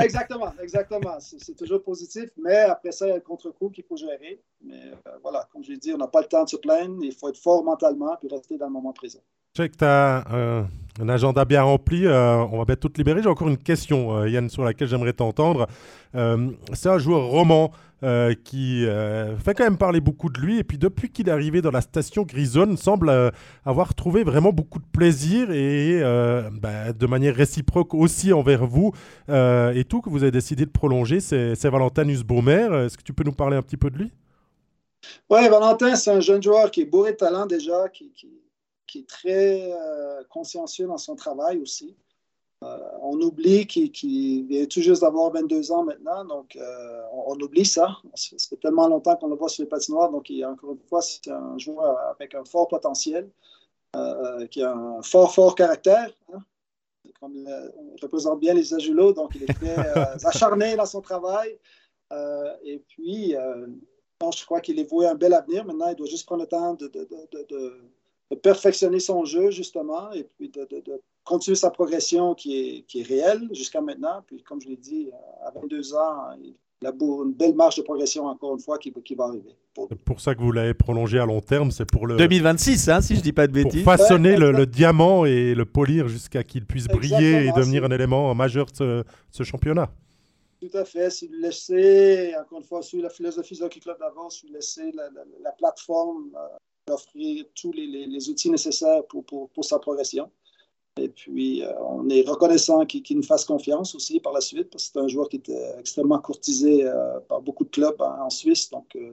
exactement, 0.00 0.52
exactement. 0.62 1.16
C'est 1.20 1.56
toujours 1.56 1.82
positif, 1.82 2.30
mais 2.42 2.56
après 2.56 2.92
ça, 2.92 3.06
il 3.06 3.10
y 3.10 3.12
a 3.12 3.16
le 3.16 3.20
contre-coup 3.20 3.70
qu'il 3.70 3.84
faut 3.84 3.96
gérer. 3.96 4.40
Mais 4.62 4.80
euh, 5.06 5.10
voilà, 5.22 5.48
comme 5.52 5.62
je 5.62 5.70
l'ai 5.70 5.76
dit, 5.76 5.92
on 5.92 5.98
n'a 5.98 6.08
pas 6.08 6.20
le 6.20 6.26
temps 6.26 6.44
de 6.44 6.48
se 6.48 6.56
plaindre, 6.56 6.96
il 7.02 7.14
faut 7.14 7.28
être 7.28 7.38
fort 7.38 7.64
mentalement 7.64 8.16
puis 8.18 8.28
rester 8.28 8.58
dans 8.58 8.66
le 8.66 8.72
moment 8.72 8.92
présent. 8.92 9.20
Que 9.66 9.76
tu 9.76 9.84
as 9.84 10.24
euh, 10.32 10.62
un 11.00 11.08
agenda 11.08 11.44
bien 11.44 11.62
rempli. 11.62 12.06
Euh, 12.06 12.36
on 12.52 12.58
va 12.58 12.64
bien 12.64 12.76
tout 12.76 12.92
libérer. 12.96 13.22
J'ai 13.22 13.28
encore 13.28 13.48
une 13.48 13.58
question, 13.58 14.24
Yann, 14.24 14.48
sur 14.48 14.64
laquelle 14.64 14.88
j'aimerais 14.88 15.12
t'entendre. 15.12 15.66
c'est 16.12 16.88
un 16.88 16.98
joueur 16.98 17.26
roman. 17.26 17.72
Euh, 18.04 18.32
qui 18.44 18.86
euh, 18.86 19.36
fait 19.38 19.54
quand 19.54 19.64
même 19.64 19.76
parler 19.76 20.00
beaucoup 20.00 20.28
de 20.28 20.38
lui. 20.38 20.58
Et 20.58 20.64
puis 20.64 20.78
depuis 20.78 21.10
qu'il 21.10 21.28
est 21.28 21.32
arrivé 21.32 21.60
dans 21.60 21.72
la 21.72 21.80
station 21.80 22.22
Grisonne, 22.22 22.76
semble 22.76 23.08
euh, 23.08 23.30
avoir 23.64 23.92
trouvé 23.94 24.22
vraiment 24.22 24.52
beaucoup 24.52 24.78
de 24.78 24.84
plaisir 24.84 25.50
et 25.50 26.00
bah, 26.52 26.92
de 26.92 27.06
manière 27.06 27.34
réciproque 27.34 27.94
aussi 27.94 28.32
envers 28.32 28.66
vous 28.66 28.92
et 29.28 29.84
tout 29.88 30.00
que 30.00 30.10
vous 30.10 30.22
avez 30.22 30.30
décidé 30.30 30.64
de 30.64 30.70
prolonger. 30.70 31.18
C'est 31.20 31.68
Valentin 31.68 32.04
Nussbaumer. 32.04 32.68
Est-ce 32.86 32.96
que 32.96 33.02
tu 33.02 33.12
peux 33.12 33.24
nous 33.24 33.32
parler 33.32 33.56
un 33.56 33.62
petit 33.62 33.76
peu 33.76 33.90
de 33.90 33.98
lui? 33.98 34.12
Oui, 35.30 35.48
Valentin, 35.48 35.96
c'est 35.96 36.10
un 36.10 36.20
jeune 36.20 36.42
joueur 36.42 36.70
qui 36.70 36.82
est 36.82 36.84
bourré 36.84 37.12
de 37.12 37.16
talent 37.16 37.46
déjà, 37.46 37.88
qui 37.88 38.12
est 38.96 39.08
très 39.08 39.70
consciencieux 40.30 40.86
dans 40.86 40.98
son 40.98 41.16
travail 41.16 41.60
aussi. 41.60 41.96
Euh, 42.64 42.76
on 43.02 43.20
oublie 43.20 43.66
qu'il 43.68 44.46
vient 44.46 44.66
tout 44.66 44.80
juste 44.80 45.02
d'avoir 45.02 45.30
22 45.30 45.70
ans 45.70 45.84
maintenant, 45.84 46.24
donc 46.24 46.56
euh, 46.56 47.02
on, 47.12 47.38
oublie 47.40 47.64
ça. 47.64 47.96
Ça 48.14 48.36
fait 48.48 48.56
tellement 48.56 48.88
longtemps 48.88 49.14
qu'on 49.14 49.28
le 49.28 49.36
voit 49.36 49.48
sur 49.48 49.62
les 49.62 49.68
patinoires, 49.68 50.10
donc 50.10 50.28
il, 50.28 50.44
encore 50.44 50.72
une 50.72 50.80
fois, 50.88 51.00
c'est 51.00 51.28
un 51.28 51.56
joueur 51.56 51.96
avec 52.10 52.34
un 52.34 52.44
fort 52.44 52.66
potentiel, 52.66 53.30
euh, 53.94 54.46
qui 54.48 54.62
a 54.62 54.72
un 54.72 55.02
fort, 55.02 55.32
fort 55.32 55.54
caractère. 55.54 56.10
Hein. 56.32 56.40
Comme 57.20 57.36
il 57.36 58.02
représente 58.02 58.40
bien 58.40 58.54
les 58.54 58.74
Ajulots, 58.74 59.12
donc 59.12 59.34
il 59.36 59.44
est 59.44 59.54
très 59.54 59.76
acharné 60.26 60.76
dans 60.76 60.86
son 60.86 61.00
travail. 61.00 61.56
et 62.64 62.78
puis, 62.88 63.34
je 63.34 64.44
crois 64.44 64.60
qu'il 64.60 64.78
est 64.80 64.90
voué 64.90 65.06
un 65.06 65.14
bel 65.14 65.32
avenir. 65.32 65.64
Maintenant, 65.64 65.88
il 65.90 65.96
doit 65.96 66.06
juste 66.06 66.26
prendre 66.26 66.42
le 66.42 66.48
temps 66.48 66.74
de, 66.74 66.88
de 66.88 67.80
perfectionner 68.36 69.00
son 69.00 69.24
jeu, 69.24 69.50
justement, 69.50 70.12
et 70.12 70.24
puis 70.24 70.50
de, 70.50 70.66
continuer 71.24 71.56
sa 71.56 71.70
progression 71.70 72.34
qui 72.34 72.58
est, 72.58 72.82
qui 72.82 73.00
est 73.00 73.04
réelle 73.04 73.48
jusqu'à 73.52 73.80
maintenant. 73.80 74.22
Puis, 74.26 74.42
comme 74.42 74.60
je 74.60 74.68
l'ai 74.68 74.76
dit, 74.76 75.10
à 75.44 75.50
22 75.50 75.94
ans, 75.94 76.32
il 76.40 76.86
a 76.86 76.90
une 76.90 77.32
belle 77.32 77.54
marge 77.54 77.76
de 77.76 77.82
progression, 77.82 78.26
encore 78.26 78.54
une 78.54 78.60
fois, 78.60 78.78
qui, 78.78 78.92
qui 78.92 79.14
va 79.14 79.24
arriver. 79.24 79.56
C'est 79.88 80.02
pour 80.02 80.20
ça 80.20 80.34
que 80.34 80.40
vous 80.40 80.52
l'avez 80.52 80.74
prolongé 80.74 81.18
à 81.18 81.26
long 81.26 81.40
terme, 81.40 81.70
c'est 81.70 81.84
pour 81.84 82.06
le... 82.06 82.16
2026, 82.16 82.88
hein, 82.88 83.00
si 83.00 83.14
je 83.14 83.20
ne 83.20 83.22
dis 83.22 83.32
pas 83.32 83.46
de 83.46 83.52
bêtises. 83.52 83.84
Pour 83.84 83.92
façonner 83.92 84.36
le, 84.36 84.66
diamant 84.66 85.24
et 85.24 85.54
le 85.54 85.64
polir 85.64 86.08
jusqu'à 86.08 86.42
qu'il 86.42 86.66
puisse 86.66 86.86
briller 86.86 87.46
et 87.46 87.52
devenir 87.52 87.84
un 87.84 87.90
élément 87.90 88.34
majeur 88.34 88.66
de 88.66 89.04
ce, 89.30 89.42
championnat. 89.44 89.90
Tout 90.60 90.76
à 90.76 90.84
fait. 90.84 91.10
Si 91.10 91.28
vous 91.28 91.34
laissez, 91.34 92.34
encore 92.40 92.58
une 92.58 92.64
fois, 92.64 92.82
sur 92.82 93.00
la 93.00 93.10
philosophie 93.10 93.56
de 93.56 93.62
Hockey 93.62 93.78
Club 93.78 93.98
d'avant, 94.00 94.28
si 94.28 94.46
vous 94.46 94.52
laissez 94.52 94.90
la, 94.92 95.52
plateforme 95.52 96.30
euh, 96.34 96.56
offrir 96.90 97.44
tous 97.54 97.72
les, 97.72 98.28
outils 98.28 98.50
nécessaires 98.50 99.02
pour, 99.06 99.64
sa 99.64 99.78
progression. 99.78 100.30
Et 100.98 101.08
puis, 101.08 101.62
euh, 101.62 101.72
on 101.80 102.08
est 102.08 102.28
reconnaissant 102.28 102.84
qu'il 102.84 103.16
nous 103.16 103.22
fasse 103.22 103.44
confiance 103.44 103.94
aussi 103.94 104.18
par 104.18 104.32
la 104.32 104.40
suite, 104.40 104.68
parce 104.70 104.88
que 104.88 104.90
c'est 104.92 104.98
un 104.98 105.06
joueur 105.06 105.28
qui 105.28 105.36
était 105.36 105.74
extrêmement 105.78 106.18
courtisé 106.18 106.84
euh, 106.84 107.20
par 107.28 107.40
beaucoup 107.40 107.64
de 107.64 107.70
clubs 107.70 108.00
en, 108.00 108.30
Suisse. 108.30 108.68
Donc, 108.70 108.96
euh, 108.96 109.12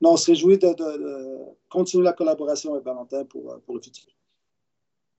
non, 0.00 0.12
on 0.12 0.16
se 0.16 0.30
réjouit 0.30 0.56
de, 0.56 0.66
continuer 1.68 2.04
la 2.04 2.14
collaboration 2.14 2.72
avec 2.72 2.84
Valentin 2.84 3.24
pour, 3.24 3.58
pour 3.66 3.74
le 3.74 3.82
futur. 3.82 4.04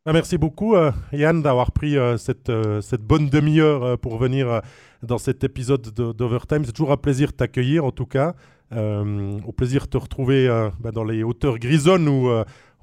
Ah, 0.05 0.13
merci 0.13 0.37
beaucoup, 0.37 0.73
Yann, 1.11 1.41
d'avoir 1.41 1.73
pris 1.73 1.95
cette, 2.17 2.49
cette, 2.81 3.01
bonne 3.01 3.29
demi-heure 3.29 3.99
pour 3.99 4.17
venir 4.17 4.61
dans 5.03 5.17
cet 5.17 5.43
épisode 5.43 5.81
d'Overtime. 5.81 6.63
C'est 6.63 6.71
toujours 6.71 6.93
un 6.93 6.97
plaisir 6.97 7.31
de 7.31 7.35
t'accueillir, 7.35 7.83
en 7.83 7.91
tout 7.91 8.05
cas. 8.05 8.33
Au 8.71 9.51
plaisir 9.51 9.83
de 9.83 9.89
te 9.89 9.97
retrouver 9.97 10.47
bah, 10.79 10.91
dans 10.91 11.03
les 11.03 11.23
hauteurs 11.23 11.57
grisonnes 11.57 12.07
ou 12.07 12.29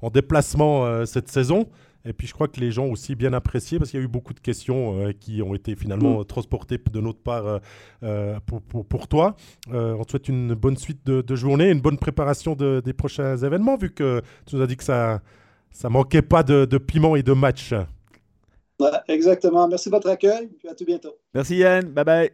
en 0.01 0.09
déplacement 0.09 1.05
cette 1.05 1.29
saison. 1.29 1.67
Et 2.05 2.13
puis 2.13 2.27
je 2.27 2.33
crois 2.33 2.47
que 2.47 2.59
les 2.59 2.71
gens 2.71 2.85
ont 2.85 2.91
aussi 2.91 3.15
bien 3.15 3.33
apprécié 3.33 3.79
parce 3.79 3.89
qu'il 3.89 3.99
y 3.99 4.03
a 4.03 4.05
eu 4.05 4.09
beaucoup 4.09 4.33
de 4.33 4.39
questions 4.39 4.99
euh, 4.99 5.11
qui 5.11 5.41
ont 5.41 5.55
été 5.55 5.75
finalement 5.75 6.19
mm. 6.19 6.25
transportées 6.25 6.77
de 6.77 7.01
notre 7.01 7.19
part 7.19 7.47
euh, 7.47 7.59
euh, 8.03 8.39
pour, 8.45 8.61
pour, 8.61 8.85
pour, 8.85 9.07
toi. 9.07 9.35
on 9.71 10.03
te 10.03 10.11
souhaite 10.11 10.29
une 10.29 10.53
bonne 10.53 10.77
suite 10.77 11.05
de, 11.05 11.21
de 11.21 11.35
journée, 11.35 11.71
une 11.71 11.81
bonne 11.81 11.97
préparation 11.97 12.55
de, 12.55 12.81
des 12.85 12.93
prochains 12.93 13.37
événements 13.37 13.75
vu 13.75 13.91
que 13.91 14.21
tu 14.45 14.55
nous 14.55 14.61
as 14.61 14.67
dit 14.67 14.77
que 14.77 14.83
ça 14.83 15.21
ça 15.71 15.89
manquait 15.89 16.21
pas 16.21 16.43
de, 16.43 16.63
de 16.63 16.77
piment 16.77 17.17
et 17.17 17.23
de 17.23 17.33
match. 17.33 17.73
exactement. 19.09 19.67
Merci 19.67 19.89
de 19.89 19.95
votre 19.95 20.09
accueil. 20.09 20.49
Et 20.63 20.69
à 20.69 20.75
tout 20.75 20.85
bientôt. 20.85 21.15
Merci 21.33 21.57
Yann. 21.57 21.89
Bye 21.89 22.05
bye. 22.05 22.31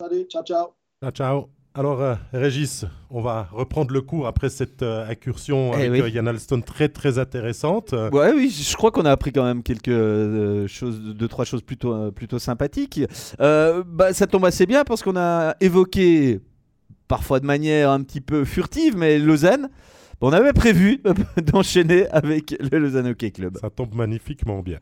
Salut. 0.00 0.24
Ciao, 0.30 0.42
ciao. 0.42 0.74
Ciao, 1.02 1.10
ciao. 1.10 1.61
Alors, 1.74 2.02
euh, 2.02 2.14
Régis, 2.34 2.84
on 3.08 3.22
va 3.22 3.48
reprendre 3.50 3.94
le 3.94 4.02
cours 4.02 4.26
après 4.26 4.50
cette 4.50 4.82
euh, 4.82 5.08
incursion 5.08 5.72
eh 5.74 5.86
avec 5.86 6.02
euh, 6.02 6.08
Yann 6.10 6.28
Alston 6.28 6.60
très 6.60 6.90
très 6.90 7.18
intéressante. 7.18 7.94
Ouais, 8.12 8.30
oui, 8.34 8.50
je 8.50 8.76
crois 8.76 8.90
qu'on 8.90 9.06
a 9.06 9.10
appris 9.10 9.32
quand 9.32 9.44
même 9.44 9.62
quelque 9.62 10.66
choses, 10.68 11.00
deux 11.00 11.28
trois 11.28 11.46
choses 11.46 11.62
plutôt 11.62 12.12
plutôt 12.12 12.38
sympathiques. 12.38 13.00
bah, 13.38 14.12
ça 14.12 14.26
tombe 14.26 14.44
assez 14.44 14.66
bien 14.66 14.84
parce 14.84 15.02
qu'on 15.02 15.16
a 15.16 15.56
évoqué 15.60 16.40
parfois 17.08 17.40
de 17.40 17.46
manière 17.46 17.90
un 17.90 18.02
petit 18.02 18.20
peu 18.20 18.44
furtive, 18.44 18.96
mais 18.96 19.18
Lausanne. 19.18 19.70
On 20.24 20.32
avait 20.32 20.52
prévu 20.52 21.02
d'enchaîner 21.52 22.06
avec 22.10 22.54
le 22.60 22.78
Lausanne 22.78 23.08
Hockey 23.08 23.32
Club. 23.32 23.58
Ça 23.60 23.70
tombe 23.70 23.94
magnifiquement 23.94 24.60
bien. 24.60 24.78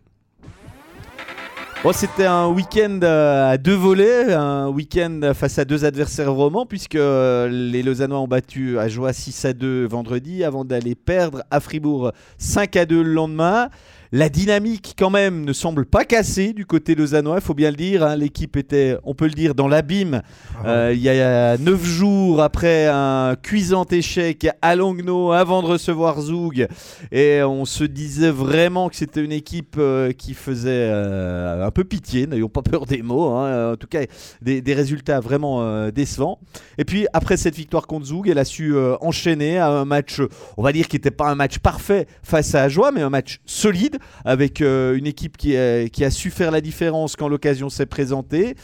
Bon, 1.82 1.94
c'était 1.94 2.26
un 2.26 2.48
week-end 2.48 3.00
euh, 3.02 3.52
à 3.52 3.56
deux 3.56 3.74
volets, 3.74 4.34
un 4.34 4.68
week-end 4.68 5.32
face 5.34 5.58
à 5.58 5.64
deux 5.64 5.86
adversaires 5.86 6.30
romans, 6.30 6.66
puisque 6.66 6.94
euh, 6.94 7.48
les 7.48 7.82
Lausannois 7.82 8.20
ont 8.20 8.28
battu 8.28 8.78
à 8.78 8.88
Joie 8.88 9.14
6 9.14 9.46
à 9.46 9.52
2 9.54 9.86
vendredi 9.86 10.44
avant 10.44 10.66
d'aller 10.66 10.94
perdre 10.94 11.42
à 11.50 11.58
Fribourg 11.58 12.12
5 12.36 12.76
à 12.76 12.84
2 12.84 13.02
le 13.02 13.14
lendemain. 13.14 13.70
La 14.12 14.28
dynamique, 14.28 14.96
quand 14.98 15.08
même, 15.10 15.44
ne 15.44 15.52
semble 15.52 15.86
pas 15.86 16.04
cassée 16.04 16.52
du 16.52 16.66
côté 16.66 16.96
lausannois, 16.96 17.36
il 17.36 17.42
faut 17.42 17.54
bien 17.54 17.70
le 17.70 17.76
dire. 17.76 18.02
hein. 18.04 18.16
L'équipe 18.16 18.56
était, 18.56 18.96
on 19.04 19.14
peut 19.14 19.26
le 19.26 19.34
dire, 19.34 19.54
dans 19.54 19.68
l'abîme 19.68 20.22
Ah, 20.64 20.68
euh, 20.68 20.92
il 20.92 21.00
y 21.00 21.08
a 21.08 21.56
neuf 21.58 21.84
jours 21.84 22.42
après 22.42 22.88
un 22.88 23.36
cuisant 23.40 23.84
échec 23.88 24.48
à 24.62 24.74
Longno 24.74 25.30
avant 25.30 25.62
de 25.62 25.68
recevoir 25.68 26.20
Zoug. 26.20 26.66
Et 27.12 27.40
on 27.44 27.64
se 27.64 27.84
disait 27.84 28.32
vraiment 28.32 28.88
que 28.88 28.96
c'était 28.96 29.24
une 29.24 29.30
équipe 29.30 29.76
euh, 29.78 30.10
qui 30.10 30.34
faisait 30.34 30.70
euh, 30.90 31.64
un 31.64 31.70
peu 31.70 31.84
pitié, 31.84 32.26
n'ayons 32.26 32.48
pas 32.48 32.62
peur 32.62 32.86
des 32.86 33.02
mots. 33.02 33.28
hein. 33.36 33.74
En 33.74 33.76
tout 33.76 33.86
cas, 33.86 34.00
des, 34.42 34.60
des 34.60 34.74
résultats 34.74 35.20
vraiment 35.20 35.88
décevants. 35.90 36.40
Et 36.78 36.84
puis 36.84 37.06
après 37.12 37.36
cette 37.36 37.54
victoire 37.54 37.86
contre 37.86 38.06
Zoug, 38.06 38.28
elle 38.28 38.38
a 38.38 38.44
su 38.44 38.74
enchaîner 39.00 39.58
à 39.58 39.68
un 39.68 39.84
match, 39.84 40.20
on 40.56 40.64
va 40.64 40.72
dire, 40.72 40.88
qui 40.88 40.96
n'était 40.96 41.12
pas 41.12 41.28
un 41.28 41.36
match 41.36 41.60
parfait 41.60 42.08
face 42.24 42.56
à 42.56 42.64
Ajoie, 42.64 42.90
mais 42.90 43.02
un 43.02 43.10
match 43.10 43.38
solide 43.46 43.98
avec 44.24 44.60
euh, 44.60 44.96
une 44.96 45.06
équipe 45.06 45.36
qui 45.36 45.56
a, 45.56 46.10
su 46.10 46.30
faire 46.30 46.50
la 46.50 46.60
différence 46.60 47.16
quand 47.16 47.28
l'occasion 47.28 47.68
s'est 47.68 47.86
présentée. 47.86 48.54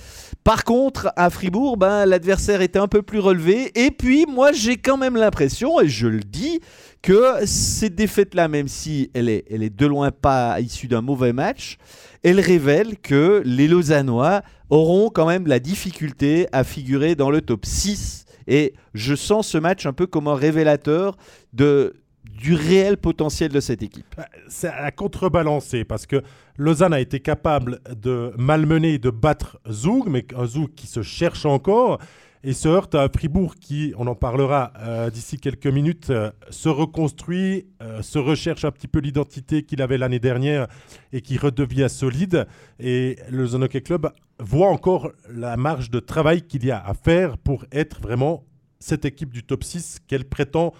Par 0.44 0.64
contre, 0.64 1.12
à 1.16 1.30
Fribourg, 1.30 1.76
ben, 1.76 2.06
l'adversaire 2.06 2.60
était 2.60 2.78
un 2.78 2.88
peu 2.88 3.02
plus 3.02 3.18
relevé. 3.18 3.72
Et 3.74 3.90
puis, 3.90 4.26
moi, 4.28 4.52
j'ai 4.52 4.76
quand 4.76 4.96
même 4.96 5.16
l'impression, 5.16 5.80
et 5.80 5.88
je 5.88 6.06
le 6.06 6.20
dis, 6.20 6.60
que 7.02 7.46
cette 7.46 7.94
défaite-là, 7.94 8.48
même 8.48 8.66
si 8.66 9.10
elle 9.14 9.28
est, 9.28 9.44
elle 9.48 9.62
est 9.62 9.74
de 9.74 9.86
loin 9.86 10.10
pas 10.10 10.60
issue 10.60 10.88
d'un 10.88 11.02
mauvais 11.02 11.32
match, 11.32 11.78
elle 12.24 12.40
révèle 12.40 12.98
que 12.98 13.42
les 13.44 13.68
Lausannois 13.68 14.42
auront 14.70 15.10
quand 15.10 15.26
même 15.26 15.46
la 15.46 15.60
difficulté 15.60 16.48
à 16.50 16.64
figurer 16.64 17.14
dans 17.14 17.30
le 17.30 17.40
top 17.40 17.64
6. 17.64 18.24
Et 18.48 18.74
je 18.94 19.14
sens 19.14 19.46
ce 19.46 19.58
match 19.58 19.86
un 19.86 19.92
peu 19.92 20.06
comme 20.06 20.26
un 20.26 20.34
révélateur 20.34 21.16
de, 21.52 21.94
du 22.36 22.54
réel 22.54 22.96
potentiel 22.96 23.50
de 23.50 23.60
cette 23.60 23.82
équipe. 23.82 24.14
C'est 24.48 24.68
à 24.68 24.90
contrebalancer 24.90 25.84
parce 25.84 26.06
que 26.06 26.22
Lausanne 26.56 26.92
a 26.92 27.00
été 27.00 27.20
capable 27.20 27.80
de 27.94 28.32
malmener 28.36 28.94
et 28.94 28.98
de 28.98 29.10
battre 29.10 29.58
Zoug, 29.70 30.08
mais 30.08 30.26
un 30.36 30.46
Zoug 30.46 30.74
qui 30.74 30.86
se 30.86 31.02
cherche 31.02 31.46
encore 31.46 31.98
et 32.44 32.52
se 32.52 32.68
heurte 32.68 32.94
à 32.94 33.08
Fribourg 33.08 33.56
qui, 33.56 33.92
on 33.98 34.06
en 34.06 34.14
parlera 34.14 34.72
euh, 34.78 35.10
d'ici 35.10 35.38
quelques 35.38 35.66
minutes, 35.66 36.10
euh, 36.10 36.30
se 36.50 36.68
reconstruit, 36.68 37.66
euh, 37.82 38.02
se 38.02 38.20
recherche 38.20 38.64
un 38.64 38.70
petit 38.70 38.86
peu 38.86 39.00
l'identité 39.00 39.64
qu'il 39.64 39.82
avait 39.82 39.98
l'année 39.98 40.20
dernière 40.20 40.68
et 41.12 41.22
qui 41.22 41.38
redevient 41.38 41.88
solide. 41.90 42.46
Et 42.78 43.16
le 43.30 43.52
Hockey 43.54 43.80
Club 43.80 44.10
voit 44.38 44.68
encore 44.68 45.10
la 45.28 45.56
marge 45.56 45.90
de 45.90 45.98
travail 45.98 46.42
qu'il 46.42 46.64
y 46.64 46.70
a 46.70 46.78
à 46.78 46.94
faire 46.94 47.36
pour 47.36 47.64
être 47.72 48.00
vraiment 48.00 48.44
cette 48.78 49.04
équipe 49.04 49.32
du 49.32 49.42
top 49.42 49.64
6 49.64 49.98
qu'elle 50.06 50.24
prétend 50.24 50.72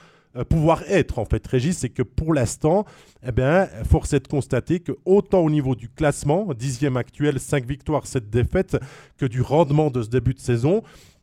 pouvoir 0.45 0.83
être 0.89 1.19
en 1.19 1.25
fait, 1.25 1.47
Régis, 1.47 1.79
c'est 1.79 1.89
que 1.89 2.03
pour 2.03 2.35
l'instant, 2.35 2.85
eh 3.27 3.33
bien, 3.33 3.67
force 3.89 4.13
est 4.13 4.21
de 4.21 4.29
constater 4.29 4.81
que 4.81 4.93
autant 5.05 5.41
au 5.41 5.51
niveau 5.51 5.75
du 5.75 5.89
classement, 5.89 6.49
dixième 6.55 6.97
actuel, 6.97 7.41
5 7.41 7.67
victoires, 7.67 8.07
7 8.07 8.31
défaites, 8.31 8.77
que 9.17 9.27
du 9.27 9.41
rendement 9.41 9.91
de 9.91 10.03
ce 10.03 10.09
début 10.09 10.35
de 10.35 10.41
saison, 10.41 10.83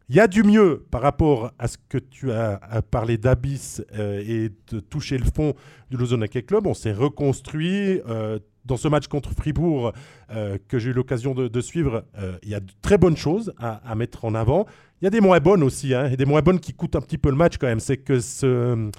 il 0.10 0.16
y 0.16 0.20
a 0.20 0.28
du 0.28 0.44
mieux 0.44 0.86
par 0.92 1.02
rapport 1.02 1.52
à 1.60 1.68
ce 1.68 1.78
que 1.90 1.98
tu 1.98 2.32
as, 2.32 2.60
parlé 2.92 3.18
d'abysse 3.18 3.84
euh, 3.96 4.22
et 4.26 4.50
de 4.72 4.80
toucher 4.80 5.18
le 5.18 5.26
fond 5.26 5.54
du 5.90 5.98
Lausanne 5.98 6.24
Hockey 6.24 6.44
Club. 6.44 6.68
On 6.68 6.74
s'est 6.74 6.94
reconstruit. 6.94 8.02
euh, 8.08 8.40
dans 8.66 8.78
ce 8.78 8.88
match 8.88 9.08
contre 9.08 9.32
Fribourg 9.32 9.94
euh, 10.32 10.58
que 10.68 10.80
j'ai 10.80 10.92
eu 10.92 10.94
l'occasion 10.94 11.34
de, 11.34 11.62
suivre, 11.62 12.06
euh, 12.18 12.38
il 12.44 12.50
y 12.50 12.56
a 12.56 12.60
de 12.60 12.72
très 12.82 12.98
bonnes 12.98 13.18
choses 13.18 13.54
à 13.60 13.96
mettre 13.96 14.26
en 14.26 14.36
avant. 14.36 14.66
Il 15.04 15.08
y 15.08 15.08
a 15.08 15.10
des 15.10 15.20
moins 15.20 15.42
bonnes 15.42 15.64
aussi, 15.64 15.94
hein, 15.94 16.10
et 16.10 16.16
des 16.16 16.24
moins 16.24 16.42
bonnes 16.42 16.62
qui 16.62 16.72
coûtent 16.72 16.96
un 16.96 17.02
petit 17.02 17.18
peu 17.18 17.30
le 17.30 17.36
match 17.36 17.58
quand 17.58 17.68
même. 17.68 17.82
C'est 17.82 17.98
que 17.98 18.22
ce 18.22 18.90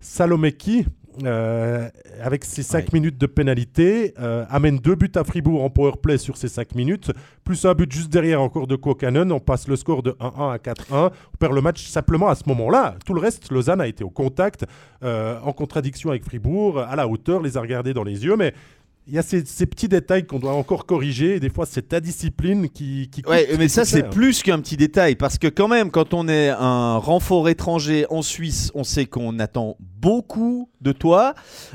Salomeki, 0.00 0.86
euh, 1.24 1.86
avec 2.22 2.46
ses 2.46 2.62
5 2.62 2.78
Ouais. 2.84 2.84
minutes 2.94 3.18
de 3.18 3.26
pénalité, 3.26 4.14
euh, 4.18 4.46
amène 4.48 4.78
deux 4.78 4.94
buts 4.94 5.12
à 5.16 5.22
Fribourg 5.22 5.62
en 5.62 5.68
powerplay 5.68 6.16
sur 6.16 6.38
ces 6.38 6.48
5 6.48 6.74
minutes, 6.74 7.10
plus 7.44 7.62
un 7.66 7.74
but 7.74 7.92
juste 7.92 8.08
derrière 8.10 8.40
encore 8.40 8.66
de 8.68 8.74
Kokanen. 8.74 9.30
On 9.32 9.38
passe 9.38 9.68
le 9.68 9.76
score 9.76 10.02
de 10.02 10.12
1-1 10.18 10.50
à 10.54 10.56
4-1. 10.56 11.10
On 11.34 11.36
perd 11.38 11.52
le 11.52 11.60
match 11.60 11.86
simplement 11.86 12.28
à 12.28 12.34
ce 12.36 12.44
moment-là. 12.46 12.94
Tout 13.04 13.12
le 13.12 13.20
reste, 13.20 13.52
Lausanne 13.52 13.82
a 13.82 13.86
été 13.86 14.02
au 14.02 14.08
contact, 14.08 14.64
euh, 15.04 15.38
en 15.44 15.52
contradiction 15.52 16.08
avec 16.08 16.24
Fribourg, 16.24 16.78
à 16.78 16.96
la 16.96 17.06
hauteur, 17.06 17.42
les 17.42 17.58
a 17.58 17.60
regardés 17.60 17.92
dans 17.92 18.04
les 18.04 18.24
yeux, 18.24 18.36
mais 18.36 18.54
il 19.10 19.16
y 19.16 19.18
a 19.18 19.22
ces, 19.22 19.44
ces 19.44 19.66
petits 19.66 19.88
détails 19.88 20.24
qu'on 20.24 20.38
doit 20.38 20.52
encore 20.54 20.86
corriger. 20.86 21.34
Et 21.34 21.40
des 21.40 21.50
fois, 21.50 21.66
c'est 21.66 21.88
ta 21.88 21.98
discipline 22.00 22.68
qui. 22.68 23.10
qui 23.10 23.22
Ouais, 23.26 23.44
coûte- 23.46 23.58
mais 23.58 23.64
qui 23.66 23.70
ça 23.72 23.84
c'est 23.84 24.08
plus 24.08 24.42
qu'un 24.42 24.60
petit 24.60 24.76
détail 24.76 25.16
parce 25.16 25.36
que 25.36 25.48
quand 25.48 25.66
même 25.68 25.90
quand 25.90 26.14
on 26.14 26.28
est 26.28 26.48
un 26.50 26.96
renfort 26.96 27.48
étranger 27.48 28.06
en 28.08 28.22
Suisse, 28.22 28.70
on 28.74 28.84
sait 28.84 29.06
qu'on 29.06 29.38
attend 29.40 29.76
beaucoup 29.80 30.70
de 30.80 30.92
toi. 30.92 31.34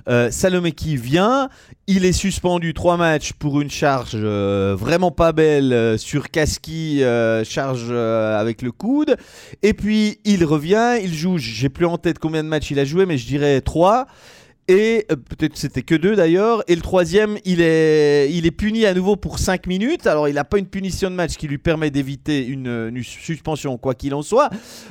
Euh, 0.10 0.32
Salomeki 0.32 0.96
vient, 0.98 1.50
il 1.88 2.06
est 2.06 2.14
suspendu 2.14 2.74
trois 2.74 2.98
matchs 2.98 3.34
pour 3.34 3.62
une 3.62 3.70
charge 3.70 4.12
euh, 4.16 4.76
vraiment 4.80 5.12
pas 5.12 5.32
belle 5.34 5.74
euh, 5.74 5.98
sur 5.98 6.32
Kaski, 6.32 7.04
euh, 7.04 7.44
charge 7.44 7.92
avec 7.92 8.62
le 8.62 8.72
coude. 8.72 9.18
Et 9.62 9.74
puis 9.74 10.20
il 10.24 10.44
revient, 10.46 10.98
il 11.04 11.14
joue, 11.14 11.38
j'ai 11.38 11.70
plus 11.70 11.86
en 11.86 11.98
tête 11.98 12.18
combien 12.18 12.44
de 12.44 12.50
matchs 12.50 12.72
il 12.72 12.80
a 12.80 12.86
joué, 12.86 13.06
mais 13.06 13.18
je 13.18 13.28
dirais 13.28 13.60
trois. 13.62 14.08
Et 14.68 15.06
euh, 15.12 15.16
peut-être 15.16 15.58
c'était 15.58 15.84
que 15.84 15.96
deux 15.96 16.16
d'ailleurs. 16.16 16.64
Et 16.68 16.76
le 16.76 16.82
troisième, 16.82 17.38
il 17.46 17.62
est, 17.62 18.32
il 18.32 18.46
est 18.46 18.52
puni 18.52 18.86
à 18.86 18.94
nouveau 18.94 19.16
pour 19.16 19.38
5 19.38 19.68
minutes. 19.68 20.08
Alors 20.08 20.28
il 20.28 20.36
n'a 20.36 20.44
pas 20.44 20.58
une 20.58 20.68
punition 20.68 21.10
de 21.10 21.16
match 21.16 21.36
qui 21.36 21.48
lui 21.48 21.60
permet 21.60 21.92
d'éviter 21.92 22.46
une, 22.46 22.92
suspension, 23.04 23.78
quoi 23.78 23.94
qu'il 23.94 24.14
en 24.16 24.24
soit. 24.24 24.50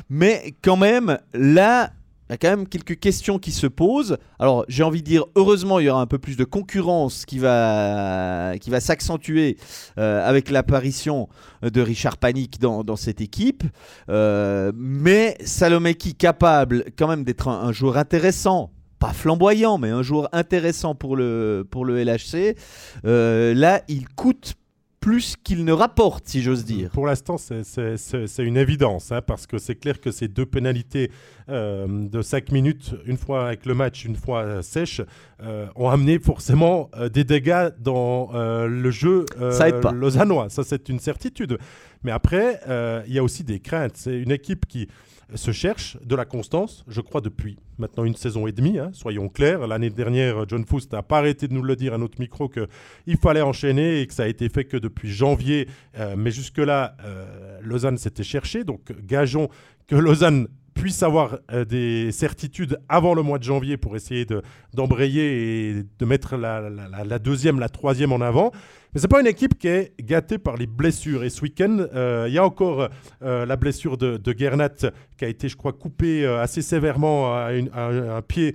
Mais 0.08 0.54
quand 0.62 0.76
même, 0.76 1.18
là, 1.32 1.90
il 2.28 2.32
y 2.32 2.34
a 2.34 2.36
quand 2.38 2.50
même 2.50 2.68
quelques 2.68 3.00
questions 3.00 3.40
qui 3.40 3.50
se 3.50 3.66
posent. 3.66 4.16
Alors 4.38 4.64
j'ai 4.68 4.84
envie 4.84 5.02
de 5.02 5.06
dire, 5.06 5.24
heureusement, 5.34 5.80
il 5.80 5.86
y 5.86 5.90
aura 5.90 6.00
un 6.00 6.06
peu 6.06 6.18
plus 6.18 6.36
de 6.36 6.44
concurrence 6.44 7.26
qui 7.26 7.40
va, 7.40 8.54
qui 8.60 8.70
va 8.70 8.78
s'accentuer 8.78 9.56
euh, 9.98 10.26
avec 10.26 10.50
l'apparition 10.50 11.28
de 11.62 11.80
Richard 11.80 12.18
Panic 12.18 12.60
dans, 12.60 12.96
cette 12.96 13.20
équipe. 13.20 13.64
Euh, 14.08 14.70
mais 14.76 15.36
Salomeki 15.44 16.14
capable 16.14 16.84
quand 16.96 17.08
même 17.08 17.24
d'être 17.24 17.48
un 17.48 17.72
joueur 17.72 17.96
intéressant. 17.96 18.70
Pas 19.04 19.12
flamboyant, 19.12 19.76
mais 19.76 19.90
un 19.90 20.02
joueur 20.02 20.30
intéressant 20.32 20.94
pour 20.94 21.14
le, 21.14 21.66
pour 21.70 21.84
le 21.84 22.02
LHC. 22.02 22.56
Euh, 23.04 23.52
là, 23.52 23.82
il 23.88 24.08
coûte 24.08 24.54
plus 24.98 25.36
qu'il 25.44 25.66
ne 25.66 25.72
rapporte, 25.72 26.26
si 26.26 26.40
j'ose 26.40 26.64
dire. 26.64 26.88
Pour 26.88 27.06
l'instant, 27.06 27.36
c'est- 27.36 28.38
une 28.38 28.56
évidence, 28.56 29.12
hein, 29.12 29.20
parce 29.20 29.46
que 29.46 29.58
c'est 29.58 29.74
clair 29.74 30.00
que 30.00 30.10
ces 30.10 30.28
deux 30.28 30.46
pénalités 30.46 31.10
euh, 31.50 31.86
de 32.08 32.22
5 32.22 32.50
minutes, 32.50 32.94
une 33.04 33.18
fois 33.18 33.48
avec 33.48 33.66
le 33.66 33.74
match, 33.74 34.06
une 34.06 34.16
fois 34.16 34.40
euh, 34.40 34.62
sèche, 34.62 35.02
euh, 35.42 35.66
ont 35.76 35.90
amené 35.90 36.18
forcément 36.18 36.88
des 37.12 37.24
dégâts 37.24 37.68
dans 37.78 38.30
le 38.32 38.90
jeu 38.90 39.26
Ça 39.50 39.68
aide 39.68 39.82
pas. 39.82 39.92
lausannois. 39.92 40.48
Ça, 40.48 40.62
c'est 40.64 40.88
une 40.88 40.98
certitude. 40.98 41.58
Mais 42.04 42.10
après, 42.10 42.58
il 43.06 43.12
y 43.12 43.18
a 43.18 43.22
aussi 43.22 43.44
des 43.44 43.60
craintes. 43.60 43.96
C'est 43.96 44.18
une 44.18 44.30
équipe 44.32 44.64
qui 44.64 44.88
se 45.34 45.50
cherche 45.52 45.96
de 46.04 46.14
la 46.14 46.24
constance, 46.24 46.84
je 46.88 47.00
crois, 47.00 47.20
depuis 47.20 47.56
maintenant 47.78 48.04
une 48.04 48.14
saison 48.14 48.46
et 48.46 48.52
demie. 48.52 48.78
hein, 48.78 48.90
soyons 48.92 49.28
clairs. 49.28 49.66
L'année 49.66 49.90
dernière, 49.90 50.48
John 50.48 50.64
Foust 50.64 50.92
n'a 50.92 51.02
pas 51.02 51.18
arrêté 51.18 51.48
de 51.48 51.54
nous 51.54 51.62
le 51.62 51.76
dire 51.76 51.94
à 51.94 51.98
notre 51.98 52.20
micro 52.20 52.48
qu'il 52.48 53.16
fallait 53.20 53.40
enchaîner 53.42 54.00
et 54.00 54.06
que 54.06 54.14
ça 54.14 54.24
a 54.24 54.26
été 54.28 54.48
fait 54.48 54.64
que 54.64 54.76
depuis 54.76 55.10
janvier. 55.10 55.68
Euh, 55.98 56.14
mais 56.16 56.30
jusque-là, 56.30 56.96
euh, 57.04 57.58
Lausanne 57.62 57.98
s'était 57.98 58.22
cherché. 58.24 58.64
Donc, 58.64 58.92
gageons 59.06 59.48
que 59.86 59.96
Lausanne 59.96 60.48
puisse 60.74 61.02
avoir 61.04 61.38
euh, 61.52 61.64
des 61.64 62.10
certitudes 62.10 62.78
avant 62.88 63.14
le 63.14 63.22
mois 63.22 63.38
de 63.38 63.44
janvier 63.44 63.76
pour 63.76 63.94
essayer 63.96 64.24
de- 64.24 64.42
d'embrayer 64.74 65.68
et 65.70 65.82
de 65.98 66.04
mettre 66.04 66.36
la 66.36 67.18
deuxième, 67.20 67.60
la 67.60 67.68
troisième 67.68 68.12
en 68.12 68.20
avant. 68.20 68.50
Mais 68.94 69.00
c'est 69.00 69.08
pas 69.08 69.20
une 69.20 69.26
équipe 69.26 69.58
qui 69.58 69.66
est 69.68 69.92
gâtée 70.00 70.38
par 70.38 70.56
les 70.56 70.66
blessures. 70.66 71.24
Et 71.24 71.30
ce 71.30 71.40
week-end, 71.42 71.78
euh, 71.94 72.26
il 72.28 72.34
y 72.34 72.38
a 72.38 72.44
encore 72.44 72.88
euh, 73.22 73.44
la 73.44 73.56
blessure 73.56 73.96
de, 73.98 74.16
de 74.18 74.34
Gernat 74.38 74.68
qui 75.16 75.24
a 75.24 75.28
été, 75.28 75.48
je 75.48 75.56
crois, 75.56 75.72
coupée 75.72 76.24
euh, 76.24 76.40
assez 76.40 76.62
sévèrement 76.62 77.34
à, 77.34 77.52
une- 77.54 77.70
à 77.74 77.86
un, 77.88 78.22
pied 78.22 78.54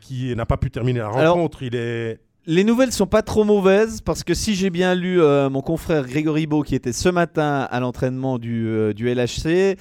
qui 0.00 0.34
n'a 0.36 0.46
pas 0.46 0.56
pu 0.56 0.70
terminer 0.70 1.00
la 1.00 1.08
Alors- 1.08 1.34
rencontre. 1.34 1.62
il 1.64 1.74
est 1.74 2.20
Les 2.46 2.62
nouvelles 2.64 2.92
sont 2.92 3.06
pas 3.06 3.22
trop 3.22 3.42
mauvaises 3.44 4.00
parce 4.00 4.22
que 4.22 4.34
si 4.34 4.54
j'ai 4.54 4.70
bien 4.70 4.94
lu 4.94 5.18
mon 5.50 5.60
confrère 5.62 6.06
Grégory 6.06 6.46
Beau 6.46 6.62
qui 6.62 6.74
était 6.76 6.92
ce 6.92 7.08
matin 7.08 7.66
à 7.70 7.80
l'entraînement 7.80 8.38
du, 8.38 8.94
du 8.94 9.08
LHC, 9.12 9.76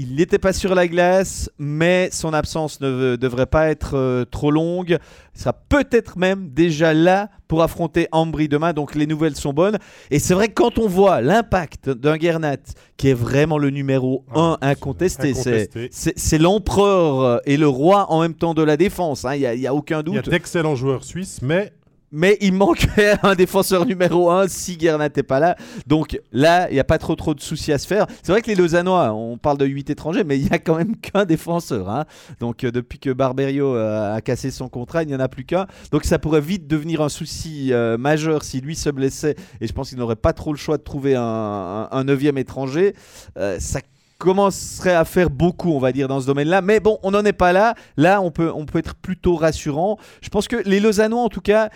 il 0.00 0.14
n'était 0.14 0.38
pas 0.38 0.52
sur 0.52 0.74
la 0.74 0.88
glace, 0.88 1.50
mais 1.58 2.08
son 2.12 2.32
absence 2.32 2.80
ne 2.80 3.16
devrait 3.16 3.46
pas 3.46 3.68
être 3.68 3.96
euh, 3.96 4.24
trop 4.24 4.50
longue. 4.50 4.98
Il 5.34 5.40
sera 5.40 5.52
peut-être 5.52 6.16
même 6.18 6.48
déjà 6.50 6.94
là 6.94 7.28
pour 7.48 7.62
affronter 7.62 8.06
Ambry 8.12 8.48
demain, 8.48 8.72
donc 8.72 8.94
les 8.94 9.06
nouvelles 9.06 9.36
sont 9.36 9.52
bonnes. 9.52 9.78
Et 10.10 10.18
c'est 10.18 10.34
vrai 10.34 10.48
que 10.48 10.54
quand 10.54 10.78
on 10.78 10.86
voit 10.88 11.20
l'impact 11.20 11.90
d'un 11.90 12.16
Gernat, 12.18 12.56
qui 12.96 13.08
est 13.08 13.14
vraiment 13.14 13.58
le 13.58 13.70
numéro 13.70 14.24
Ah, 14.34 14.58
1 14.62 14.68
incontesté, 14.70 15.34
c'est 15.34 15.62
incontesté. 15.70 15.88
c'est- 16.16 16.38
l'empereur 16.38 17.40
et 17.44 17.56
le 17.56 17.68
roi 17.68 18.10
en 18.10 18.20
même 18.22 18.34
temps 18.34 18.54
de 18.54 18.62
la 18.62 18.76
défense, 18.76 19.24
hein, 19.24 19.34
il 19.34 19.58
n'y 19.58 19.66
a, 19.66 19.70
a 19.70 19.74
aucun 19.74 20.02
Il 20.06 20.14
y 20.14 20.18
a 20.18 20.22
doute. 20.22 20.30
d'excellents 20.30 20.76
joueurs 20.76 21.04
suisses, 21.04 21.40
mais 21.42 21.72
mais 22.12 22.36
il 22.40 22.52
manquait 22.52 23.14
un 23.22 23.34
défenseur 23.34 23.86
numéro 23.86 24.30
1 24.30 24.48
si 24.48 24.76
Guerna 24.76 25.04
n'était 25.04 25.22
pas 25.22 25.40
là. 25.40 25.56
Donc 25.86 26.20
là, 26.32 26.68
il 26.70 26.74
n'y 26.74 26.80
a 26.80 26.84
pas 26.84 26.98
trop 26.98 27.14
trop 27.14 27.34
de 27.34 27.40
soucis 27.40 27.72
à 27.72 27.78
se 27.78 27.86
faire. 27.86 28.06
C'est 28.22 28.32
vrai 28.32 28.42
que 28.42 28.48
les 28.48 28.54
Lausannois, 28.54 29.12
on 29.12 29.38
parle 29.38 29.58
de 29.58 29.66
8 29.66 29.90
étrangers, 29.90 30.24
mais 30.24 30.38
il 30.38 30.44
n'y 30.44 30.52
a 30.52 30.58
quand 30.58 30.76
même 30.76 30.96
qu'un 30.96 31.24
défenseur. 31.24 31.88
Hein. 31.88 32.04
Donc 32.40 32.64
euh, 32.64 32.70
depuis 32.70 32.98
que 32.98 33.10
Barberio 33.10 33.76
euh, 33.76 34.14
a 34.14 34.20
cassé 34.20 34.50
son 34.50 34.68
contrat, 34.68 35.02
il 35.02 35.08
n'y 35.08 35.14
en 35.14 35.20
a 35.20 35.28
plus 35.28 35.44
qu'un. 35.44 35.66
Donc 35.92 36.04
ça 36.04 36.18
pourrait 36.18 36.40
vite 36.40 36.66
devenir 36.66 37.00
un 37.02 37.08
souci 37.08 37.72
euh, 37.72 37.96
majeur 37.96 38.42
si 38.42 38.60
lui 38.60 38.76
se 38.76 38.90
blessait. 38.90 39.36
Et 39.60 39.66
je 39.66 39.72
pense 39.72 39.90
qu'il 39.90 39.98
n'aurait 39.98 40.16
pas 40.16 40.32
trop 40.32 40.52
le 40.52 40.58
choix 40.58 40.76
de 40.76 40.82
trouver 40.82 41.14
un, 41.16 41.88
un, 41.90 42.04
neuvième 42.04 42.38
étranger. 42.38 42.94
ça 43.36 43.80
commencerait 44.20 44.94
à 44.94 45.06
faire 45.06 45.30
beaucoup, 45.30 45.72
on 45.72 45.80
va 45.80 45.92
dire, 45.92 46.06
dans 46.06 46.20
ce 46.20 46.26
domaine-là. 46.26 46.60
Mais 46.60 46.78
bon, 46.78 46.98
on 47.02 47.10
n'en 47.10 47.24
est 47.24 47.32
pas 47.32 47.52
là. 47.52 47.74
Là, 47.96 48.20
on 48.20 48.30
peut, 48.30 48.52
être 48.74 48.94
plutôt 48.94 49.34
rassurant. 49.34 49.98
Je 50.20 50.28
pense 50.28 50.46
que 50.46 50.56
les 50.66 50.78
Lausannois, 50.78 51.22
en 51.22 51.30
tout 51.30 51.40
cas, 51.40 51.70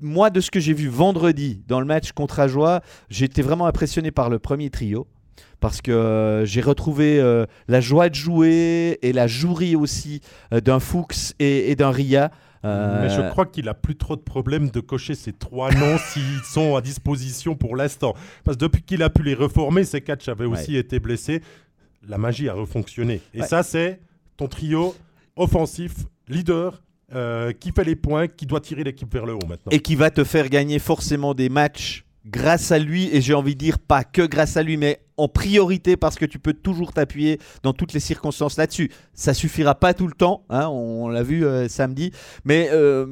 moi, 0.00 0.30
de 0.30 0.40
ce 0.40 0.50
que 0.50 0.60
j'ai 0.60 0.72
vu 0.72 0.88
vendredi 0.88 1.62
dans 1.66 1.80
le 1.80 1.86
match 1.86 2.12
contre 2.12 2.38
Ajoie, 2.38 2.82
j'ai 3.10 3.24
été 3.24 3.42
vraiment 3.42 3.66
impressionné 3.66 4.12
par 4.12 4.30
le 4.30 4.38
premier 4.38 4.70
trio. 4.70 5.08
Parce 5.58 5.82
que 5.82 5.90
euh, 5.90 6.44
j'ai 6.44 6.60
retrouvé 6.60 7.18
euh, 7.18 7.46
la 7.66 7.80
joie 7.80 8.08
de 8.08 8.14
jouer 8.14 8.98
et 9.02 9.12
la 9.12 9.26
jouerie 9.26 9.74
aussi 9.74 10.20
euh, 10.52 10.60
d'un 10.60 10.78
Fuchs 10.78 11.32
et, 11.40 11.74
d'un 11.74 11.90
Ria. 11.90 12.30
Mais 12.64 13.10
je 13.10 13.28
crois 13.30 13.46
qu'il 13.46 13.68
a 13.68 13.74
plus 13.74 13.96
trop 13.96 14.16
de 14.16 14.20
problèmes 14.20 14.70
de 14.70 14.80
cocher 14.80 15.14
ces 15.14 15.32
trois 15.32 15.70
noms 15.72 15.98
s'ils 16.12 16.42
sont 16.44 16.76
à 16.76 16.80
disposition 16.80 17.54
pour 17.54 17.76
l'instant. 17.76 18.14
Parce 18.44 18.56
que 18.56 18.64
depuis 18.64 18.82
qu'il 18.82 19.02
a 19.02 19.10
pu 19.10 19.22
les 19.22 19.34
reformer, 19.34 19.84
ces 19.84 20.00
quatre 20.00 20.28
avaient 20.28 20.46
aussi 20.46 20.76
été 20.76 20.98
blessés. 21.00 21.42
La 22.08 22.18
magie 22.18 22.48
a 22.48 22.54
refonctionné. 22.54 23.20
Et 23.34 23.42
ça, 23.42 23.62
c'est 23.62 24.00
ton 24.36 24.48
trio 24.48 24.94
offensif, 25.36 25.94
leader, 26.28 26.82
qui 27.60 27.72
fait 27.72 27.84
les 27.84 27.96
points, 27.96 28.28
qui 28.28 28.46
doit 28.46 28.60
tirer 28.60 28.84
l'équipe 28.84 29.12
vers 29.12 29.26
le 29.26 29.34
haut 29.34 29.46
maintenant. 29.48 29.70
Et 29.70 29.80
qui 29.80 29.94
va 29.94 30.10
te 30.10 30.24
faire 30.24 30.48
gagner 30.48 30.78
forcément 30.78 31.34
des 31.34 31.48
matchs 31.48 32.05
grâce 32.26 32.72
à 32.72 32.78
lui, 32.78 33.08
et 33.14 33.20
j'ai 33.20 33.34
envie 33.34 33.54
de 33.54 33.60
dire 33.60 33.78
pas 33.78 34.04
que 34.04 34.22
grâce 34.22 34.56
à 34.56 34.62
lui, 34.62 34.76
mais 34.76 35.00
en 35.16 35.28
priorité 35.28 35.96
parce 35.96 36.16
que 36.16 36.24
tu 36.24 36.38
peux 36.38 36.52
toujours 36.52 36.92
t'appuyer 36.92 37.40
dans 37.62 37.72
toutes 37.72 37.92
les 37.92 38.00
circonstances 38.00 38.56
là-dessus. 38.56 38.90
Ça 39.14 39.32
suffira 39.32 39.74
pas 39.74 39.94
tout 39.94 40.06
le 40.06 40.12
temps, 40.12 40.44
hein, 40.50 40.68
on, 40.68 41.08
l'a 41.08 41.22
vu 41.22 41.44
euh, 41.44 41.68
samedi, 41.68 42.12
mais 42.44 42.68
euh, 42.72 43.06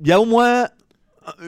il 0.00 0.08
y 0.08 0.12
a 0.12 0.20
au 0.20 0.26
moins 0.26 0.68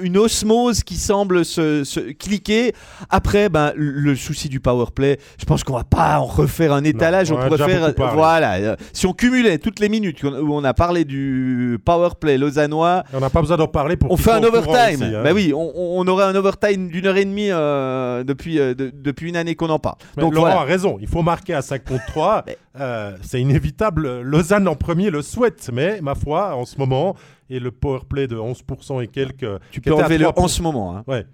une 0.03 0.17
osmose 0.17 0.83
qui 0.83 0.97
semble 0.97 1.45
se, 1.45 2.13
cliquer. 2.13 2.73
Après, 3.11 3.49
ben, 3.49 3.73
le 3.77 4.15
souci 4.15 4.49
du 4.49 4.61
power 4.61 4.87
play, 4.95 5.19
je 5.39 5.45
pense 5.45 5.65
qu'on 5.65 5.75
va 5.75 5.85
pas 5.85 6.19
en 6.19 6.25
refaire 6.25 6.73
un 6.73 6.85
étalage. 6.85 7.31
on, 7.33 7.37
pourrait 7.37 7.59
faire, 7.59 7.95
voilà, 8.15 8.55
euh, 8.55 8.77
si 8.93 9.07
on 9.07 9.13
cumulait 9.13 9.59
toutes 9.59 9.81
les 9.81 9.89
minutes 9.89 10.23
où 10.23 10.55
on 10.55 10.65
a 10.65 10.75
parlé 10.75 11.05
du 11.05 11.79
power 11.85 12.11
play 12.21 12.39
lausannois, 12.39 13.05
on 13.13 13.21
n'a 13.21 13.31
pas 13.31 13.41
besoin 13.41 13.57
d'en 13.57 13.69
parler 13.69 13.97
pour. 13.97 14.11
On 14.11 14.17
fait 14.17 14.33
un 14.33 14.43
overtime. 14.43 15.03
Hein. 15.03 15.23
Ben 15.23 15.33
oui, 15.33 15.53
on, 15.55 16.07
aurait 16.07 16.25
un 16.25 16.35
overtime 16.35 16.89
d'une 16.89 17.07
heure 17.07 17.17
et 17.17 17.25
demie 17.25 17.51
euh, 17.51 18.25
depuis 18.25 18.59
euh, 18.59 18.75
depuis 18.75 19.29
une 19.29 19.37
année 19.37 19.55
qu'on 19.55 19.71
en 19.71 19.79
parle. 19.79 19.97
Donc 20.17 20.35
Laurent 20.35 20.61
a 20.61 20.65
raison. 20.65 20.99
Il 21.01 21.09
faut 21.09 21.23
marquer 21.23 21.55
à 21.55 21.63
5 21.63 21.85
contre 21.85 22.07
3. 22.07 22.45
c'est 23.23 23.41
inévitable. 23.41 24.21
Lausanne 24.21 24.69
en 24.69 24.75
premier 24.75 25.11
le 25.11 25.23
souhaite, 25.23 25.71
mais 25.73 26.01
ma 26.01 26.15
foi, 26.15 26.55
en 26.57 26.65
ce 26.65 26.77
moment, 26.79 27.15
et 27.51 27.61
le 27.61 27.71
power 27.71 28.01
play 28.09 28.27
de 28.27 28.37
11% 28.37 29.03
et 29.03 29.09
quelques. 29.09 29.47
Tu 29.71 29.81
peux 29.81 29.93
enlever 29.93 30.19
le 30.19 30.29
en 30.39 30.49
ce 30.49 30.63
moment. 30.63 30.97
Hein. 30.97 31.05
Ouais. 31.07 31.27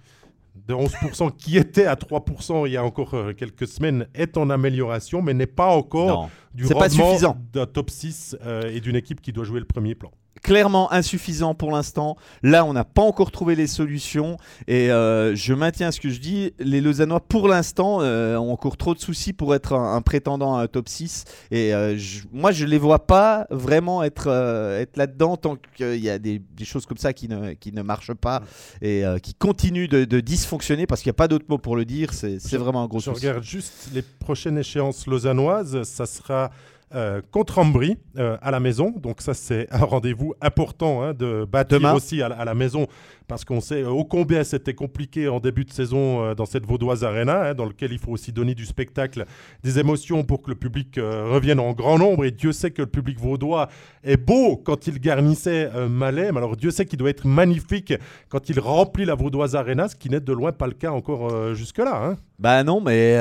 De 0.66 0.74
11% 0.74 1.34
qui 1.36 1.56
était 1.56 1.86
à 1.86 1.94
3% 1.94 2.66
il 2.66 2.72
y 2.72 2.76
a 2.76 2.84
encore 2.84 3.14
euh, 3.14 3.32
quelques 3.32 3.66
semaines 3.66 4.06
est 4.14 4.36
en 4.36 4.50
amélioration, 4.50 5.22
mais 5.22 5.32
n'est 5.32 5.46
pas 5.46 5.68
encore 5.68 6.28
du 6.52 6.66
rendement 6.66 7.36
d'un 7.52 7.66
top 7.66 7.90
6 7.90 8.36
euh, 8.44 8.70
et 8.70 8.80
d'une 8.80 8.96
équipe 8.96 9.20
qui 9.20 9.32
doit 9.32 9.44
jouer 9.44 9.60
le 9.60 9.66
premier 9.66 9.94
plan 9.94 10.10
clairement 10.42 10.92
insuffisant 10.92 11.54
pour 11.54 11.70
l'instant. 11.70 12.16
Là, 12.42 12.64
on 12.64 12.72
n'a 12.72 12.84
pas 12.84 13.02
encore 13.02 13.30
trouvé 13.30 13.54
les 13.54 13.66
solutions. 13.66 14.36
Et 14.66 14.90
euh, 14.90 15.34
je 15.34 15.54
maintiens 15.54 15.90
ce 15.90 16.00
que 16.00 16.08
je 16.08 16.20
dis. 16.20 16.52
Les 16.58 16.80
Lausannois, 16.80 17.20
pour 17.20 17.48
l'instant, 17.48 17.98
euh, 18.00 18.36
ont 18.36 18.52
encore 18.52 18.76
trop 18.76 18.94
de 18.94 19.00
soucis 19.00 19.32
pour 19.32 19.54
être 19.54 19.74
un, 19.74 20.00
prétendant 20.02 20.56
à 20.56 20.62
un 20.62 20.66
top 20.66 20.88
6. 20.88 21.24
Et 21.50 21.74
euh, 21.74 21.98
moi, 22.32 22.52
je 22.52 22.64
ne 22.64 22.70
les 22.70 22.78
vois 22.78 23.06
pas 23.06 23.46
vraiment 23.50 24.02
être, 24.02 24.28
être 24.28 24.96
là-dedans 24.96 25.36
tant 25.36 25.56
qu'il 25.76 25.96
y 25.96 26.10
a 26.10 26.18
des, 26.18 26.42
choses 26.62 26.86
comme 26.86 26.98
ça 26.98 27.12
qui 27.12 27.28
ne, 27.28 27.52
qui 27.54 27.72
ne 27.72 27.82
marchent 27.82 28.14
pas 28.14 28.42
et 28.82 29.04
qui 29.22 29.34
continuent 29.34 29.88
de, 29.88 30.20
dysfonctionner 30.20 30.86
parce 30.86 31.02
qu'il 31.02 31.10
n'y 31.10 31.14
a 31.16 31.20
pas 31.20 31.28
d'autre 31.28 31.46
mot 31.48 31.58
pour 31.58 31.76
le 31.76 31.84
dire. 31.84 32.12
C'est 32.12 32.56
vraiment 32.56 32.82
un 32.82 32.86
gros 32.86 33.00
souci. 33.00 33.20
Je 33.22 33.28
regarde 33.28 33.44
juste 33.44 33.90
les 33.94 34.02
prochaines 34.02 34.58
échéances 34.58 35.06
lausannoises. 35.06 35.82
Ça 35.84 36.06
sera 36.06 36.50
euh, 36.94 37.20
contre 37.32 37.58
Ambry 37.58 37.98
euh, 38.16 38.38
à 38.40 38.50
la 38.50 38.60
maison. 38.60 38.94
Donc 38.96 39.20
ça 39.20 39.34
c'est 39.34 39.66
un 39.70 39.84
rendez-vous 39.84 40.34
important 40.40 41.02
hein, 41.02 41.12
de 41.12 41.46
aussi 41.94 42.22
à, 42.22 42.28
la 42.30 42.54
maison 42.54 42.86
parce 43.26 43.44
qu'on 43.44 43.60
sait 43.60 43.84
ô 43.84 44.06
combien 44.06 44.42
c'était 44.42 44.72
compliqué 44.72 45.28
en 45.28 45.38
début 45.38 45.66
de 45.66 45.70
saison 45.70 46.24
euh, 46.24 46.34
dans 46.34 46.46
cette 46.46 46.64
Vaudoise 46.64 47.04
Arena, 47.04 47.50
hein, 47.50 47.54
dans 47.54 47.66
lequel 47.66 47.92
il 47.92 47.98
faut 47.98 48.12
aussi 48.12 48.32
donner 48.32 48.54
du 48.54 48.64
spectacle, 48.64 49.26
des 49.62 49.78
émotions 49.78 50.24
pour 50.24 50.40
que 50.40 50.48
le 50.48 50.56
public 50.56 50.98
revienne 50.98 51.60
en 51.60 51.74
grand 51.74 51.98
nombre. 51.98 52.24
Et 52.24 52.30
Dieu 52.30 52.52
sait 52.52 52.70
que 52.70 52.80
le 52.80 52.88
public 52.88 53.20
vaudois 53.20 53.68
est 54.02 54.16
beau 54.16 54.56
quand 54.56 54.86
il 54.86 54.98
garnissait 54.98 55.70
Malais. 55.90 56.32
Mais 56.32 56.38
alors 56.38 56.56
Dieu 56.56 56.70
sait 56.70 56.86
qu'il 56.86 56.98
doit 56.98 57.10
être 57.10 57.26
magnifique 57.26 57.92
quand 58.30 58.48
il 58.48 58.58
remplit 58.60 59.04
la 59.04 59.14
Vaudoise 59.14 59.56
Arena, 59.56 59.88
ce 59.88 59.96
qui 59.96 60.08
n'est 60.08 60.20
de 60.20 60.32
loin 60.32 60.52
pas 60.52 60.66
le 60.66 60.72
cas 60.72 60.92
encore 60.92 61.54
jusque-là. 61.54 62.02
Hein. 62.02 62.16
Bah 62.38 62.64
non, 62.64 62.80
mais 62.80 63.18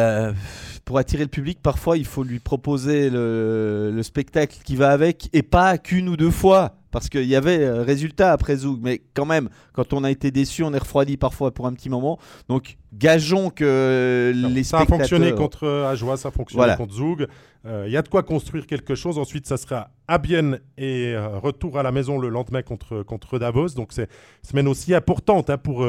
pour 0.85 0.97
attirer 0.97 1.23
le 1.23 1.29
public, 1.29 1.59
parfois 1.61 1.97
il 1.97 2.05
faut 2.05 2.23
lui 2.23 2.39
proposer 2.39 3.09
le, 3.09 3.56
spectacle 4.03 4.57
qui 4.63 4.75
va 4.75 4.89
avec 4.91 5.29
et 5.33 5.43
pas 5.43 5.77
qu'une 5.77 6.09
ou 6.09 6.17
deux 6.17 6.31
fois. 6.31 6.77
Parce 6.91 7.09
qu'il 7.09 7.25
y 7.25 7.35
avait 7.35 7.59
euh, 7.59 7.83
résultat 7.83 8.31
après 8.31 8.55
Zoug, 8.55 8.79
mais 8.81 9.01
quand 9.13 9.25
même, 9.25 9.49
quand 9.73 9.93
on 9.93 10.03
a 10.03 10.11
été 10.11 10.31
déçu, 10.31 10.63
on 10.63 10.73
est 10.73 10.79
refroidi 10.79 11.17
parfois 11.17 11.53
pour 11.53 11.67
un 11.67 11.73
petit 11.73 11.89
moment. 11.89 12.17
Donc, 12.47 12.77
gageons 12.93 13.49
que 13.49 14.33
les 14.33 14.63
ça 14.63 14.79
a 14.79 14.85
fonctionné 14.85 15.33
contre 15.33 15.67
Ajoie, 15.67 16.17
ça 16.17 16.29
a 16.29 16.31
fonctionné 16.31 16.75
contre 16.77 16.93
Zoug. 16.93 17.27
Euh, 17.65 17.83
il 17.87 17.91
y 17.91 17.97
a 17.97 18.01
de 18.01 18.07
quoi 18.07 18.23
construire 18.23 18.65
quelque 18.65 18.95
chose. 18.95 19.17
Ensuite, 19.17 19.45
ça 19.45 19.57
sera 19.57 19.89
à 20.07 20.17
Bienne 20.17 20.59
et 20.77 21.13
euh, 21.13 21.37
retour 21.39 21.77
à 21.77 21.83
la 21.83 21.91
maison 21.91 22.17
le 22.17 22.29
lendemain 22.29 22.61
contre, 22.61 23.03
contre 23.03 23.37
Davos. 23.37 23.69
Donc, 23.75 23.91
c'est 23.91 24.03
une 24.03 24.49
semaine 24.49 24.67
aussi 24.67 24.95
importante 24.95 25.49
hein, 25.49 25.57
pour 25.57 25.85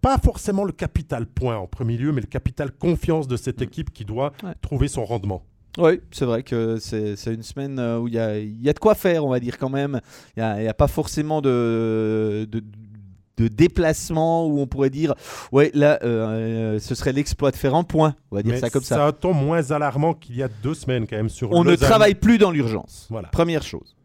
pas 0.00 0.18
forcément 0.18 0.64
le 0.64 0.72
capital 0.72 1.26
point 1.26 1.56
en 1.56 1.66
premier 1.66 1.96
lieu, 1.96 2.12
mais 2.12 2.20
le 2.20 2.26
capital 2.26 2.70
confiance 2.70 3.26
de 3.28 3.36
cette 3.36 3.60
mm. 3.60 3.64
équipe 3.64 3.92
qui 3.92 4.04
doit 4.04 4.32
trouver 4.62 4.88
son 4.88 5.04
rendement. 5.04 5.42
Oui, 5.78 6.00
c'est 6.10 6.24
vrai 6.24 6.42
que 6.42 6.78
c'est 6.78 7.16
une 7.26 7.42
semaine 7.42 7.78
euh, 7.78 7.98
où 7.98 8.08
il 8.08 8.14
y 8.14 8.18
a, 8.18 8.38
y 8.38 8.68
a, 8.68 8.72
de 8.72 8.78
quoi 8.78 8.94
faire, 8.94 9.24
on 9.24 9.30
va 9.30 9.40
dire 9.40 9.58
quand 9.58 9.68
même. 9.68 10.00
Il 10.36 10.42
n'y 10.42 10.68
a, 10.68 10.74
pas 10.74 10.88
forcément 10.88 11.40
de, 11.40 12.48
de, 12.50 13.48
déplacement 13.48 14.46
où 14.46 14.60
on 14.60 14.66
pourrait 14.66 14.90
dire, 14.90 15.14
ouais, 15.52 15.70
là, 15.74 15.98
euh, 16.02 16.78
ce 16.78 16.94
serait 16.94 17.12
l'exploit 17.12 17.50
de 17.50 17.56
faire 17.56 17.74
un 17.74 17.84
point, 17.84 18.14
on 18.30 18.36
va 18.36 18.42
dire 18.42 18.58
ça 18.58 18.70
comme 18.70 18.82
ça. 18.82 18.96
C'est 18.96 19.02
un 19.02 19.12
ton 19.12 19.34
moins 19.34 19.70
alarmant 19.70 20.14
qu'il 20.14 20.36
y 20.36 20.42
a 20.42 20.48
deux 20.48 20.74
semaines 20.74 21.06
quand 21.06 21.16
même 21.16 21.28
sur 21.28 21.52
On 21.52 21.62
ne 21.62 21.76
travaille 21.76 22.14
plus 22.14 22.38
dans 22.38 22.50
l'urgence, 22.50 23.06
voilà. 23.10 23.28
première 23.28 23.62
chose. 23.62 23.96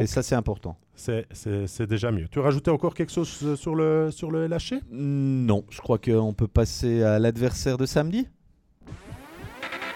Et 0.00 0.06
ça, 0.06 0.22
c'est 0.22 0.34
important. 0.34 0.76
C'est 0.94 1.86
déjà 1.86 2.10
mieux. 2.10 2.28
Tu 2.30 2.38
rajoutais 2.38 2.70
encore 2.70 2.94
quelque 2.94 3.12
chose 3.12 3.56
sur 3.56 3.74
le, 3.74 4.10
sur 4.10 4.30
le 4.30 4.46
LHC 4.46 4.80
Non, 4.90 5.64
je 5.70 5.80
crois 5.80 5.98
qu'on 5.98 6.34
peut 6.34 6.48
passer 6.48 7.02
à 7.02 7.18
l'adversaire 7.18 7.78
de 7.78 7.86
samedi? 7.86 8.28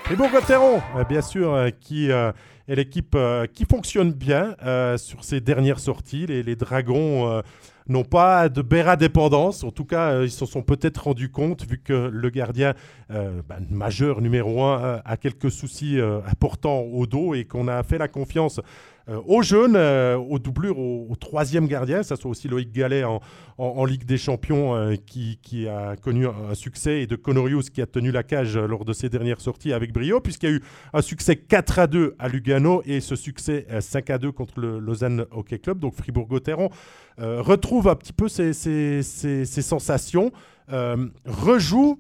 Fribourg-Gotteron, 0.09 0.81
euh, 0.97 1.05
bien 1.05 1.21
sûr, 1.21 1.53
euh, 1.53 1.69
qui 1.69 2.11
euh, 2.11 2.33
est 2.67 2.77
l'équipe 2.77 3.15
qui 3.53 3.67
fonctionne 3.67 4.11
bien 4.11 4.57
sur 4.97 5.23
ses 5.23 5.43
dernières 5.43 5.81
sorties. 5.81 6.25
Les, 6.27 6.57
Dragons 6.57 7.43
n'ont 7.89 8.05
pas 8.05 8.49
de 8.49 8.63
Béra 8.63 8.97
dépendance. 8.97 9.65
En 9.65 9.71
tout 9.71 9.85
cas, 9.85 10.23
ils 10.23 10.31
se 10.31 10.47
sont 10.47 10.63
peut-être 10.63 11.05
rendus 11.05 11.31
compte, 11.31 11.67
vu 11.67 11.79
que 11.79 12.11
le 12.13 12.31
gardien 12.31 12.75
bah, 13.09 13.57
majeur 13.71 14.21
numéro 14.21 14.65
1 14.65 15.01
a 15.03 15.17
quelques 15.17 15.51
soucis 15.51 15.99
importants 16.27 16.81
au 16.81 17.07
dos 17.07 17.35
et 17.35 17.47
qu'on 17.47 17.69
a 17.69 17.83
fait 17.83 17.97
la 17.97 18.09
confiance 18.09 18.61
euh, 19.09 19.21
aux 19.27 19.43
jeunes, 19.43 19.77
euh, 19.77 20.17
aux 20.17 20.39
doublures, 20.39 20.79
au, 20.79 21.15
troisième 21.19 21.67
gardien. 21.67 22.03
Ça 22.03 22.17
soit 22.17 22.31
aussi 22.31 22.47
Loïc 22.47 22.73
Gallet 22.73 23.05
en, 23.05 23.85
Ligue 23.85 24.05
des 24.05 24.19
Champions 24.19 24.75
euh, 24.75 24.97
qui, 25.07 25.67
a 25.67 25.97
connu 25.97 26.27
un 26.27 26.55
succès 26.55 27.01
et 27.03 27.07
de 27.07 27.17
Conorius 27.17 27.71
qui 27.71 27.81
a 27.81 27.87
tenu 27.87 28.11
la 28.11 28.23
cage 28.23 28.59
lors 28.59 28.85
de 28.85 28.93
ses 28.93 29.09
dernières 29.09 29.41
sorties 29.41 29.73
avec 29.73 29.93
brio, 29.93 30.21
puisqu'il 30.21 30.51
y 30.51 30.53
a 30.53 30.57
eu 30.57 30.63
un 30.93 31.01
succès 31.01 31.37
4 31.37 31.79
à 31.79 31.87
2 31.87 32.17
à 32.19 32.29
Lugano 32.29 32.83
et 32.85 33.01
ce 33.01 33.17
succès 33.17 33.67
5 33.81 34.11
à 34.11 34.19
2 34.19 34.31
contre 34.31 34.61
le 34.61 34.79
Lausanne 34.79 35.25
Hockey 35.31 35.59
Club. 35.59 35.79
Donc 35.79 35.95
Fribourg-Gotteron 35.95 36.69
retrouve 37.19 37.89
un 37.89 37.97
petit 37.97 38.13
peu 38.13 38.29
ses, 38.29 38.53
sensations, 39.03 40.33
rejoue 40.69 41.99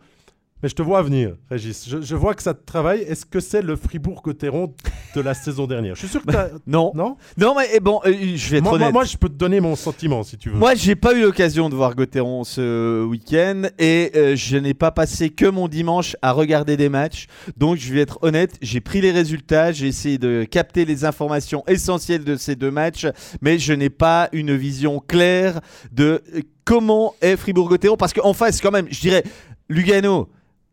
Mais 0.62 0.68
je 0.68 0.74
te 0.74 0.82
vois 0.82 1.02
venir, 1.02 1.36
Régis. 1.48 1.88
Je, 1.88 2.16
vois 2.16 2.34
que 2.34 2.42
ça 2.42 2.52
te 2.52 2.64
travaille. 2.64 3.02
Est-ce 3.02 3.24
que 3.24 3.38
c'est 3.38 3.62
le 3.62 3.76
Fribourg-Gotteron 3.76 4.74
de 5.14 5.20
la 5.20 5.32
saison 5.34 5.68
dernière? 5.68 5.94
Je 5.94 6.00
suis 6.00 6.08
sûr 6.08 6.20
que 6.20 6.32
bah, 6.32 6.48
Non. 6.66 6.90
Non? 6.96 7.16
Non, 7.36 7.54
mais 7.56 7.68
eh 7.74 7.78
bon, 7.78 8.00
euh, 8.04 8.12
je 8.34 8.50
vais 8.50 8.58
être 8.58 8.64
moi, 8.64 8.72
honnête. 8.72 8.92
Moi, 8.92 9.04
je 9.04 9.16
peux 9.16 9.28
te 9.28 9.34
donner 9.34 9.60
mon 9.60 9.76
sentiment 9.76 10.24
si 10.24 10.36
tu 10.36 10.50
veux. 10.50 10.56
Moi, 10.56 10.74
j'ai 10.74 10.96
pas 10.96 11.14
eu 11.14 11.22
l'occasion 11.22 11.68
de 11.68 11.76
voir 11.76 11.94
Gotteron 11.94 12.42
ce 12.42 13.04
week-end 13.04 13.68
et 13.78 14.10
euh, 14.16 14.34
je 14.34 14.56
n'ai 14.56 14.74
pas 14.74 14.90
passé 14.90 15.30
que 15.30 15.46
mon 15.46 15.68
dimanche 15.68 16.16
à 16.22 16.32
regarder 16.32 16.76
des 16.76 16.88
matchs. 16.88 17.26
Donc, 17.56 17.76
je 17.76 17.94
vais 17.94 18.00
être 18.00 18.18
honnête, 18.22 18.56
j'ai 18.60 18.80
pris 18.80 19.00
les 19.00 19.12
résultats, 19.12 19.70
j'ai 19.70 19.86
essayé 19.86 20.18
de 20.18 20.42
capter 20.42 20.84
les 20.84 21.04
informations 21.04 21.62
essentielles 21.68 22.24
de 22.24 22.34
ces 22.34 22.56
deux 22.56 22.72
matchs, 22.72 23.06
mais 23.42 23.60
je 23.60 23.72
n'ai 23.72 23.90
pas 23.90 24.28
une 24.32 24.56
vision 24.56 24.98
claire 24.98 25.60
de 25.92 26.20
comment 26.64 27.14
est 27.20 27.36
Fribourg-Gotteron 27.36 27.96
parce 27.96 28.12
qu'en 28.12 28.32
face, 28.32 28.60
quand 28.60 28.72
même, 28.72 28.88
je 28.90 29.00
dirais 29.00 29.22
Lugano 29.68 30.28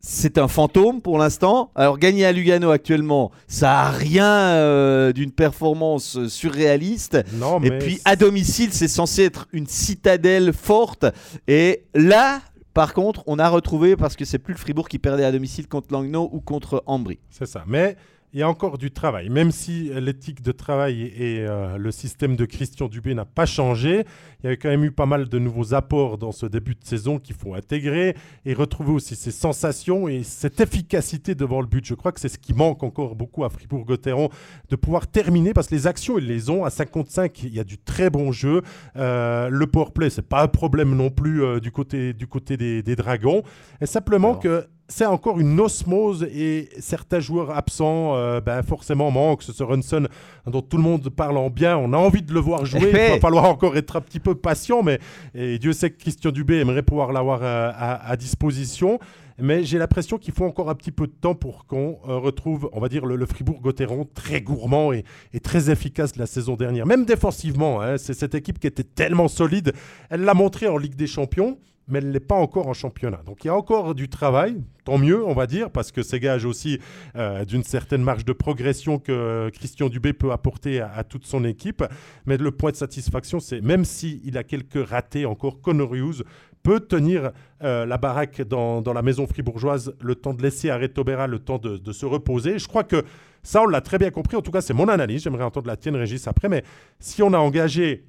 c'est 0.08 0.38
un 0.38 0.48
fantôme 0.48 1.02
pour 1.02 1.18
l'instant. 1.18 1.72
Alors 1.74 1.98
gagner 1.98 2.26
à 2.26 2.32
Lugano 2.32 2.70
actuellement, 2.70 3.32
ça 3.48 3.80
a 3.80 3.90
rien 3.90 4.30
euh, 4.30 5.12
d'une 5.12 5.32
performance 5.32 6.28
surréaliste. 6.28 7.18
Non, 7.34 7.60
Et 7.64 7.72
puis 7.80 8.00
à 8.06 8.16
domicile, 8.16 8.70
c'est 8.72 8.88
censé 8.88 9.24
être 9.24 9.48
une 9.52 9.66
citadelle 9.66 10.54
forte. 10.54 11.08
Et 11.48 11.86
là, 11.96 12.42
par 12.76 12.94
contre, 12.94 13.24
on 13.26 13.40
a 13.40 13.50
retrouvé 13.50 13.96
parce 13.96 14.16
que 14.16 14.26
c'est 14.26 14.38
plus 14.38 14.54
le 14.54 14.60
Fribourg 14.60 14.88
qui 14.90 15.00
perdait 15.00 15.24
à 15.24 15.32
domicile 15.32 15.68
contre 15.68 15.92
Langnau 15.92 16.30
ou 16.32 16.40
contre 16.40 16.84
Ambry. 16.86 17.18
C'est 17.32 17.48
ça. 17.48 17.64
Mais 17.66 17.98
il 18.36 18.40
y 18.40 18.44
a 18.44 18.50
encore 18.50 18.78
du 18.78 18.92
travail. 18.92 19.30
Même 19.30 19.50
si 19.52 19.90
l'éthique 19.94 20.42
de 20.42 20.52
travail 20.52 21.04
et 21.04 21.40
euh, 21.40 21.78
le 21.78 21.90
système 21.90 22.36
de 22.36 22.44
Christian 22.44 22.90
Dubé 22.90 23.14
n'a 23.14 23.24
pas 23.24 23.46
changé, 23.46 24.04
il 24.44 24.50
y 24.50 24.52
a 24.52 24.58
quand 24.58 24.68
même 24.68 24.84
eu 24.84 24.92
pas 24.92 25.06
mal 25.06 25.30
de 25.30 25.40
nouveaux 25.40 25.74
apports 25.74 26.18
dans 26.18 26.34
ce 26.34 26.46
début 26.46 26.76
de 26.76 26.84
saison 26.84 27.18
qu'il 27.18 27.34
faut 27.34 27.54
intégrer 27.54 28.14
et 28.44 28.54
retrouver 28.54 28.92
aussi 28.92 29.16
ces 29.16 29.32
sensations 29.32 30.10
et 30.10 30.24
cette 30.24 30.60
efficacité 30.60 31.34
devant 31.34 31.62
le 31.62 31.68
but. 31.68 31.86
Je 31.86 31.94
crois 31.94 32.12
que 32.12 32.20
c'est 32.20 32.28
ce 32.28 32.38
qui 32.38 32.54
manque 32.54 32.84
encore 32.84 33.16
beaucoup 33.16 33.46
à 33.46 33.50
Fribourg-Gotteron, 33.50 34.28
de 34.70 34.76
pouvoir 34.76 35.08
terminer 35.08 35.54
parce 35.54 35.68
que 35.68 35.76
les 35.76 35.88
actions, 35.88 36.18
ils 36.18 36.28
les 36.28 36.50
ont. 36.50 36.66
À 36.66 36.70
55, 36.70 37.42
il 37.44 37.56
y 37.56 37.60
a 37.62 37.64
du 37.64 37.78
très 37.78 38.10
bon 38.10 38.34
jeu. 38.34 38.64
Euh, 38.98 39.48
le 39.48 39.66
powerplay, 39.66 40.10
c'est 40.10 40.28
pas 40.28 40.44
un 40.44 40.50
problème 40.50 40.94
non 40.94 41.10
plus 41.10 41.42
euh, 41.42 41.62
du 41.62 41.72
côté, 41.72 42.12
du 42.12 42.28
côté 42.28 42.58
des, 42.58 42.96
Dragons. 42.98 43.44
Et 43.80 43.86
simplement 43.86 44.36
que 44.36 44.68
c'est 44.88 45.06
encore 45.06 45.40
une 45.40 45.60
osmose 45.60 46.24
et 46.24 46.70
certains 46.80 47.20
joueurs 47.20 47.56
absents 47.56 48.16
euh, 48.16 48.40
ben 48.40 48.62
forcément 48.62 49.10
manquent. 49.10 49.44
Ce 49.44 49.64
Runson 49.64 50.08
dont 50.46 50.62
tout 50.62 50.78
le 50.78 50.84
monde 50.84 51.10
parle 51.10 51.38
en 51.38 51.50
bien, 51.50 51.78
on 51.78 51.92
a 51.94 51.98
envie 51.98 52.22
de 52.22 52.34
le 52.34 52.40
voir 52.40 52.66
jouer. 52.66 52.90
Il 52.90 53.14
va 53.14 53.20
falloir 53.20 53.46
encore 53.46 53.76
être 53.78 53.96
un 53.96 54.02
petit 54.02 54.20
peu 54.20 54.36
patient, 54.36 54.84
mais 54.84 55.00
et 55.34 55.58
Dieu 55.58 55.74
sait 55.74 55.90
que 55.90 55.98
Christian 55.98 56.32
Dubé 56.32 56.60
aimerait 56.60 56.84
pouvoir 56.84 57.12
l'avoir 57.12 57.40
euh, 57.42 57.72
à, 57.76 58.16
disposition. 58.16 59.00
Mais 59.38 59.66
j'ai 59.66 59.78
l'impression 59.78 60.18
qu'il 60.18 60.34
faut 60.34 60.46
encore 60.46 60.70
un 60.70 60.76
petit 60.76 60.92
peu 60.92 61.08
de 61.08 61.12
temps 61.12 61.36
pour 61.36 61.66
qu'on 61.66 62.00
euh, 62.08 62.18
retrouve, 62.18 62.70
on 62.72 62.80
va 62.80 62.88
dire, 62.88 63.06
le, 63.06 63.26
Fribourg-Gotteron 63.26 64.08
très 64.14 64.40
gourmand 64.40 64.94
et, 64.94 65.04
très 65.44 65.70
efficace 65.70 66.14
de 66.14 66.20
la 66.20 66.26
saison 66.26 66.56
dernière. 66.56 66.86
Même 66.86 67.04
défensivement, 67.04 67.82
hein, 67.82 67.98
c'est 67.98 68.14
cette 68.14 68.34
équipe 68.34 68.60
qui 68.60 68.68
était 68.68 68.84
tellement 68.84 69.28
solide. 69.28 69.74
Elle 70.10 70.22
l'a 70.22 70.34
montré 70.34 70.70
en 70.70 70.78
Ligue 70.78 70.96
des 70.96 71.08
Champions 71.08 71.58
mais 71.88 72.00
elle 72.00 72.12
n'est 72.12 72.20
pas 72.20 72.36
encore 72.36 72.68
en 72.68 72.74
championnat. 72.74 73.22
Donc 73.26 73.44
il 73.44 73.48
y 73.48 73.50
a 73.50 73.56
encore 73.56 73.96
du 73.96 74.10
travail, 74.10 74.64
tant 74.84 74.98
mieux, 74.98 75.24
on 75.26 75.34
va 75.34 75.48
dire, 75.48 75.70
parce 75.70 75.92
que 75.92 76.04
c'est 76.04 76.20
gage 76.20 76.46
aussi 76.46 76.80
euh, 77.16 77.46
d'une 77.46 77.64
certaine 77.64 78.02
marge 78.02 78.26
de 78.26 78.34
progression 78.34 78.98
que 79.00 79.50
Christian 79.54 79.90
Dubé 79.90 80.14
peut 80.14 80.32
apporter 80.32 80.82
à, 80.82 81.04
toute 81.04 81.26
son 81.26 81.44
équipe. 81.46 81.84
Mais 82.26 82.38
le 82.38 82.52
point 82.52 82.72
de 82.72 82.76
satisfaction, 82.76 83.40
c'est 83.40 83.62
même 83.62 83.86
s'il 83.86 84.38
a 84.38 84.44
quelques 84.44 84.88
ratés 84.88 85.26
encore, 85.26 85.62
Conorius 85.62 86.24
peut 86.64 86.80
tenir 86.80 87.32
euh, 87.64 87.86
la 87.86 87.98
baraque 87.98 88.42
dans, 88.42 88.82
la 88.82 89.02
maison 89.04 89.28
fribourgeoise 89.28 89.94
le 90.02 90.16
temps 90.16 90.34
de 90.34 90.42
laisser 90.42 90.72
à 90.72 90.78
Retobera 90.78 91.28
le 91.28 91.38
temps 91.38 91.60
de, 91.60 91.78
de 91.78 91.92
se 91.92 92.08
reposer. 92.08 92.58
Je 92.58 92.68
crois 92.68 92.84
que 92.84 93.04
ça, 93.44 93.62
on 93.62 93.68
l'a 93.68 93.82
très 93.82 94.00
bien 94.00 94.10
compris. 94.10 94.36
En 94.36 94.42
tout 94.42 94.50
cas, 94.50 94.62
c'est 94.62 94.74
mon 94.74 94.88
analyse. 94.88 95.22
J'aimerais 95.22 95.44
entendre 95.44 95.68
la 95.68 95.78
tienne, 95.78 95.96
Régis, 95.96 96.28
après. 96.28 96.50
Mais 96.50 96.64
si 97.00 97.22
on 97.22 97.32
a 97.32 97.38
engagé 97.38 98.08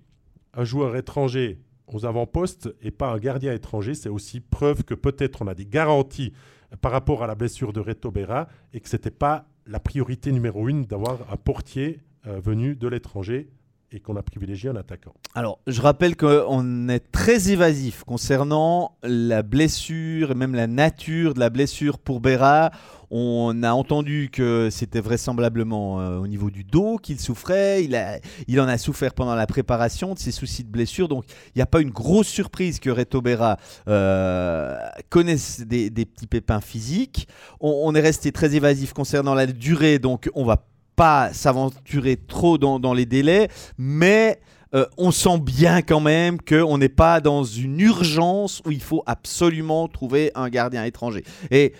un 0.54 0.64
joueur 0.64 0.96
étranger 0.96 1.58
aux 1.88 2.04
avant-postes 2.04 2.74
et 2.80 2.90
pas 2.90 3.08
un 3.08 3.18
gardien 3.18 3.52
étranger, 3.52 3.94
c'est 3.94 4.08
aussi 4.08 4.40
preuve 4.40 4.84
que 4.84 4.94
peut-être 4.94 5.42
on 5.42 5.46
a 5.46 5.54
des 5.54 5.66
garanties 5.66 6.32
par 6.80 6.92
rapport 6.92 7.22
à 7.22 7.26
la 7.26 7.34
blessure 7.34 7.72
de 7.72 7.80
Reto 7.80 8.10
Berra 8.10 8.48
et 8.72 8.80
que 8.80 8.88
ce 8.88 8.96
n'était 8.96 9.10
pas 9.10 9.46
la 9.66 9.80
priorité 9.80 10.32
numéro 10.32 10.68
une 10.68 10.84
d'avoir 10.84 11.18
un 11.32 11.36
portier 11.36 12.00
euh, 12.26 12.40
venu 12.40 12.76
de 12.76 12.88
l'étranger 12.88 13.50
et 13.92 14.00
qu'on 14.00 14.16
a 14.16 14.22
privilégié 14.22 14.68
un 14.68 14.76
attaquant. 14.76 15.14
Alors, 15.34 15.60
je 15.66 15.80
rappelle 15.80 16.16
qu'on 16.16 16.88
est 16.88 17.12
très 17.12 17.50
évasif 17.50 18.02
concernant 18.04 18.96
la 19.02 19.42
blessure 19.42 20.32
et 20.32 20.34
même 20.34 20.54
la 20.54 20.66
nature 20.66 21.34
de 21.34 21.40
la 21.40 21.50
blessure 21.50 21.98
pour 21.98 22.20
Berra. 22.20 22.72
On 23.10 23.62
a 23.62 23.72
entendu 23.72 24.30
que 24.32 24.68
c'était 24.70 25.00
vraisemblablement 25.00 26.00
euh, 26.00 26.18
au 26.18 26.26
niveau 26.26 26.50
du 26.50 26.64
dos 26.64 26.96
qu'il 26.96 27.20
souffrait. 27.20 27.84
Il, 27.84 28.60
en 28.60 28.68
a 28.68 28.78
souffert 28.78 29.14
pendant 29.14 29.34
la 29.34 29.46
préparation 29.46 30.14
de 30.14 30.18
ses 30.18 30.32
soucis 30.32 30.64
de 30.64 30.70
blessure. 30.70 31.08
Donc, 31.08 31.24
il 31.54 31.58
n'y 31.58 31.62
a 31.62 31.66
pas 31.66 31.80
une 31.80 31.90
grosse 31.90 32.28
surprise 32.28 32.80
que 32.80 32.90
Reto 32.90 33.20
Berra 33.20 33.58
euh, 33.88 34.76
connaisse 35.10 35.60
des, 35.60 35.90
petits 35.90 36.26
pépins 36.26 36.60
physiques. 36.60 37.28
On, 37.60 37.82
on 37.84 37.94
est 37.94 38.00
resté 38.00 38.32
très 38.32 38.54
évasif 38.54 38.92
concernant 38.92 39.34
la 39.34 39.46
durée. 39.46 39.98
Donc, 39.98 40.30
on 40.34 40.44
va 40.44 40.64
pas 40.96 41.32
s'aventurer 41.32 42.16
trop 42.16 42.58
dans, 42.58 42.94
les 42.94 43.06
délais, 43.06 43.48
mais 43.78 44.40
euh, 44.74 44.86
on 44.96 45.10
sent 45.10 45.38
bien 45.38 45.82
quand 45.82 46.00
même 46.00 46.40
qu'on 46.40 46.78
n'est 46.78 46.88
pas 46.88 47.20
dans 47.20 47.44
une 47.44 47.78
urgence 47.78 48.62
où 48.64 48.72
il 48.72 48.82
faut 48.82 49.02
absolument 49.06 49.86
trouver 49.88 50.32
un 50.34 50.48
gardien 50.48 50.84
étranger. 50.84 51.22
Et 51.50 51.74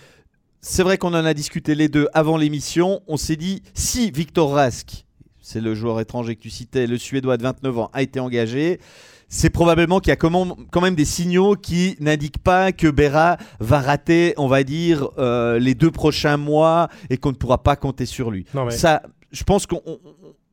c'est 0.69 0.83
vrai 0.83 0.99
qu'on 0.99 1.15
en 1.15 1.25
a 1.25 1.33
discuté 1.33 1.77
les 1.77 1.89
deux 1.89 2.09
avant 2.13 2.37
l'émission. 2.37 3.01
On 3.07 3.17
s'est 3.17 3.37
dit, 3.37 3.63
si 3.73 4.11
Victor 4.11 4.53
Rask, 4.53 5.07
c'est 5.41 5.61
le 5.61 5.77
joueur 5.77 6.01
étranger 6.01 6.35
que 6.35 6.41
tu 6.41 6.51
citais, 6.51 6.89
le 6.89 6.99
Suédois 6.99 7.37
de 7.37 7.45
29 7.45 7.79
ans, 7.79 7.91
a 7.93 8.03
été 8.03 8.19
engagé, 8.19 8.81
c'est 9.29 9.51
probablement 9.51 10.01
qu'il 10.01 10.11
y 10.11 10.13
a 10.13 10.17
quand 10.17 10.81
même 10.81 10.97
des 10.97 11.05
signaux 11.05 11.55
qui 11.55 11.97
n'indiquent 12.01 12.43
pas 12.43 12.73
que 12.73 12.89
Berra 12.89 13.37
va 13.61 13.81
rater, 13.81 14.35
on 14.39 14.49
va 14.49 14.65
dire, 14.65 15.09
euh, 15.19 15.61
les 15.61 15.75
deux 15.75 15.93
prochains 15.93 16.37
mois 16.37 16.89
et 17.11 17.17
qu'on 17.17 17.31
ne 17.31 17.37
pourra 17.37 17.63
pas 17.63 17.77
compter 17.77 18.05
sur 18.05 18.33
lui. 18.33 18.45
Ça, 18.71 19.03
je 19.31 19.45
pense 19.45 19.67
qu'on 19.67 19.81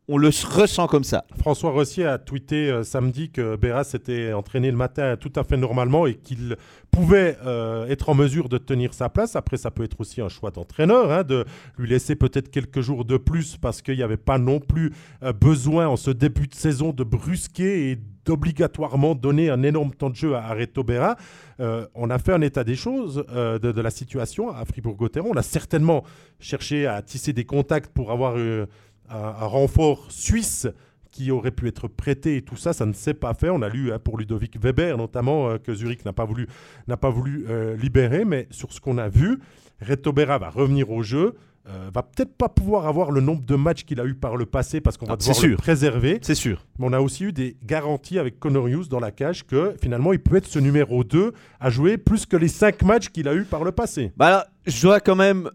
on 0.07 0.17
le 0.17 0.27
ressent 0.27 0.88
comme 0.88 1.03
ça. 1.03 1.25
François 1.38 1.71
Rossier 1.71 2.05
a 2.05 2.17
tweeté 2.17 2.69
euh, 2.69 2.84
samedi 2.84 3.30
que 3.30 3.55
Berra 3.55 3.84
s'était 3.84 4.34
entraîné 4.34 4.69
le 4.69 4.77
matin 4.77 5.15
tout 5.15 5.31
à 5.35 5.43
fait 5.43 5.57
normalement 5.57 6.05
et 6.07 6.15
qu'il 6.15 6.57
pouvait 6.91 7.38
euh, 7.45 7.88
être 7.88 8.09
en 8.09 8.13
mesure 8.13 8.49
de 8.49 8.57
tenir 8.57 8.93
sa 8.93 9.09
place. 9.09 9.35
Après, 9.35 9.57
ça 9.57 9.71
peut 9.71 9.84
être 9.84 9.99
aussi 9.99 10.21
un 10.21 10.30
choix 10.30 10.51
d'entraîneur, 10.51 11.11
hein, 11.11 11.23
de 11.23 11.45
lui 11.77 11.89
laisser 11.89 12.15
peut-être 12.15 12.51
quelques 12.51 12.81
jours 12.81 13.05
de 13.05 13.17
plus 13.17 13.57
parce 13.57 13.81
qu'il 13.81 13.95
n'y 13.95 14.03
avait 14.03 14.17
pas 14.17 14.38
non 14.38 14.59
plus 14.59 14.91
besoin 15.39 15.88
en 15.88 15.95
ce 15.95 16.11
début 16.11 16.47
de 16.47 16.55
saison 16.55 16.91
de 16.91 17.03
brusquer 17.03 17.91
et 17.91 17.99
d'obligatoirement 18.25 19.15
donner 19.15 19.49
un 19.49 19.63
énorme 19.63 19.93
temps 19.93 20.09
de 20.09 20.15
jeu 20.15 20.35
à, 20.35 20.53
Reto 20.53 20.84
Berra. 20.84 21.17
Euh, 21.59 21.85
on 21.93 22.09
a 22.09 22.19
fait 22.19 22.34
un 22.34 22.41
état 22.41 22.63
des 22.63 22.75
choses 22.75 23.25
euh, 23.31 23.59
de, 23.59 23.81
la 23.81 23.89
situation 23.89 24.49
à 24.49 24.63
Fribourg-Gotteron. 24.65 25.31
On 25.34 25.38
a 25.38 25.43
certainement 25.43 26.03
cherché 26.39 26.88
à 26.88 27.01
tisser 27.01 27.34
des 27.34 27.45
contacts 27.45 27.91
pour 27.91 28.11
avoir 28.11 28.35
euh, 28.38 28.65
un, 29.14 29.45
renfort 29.45 30.11
suisse 30.11 30.68
qui 31.11 31.30
aurait 31.31 31.52
pu 31.52 31.68
être 31.68 31.88
prêté 31.88 32.38
et 32.38 32.41
tout 32.41 32.56
ça, 32.56 32.73
ça 32.73 32.85
ne 32.85 32.94
s'est 32.94 33.14
pas 33.14 33.34
fait. 33.34 33.49
On 33.49 33.61
a 33.61 33.69
lu 33.69 33.91
hein, 33.91 33.99
pour 33.99 34.18
Ludovic 34.18 34.60
Weber 34.60 34.98
notamment 34.98 35.57
que 35.60 35.73
Zurich 35.73 36.06
n'a 36.06 36.14
pas 36.14 36.26
voulu, 36.26 36.48
n'a 36.88 36.98
pas 36.98 37.10
voulu 37.10 37.45
libérer, 37.77 38.26
mais 38.26 38.48
sur 38.49 38.73
ce 38.73 38.80
qu'on 38.80 38.98
a 38.98 39.10
vu, 39.10 39.40
Reto 39.81 40.11
Berra 40.11 40.38
va 40.40 40.49
revenir 40.49 40.90
au 40.90 41.03
jeu. 41.03 41.35
Euh, 41.69 41.90
va 41.94 42.03
peut-être 42.03 42.35
pas 42.35 42.49
pouvoir 42.49 42.88
avoir 42.88 43.10
le 43.10 43.22
nombre 43.22 43.45
de 43.45 43.56
matchs 43.56 43.85
qu'il 43.85 44.02
a 44.02 44.06
eu 44.06 44.15
par 44.15 44.35
le 44.35 44.45
passé 44.45 44.81
parce 44.81 44.98
qu'on 44.98 45.06
va 45.06 45.14
ah, 45.14 45.15
devoir 45.15 45.45
le 45.45 45.56
préserver. 45.56 46.19
C'est 46.22 46.35
sûr. 46.35 46.65
Mais 46.77 46.88
on 46.90 46.91
a 46.91 46.99
aussi 46.99 47.23
eu 47.23 47.31
des 47.31 47.56
garanties 47.64 48.19
avec 48.19 48.38
Conorius 48.38 48.90
dans 48.90 48.99
la 48.99 49.11
cage 49.11 49.48
que 49.48 49.73
finalement 49.81 50.11
il 50.11 50.19
peut 50.19 50.35
être 50.35 50.48
ce 50.48 50.60
numéro 50.60 51.06
2 51.06 51.31
à 51.61 51.69
jouer 51.69 51.98
plus 51.98 52.26
que 52.26 52.35
les 52.35 52.49
5 52.49 52.84
matchs 52.84 53.10
qu'il 53.10 53.30
a 53.30 53.34
eu 53.34 53.45
par 53.45 53.64
le 53.64 53.72
passé. 53.72 54.11
Bah 54.18 54.45
je 54.65 54.81
dois 54.81 54.99
quand 54.99 55.15
même 55.15 55.49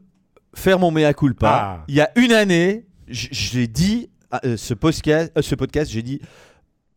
faire 0.54 0.78
mon 0.78 0.90
mea 0.90 1.12
culpa. 1.12 1.50
Ah. 1.50 1.84
Il 1.88 1.94
y 1.94 2.00
a 2.00 2.10
une 2.16 2.32
année, 2.32 2.86
j'ai 3.10 3.66
dit 3.66 4.10
euh, 4.44 4.56
ce 4.56 4.74
podcast, 4.74 5.32
euh, 5.36 5.42
ce 5.42 5.54
podcast 5.54 5.90
j'ai 5.90 6.02
dit 6.02 6.20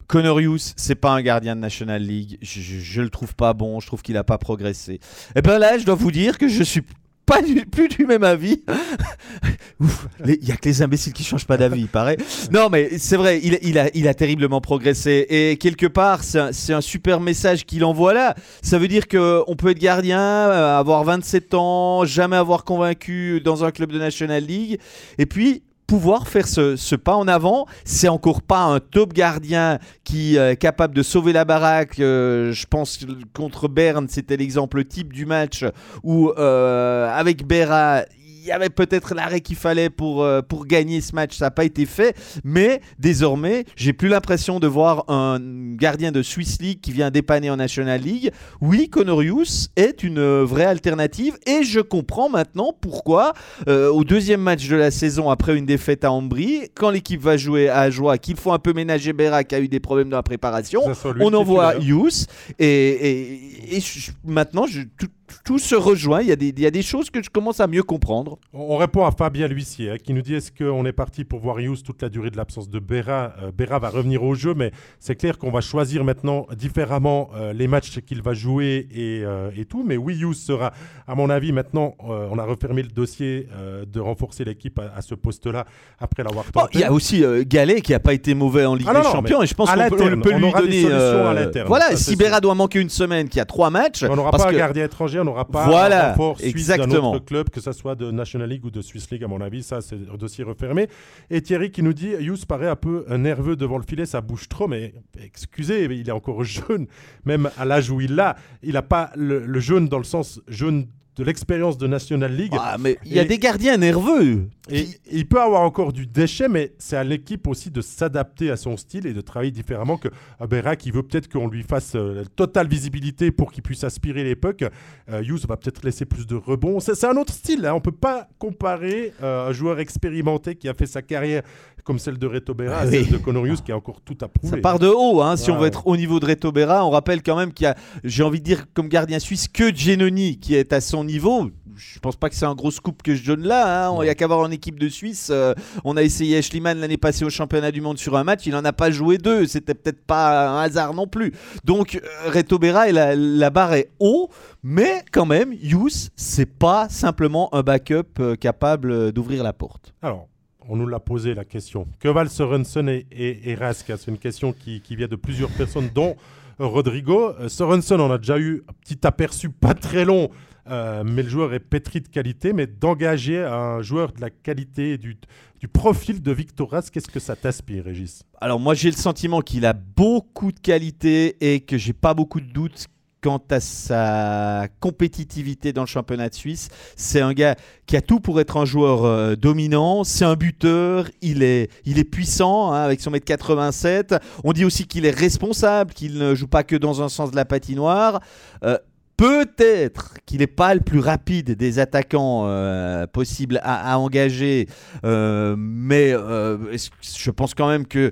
Conorius, 0.07 0.73
c'est 0.75 0.95
pas 0.95 1.11
un 1.11 1.21
gardien 1.21 1.55
de 1.55 1.61
National 1.61 2.01
League. 2.01 2.37
Je, 2.41 2.59
je, 2.59 3.01
le 3.01 3.09
trouve 3.09 3.33
pas 3.33 3.53
bon. 3.53 3.79
Je 3.79 3.87
trouve 3.87 4.01
qu'il 4.01 4.17
a 4.17 4.25
pas 4.25 4.37
progressé. 4.37 4.95
Et 4.95 4.99
eh 5.37 5.41
ben 5.41 5.57
là, 5.57 5.77
je 5.77 5.85
dois 5.85 5.95
vous 5.95 6.11
dire 6.11 6.37
que 6.37 6.49
je 6.49 6.63
suis 6.63 6.83
pas 7.25 7.39
plus 7.71 7.87
du 7.87 8.05
même 8.05 8.23
avis. 8.23 8.63
Il 10.25 10.47
y 10.47 10.51
a 10.51 10.57
que 10.57 10.67
les 10.67 10.81
imbéciles 10.81 11.13
qui 11.13 11.23
changent 11.23 11.47
pas 11.47 11.57
d'avis, 11.57 11.81
il 11.81 11.87
paraît. 11.87 12.17
Non, 12.51 12.69
mais 12.69 12.97
c'est 12.99 13.17
vrai, 13.17 13.39
il, 13.41 14.07
a, 14.07 14.13
terriblement 14.13 14.61
progressé. 14.61 15.25
Et 15.29 15.57
quelque 15.57 15.87
part, 15.87 16.23
c'est 16.23 16.73
un, 16.73 16.81
super 16.81 17.19
message 17.19 17.65
qu'il 17.65 17.83
envoie 17.83 18.13
là. 18.13 18.35
Ça 18.61 18.77
veut 18.77 18.87
dire 18.87 19.07
qu'on 19.07 19.55
peut 19.57 19.69
être 19.69 19.79
gardien, 19.79 20.19
euh, 20.19 20.77
avoir 20.77 21.03
27 21.03 21.53
ans, 21.55 22.05
jamais 22.05 22.35
avoir 22.35 22.63
convaincu 22.63 23.41
dans 23.41 23.63
un 23.63 23.71
club 23.71 23.91
de 23.91 23.97
National 23.97 24.43
League. 24.43 24.79
Et 25.17 25.25
puis, 25.25 25.63
pouvoir 25.91 26.29
faire 26.29 26.47
ce, 26.47 26.95
pas 26.95 27.15
en 27.15 27.27
avant. 27.27 27.65
C'est 27.83 28.07
encore 28.07 28.41
pas 28.41 28.63
un 28.63 28.79
top 28.79 29.11
gardien 29.11 29.77
qui 30.05 30.37
est 30.37 30.55
capable 30.55 30.95
de 30.95 31.03
sauver 31.03 31.33
la 31.33 31.43
baraque. 31.43 31.95
je 31.97 32.65
pense 32.65 32.97
contre 33.35 33.67
Berne, 33.67 34.07
c'était 34.07 34.37
l'exemple 34.37 34.85
type 34.85 35.11
du 35.11 35.25
match 35.25 35.65
où 36.01 36.31
avec 36.31 37.45
Berra, 37.45 38.03
il 38.41 38.47
y 38.47 38.51
avait 38.51 38.69
peut-être 38.69 39.13
l'arrêt 39.13 39.41
qu'il 39.41 39.55
fallait 39.55 39.91
pour, 39.91 40.23
euh, 40.23 40.41
pour 40.41 40.65
gagner 40.65 40.99
ce 41.01 41.13
match. 41.13 41.37
Ça 41.37 41.45
n'a 41.45 41.51
pas 41.51 41.63
été 41.63 41.85
fait. 41.85 42.15
Mais 42.43 42.81
désormais, 42.97 43.65
j'ai 43.75 43.93
plus 43.93 44.07
l'impression 44.07 44.59
de 44.59 44.65
voir 44.65 45.05
un 45.09 45.39
gardien 45.75 46.11
de 46.11 46.23
Swiss 46.23 46.59
League 46.59 46.79
qui 46.81 46.91
vient 46.91 47.11
dépanner 47.11 47.51
en 47.51 47.57
National 47.57 48.01
League. 48.01 48.31
Oui, 48.59 48.89
Conorius 48.89 49.69
est 49.75 50.01
une 50.01 50.41
vraie 50.41 50.65
alternative. 50.65 51.37
Et 51.45 51.63
je 51.63 51.81
comprends 51.81 52.29
maintenant 52.29 52.73
pourquoi, 52.79 53.33
euh, 53.67 53.91
au 53.91 54.03
deuxième 54.03 54.41
match 54.41 54.67
de 54.67 54.75
la 54.75 54.89
saison, 54.89 55.29
après 55.29 55.55
une 55.55 55.67
défaite 55.67 56.03
à 56.03 56.11
Ambry, 56.11 56.63
quand 56.73 56.89
l'équipe 56.89 57.21
va 57.21 57.37
jouer 57.37 57.69
à 57.69 57.91
Joie, 57.91 58.17
qu'il 58.17 58.37
faut 58.37 58.53
un 58.53 58.59
peu 58.59 58.73
ménager 58.73 59.13
Béra 59.13 59.43
qui 59.43 59.53
a 59.53 59.59
eu 59.59 59.67
des 59.67 59.79
problèmes 59.79 60.09
dans 60.09 60.17
la 60.17 60.23
préparation, 60.23 60.81
on 61.19 61.33
envoie 61.35 61.75
Yous. 61.75 62.25
Et, 62.57 63.77
et, 63.77 63.83
maintenant, 64.25 64.65
je, 64.65 64.81
tout, 64.97 65.09
tout 65.43 65.59
se 65.59 65.75
rejoint. 65.75 66.21
Il 66.21 66.27
y, 66.27 66.31
a 66.31 66.35
des, 66.35 66.49
il 66.49 66.59
y, 66.59 66.65
a 66.65 66.71
des, 66.71 66.81
choses 66.81 67.09
que 67.09 67.21
je 67.23 67.29
commence 67.29 67.59
à 67.59 67.67
mieux 67.67 67.83
comprendre. 67.83 68.37
On 68.53 68.77
répond 68.77 69.05
à 69.05 69.11
Fabien 69.11 69.47
L'huissier 69.47 69.91
hein, 69.91 69.97
qui 70.01 70.13
nous 70.13 70.21
dit 70.21 70.35
est-ce 70.35 70.51
qu'on 70.51 70.85
est 70.85 70.91
parti 70.91 71.23
pour 71.23 71.39
voir 71.39 71.59
Hughes 71.59 71.83
toute 71.83 72.01
la 72.01 72.09
durée 72.09 72.29
de 72.29 72.37
l'absence 72.37 72.69
de 72.69 72.79
Béra 72.79 73.33
euh, 73.41 73.51
Béra 73.51 73.79
va 73.79 73.89
revenir 73.89 74.23
au 74.23 74.35
jeu, 74.35 74.53
mais 74.53 74.71
c'est 74.99 75.15
clair 75.15 75.37
qu'on 75.37 75.51
va 75.51 75.61
choisir 75.61 76.03
maintenant 76.03 76.47
différemment 76.57 77.29
euh, 77.35 77.53
les 77.53 77.67
matchs 77.67 77.99
qu'il 78.01 78.21
va 78.21 78.33
jouer 78.33 78.87
et, 78.93 79.21
euh, 79.23 79.51
et, 79.55 79.65
tout. 79.65 79.83
Mais 79.85 79.97
oui, 79.97 80.19
Hughes 80.19 80.33
sera, 80.33 80.73
à 81.07 81.15
mon 81.15 81.29
avis, 81.29 81.51
maintenant, 81.51 81.95
on 81.99 82.37
a 82.37 82.43
refermé 82.43 82.83
le 82.83 82.89
dossier 82.89 83.47
de 83.87 83.99
renforcer 83.99 84.43
l'équipe 84.43 84.79
à, 84.79 85.01
ce 85.01 85.15
poste-là 85.15 85.65
après 85.99 86.23
l'avoir 86.23 86.45
tenté. 86.51 86.69
Il 86.73 86.81
y 86.81 86.83
a 86.83 86.91
aussi 86.91 87.23
Gallet 87.45 87.81
qui 87.81 87.91
n'a 87.91 87.99
pas 87.99 88.13
été 88.13 88.33
mauvais 88.33 88.65
en 88.65 88.75
Ligue 88.75 88.87
ah 88.89 89.01
des 89.01 89.03
Champions 89.03 89.41
et 89.41 89.47
je 89.47 89.53
pense 89.53 89.69
qu'on 89.69 89.89
peut, 89.89 90.21
peut, 90.21 90.33
lui 90.33 90.51
donner. 90.51 91.63
Voilà, 91.65 91.95
si 91.95 92.15
Béra 92.15 92.41
doit 92.41 92.55
manquer 92.55 92.79
une 92.79 92.89
semaine, 92.89 93.29
qui 93.29 93.39
a 93.39 93.45
trois 93.45 93.69
matchs. 93.69 94.03
On 94.03 94.15
n'aura 94.15 94.31
pas 94.31 94.47
un 94.47 94.53
gardien 94.53 94.85
étranger, 94.85 95.20
on 95.21 95.25
n'aura 95.25 95.47
pas 95.47 95.65
voilà, 95.65 96.07
un 96.07 96.09
renfort 96.11 96.37
exactement. 96.41 96.87
d'un 96.87 97.17
autre 97.17 97.25
club, 97.25 97.49
que 97.49 97.61
ce 97.61 97.71
soit 97.71 97.95
de 97.95 98.11
National 98.11 98.49
League 98.49 98.65
ou 98.65 98.71
de 98.71 98.81
Swiss 98.81 99.09
League, 99.11 99.23
à 99.23 99.27
mon 99.27 99.41
avis. 99.41 99.63
Ça, 99.63 99.81
c'est 99.81 99.95
un 99.95 100.17
dossier 100.17 100.43
refermé. 100.43 100.87
Et 101.29 101.41
Thierry 101.41 101.71
qui 101.71 101.83
nous 101.83 101.93
dit 101.93 102.09
Hughes 102.19 102.45
paraît 102.47 102.69
un 102.69 102.75
peu 102.75 103.05
nerveux 103.17 103.55
devant 103.55 103.77
le 103.77 103.83
filet, 103.83 104.05
ça 104.05 104.21
bouge 104.21 104.49
trop. 104.49 104.67
Mais 104.67 104.93
excusez, 105.23 105.85
il 105.85 106.07
est 106.07 106.11
encore 106.11 106.43
jeune, 106.43 106.87
même 107.25 107.49
à 107.57 107.65
l'âge 107.65 107.89
où 107.89 108.01
il 108.01 108.15
l'a. 108.15 108.35
Il 108.63 108.73
n'a 108.73 108.81
pas 108.81 109.11
le, 109.15 109.45
le 109.45 109.59
jeune 109.59 109.87
dans 109.87 109.97
le 109.97 110.03
sens 110.03 110.41
jeune 110.47 110.87
de 111.17 111.23
l'expérience 111.23 111.77
de 111.77 111.87
National 111.87 112.33
League. 112.33 112.53
Ah, 112.57 112.77
mais 112.79 112.97
il 113.05 113.13
y 113.13 113.19
a 113.19 113.25
des 113.25 113.37
gardiens 113.37 113.77
nerveux. 113.77 114.47
Et 114.69 114.87
il 115.11 115.27
peut 115.27 115.41
avoir 115.41 115.63
encore 115.63 115.91
du 115.91 116.07
déchet, 116.07 116.47
mais 116.47 116.73
c'est 116.77 116.95
à 116.95 117.03
l'équipe 117.03 117.47
aussi 117.47 117.69
de 117.69 117.81
s'adapter 117.81 118.49
à 118.49 118.55
son 118.55 118.77
style 118.77 119.05
et 119.05 119.13
de 119.13 119.19
travailler 119.19 119.51
différemment 119.51 119.97
que 119.97 120.07
Berak, 120.39 120.79
qui 120.79 120.91
veut 120.91 121.03
peut-être 121.03 121.27
qu'on 121.27 121.49
lui 121.49 121.63
fasse 121.63 121.95
euh, 121.95 122.23
totale 122.37 122.67
visibilité 122.67 123.31
pour 123.31 123.51
qu'il 123.51 123.63
puisse 123.63 123.83
aspirer 123.83 124.23
les 124.23 124.35
pucks. 124.35 124.63
Euh, 125.09 125.21
Hughes 125.21 125.45
va 125.47 125.57
peut-être 125.57 125.83
laisser 125.83 126.05
plus 126.05 126.25
de 126.25 126.35
rebonds. 126.35 126.79
C'est 126.79 127.03
un 127.03 127.17
autre 127.17 127.33
style. 127.33 127.65
Hein. 127.65 127.73
On 127.73 127.77
ne 127.77 127.81
peut 127.81 127.91
pas 127.91 128.29
comparer 128.39 129.13
euh, 129.21 129.49
un 129.49 129.51
joueur 129.51 129.79
expérimenté 129.79 130.55
qui 130.55 130.69
a 130.69 130.73
fait 130.73 130.85
sa 130.85 131.01
carrière 131.01 131.43
comme 131.83 131.99
celle 131.99 132.17
de 132.17 132.27
Reto 132.27 132.53
Berra 132.53 132.79
ah 132.81 132.87
celle 132.89 133.09
de 133.09 133.17
Conorius 133.17 133.61
qui 133.61 133.71
a 133.71 133.77
encore 133.77 134.01
tout 134.01 134.17
à 134.21 134.27
prouver. 134.27 134.55
Ça 134.55 134.61
part 134.61 134.79
de 134.79 134.87
haut, 134.87 135.21
hein, 135.21 135.37
si 135.37 135.51
on 135.51 135.57
veut 135.57 135.67
être 135.67 135.87
au 135.87 135.97
niveau 135.97 136.19
de 136.19 136.25
Reto 136.25 136.51
Berra. 136.51 136.85
On 136.85 136.89
rappelle 136.89 137.21
quand 137.23 137.35
même 137.35 137.53
qu'il 137.53 137.65
y 137.65 137.67
a, 137.67 137.75
j'ai 138.03 138.23
envie 138.23 138.39
de 138.39 138.45
dire, 138.45 138.65
comme 138.73 138.87
gardien 138.87 139.19
suisse, 139.19 139.47
que 139.47 139.73
Genoni 139.73 140.39
qui 140.39 140.55
est 140.55 140.73
à 140.73 140.81
son 140.81 141.03
niveau 141.03 141.51
je 141.81 141.99
pense 141.99 142.15
pas 142.15 142.29
que 142.29 142.35
c'est 142.35 142.45
un 142.45 142.55
gros 142.55 142.71
scoop 142.71 143.01
que 143.01 143.15
je 143.15 143.25
donne 143.25 143.43
là. 143.43 143.87
Hein. 143.87 143.97
Il 144.01 144.03
n'y 144.03 144.09
a 144.09 144.15
qu'à 144.15 144.27
voir 144.27 144.39
en 144.39 144.51
équipe 144.51 144.79
de 144.79 144.89
Suisse. 144.89 145.29
Euh, 145.31 145.53
on 145.83 145.97
a 145.97 146.03
essayé 146.03 146.41
Schliemann 146.41 146.79
l'année 146.79 146.97
passée 146.97 147.25
au 147.25 147.29
championnat 147.29 147.71
du 147.71 147.81
monde 147.81 147.97
sur 147.97 148.15
un 148.17 148.23
match. 148.23 148.45
Il 148.45 148.53
n'en 148.53 148.65
a 148.65 148.73
pas 148.73 148.91
joué 148.91 149.17
deux. 149.17 149.47
C'était 149.47 149.73
peut-être 149.73 150.03
pas 150.05 150.49
un 150.49 150.61
hasard 150.61 150.93
non 150.93 151.07
plus. 151.07 151.33
Donc, 151.63 151.95
euh, 151.95 152.29
Reto 152.29 152.59
Berra, 152.59 152.89
et 152.89 152.91
la, 152.91 153.49
barre 153.49 153.73
est 153.73 153.89
haut. 153.99 154.29
Mais 154.63 155.03
quand 155.11 155.25
même, 155.25 155.53
Yous, 155.53 156.09
c'est 156.15 156.45
pas 156.45 156.87
simplement 156.89 157.53
un 157.53 157.63
backup 157.63 158.19
euh, 158.19 158.35
capable 158.35 159.11
d'ouvrir 159.11 159.43
la 159.43 159.53
porte. 159.53 159.93
Alors, 160.01 160.27
on 160.67 160.75
nous 160.75 160.87
l'a 160.87 160.99
posé 160.99 161.33
la 161.33 161.45
question. 161.45 161.87
Que 161.99 162.07
valent 162.07 162.29
Sorensen 162.29 162.87
et, 162.89 163.05
et, 163.11 163.55
Rask? 163.55 163.85
C'est 163.87 164.07
une 164.07 164.17
question 164.17 164.53
qui, 164.53 164.81
vient 164.95 165.07
de 165.07 165.15
plusieurs 165.15 165.49
personnes, 165.49 165.89
dont 165.93 166.15
Rodrigo. 166.59 167.33
Sorensen, 167.47 167.99
on 167.99 168.11
a 168.11 168.17
déjà 168.17 168.39
eu 168.39 168.63
un 168.67 168.73
petit 168.81 169.05
aperçu 169.05 169.49
pas 169.49 169.73
très 169.73 170.05
long 170.05 170.29
euh, 170.69 171.03
mais 171.03 171.23
le 171.23 171.29
joueur 171.29 171.53
est 171.53 171.59
pétri 171.59 172.01
de 172.01 172.07
qualité, 172.07 172.53
mais 172.53 172.67
d'engager 172.67 173.43
un 173.43 173.81
joueur 173.81 174.11
de 174.13 174.21
la 174.21 174.29
qualité 174.29 174.97
du, 174.97 175.17
du 175.59 175.67
profil 175.67 176.21
de 176.21 176.31
Victoras, 176.31 176.89
qu'est-ce 176.91 177.07
que 177.07 177.19
ça 177.19 177.35
t'aspire, 177.35 177.85
Régis? 177.85 178.23
Alors 178.39 178.59
moi 178.59 178.73
j'ai 178.73 178.91
le 178.91 178.95
sentiment 178.95 179.41
qu'il 179.41 179.65
a 179.65 179.73
beaucoup 179.73 180.51
de 180.51 180.59
qualité 180.59 181.35
et 181.41 181.61
que 181.61 181.77
j'ai 181.77 181.93
pas 181.93 182.13
beaucoup 182.13 182.39
de 182.39 182.51
doutes 182.51 182.87
quant 183.21 183.41
à 183.49 183.59
sa 183.59 184.67
compétitivité 184.79 185.73
dans 185.73 185.81
le 185.81 185.87
championnat 185.87 186.29
de 186.29 186.35
Suisse. 186.35 186.69
C'est 186.95 187.21
un 187.21 187.33
gars 187.33 187.55
qui 187.85 187.95
a 187.95 188.01
tout 188.01 188.19
pour 188.19 188.39
être 188.39 188.57
un 188.57 188.65
joueur 188.65 189.05
euh, 189.05 189.35
dominant. 189.35 190.03
C'est 190.03 190.25
un 190.25 190.35
buteur. 190.35 191.07
Il 191.21 191.43
est, 191.43 191.69
il 191.85 191.99
est 191.99 192.03
puissant 192.03 192.71
hein, 192.71 192.81
avec 192.81 192.99
son 193.01 193.11
mètre 193.11 193.25
87. 193.25 194.15
On 194.43 194.53
dit 194.53 194.65
aussi 194.65 194.87
qu'il 194.87 195.05
est 195.05 195.15
responsable, 195.15 195.93
qu'il 195.93 196.17
ne 196.17 196.35
joue 196.35 196.47
pas 196.47 196.63
que 196.63 196.75
dans 196.75 197.01
un 197.01 197.09
sens 197.09 197.31
de 197.31 197.35
la 197.35 197.45
patinoire. 197.45 198.21
Euh, 198.63 198.77
Peut-être 199.17 200.15
qu'il 200.25 200.39
n'est 200.39 200.47
pas 200.47 200.73
le 200.73 200.79
plus 200.79 200.97
rapide 200.97 201.51
des 201.51 201.77
attaquants 201.77 202.45
euh, 202.47 203.05
possibles 203.05 203.59
à, 203.61 203.99
engager, 203.99 204.67
euh, 205.05 205.55
mais 205.59 206.09
je 206.09 207.29
pense 207.29 207.53
quand 207.53 207.67
même 207.67 207.85
que 207.85 208.11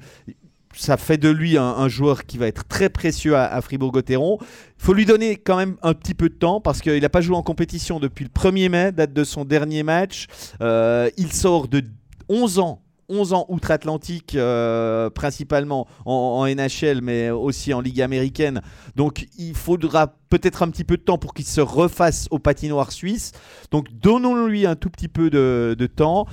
ça 0.80 0.98
fait 0.98 1.18
de 1.18 1.30
lui 1.30 1.58
un, 1.58 1.88
joueur 1.88 2.26
qui 2.26 2.38
va 2.38 2.48
être 2.48 2.66
très 2.68 2.90
précieux 2.90 3.36
à, 3.36 3.62
Fribourg-Gotteron. 3.62 4.38
Il 4.42 4.84
faut 4.84 4.94
lui 4.94 5.06
donner 5.06 5.36
quand 5.36 5.58
même 5.58 5.76
un 5.82 5.94
petit 5.94 6.14
peu 6.14 6.30
de 6.30 6.36
temps 6.36 6.62
parce 6.62 6.82
qu'il 6.82 7.02
n'a 7.02 7.10
pas 7.10 7.22
joué 7.22 7.36
en 7.36 7.44
compétition 7.44 8.00
depuis 8.00 8.26
le 8.26 8.30
1er 8.30 8.70
mai, 8.70 8.92
date 8.92 9.14
de 9.14 9.24
son 9.24 9.46
dernier 9.46 9.84
match. 9.84 10.28
il 10.62 11.32
sort 11.34 11.68
de 11.68 11.84
11 12.30 12.60
ans 12.60 12.82
11 13.10 13.34
ans 13.34 13.46
outre-Atlantique, 13.50 14.36
euh, 14.36 15.10
principalement 15.10 15.88
en, 16.06 16.46
NHL, 16.48 17.02
mais 17.02 17.30
aussi 17.30 17.74
en 17.74 17.82
Ligue 17.82 18.02
américaine. 18.02 18.62
Donc 18.96 19.28
il 19.38 19.56
faudra 19.56 20.16
peut-être 20.30 20.62
un 20.62 20.70
petit 20.70 20.84
peu 20.84 20.96
de 20.96 21.02
temps 21.02 21.18
pour 21.18 21.34
qu'il 21.34 21.46
se 21.46 21.60
refasse 21.60 22.28
au 22.30 22.40
patinoire 22.40 22.92
suisse. 22.92 23.32
Donc 23.72 23.88
donnons-lui 23.92 24.68
un 24.68 24.76
tout 24.76 24.90
petit 24.90 25.08
peu 25.08 25.30
de, 25.30 25.76
temps. 25.88 26.28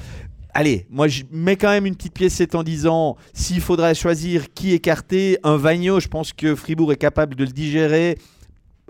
Allez, 0.58 0.86
moi 0.88 1.06
je 1.06 1.24
mets 1.30 1.56
quand 1.56 1.68
même 1.68 1.84
une 1.84 1.94
petite 1.94 2.14
pièce 2.14 2.40
en 2.54 2.62
disant 2.62 3.18
s'il 3.34 3.60
faudra 3.60 3.92
choisir 3.92 4.54
qui 4.54 4.72
écarter, 4.72 5.36
un 5.42 5.58
Vagno, 5.58 6.00
je 6.00 6.08
pense 6.08 6.32
que 6.32 6.54
Fribourg 6.54 6.90
est 6.92 6.96
capable 6.96 7.34
de 7.34 7.44
le 7.44 7.50
digérer 7.50 8.16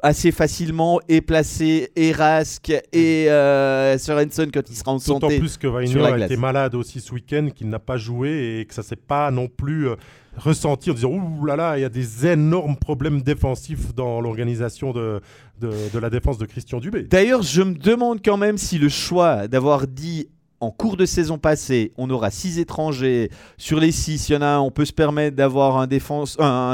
assez 0.01 0.31
facilement 0.31 1.01
et 1.09 1.21
placé 1.21 1.91
et 1.97 2.13
Rask 2.13 2.71
et 2.93 3.29
euh, 3.29 3.99
Sorensen 3.99 4.53
quand 4.53 4.71
il 4.71 4.77
sera 4.77 4.93
en 4.93 5.01
santé. 5.01 5.27
D'autant 5.27 5.41
plus 5.41 5.57
que 5.57 5.67
Wagner 5.67 6.01
a 6.01 6.25
été 6.27 6.37
malade 6.37 6.77
aussi 6.77 7.01
ce 7.01 7.13
week-end, 7.13 7.49
qu'il 7.53 7.69
n'a 7.69 7.81
pas 7.81 7.97
joué 7.97 8.61
et 8.61 8.65
que 8.65 8.73
ça 8.73 8.85
s'est 8.85 8.95
pas 8.95 9.33
non 9.33 9.49
plus 9.49 9.89
euh, 9.89 9.97
ressenti 10.37 10.93
en 10.93 10.95
disant 10.95 11.11
ouh 11.11 11.45
là 11.47 11.57
là, 11.57 11.79
il 11.79 11.81
y 11.81 11.85
a 11.85 11.89
des 11.89 12.29
énormes 12.29 12.77
problèmes 12.77 13.23
défensifs 13.23 13.93
dans 13.93 14.21
l'organisation 14.21 14.93
de, 14.93 15.21
de, 15.61 15.73
de, 15.93 15.99
la 15.99 16.11
défense 16.11 16.39
de 16.39 16.47
Christian 16.47 16.79
Dubé. 16.79 17.03
D'ailleurs, 17.03 17.43
je 17.43 17.63
me 17.63 17.75
demande 17.75 18.21
quand 18.25 18.37
même 18.37 18.57
si 18.57 18.79
le 18.79 18.89
choix 18.89 19.49
d'avoir 19.49 19.89
dit 19.89 20.29
en 20.61 20.71
cours 20.71 20.97
de 20.97 21.05
saison 21.05 21.39
passée, 21.39 21.93
on 21.97 22.09
aura 22.11 22.31
six 22.31 22.59
étrangers. 22.59 23.31
Sur 23.59 23.79
les 23.79 23.93
six, 23.93 24.29
il 24.29 24.33
y 24.33 24.37
en 24.37 24.43
a 24.43 24.59
on 24.59 24.71
peut 24.71 24.85
se 24.85 24.93
permettre 24.93 25.37
d'avoir 25.37 25.77
un, 25.79 25.87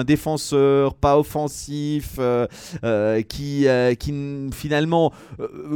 défenseur 0.04 0.94
pas 0.94 1.18
offensif 1.18 2.16
euh, 2.18 2.46
euh, 2.84 3.22
qui, 3.22 3.66
euh, 3.66 3.94
finalement 4.52 5.12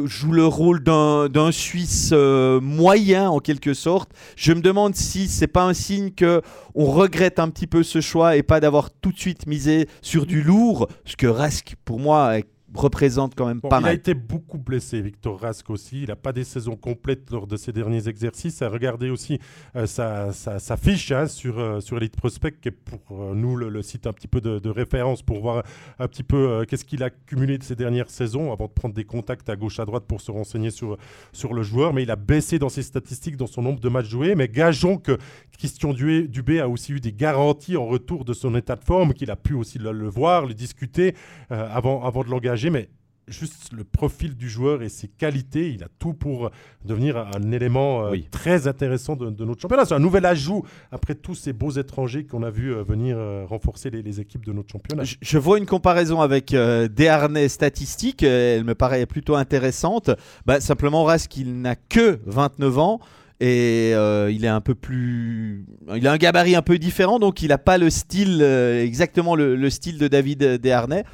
joue 0.05 0.33
le 0.33 0.47
rôle 0.47 0.83
d'un 0.83 1.53
Suisse 1.53 2.13
moyen 2.13 3.29
en 3.29 3.41
quelque 3.41 3.75
sorte. 3.75 4.11
Je 4.37 4.53
me 4.53 4.61
demande 4.61 4.95
si 4.95 5.29
c'est 5.29 5.47
pas 5.47 5.65
un 5.65 5.75
signe 5.75 6.11
que 6.11 6.43
on 6.75 6.87
regrette 6.87 7.39
un 7.39 7.49
petit 7.49 7.67
peu 7.67 7.83
ce 7.83 8.01
choix 8.01 8.37
et 8.37 8.43
pas 8.43 8.61
d'avoir 8.61 8.91
tout 8.91 9.13
de 9.13 9.19
suite 9.19 9.47
misé 9.47 9.89
sur 10.03 10.27
du 10.27 10.43
lourd, 10.43 10.89
ce 11.05 11.17
que 11.17 11.27
Rask 11.27 11.75
pour 11.85 11.99
moi 11.99 12.39
représente 12.77 13.35
quand 13.35 13.47
même 13.47 13.61
pas 13.61 13.81
mal. 13.81 13.83
Il 13.83 13.89
a 13.89 13.93
été 13.95 14.15
beaucoup 14.15 14.59
blessé, 14.59 15.01
Victor 15.01 15.41
Rask 15.41 15.69
aussi. 15.71 16.03
Il 16.03 16.09
n'a 16.09 16.17
pas 16.17 16.33
des 16.33 16.45
saisons 16.45 16.77
complètes 16.77 17.31
lors 17.31 17.47
de 17.47 17.57
ses 17.57 17.73
derniers 17.73 18.09
exercices. 18.09 18.63
À 18.63 18.69
regarder 18.69 19.11
aussi 19.11 19.39
euh, 19.75 19.87
sa, 19.87 20.33
sa, 20.33 20.77
fiche 20.77 21.13
hein, 21.13 21.27
sur, 21.27 21.59
euh, 21.59 21.81
sur 21.81 21.97
Elite 21.97 22.17
Prospect, 22.17 22.61
qui 22.61 22.69
est 22.69 22.73
pour 22.73 23.01
euh, 23.11 23.35
nous 23.35 23.57
le, 23.57 23.83
site 23.83 24.07
un 24.07 24.13
petit 24.13 24.29
peu 24.29 24.41
de, 24.41 24.69
référence 24.69 25.23
pour 25.23 25.41
voir 25.41 25.63
un 25.99 26.09
petit 26.09 26.23
peu 26.23 26.65
qu'est-ce 26.69 26.85
qu'il 26.85 27.03
a 27.03 27.11
cumulé 27.11 27.57
de 27.57 27.63
ces 27.63 27.77
dernières 27.77 28.11
saisons 28.11 28.53
avant 28.53 28.67
de 28.67 28.73
prendre 28.73 28.95
des 28.95 29.05
contacts 29.05 29.49
à 29.49 29.57
gauche 29.57 29.79
à 29.79 29.85
droite 29.85 30.05
pour 30.07 30.21
se 30.21 30.31
renseigner 30.31 30.71
sur, 30.71 30.99
sur 31.33 31.55
le 31.55 31.63
joueur. 31.63 31.93
Mais 31.93 32.03
il 32.03 32.11
a 32.11 32.17
baissé 32.17 32.59
dans 32.59 32.69
ses 32.69 32.83
statistiques, 32.83 33.37
dans 33.37 33.47
son 33.47 33.63
nombre 33.63 33.81
de 33.81 33.89
matchs 33.89 34.09
joués. 34.09 34.35
Mais 34.35 34.49
gageons 34.49 34.99
que 34.99 35.17
Christian 35.57 35.93
Dubé 35.93 36.61
a 36.61 36.69
aussi 36.69 36.93
eu 36.93 37.01
des 37.01 37.13
garanties 37.13 37.77
en 37.77 37.87
retour 37.87 38.25
de 38.25 38.35
son 38.35 38.55
état 38.55 38.77
de 38.77 38.85
forme, 38.85 39.15
qu'il 39.15 39.31
a 39.31 39.37
pu 39.37 39.55
aussi 39.55 39.79
le, 39.79 39.93
le 39.93 40.09
voir, 40.09 40.47
le 40.47 40.55
discuter 40.55 41.15
avant, 41.49 42.05
avant 42.05 42.25
de 42.25 42.29
l'engager 42.29 42.66
mais 42.71 42.89
juste 43.29 43.73
le 43.73 43.85
profil 43.85 44.37
du 44.37 44.49
joueur 44.49 44.83
et 44.83 44.89
ses 44.89 45.09
qualités. 45.09 45.71
Il 45.71 45.83
a 45.83 45.89
tout 45.99 46.15
pour 46.15 46.51
devenir 46.85 47.17
un 47.17 47.51
élément 47.53 48.07
euh, 48.07 48.17
très 48.31 48.69
intéressant 48.69 49.17
de, 49.17 49.45
notre 49.45 49.61
championnat. 49.61 49.85
C'est 49.85 49.95
un 49.95 50.01
nouvel 50.01 50.27
ajout 50.27 50.65
après 50.93 51.15
tous 51.15 51.35
ces 51.35 51.53
beaux 51.53 51.71
étrangers 51.71 52.25
qu'on 52.25 52.43
a 52.43 52.51
vu 52.51 52.73
euh, 52.73 52.83
venir 52.83 53.17
euh, 53.19 53.45
renforcer 53.47 53.91
les, 53.91 54.21
équipes 54.21 54.47
de 54.47 54.53
notre 54.53 54.71
championnat. 54.71 55.03
Je, 55.05 55.39
vois 55.39 55.59
une 55.59 55.67
comparaison 55.67 56.21
avec 56.21 56.55
des 56.55 57.09
harnais 57.09 57.49
statistiques. 57.49 58.23
Elle 58.23 58.65
me 58.65 58.75
paraît 58.75 59.05
plutôt 59.05 59.35
intéressante. 59.35 60.11
Bah, 60.47 60.61
simplement, 60.61 61.05
Rask, 61.05 61.37
il 61.37 61.61
n'a 61.61 61.77
que 61.77 62.21
29 62.25 62.79
ans 62.79 63.01
et 63.41 63.91
il 63.91 64.45
est 64.45 64.49
un 64.49 64.63
peu 64.63 64.75
plus 64.75 65.67
il 65.95 66.07
a 66.07 66.13
un 66.13 66.17
gabarit 66.17 66.57
un 66.57 66.63
peu 66.63 66.79
différent 66.79 67.19
donc 67.19 67.43
il 67.43 67.49
n'a 67.49 67.59
pas 67.59 67.77
le 67.77 67.91
style 67.91 68.41
exactement 68.41 69.35
le, 69.37 69.69
style 69.69 69.99
de 69.99 70.09
David 70.09 70.39
Desharnais 70.39 71.05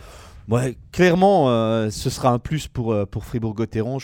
Ouais, 0.49 0.77
clairement, 0.91 1.51
euh, 1.51 1.91
ce 1.91 2.11
sera 2.11 2.31
un 2.31 2.39
plus 2.39 2.67
pour, 2.67 2.93
euh, 2.93 3.07
pour 3.07 3.25
Fribourg-Gotteron, 3.25 3.99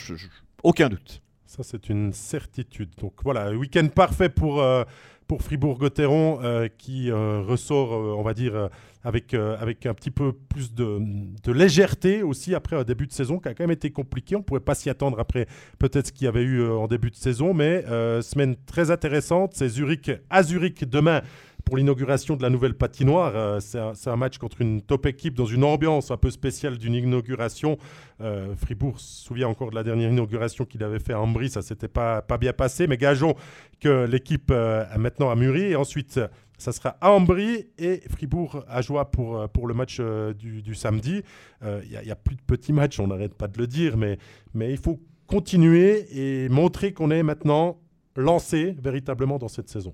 aucun 0.63 0.89
doute. 0.89 1.21
Ça, 1.45 1.63
c'est 1.63 1.89
une 1.89 2.13
certitude. 2.13 2.89
Donc 2.99 3.13
voilà, 3.23 3.51
week-end 3.51 3.87
parfait 3.93 4.29
pour, 4.29 4.61
euh, 4.61 4.83
pour 5.27 5.41
Fribourg-Gotteron 5.41 6.69
qui 6.77 7.11
ressort, 7.11 7.91
on 7.91 8.23
va 8.23 8.33
dire, 8.33 8.69
avec, 9.03 9.33
avec 9.33 9.85
un 9.85 9.93
petit 9.93 10.11
peu 10.11 10.33
plus 10.33 10.73
de, 10.73 10.99
de, 11.43 11.51
légèreté 11.51 12.23
aussi 12.23 12.55
après 12.55 12.75
un 12.75 12.83
début 12.83 13.05
de 13.05 13.11
saison 13.11 13.37
qui 13.37 13.47
a 13.47 13.53
quand 13.53 13.63
même 13.63 13.71
été 13.71 13.91
compliqué. 13.91 14.35
On 14.35 14.39
ne 14.39 14.43
pouvait 14.43 14.59
pas 14.59 14.75
s'y 14.75 14.89
attendre 14.89 15.19
après 15.19 15.47
peut-être 15.77 16.07
ce 16.07 16.11
qu'il 16.11 16.25
y 16.25 16.27
avait 16.27 16.41
eu 16.41 16.67
en 16.67 16.87
début 16.87 17.11
de 17.11 17.15
saison, 17.15 17.53
mais 17.53 17.83
semaine 18.21 18.55
très 18.65 18.89
intéressante. 18.89 19.53
C'est 19.53 19.69
Zurich 19.69 20.09
à 20.29 20.41
Zurich 20.41 20.83
demain 20.89 21.21
pour 21.69 21.77
l'inauguration 21.77 22.35
de 22.35 22.41
la 22.41 22.49
nouvelle 22.49 22.73
patinoire. 22.73 23.33
Euh, 23.35 23.59
c'est 23.59 24.09
un, 24.09 24.15
match 24.15 24.39
contre 24.39 24.61
une 24.61 24.81
top 24.81 25.05
équipe 25.05 25.35
dans 25.35 25.45
une 25.45 25.63
ambiance 25.63 26.09
un 26.09 26.17
peu 26.17 26.31
spéciale 26.31 26.79
d'une 26.79 26.95
inauguration. 26.95 27.77
Euh, 28.21 28.55
Fribourg 28.55 28.99
se 28.99 29.25
souvient 29.25 29.47
encore 29.47 29.69
de 29.69 29.75
la 29.75 29.83
dernière 29.83 30.09
inauguration 30.09 30.65
qu'il 30.65 30.83
avait 30.83 30.97
fait 30.97 31.13
à 31.13 31.21
Ambry, 31.21 31.47
ça 31.47 31.61
s'était 31.61 31.87
pas, 31.87 32.23
pas 32.23 32.39
bien 32.39 32.53
passé, 32.53 32.87
mais 32.87 32.97
gageons 32.97 33.35
que 33.79 34.07
l'équipe 34.07 34.49
euh, 34.49 34.83
a 34.89 34.97
maintenant 34.97 35.29
a 35.29 35.35
mûri. 35.35 35.61
Et 35.61 35.75
ensuite, 35.75 36.19
ça 36.57 36.71
sera 36.71 36.97
à 37.01 37.11
Ambry 37.11 37.67
et 37.77 38.01
Fribourg 38.09 38.65
à 38.67 38.81
Joie 38.81 39.11
pour, 39.11 39.47
pour 39.49 39.67
le 39.67 39.75
match 39.75 40.01
du, 40.01 40.73
samedi. 40.73 41.21
Il 41.61 41.87
n'y 41.87 42.09
a, 42.09 42.13
a, 42.13 42.15
plus 42.15 42.35
de 42.35 42.41
petits 42.41 42.73
matchs, 42.73 42.99
on 42.99 43.05
n'arrête 43.05 43.35
pas 43.35 43.47
de 43.47 43.59
le 43.59 43.67
dire, 43.67 43.95
mais, 43.95 44.17
mais 44.55 44.71
il 44.71 44.79
faut 44.79 44.99
continuer 45.27 46.07
et 46.11 46.49
montrer 46.49 46.93
qu'on 46.93 47.11
est 47.11 47.21
maintenant 47.21 47.77
lancé 48.15 48.75
véritablement 48.81 49.37
dans 49.37 49.47
cette 49.47 49.69
saison. 49.69 49.93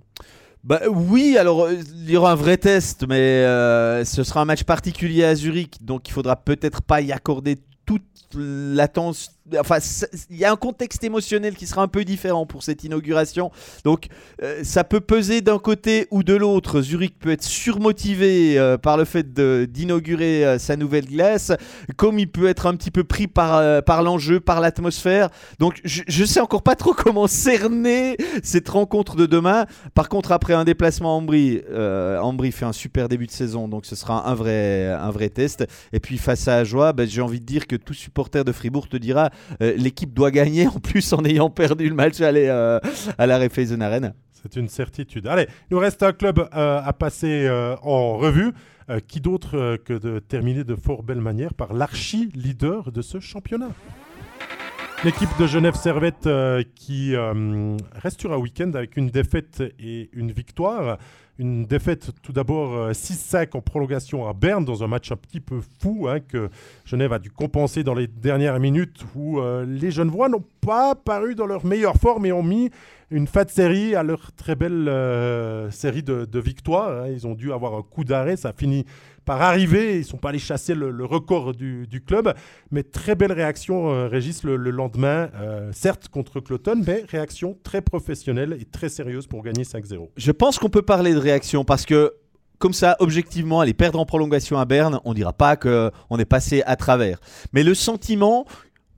Bah 0.66 0.82
oui, 0.90 1.38
alors 1.38 1.70
il 1.72 2.10
y 2.10 2.18
aura 2.18 2.32
un 2.32 2.36
vrai 2.36 2.58
test, 2.58 3.06
mais 3.08 3.20
euh, 3.20 4.04
ce 4.04 4.24
sera 4.24 4.42
un 4.42 4.46
match 4.46 4.64
particulier 4.64 5.24
à 5.24 5.36
Zurich, 5.36 5.78
donc 5.80 6.10
il 6.10 6.12
faudra 6.12 6.36
peut-être 6.36 6.82
pas 6.82 7.02
y 7.02 7.12
accorder 7.12 7.60
toute 7.86 8.04
l'attention 8.34 9.32
Enfin, 9.60 9.78
il 10.32 10.38
y 10.38 10.46
a 10.46 10.52
un 10.52 10.56
contexte 10.56 11.04
émotionnel 11.04 11.56
qui 11.56 11.68
sera 11.68 11.84
un 11.84 11.88
peu 11.88 12.04
différent 12.04 12.48
pour 12.48 12.64
cette 12.64 12.84
inauguration. 12.84 13.52
Donc, 13.84 14.08
euh, 14.42 14.64
ça 14.64 14.84
peut 14.84 15.02
peser 15.02 15.42
d'un 15.42 15.60
côté 15.60 16.08
ou 16.10 16.24
de 16.24 16.34
l'autre. 16.34 16.82
Zurich 16.82 17.20
peut 17.20 17.30
être 17.30 17.44
surmotivé 17.44 18.58
euh, 18.58 18.80
par 18.80 18.98
le 18.98 19.06
fait 19.06 19.34
d'inaugurer 19.70 20.44
euh, 20.44 20.58
sa 20.58 20.78
nouvelle 20.78 21.06
glace, 21.06 21.52
comme 21.96 22.18
il 22.18 22.28
peut 22.28 22.48
être 22.48 22.66
un 22.66 22.76
petit 22.76 22.90
peu 22.90 23.04
pris 23.04 23.28
par, 23.28 23.62
l'enjeu, 24.02 24.40
par 24.40 24.62
l'atmosphère. 24.62 25.30
Donc, 25.60 25.80
je 25.84 26.22
ne 26.22 26.26
sais 26.26 26.40
encore 26.40 26.64
pas 26.64 26.76
trop 26.76 26.94
comment 26.98 27.28
cerner 27.28 28.18
cette 28.42 28.70
rencontre 28.70 29.16
de 29.16 29.28
demain. 29.28 29.68
Par 29.94 30.10
contre, 30.10 30.32
après 30.32 30.56
un 30.56 30.64
déplacement 30.64 31.14
à 31.14 31.18
Ambry, 31.18 31.62
Ambry 32.20 32.52
fait 32.52 32.66
un 32.66 32.74
super 32.74 33.10
début 33.10 33.28
de 33.28 33.32
saison, 33.32 33.68
donc 33.68 33.86
ce 33.86 33.96
sera 33.96 34.28
un 34.28 34.34
vrai, 34.34 34.88
un 34.88 35.12
vrai 35.12 35.30
test. 35.30 35.66
Et 35.94 36.00
puis, 36.00 36.18
face 36.18 36.48
à 36.48 36.56
Ajoie, 36.56 36.94
ben, 36.94 37.08
j'ai 37.08 37.22
envie 37.22 37.40
de 37.40 37.46
dire 37.46 37.68
que 37.68 37.75
tout 37.78 37.94
supporter 37.94 38.44
de 38.44 38.52
Fribourg 38.52 38.88
te 38.88 38.98
dira 38.98 39.30
euh, 39.62 39.74
l'équipe 39.78 40.14
doit 40.14 40.32
gagner 40.32 40.68
en 40.68 40.80
plus 40.80 41.14
en 41.14 41.24
ayant 41.26 41.50
perdu 41.50 41.90
le 41.90 41.96
match 41.96 42.18
euh, 42.22 42.80
à 43.18 43.26
la 43.26 43.38
Raiffeisen 43.38 43.82
Arena. 43.82 44.14
C'est 44.32 44.56
une 44.60 44.70
certitude. 44.70 45.28
Allez, 45.28 45.48
il 45.70 45.74
nous 45.74 45.80
reste 45.80 46.04
un 46.04 46.14
club 46.14 46.40
euh, 46.40 46.82
à 46.84 46.94
passer 46.94 47.50
en 47.82 48.18
revue. 48.18 48.52
qui 49.08 49.20
d'autre 49.20 49.78
que 49.84 49.94
de 49.94 50.20
terminer 50.20 50.64
de 50.64 50.76
fort 50.76 51.02
belle 51.02 51.22
manière 51.22 51.56
par 51.56 51.74
l'archi-leader 51.74 52.92
de 52.92 53.02
ce 53.02 53.20
championnat 53.20 53.72
L'équipe 55.04 55.30
de 55.40 55.48
Genève 55.48 55.74
Servette 55.74 56.30
qui 56.76 57.16
restera 57.96 58.38
week-end 58.38 58.72
avec 58.76 58.98
une 58.98 59.10
défaite 59.10 59.64
et 59.80 60.12
une 60.14 60.32
victoire. 60.32 61.00
Une 61.38 61.66
défaite 61.66 62.12
tout 62.22 62.32
d'abord 62.32 62.92
6-5 62.92 63.36
euh, 63.36 63.46
en 63.58 63.62
prolongation 63.62 64.26
à 64.26 64.34
Berne 64.34 64.64
dans 64.64 64.86
un 64.86 64.88
match 64.88 65.12
un 65.12 65.18
petit 65.18 65.42
peu 65.42 65.60
fou 65.82 66.08
hein, 66.08 66.22
que 66.22 66.50
Genève 66.86 67.12
a 67.12 67.20
dû 67.20 67.30
compenser 67.30 67.84
dans 67.84 67.94
les 67.94 68.08
dernières 68.08 68.58
minutes 68.60 69.04
où 69.16 69.40
euh, 69.40 69.66
les 69.66 69.92
Genevois 69.92 70.30
n'ont 70.30 70.46
pas 70.62 70.96
paru 70.96 71.36
dans 71.36 71.46
leur 71.46 71.66
meilleure 71.66 71.98
forme 71.98 72.26
et 72.26 72.32
ont 72.32 72.42
mis 72.42 72.70
une 73.12 73.28
fat 73.28 73.48
série 73.50 73.96
à 73.96 74.04
leur 74.04 74.32
très 74.32 74.56
belle 74.56 74.88
euh, 74.88 75.70
série 75.72 76.04
de, 76.04 76.40
victoires. 76.40 77.04
Hein. 77.04 77.10
Ils 77.10 77.28
ont 77.28 77.36
dû 77.36 77.52
avoir 77.52 77.76
un 77.76 77.82
coup 77.82 78.06
d'arrêt, 78.06 78.38
ça 78.38 78.50
a 78.50 78.54
fini 78.54 78.86
par 79.26 79.42
arriver. 79.42 79.96
Ils 79.96 80.00
ne 80.00 80.04
sont 80.04 80.18
pas 80.18 80.30
allés 80.30 80.40
chasser 80.40 80.76
le, 80.76 81.06
record 81.06 81.54
du, 81.54 82.04
club. 82.06 82.34
Mais 82.72 82.84
très 82.84 83.16
belle 83.16 83.32
réaction, 83.32 83.90
euh, 83.92 84.08
Régis, 84.08 84.44
le, 84.44 84.56
lendemain. 84.58 85.30
Euh, 85.36 85.72
certes 85.74 86.08
contre 86.10 86.40
Cloton, 86.40 86.82
mais 86.86 87.04
réaction 87.10 87.58
très 87.64 87.82
professionnelle 87.82 88.58
et 88.60 88.66
très 88.66 88.90
sérieuse 88.90 89.28
pour 89.28 89.44
gagner 89.44 89.64
5-0. 89.64 90.10
Je 90.16 90.32
pense 90.32 90.60
qu'on 90.60 90.70
peut 90.70 90.82
parler 90.82 91.14
de 91.14 91.20
réaction 91.20 91.66
parce 91.66 91.86
que 91.86 92.14
comme 92.58 92.74
ça, 92.74 92.96
objectivement, 93.00 93.60
aller 93.60 93.74
perdre 93.74 94.00
en 94.00 94.06
prolongation 94.06 94.58
à 94.58 94.64
Berne, 94.64 95.02
on 95.04 95.14
dira 95.14 95.34
pas 95.34 95.58
qu'on 95.58 96.18
est 96.18 96.26
passé 96.26 96.64
à 96.66 96.78
travers. 96.78 97.20
Mais 97.52 97.64
le 97.64 97.74
sentiment, 97.74 98.46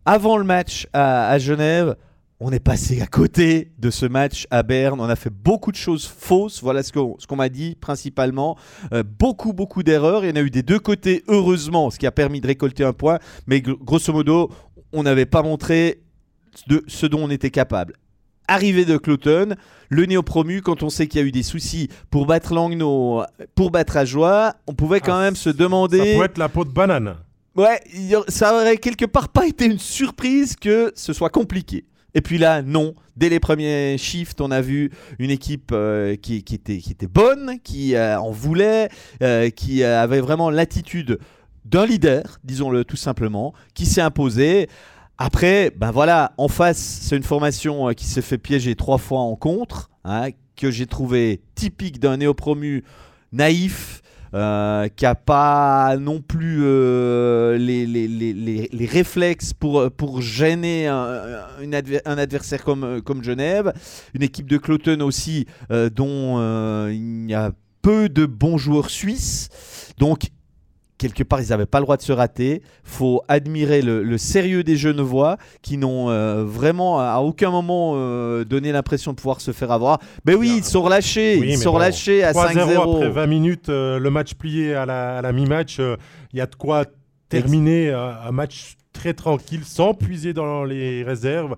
avant 0.05 0.37
le 0.37 0.43
match 0.43 0.87
à 0.93 1.37
Genève, 1.39 1.95
on 2.39 2.51
est 2.51 2.59
passé 2.59 3.01
à 3.01 3.07
côté 3.07 3.71
de 3.79 3.89
ce 3.89 4.05
match 4.05 4.45
à 4.51 4.61
Berne. 4.61 5.01
On 5.01 5.09
a 5.09 5.15
fait 5.15 5.31
beaucoup 5.31 5.71
de 5.71 5.77
choses 5.77 6.05
fausses. 6.05 6.61
Voilà 6.61 6.83
ce 6.83 6.91
qu'on 6.91 7.17
ce 7.17 7.35
m'a 7.35 7.49
dit 7.49 7.75
principalement. 7.75 8.57
Euh, 8.93 9.03
beaucoup, 9.03 9.53
beaucoup 9.53 9.81
d'erreurs. 9.81 10.23
Il 10.23 10.29
y 10.29 10.31
en 10.31 10.35
a 10.35 10.41
eu 10.41 10.51
des 10.51 10.61
deux 10.61 10.79
côtés, 10.79 11.23
heureusement, 11.27 11.89
ce 11.89 11.97
qui 11.97 12.05
a 12.05 12.11
permis 12.11 12.39
de 12.39 12.47
récolter 12.47 12.83
un 12.83 12.93
point. 12.93 13.17
Mais 13.47 13.61
grosso 13.61 14.13
modo, 14.13 14.51
on 14.93 15.03
n'avait 15.03 15.25
pas 15.25 15.41
montré 15.41 16.03
de 16.67 16.83
ce 16.87 17.07
dont 17.07 17.23
on 17.23 17.29
était 17.31 17.49
capable. 17.49 17.93
Arrivé 18.47 18.85
de 18.85 18.97
Cloton, 18.97 19.55
le 19.89 20.05
néo-promu, 20.05 20.61
quand 20.61 20.83
on 20.83 20.89
sait 20.89 21.07
qu'il 21.07 21.19
y 21.19 21.23
a 21.23 21.27
eu 21.27 21.31
des 21.31 21.43
soucis 21.43 21.89
pour 22.11 22.27
battre 22.27 22.53
Langnau, 22.53 23.23
pour 23.55 23.71
battre 23.71 23.97
Ajoie, 23.97 24.53
on 24.67 24.73
pouvait 24.73 25.01
quand 25.01 25.17
ah, 25.17 25.21
même 25.21 25.35
se 25.35 25.49
demander. 25.49 25.97
Ça 25.97 26.13
pourrait 26.13 26.25
être 26.27 26.37
la 26.37 26.49
peau 26.49 26.63
de 26.63 26.69
banane. 26.69 27.15
Ouais, 27.55 27.81
ça 28.27 28.55
aurait 28.55 28.77
quelque 28.77 29.05
part 29.05 29.29
pas 29.29 29.47
été 29.47 29.65
une 29.65 29.79
surprise 29.79 30.55
que 30.55 30.93
ce 30.95 31.11
soit 31.11 31.31
compliqué. 31.31 31.83
Et 32.17 32.21
puis 32.21 32.39
là, 32.39 32.63
non. 32.63 32.95
Dès 33.15 33.29
les 33.29 33.39
premiers 33.39 33.95
shifts, 33.99 34.41
on 34.41 34.49
a 34.49 34.59
vu 34.59 34.89
une 35.19 35.29
équipe 35.29 35.69
euh, 35.71 36.15
qui, 36.15 36.37
était, 36.37 37.07
bonne, 37.07 37.59
qui 37.63 37.93
euh, 37.93 38.19
en 38.19 38.31
voulait, 38.31 38.89
euh, 39.21 39.51
qui 39.51 39.83
avait 39.83 40.19
vraiment 40.19 40.49
l'attitude 40.49 41.19
d'un 41.65 41.85
leader, 41.85 42.39
disons-le 42.43 42.85
tout 42.85 42.95
simplement, 42.95 43.53
qui 43.75 43.85
s'est 43.85 44.01
imposé. 44.01 44.67
Après, 45.19 45.69
ben 45.69 45.91
voilà, 45.91 46.33
en 46.39 46.47
face, 46.47 46.79
c'est 46.79 47.15
une 47.15 47.21
formation 47.21 47.93
qui 47.93 48.05
s'est 48.05 48.23
fait 48.23 48.39
piéger 48.39 48.73
trois 48.73 48.97
fois 48.97 49.19
en 49.19 49.35
contre, 49.35 49.91
hein, 50.03 50.29
que 50.55 50.71
j'ai 50.71 50.87
trouvé 50.87 51.41
typique 51.53 51.99
d'un 51.99 52.17
néo-promu 52.17 52.83
naïf, 53.31 54.01
euh, 54.33 54.87
qui 54.95 55.05
n'a 55.05 55.15
pas 55.15 55.95
non 55.97 56.21
plus 56.21 56.59
euh, 56.63 57.57
les, 57.57 57.85
les, 57.85 58.07
les, 58.07 58.85
réflexes 58.85 59.53
pour, 59.53 59.89
pour 59.91 60.21
gêner 60.21 60.87
un, 60.87 61.45
un, 61.61 62.17
adversaire 62.17 62.63
comme, 62.63 63.01
comme 63.01 63.23
Genève. 63.23 63.73
Une 64.13 64.23
équipe 64.23 64.47
de 64.47 64.57
Cloton 64.57 65.01
aussi 65.01 65.45
euh, 65.71 65.89
dont 65.89 66.39
il 66.89 67.29
y 67.29 67.33
a 67.33 67.51
peu 67.81 68.09
de 68.09 68.25
bons 68.25 68.57
joueurs 68.57 68.89
suisses. 68.89 69.49
Donc 69.97 70.29
quelque 70.97 71.23
part, 71.23 71.41
ils 71.41 71.49
n'avaient 71.49 71.65
pas 71.65 71.79
le 71.79 71.85
droit 71.85 71.97
de 71.97 72.01
se 72.01 72.11
rater. 72.11 72.61
faut 72.83 73.21
admirer 73.27 73.81
le, 73.81 74.17
sérieux 74.17 74.63
des 74.63 74.75
Genevois 74.75 75.37
qui 75.61 75.77
n'ont 75.77 76.09
euh, 76.09 76.43
vraiment 76.43 76.99
à 76.99 77.19
aucun 77.19 77.51
moment 77.51 77.93
euh, 77.95 78.43
donné 78.43 78.71
l'impression 78.71 79.11
de 79.11 79.17
pouvoir 79.17 79.41
se 79.41 79.51
faire 79.51 79.71
avoir. 79.71 79.99
Mais 80.25 80.33
oui, 80.33 80.55
ils 80.57 80.63
sont 80.63 80.81
relâchés. 80.81 81.37
ils 81.37 81.57
sont 81.57 81.71
relâchés 81.71 82.23
à 82.23 82.31
5-0. 82.31 82.95
Après 82.95 83.09
20 83.09 83.27
minutes, 83.27 83.69
euh, 83.69 83.99
le 83.99 84.09
match 84.09 84.33
plié 84.33 84.73
à 84.73 84.85
la, 84.85 85.31
mi-match, 85.31 85.79
il 85.79 86.39
y 86.39 86.41
a 86.41 86.47
de 86.47 86.55
quoi 86.55 86.85
terminer 87.29 87.91
un 87.91 88.31
match 88.31 88.77
très 88.93 89.13
tranquille 89.13 89.63
sans 89.65 89.93
puiser 89.93 90.33
dans 90.33 90.63
les 90.63 91.03
réserves 91.03 91.55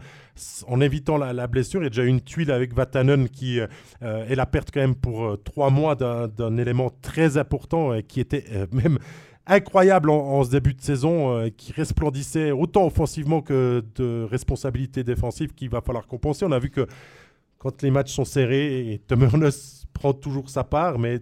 en 0.67 0.81
évitant 0.81 1.17
la, 1.17 1.47
blessure. 1.47 1.81
Il 1.81 1.85
y 1.85 1.87
a 1.87 1.89
déjà 1.89 2.03
une 2.03 2.21
tuile 2.21 2.51
avec 2.51 2.73
Vatanen 2.73 3.29
qui 3.29 3.59
est 3.59 4.35
la 4.35 4.45
perte 4.45 4.69
quand 4.73 4.79
même 4.79 4.95
pour 4.95 5.37
trois 5.43 5.69
mois 5.69 5.95
d'un 5.95 6.57
élément 6.57 6.91
très 7.01 7.37
important 7.37 7.93
et 7.93 8.03
qui 8.03 8.19
était 8.19 8.45
même 8.71 8.97
incroyable 9.47 10.09
en, 10.09 10.43
ce 10.43 10.51
début 10.51 10.73
de 10.73 10.81
saison 10.81 11.35
euh, 11.35 11.49
qui 11.49 11.71
resplendissait 11.73 12.51
autant 12.51 12.85
offensivement 12.85 13.41
que 13.41 13.83
de 13.95 14.27
responsabilités 14.29 15.03
défensives 15.03 15.53
qu'il 15.53 15.69
va 15.69 15.81
falloir 15.81 16.07
compenser. 16.07 16.45
On 16.45 16.51
a 16.51 16.59
vu 16.59 16.69
que 16.69 16.87
quand 17.57 17.81
les 17.81 17.91
matchs 17.91 18.13
sont 18.13 18.25
serrés, 18.25 18.93
et 18.93 19.01
prend 19.93 20.13
toujours 20.13 20.49
sa 20.49 20.63
part, 20.63 20.97
mais 20.97 21.19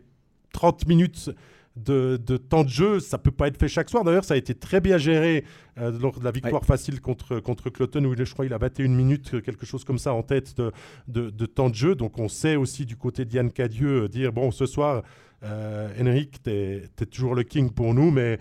30 0.53 0.87
minutes 0.87 1.31
de, 1.75 2.37
temps 2.37 2.63
de 2.63 2.69
jeu, 2.69 2.99
ça 2.99 3.17
peut 3.17 3.31
pas 3.31 3.47
être 3.47 3.57
fait 3.57 3.67
chaque 3.67 3.89
soir. 3.89 4.03
D'ailleurs, 4.03 4.25
ça 4.25 4.33
a 4.33 4.37
été 4.37 4.55
très 4.55 4.81
bien 4.81 4.97
géré 4.97 5.45
euh, 5.77 5.91
lors 5.99 6.17
de 6.17 6.23
la 6.23 6.31
victoire 6.31 6.65
facile 6.65 7.01
contre, 7.01 7.39
contre 7.39 7.69
Cloton, 7.69 8.03
où 8.05 8.15
je 8.15 8.33
crois 8.33 8.45
il 8.45 8.53
a 8.53 8.57
battu 8.57 8.83
une 8.83 8.95
minute, 8.95 9.41
quelque 9.41 9.65
chose 9.65 9.83
comme 9.83 9.99
ça, 9.99 10.13
en 10.13 10.23
tête 10.23 10.55
de, 10.57 10.71
de, 11.07 11.45
temps 11.45 11.69
de 11.69 11.75
jeu. 11.75 11.95
Donc 11.95 12.17
on 12.19 12.27
sait 12.27 12.55
aussi 12.55 12.85
du 12.85 12.95
côté 12.95 13.25
d'Yann 13.25 13.51
Cadieux 13.51 14.03
euh, 14.03 14.07
dire, 14.07 14.33
bon, 14.33 14.51
ce 14.51 14.65
soir, 14.65 15.03
euh, 15.43 15.89
Henrik, 15.99 16.41
tu 16.43 16.49
es, 16.49 16.89
toujours 17.11 17.35
le 17.35 17.43
king 17.43 17.71
pour 17.71 17.93
nous, 17.93 18.11
mais 18.11 18.39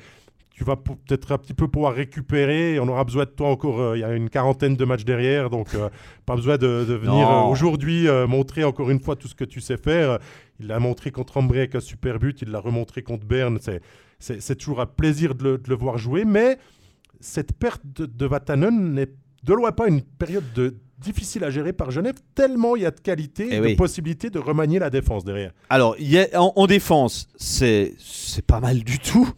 tu 0.57 0.65
vas 0.65 0.77
peut-être 0.77 1.33
un 1.33 1.39
petit 1.39 1.53
peu 1.53 1.69
pouvoir 1.69 1.93
récupérer. 1.93 2.81
On 2.81 2.89
aura 2.89 3.05
besoin 3.05 3.25
de 3.25 3.31
toi 3.31 3.51
encore. 3.51 3.79
Euh, 3.79 3.99
il 3.99 4.01
y 4.01 4.05
a 4.05 4.15
une 4.15 4.31
quarantaine 4.31 4.75
de 4.75 4.85
matchs 4.87 5.05
derrière, 5.05 5.51
donc 5.51 5.75
euh, 5.75 5.91
pas 6.25 6.35
besoin 6.35 6.57
de, 6.57 6.67
venir 6.67 7.31
euh, 7.31 7.43
aujourd'hui 7.43 8.07
montrer 8.27 8.65
encore 8.65 8.91
une 8.91 9.01
fois 9.01 9.17
tout 9.17 9.29
ce 9.29 9.35
que 9.35 9.45
tu 9.45 9.61
sais 9.61 9.77
faire. 9.77 10.19
Il 10.59 10.69
l'a 10.69 10.81
montré 10.81 11.11
contre 11.11 11.37
Ambré 11.37 11.59
avec 11.59 11.75
un 11.75 11.81
super 11.81 12.19
but, 12.19 12.41
il 12.41 12.51
l'a 12.51 12.59
remontré 12.59 13.03
contre 13.03 13.27
Berne. 13.27 13.59
C'est 14.19 14.57
toujours 14.57 14.81
un 14.81 14.87
plaisir 14.87 15.35
de 15.35 15.61
le, 15.69 15.75
voir 15.75 15.99
jouer, 15.99 16.25
mais 16.25 16.57
cette 17.21 17.53
perte 17.53 17.83
de, 17.85 18.07
de 18.07 18.27
Vatanen 18.27 18.95
n'est 18.95 19.13
de 19.45 19.53
loin 19.53 19.73
pas 19.73 19.89
une 19.89 20.01
période 20.01 20.51
de, 20.55 20.75
difficile 20.99 21.45
à 21.45 21.51
gérer 21.51 21.73
par 21.73 21.91
Genève, 21.91 22.17
tellement 22.35 22.77
il 22.77 22.83
y 22.83 22.87
a 22.87 22.91
de 22.91 23.01
qualité 23.01 23.45
et, 23.45 23.57
eh 23.57 23.73
de 23.73 23.77
possibilités 23.77 24.31
de 24.31 24.39
remanier 24.39 24.79
la 24.79 24.91
défense 24.91 25.25
derrière. 25.25 25.53
Alors, 25.69 25.95
y 25.99 26.19
a, 26.19 26.41
en, 26.41 26.67
défense, 26.67 27.29
c'est 27.37 27.97
pas 28.47 28.61
mal 28.61 28.83
du 28.83 28.99
tout. 28.99 29.29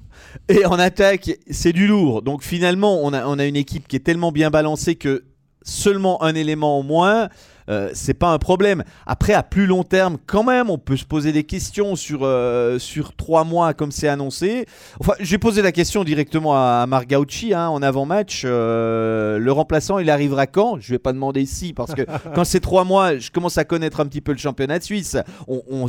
Et 0.49 0.65
en 0.67 0.79
attaque, 0.79 1.31
c'est 1.51 1.73
du 1.73 1.87
lourd. 1.87 2.23
Donc 2.23 2.43
finalement, 2.43 3.01
on 3.03 3.13
a, 3.13 3.27
on 3.27 3.39
a 3.39 3.47
une 3.47 3.57
équipe 3.57 3.89
qui 3.89 3.97
est 3.97 4.01
tellement 4.01 4.33
bien 4.33 4.51
balancée 4.51 4.95
que 4.95 5.25
seulement 5.63 6.23
un 6.23 6.35
élément 6.35 6.79
en 6.79 6.83
moins, 6.83 7.29
euh, 7.69 7.91
c'est 7.93 8.15
pas 8.15 8.33
un 8.33 8.39
problème. 8.39 8.85
Après, 9.07 9.33
à 9.33 9.43
plus 9.43 9.67
long 9.67 9.85
terme, 9.85 10.19
quand 10.27 10.45
même, 10.45 10.71
on 10.71 10.79
peut 10.79 10.97
se 10.97 11.05
poser 11.05 11.33
des 11.33 11.45
questions 11.45 11.97
sur, 11.97 12.21
euh, 12.23 12.79
sur 12.79 13.15
trois 13.15 13.45
mois, 13.45 13.75
comme 13.75 13.93
c'est 13.93 14.09
annoncé. 14.09 14.67
Enfin, 15.01 15.15
j'ai 15.21 15.39
posé 15.39 15.63
la 15.63 15.73
question 15.73 16.05
directement 16.05 16.55
à, 16.55 16.87
Marc 16.87 17.09
Gauchi 17.09 17.55
hein, 17.55 17.69
en 17.69 17.83
avant-match. 17.83 18.43
Euh, 18.45 19.39
le 19.39 19.53
remplaçant, 19.53 19.99
il 19.99 20.11
arrivera 20.11 20.47
quand? 20.47 20.79
Je 20.81 20.93
vais 20.93 20.99
pas 20.99 21.13
demander 21.13 21.47
si, 21.47 21.73
parce 21.73 21.95
que 21.95 22.03
quand 22.35 22.45
c'est 22.45 22.61
trois 22.61 22.85
mois, 22.85 23.19
je 23.19 23.31
commence 23.31 23.59
à 23.59 23.65
connaître 23.65 24.01
un 24.01 24.07
petit 24.07 24.21
peu 24.21 24.33
le 24.33 24.39
championnat 24.39 24.79
de 24.79 24.85
Suisse. 24.85 25.17
On, 25.47 25.63
on 25.71 25.89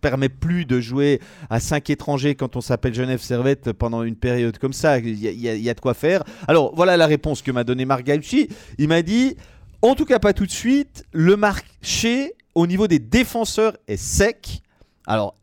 permet 0.00 0.28
plus 0.28 0.64
de 0.64 0.80
jouer 0.80 1.20
à 1.48 1.60
5 1.60 1.90
étrangers 1.90 2.34
quand 2.34 2.56
on 2.56 2.60
s'appelle 2.60 2.94
Genève 2.94 3.20
Servette 3.20 3.72
pendant 3.72 4.02
une 4.02 4.16
période 4.16 4.58
comme 4.58 4.72
ça. 4.72 4.98
Il 4.98 5.18
y, 5.18 5.70
a 5.70 5.74
de 5.74 5.80
quoi 5.80 5.94
faire. 5.94 6.24
Alors 6.48 6.74
voilà 6.74 6.96
la 6.96 7.06
réponse 7.06 7.42
que 7.42 7.50
m'a 7.50 7.64
donné 7.64 7.84
Marc. 7.84 8.10
Il 8.78 8.88
m'a 8.88 9.02
dit 9.02 9.36
en 9.82 9.94
tout 9.94 10.04
cas, 10.04 10.18
pas 10.18 10.32
tout 10.32 10.46
de 10.46 10.50
suite. 10.50 11.04
Le 11.12 11.36
marché 11.36 12.34
au 12.54 12.66
niveau 12.66 12.86
des 12.86 12.98
défenseurs 12.98 13.76
est 13.88 13.96
sec. 13.96 14.62
Alors, 15.06 15.34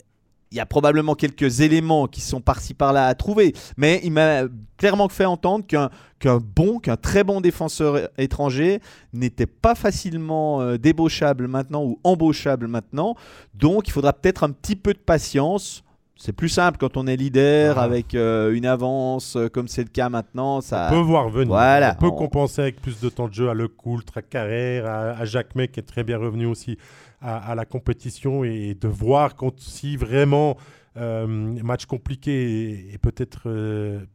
il 0.51 0.57
y 0.57 0.61
a 0.61 0.65
probablement 0.65 1.15
quelques 1.15 1.61
éléments 1.61 2.07
qui 2.07 2.21
sont 2.21 2.39
par-ci 2.39 2.73
par-là 2.73 3.07
à 3.07 3.15
trouver, 3.15 3.53
mais 3.75 3.99
il 4.03 4.11
m'a 4.11 4.43
clairement 4.77 5.09
fait 5.09 5.25
entendre 5.25 5.65
qu'un 5.65 5.89
bon, 6.37 6.79
qu'un 6.79 6.95
très 6.95 7.23
bon 7.23 7.41
défenseur 7.41 8.09
étranger 8.17 8.79
n'était 9.13 9.45
pas 9.45 9.75
facilement 9.75 10.61
euh, 10.61 10.77
débauchable 10.77 11.47
maintenant 11.47 11.83
ou 11.83 11.99
embauchable 12.03 12.67
maintenant. 12.67 13.15
Donc, 13.55 13.87
il 13.87 13.91
faudra 13.91 14.13
peut-être 14.13 14.43
un 14.43 14.51
petit 14.51 14.75
peu 14.75 14.93
de 14.93 14.99
patience. 14.99 15.83
C'est 16.19 16.33
plus 16.33 16.49
simple 16.49 16.79
quand 16.79 16.97
on 16.97 17.05
est 17.05 17.15
leader 17.15 17.77
avec 17.77 18.15
euh, 18.15 18.51
une 18.53 18.65
avance 18.65 19.35
euh, 19.35 19.49
comme 19.49 19.67
c'est 19.67 19.83
le 19.83 19.89
cas 19.89 20.09
maintenant. 20.09 20.61
Ça 20.61 20.87
on 20.89 20.95
peut 20.95 21.01
voir 21.01 21.29
venir. 21.29 21.49
Voilà. 21.49 21.95
On 21.97 22.01
peut 22.01 22.11
compenser 22.11 22.61
avec 22.61 22.81
plus 22.81 22.99
de 22.99 23.09
temps 23.09 23.27
de 23.27 23.33
jeu 23.33 23.49
à 23.49 23.53
Le 23.53 23.67
Coultre, 23.67 24.17
à 24.17 24.21
Carrère, 24.23 24.87
à, 24.87 25.23
Jacques 25.25 25.53
May 25.55 25.67
qui 25.67 25.79
est 25.79 25.83
très 25.83 26.03
bien 26.03 26.17
revenu 26.17 26.47
aussi 26.47 26.77
à, 27.21 27.53
la 27.55 27.65
compétition 27.65 28.43
et 28.43 28.75
de 28.79 28.87
voir 28.87 29.35
quand, 29.35 29.59
si 29.59 29.95
vraiment 29.95 30.57
euh, 30.97 31.27
match 31.27 31.85
compliqué 31.85 32.89
et, 32.91 32.97
peut-être 32.97 33.47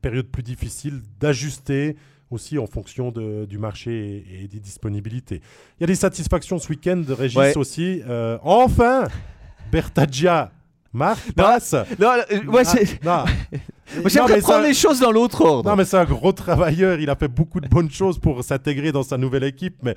période 0.00 0.26
plus 0.26 0.42
difficile, 0.42 1.02
d'ajuster 1.20 1.96
aussi 2.30 2.58
en 2.58 2.66
fonction 2.66 3.12
de, 3.12 3.44
du 3.44 3.58
marché 3.58 4.24
et, 4.42 4.48
des 4.48 4.60
disponibilités. 4.60 5.40
Il 5.78 5.82
y 5.82 5.84
a 5.84 5.86
des 5.86 5.94
satisfactions 5.94 6.58
ce 6.58 6.68
week-end, 6.68 6.96
de 6.96 7.12
Régis 7.12 7.56
aussi. 7.56 8.02
enfin, 8.42 9.06
Bertagia 9.70 10.50
Marc 10.92 11.32
passe. 11.32 11.74
Non, 11.98 12.12
non, 12.16 12.42
moi, 12.52 12.62
J'aimerais 14.06 14.40
prendre 14.40 14.64
les 14.64 14.74
choses 14.74 15.00
dans 15.00 15.10
l'autre 15.10 15.40
ordre. 15.42 15.68
Non, 15.70 15.76
mais 15.76 15.84
c'est 15.84 15.98
un 15.98 16.04
gros 16.04 16.32
travailleur. 16.32 16.98
Il 16.98 17.10
a 17.10 17.16
fait 17.16 17.28
beaucoup 17.28 17.60
de 17.60 17.68
bonnes 17.68 17.90
choses 17.90 18.18
pour 18.18 18.42
s'intégrer 18.42 18.92
dans 18.92 19.02
sa 19.02 19.18
nouvelle 19.18 19.44
équipe. 19.44 19.76
Mais 19.82 19.94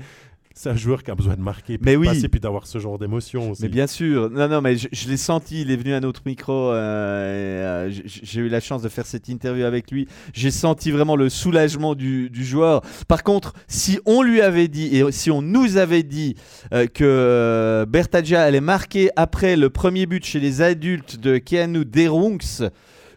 c'est 0.57 0.69
un 0.69 0.75
joueur 0.75 1.03
qui 1.03 1.11
a 1.11 1.15
besoin 1.15 1.35
de 1.35 1.41
marquer, 1.41 1.77
puis 1.77 1.97
mais 1.97 2.05
passer, 2.05 2.29
puis 2.29 2.39
d'avoir 2.39 2.65
ce 2.65 2.79
genre 2.79 2.97
d'émotion 2.97 3.51
aussi. 3.51 3.61
Mais 3.63 3.67
bien 3.67 3.87
sûr, 3.87 4.29
non, 4.29 4.47
non, 4.47 4.61
mais 4.61 4.77
je, 4.77 5.09
l'ai 5.09 5.17
senti, 5.17 5.61
il 5.61 5.69
est 5.69 5.75
venu 5.75 5.93
à 5.93 5.99
notre 5.99 6.21
micro, 6.25 6.71
euh, 6.71 7.89
euh, 7.89 7.91
j'ai 8.05 8.39
eu 8.39 8.47
la 8.47 8.61
chance 8.61 8.81
de 8.81 8.87
faire 8.87 9.05
cette 9.05 9.27
interview 9.27 9.65
avec 9.65 9.91
lui, 9.91 10.07
j'ai 10.33 10.51
senti 10.51 10.91
vraiment 10.91 11.17
le 11.17 11.27
soulagement 11.27 11.93
du, 11.93 12.31
joueur. 12.33 12.81
Par 13.09 13.23
contre, 13.23 13.53
si 13.67 13.99
on 14.05 14.21
lui 14.21 14.41
avait 14.41 14.69
dit, 14.69 14.95
et 14.95 15.11
si 15.11 15.29
on 15.29 15.41
nous 15.41 15.75
avait 15.75 16.03
dit 16.03 16.35
euh, 16.73 16.87
que 16.87 17.85
Bertagia 17.89 18.41
allait 18.41 18.61
marquer 18.61 19.09
après 19.17 19.57
le 19.57 19.69
premier 19.69 20.05
but 20.05 20.23
chez 20.23 20.39
les 20.39 20.61
adultes 20.61 21.19
de 21.19 21.37
Keanu 21.37 21.83
Derunks, 21.83 22.63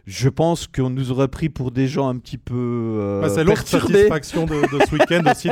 je 0.09 0.27
pense 0.27 0.65
qu'on 0.65 0.89
nous 0.89 1.11
aurait 1.11 1.27
pris 1.27 1.49
pour 1.49 1.69
des 1.69 1.87
gens 1.87 2.09
un 2.09 2.17
petit 2.17 2.39
peu. 2.39 2.55
Euh, 2.55 3.21
bah, 3.21 3.29
c'est 3.29 3.43
l'autre 3.43 3.67
satisfaction 3.67 4.47
de, 4.47 4.55
ce 4.89 4.95
week-end 4.95 5.21
aussi 5.29 5.49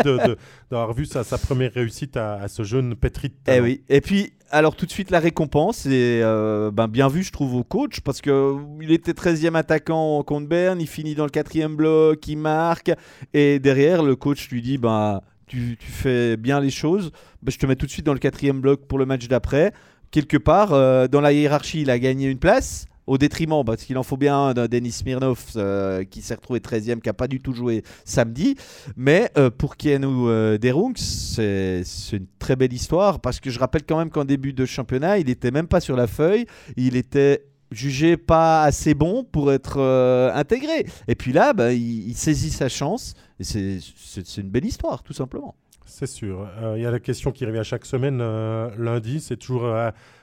d'avoir 0.71 0.93
vu 0.93 1.05
sa, 1.05 1.23
sa, 1.23 1.37
première 1.37 1.71
réussite 1.71 2.17
à, 2.17 2.47
ce 2.47 2.63
jeune 2.63 2.95
pétri 2.95 3.31
Eh 3.47 3.59
oui. 3.59 3.83
Et 3.87 4.01
puis, 4.01 4.33
alors 4.49 4.75
tout 4.75 4.87
de 4.87 4.91
suite, 4.91 5.11
la 5.11 5.19
récompense 5.19 5.85
est 5.85 6.21
euh, 6.23 6.71
ben, 6.71 6.87
bien 6.87 7.07
vu, 7.07 7.21
je 7.21 7.31
trouve, 7.31 7.53
au 7.53 7.63
coach 7.63 7.99
parce 7.99 8.19
qu'il 8.19 8.31
euh, 8.31 8.57
était 8.89 9.11
13e 9.11 9.53
attaquant 9.53 10.23
contre 10.23 10.47
Berne, 10.47 10.81
il 10.81 10.87
finit 10.87 11.13
dans 11.13 11.25
le 11.25 11.29
quatrième 11.29 11.75
bloc, 11.75 12.27
il 12.27 12.37
marque. 12.37 12.91
Et 13.35 13.59
derrière, 13.59 14.01
le 14.01 14.15
coach 14.15 14.49
lui 14.49 14.63
dit 14.63 14.79
ben, 14.79 15.21
tu, 15.45 15.77
tu 15.79 15.91
fais 15.91 16.35
bien 16.35 16.59
les 16.59 16.71
choses, 16.71 17.11
ben, 17.43 17.51
je 17.51 17.59
te 17.59 17.67
mets 17.67 17.75
tout 17.75 17.85
de 17.85 17.91
suite 17.91 18.07
dans 18.07 18.13
le 18.13 18.19
quatrième 18.19 18.59
bloc 18.59 18.87
pour 18.87 18.97
le 18.97 19.05
match 19.05 19.27
d'après. 19.27 19.71
Quelque 20.09 20.37
part, 20.37 20.69
dans 21.09 21.21
la 21.21 21.33
hiérarchie, 21.33 21.81
il 21.81 21.91
a 21.91 21.99
gagné 21.99 22.27
une 22.27 22.39
place 22.39 22.87
au 23.07 23.17
détriment, 23.17 23.63
parce 23.65 23.83
qu'il 23.83 23.97
en 23.97 24.03
faut 24.03 24.17
bien 24.17 24.53
d'un 24.53 24.67
Denis 24.67 24.91
Smirnov 24.91 25.45
euh, 25.55 26.03
qui 26.03 26.21
s'est 26.21 26.35
retrouvé 26.35 26.59
13e, 26.59 26.99
qui 26.99 27.07
n'a 27.07 27.13
pas 27.13 27.27
du 27.27 27.39
tout 27.39 27.53
joué 27.53 27.83
samedi. 28.03 28.55
Mais 28.97 29.31
euh, 29.37 29.49
pour 29.49 29.77
Keanu 29.77 30.27
euh, 30.27 30.57
Derungs, 30.57 30.97
c'est 30.97 31.83
une 32.11 32.27
très 32.37 32.57
belle 32.57 32.73
histoire, 32.73 33.21
parce 33.21 33.39
que 33.39 33.49
je 33.49 33.59
rappelle 33.59 33.83
quand 33.85 33.97
même 33.97 34.09
qu'en 34.09 34.25
début 34.25 34.53
de 34.53 34.65
championnat, 34.65 35.17
il 35.17 35.27
n'était 35.27 35.51
même 35.51 35.67
pas 35.67 35.79
sur 35.79 35.95
la 35.95 36.07
feuille, 36.07 36.45
il 36.75 36.97
était 36.97 37.45
jugé 37.71 38.17
pas 38.17 38.63
assez 38.63 38.93
bon 38.93 39.23
pour 39.23 39.51
être 39.51 39.79
intégré. 40.33 40.85
Et 41.07 41.15
puis 41.15 41.31
là, 41.31 41.53
bah, 41.53 41.73
il, 41.73 42.13
saisit 42.15 42.51
sa 42.51 42.69
chance, 42.69 43.13
et 43.39 43.43
c'est 43.43 44.37
une 44.37 44.49
belle 44.49 44.65
histoire, 44.65 45.03
tout 45.03 45.13
simplement. 45.13 45.55
C'est 45.85 46.07
sûr. 46.07 46.47
Il 46.75 46.81
y 46.81 46.85
a 46.85 46.91
la 46.91 46.99
question 46.99 47.31
qui 47.31 47.45
revient 47.45 47.63
chaque 47.63 47.85
semaine, 47.85 48.19
lundi, 48.77 49.21
c'est 49.21 49.37
toujours 49.37 49.73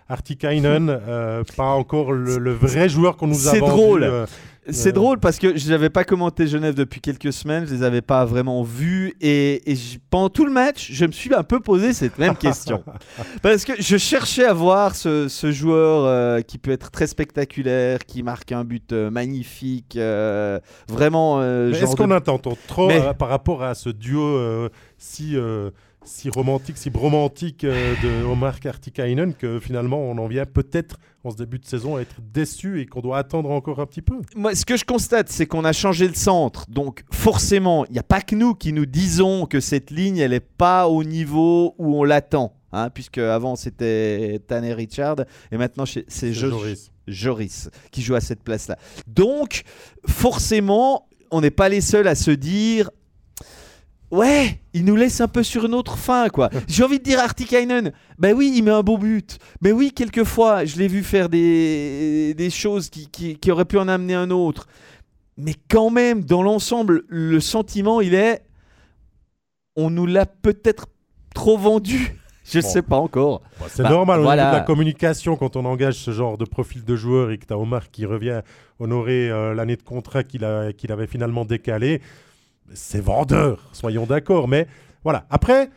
Artikainen, 0.09 0.89
euh, 0.91 1.45
pas 1.57 1.71
encore 1.71 2.13
le, 2.13 2.53
vrai 2.53 2.89
joueur 2.89 3.17
qu'on 3.17 3.27
nous 3.27 3.49
a 3.49 3.53
C'est 3.53 3.61
drôle. 3.61 4.03
Euh, 4.03 4.27
c'est 4.71 4.91
euh, 4.91 4.93
drôle 4.93 5.19
parce 5.19 5.39
que 5.39 5.59
je 5.59 5.69
n'avais 5.69 5.91
pas 5.91 6.05
commenté 6.05 6.47
Genève 6.47 6.75
depuis 6.75 7.03
quelques 7.03 7.35
semaines, 7.35 7.67
je 7.67 7.75
les 7.75 7.83
avais 7.83 8.01
pas 8.01 8.25
vraiment 8.25 8.63
vus 8.63 9.15
et, 9.21 9.63
pendant 10.09 10.31
tout 10.31 10.47
le 10.47 10.53
match, 10.53 10.91
je 10.91 11.05
me 11.05 11.13
suis 11.13 11.35
un 11.35 11.43
peu 11.43 11.61
posé 11.61 11.93
cette 11.93 12.19
même 12.19 12.35
question 12.35 12.83
parce 13.43 13.67
que 13.67 13.75
je 13.79 13.99
cherchais 13.99 14.45
à 14.47 14.55
voir 14.55 14.95
ce, 14.95 15.29
joueur 15.51 16.43
qui 16.47 16.57
peut 16.57 16.71
être 16.71 16.91
très 16.91 17.07
spectaculaire, 17.07 18.07
qui 18.07 18.23
marque 18.23 18.53
un 18.53 18.65
but 18.65 18.93
magnifique, 18.93 19.99
vraiment. 20.89 21.43
Est-ce 21.43 21.95
qu'on 21.97 22.11
attend 22.11 22.39
trop 22.39 22.89
par 23.19 23.29
rapport 23.29 23.63
à 23.63 23.75
ce 23.75 23.91
duo 23.91 24.71
si 24.97 25.37
si 26.05 26.31
romantique, 26.31 26.77
si 26.77 26.91
bromantique 26.91 27.65
euh, 27.65 27.95
de 28.03 28.25
Omar 28.25 28.61
Kartikainen 28.61 29.35
que 29.35 29.59
finalement 29.59 29.99
on 29.99 30.19
en 30.19 30.27
vient 30.27 30.47
peut-être 30.47 30.99
en 31.25 31.31
ce 31.31 31.37
début 31.37 31.59
de 31.59 31.65
saison 31.65 31.97
à 31.97 32.01
être 32.01 32.17
déçu 32.21 32.81
et 32.81 32.87
qu'on 32.87 33.01
doit 33.01 33.19
attendre 33.19 33.51
encore 33.51 33.81
un 33.81 33.87
petit 33.87 34.03
peu. 34.03 34.21
Moi, 34.37 34.55
ce 34.55 34.67
que 34.67 34.77
je 34.77 34.85
constate, 34.85 35.31
c'est 35.31 35.47
qu'on 35.47 35.65
a 35.65 35.73
changé 35.73 36.07
le 36.07 36.15
centre. 36.15 36.67
Donc 36.69 37.03
forcément, 37.11 37.87
il 37.87 37.93
n'y 37.93 37.99
a 37.99 38.03
pas 38.03 38.21
que 38.21 38.35
nous 38.35 38.55
qui 38.55 38.73
nous 38.73 38.87
disons 38.87 39.47
que 39.47 39.61
cette 39.61 39.91
ligne, 39.91 40.19
elle 40.19 40.33
n'est 40.33 40.41
pas 40.41 40.89
au 40.89 41.03
niveau 41.03 41.75
où 41.79 41.99
on 41.99 42.05
l'attend. 42.05 42.55
Hein, 42.73 42.91
puisque 42.91 43.19
avant 43.19 43.55
c'était 43.55 44.41
Tanner 44.49 44.75
Richard 44.75 45.17
et 45.53 45.57
maintenant 45.57 45.85
c'est 45.87 46.33
Joris. 46.33 46.91
Joris 47.07 47.71
qui 47.93 48.03
joue 48.03 48.17
à 48.17 48.21
cette 48.21 48.43
place-là. 48.43 48.77
Donc 49.07 49.63
forcément, 50.09 51.09
on 51.31 51.41
n'est 51.41 51.53
pas 51.53 51.69
les 51.69 51.81
seuls 51.81 52.09
à 52.09 52.17
se 52.17 52.33
dire 52.33 52.91
Ouais, 54.15 54.61
il 54.73 54.85
nous 54.85 54.95
laisse 54.97 55.20
un 55.20 55.28
peu 55.28 55.43
sur 55.43 55.65
une 55.66 55.74
autre 55.74 55.97
fin, 55.99 56.28
quoi. 56.28 56.49
J'ai 56.69 56.85
envie 56.85 56.99
de 56.99 57.05
dire 57.05 57.19
Artikainen, 57.19 57.93
ben 58.19 58.35
oui, 58.36 58.53
il 58.55 58.62
met 58.62 58.70
un 58.70 58.82
beau 58.82 58.97
but. 58.97 59.39
Mais 59.61 59.73
oui, 59.73 59.93
quelquefois, 59.95 60.65
je 60.65 60.77
l'ai 60.77 60.86
vu 60.89 61.03
faire 61.03 61.28
des, 61.28 62.35
des 62.36 62.51
choses 62.51 62.91
qui, 62.91 63.09
qui, 63.09 63.51
auraient 63.51 63.65
pu 63.65 63.78
en 63.78 63.89
amener 63.89 64.15
un 64.15 64.31
autre. 64.31 64.66
Mais 65.36 65.55
quand 65.69 65.91
même, 65.91 66.23
dans 66.24 66.43
l'ensemble, 66.43 67.03
le 67.09 67.41
sentiment, 67.41 68.01
il 68.01 68.15
est... 68.15 68.45
On 69.77 69.91
nous 69.91 70.07
l'a 70.07 70.27
peut-être 70.27 70.86
trop 71.35 71.59
vendu 71.59 72.16
Je 72.45 72.61
Bon. 72.61 72.69
sais 72.69 72.82
pas 72.82 72.97
encore. 72.99 73.41
Bon, 73.59 73.65
c'est 73.69 73.82
Bah, 73.82 73.89
normal 73.89 74.19
niveau 74.19 74.28
voilà. 74.28 74.51
de 74.53 74.57
la 74.57 74.61
communication 74.62 75.35
quand 75.35 75.57
on 75.57 75.65
engage 75.65 75.95
ce 75.95 76.11
genre 76.12 76.36
de 76.39 76.45
profil 76.45 76.85
de 76.85 76.95
joueur 76.95 77.31
et 77.31 77.39
que 77.39 77.47
tu 77.47 77.53
as 77.55 77.59
Omar 77.59 77.91
qui 77.91 78.05
revient 78.07 78.43
honorer 78.78 79.31
euh, 79.31 79.55
l'année 79.55 79.77
de 79.77 79.82
contrat 79.82 80.23
qu'il 80.23 80.45
a- 80.45 80.73
qu'il 80.74 80.93
avait 80.93 81.07
finalement 81.07 81.45
décalé. 81.47 82.03
C'est 82.73 83.01
vendeur, 83.03 83.69
soyons 83.73 84.07
d'accord. 84.07 84.49
Mais 84.49 84.66
voilà. 85.03 85.27
Après, 85.31 85.70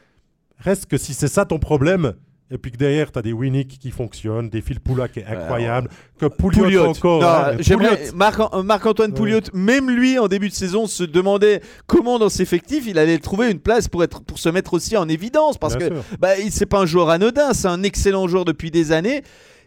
reste 0.59 0.85
que 0.87 0.97
si 0.97 1.13
c'est 1.13 1.27
ça 1.27 1.45
ton 1.45 1.59
problème, 1.59 2.13
et 2.49 2.57
puis 2.57 2.71
que 2.71 2.77
derrière, 2.77 3.11
tu 3.11 3.19
as 3.19 3.21
des 3.21 3.33
Winnick 3.33 3.77
qui 3.77 3.91
fonctionnent, 3.91 4.49
des 4.49 4.61
Phil 4.61 4.79
Poula 4.79 5.09
qui 5.09 5.19
est 5.19 5.25
incroyable, 5.25 5.89
que 6.17 6.27
Pouliot, 6.27 6.63
Pouliot. 6.63 6.85
encore. 6.85 7.21
Non, 7.21 7.27
hein, 7.27 7.57
Pouliot, 7.57 7.89
Marc- 8.15 8.63
Marc-Antoine 8.63 9.11
Ouais. 9.11 9.17
Pouliot, 9.17 9.41
même 9.53 9.91
lui 9.91 10.17
en 10.17 10.29
début 10.29 10.47
de 10.47 10.53
saison 10.53 10.87
se 10.87 11.03
demandait 11.03 11.61
comment 11.87 12.17
dans 12.19 12.29
ses 12.29 12.43
effectifs 12.43 12.85
il 12.87 12.97
allait 12.99 13.17
trouver 13.19 13.51
une 13.51 13.59
place 13.59 13.89
pour 13.89 14.01
être 14.03 14.21
pour 14.23 14.39
se 14.39 14.47
mettre 14.47 14.73
aussi 14.73 14.95
en 14.95 15.09
évidence 15.09 15.57
parce 15.57 15.75
bien 15.75 15.89
que 15.89 15.95
sûr. 15.95 16.03
bah 16.19 16.37
il- 16.39 16.51
c'est 16.53 16.65
pas 16.65 16.79
un 16.79 16.85
joueur 16.85 17.09
anodin, 17.09 17.51
c'est 17.53 17.67
un 17.67 17.83
excellent 17.83 18.27
joueur 18.29 18.45
depuis 18.45 18.71
des 18.71 18.93
années. 18.93 19.23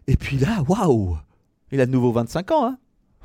Et 0.06 0.16
puis 0.16 0.38
là, 0.38 0.62
waouh, 0.66 1.18
il 1.70 1.82
a 1.82 1.86
de 1.86 1.90
nouveau 1.92 2.12
25 2.12 2.50
ans. 2.50 2.64
Hein. 2.66 2.78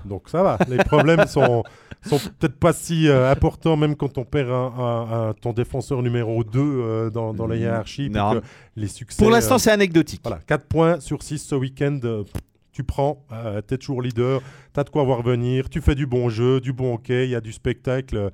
Donc 0.05 0.29
ça 0.29 0.43
va. 0.43 0.57
Les 0.69 0.77
problèmes 0.77 1.25
sont, 1.27 1.63
sont 2.05 2.19
peut-être 2.39 2.55
pas 2.57 2.73
si 2.73 3.07
euh, 3.07 3.31
importants, 3.31 3.75
même 3.77 3.95
quand 3.95 4.17
on 4.17 4.23
perd 4.25 4.49
un, 4.49 4.53
un- 4.77 5.29
un- 5.29 5.33
ton 5.33 5.53
défenseur 5.53 6.01
numéro 6.01 6.43
2 6.43 7.09
dans, 7.11 7.33
dans 7.33 7.47
la 7.47 7.55
Mm, 7.55 7.59
hiérarchie. 7.59 8.09
puis 8.09 8.19
non. 8.19 8.33
que 8.39 8.41
les 8.75 8.87
succès. 8.87 9.21
Pour 9.23 9.31
l'instant, 9.31 9.55
euh, 9.55 9.59
c'est 9.59 9.71
anecdotique. 9.71 10.21
Voilà, 10.23 10.39
4 10.47 10.65
points 10.67 10.99
sur 10.99 11.23
6 11.23 11.39
ce 11.39 11.55
week-end. 11.55 11.99
euh, 12.03 12.23
tu 12.71 12.83
prends, 12.83 13.23
euh, 13.31 13.61
tu 13.65 13.73
es 13.73 13.77
toujours 13.77 14.01
leader, 14.01 14.41
tu 14.73 14.79
as 14.81 14.83
de 14.83 14.89
quoi 14.89 15.03
voir 15.05 15.21
venir, 15.21 15.69
tu 15.69 15.79
fais 15.79 15.95
du 15.95 16.05
bon 16.05 16.27
jeu, 16.27 16.59
du 16.59 16.73
bon 16.73 16.95
hockey, 16.95 17.23
il 17.25 17.29
y 17.31 17.35
a 17.35 17.39
du 17.39 17.53
spectacle. 17.53 18.31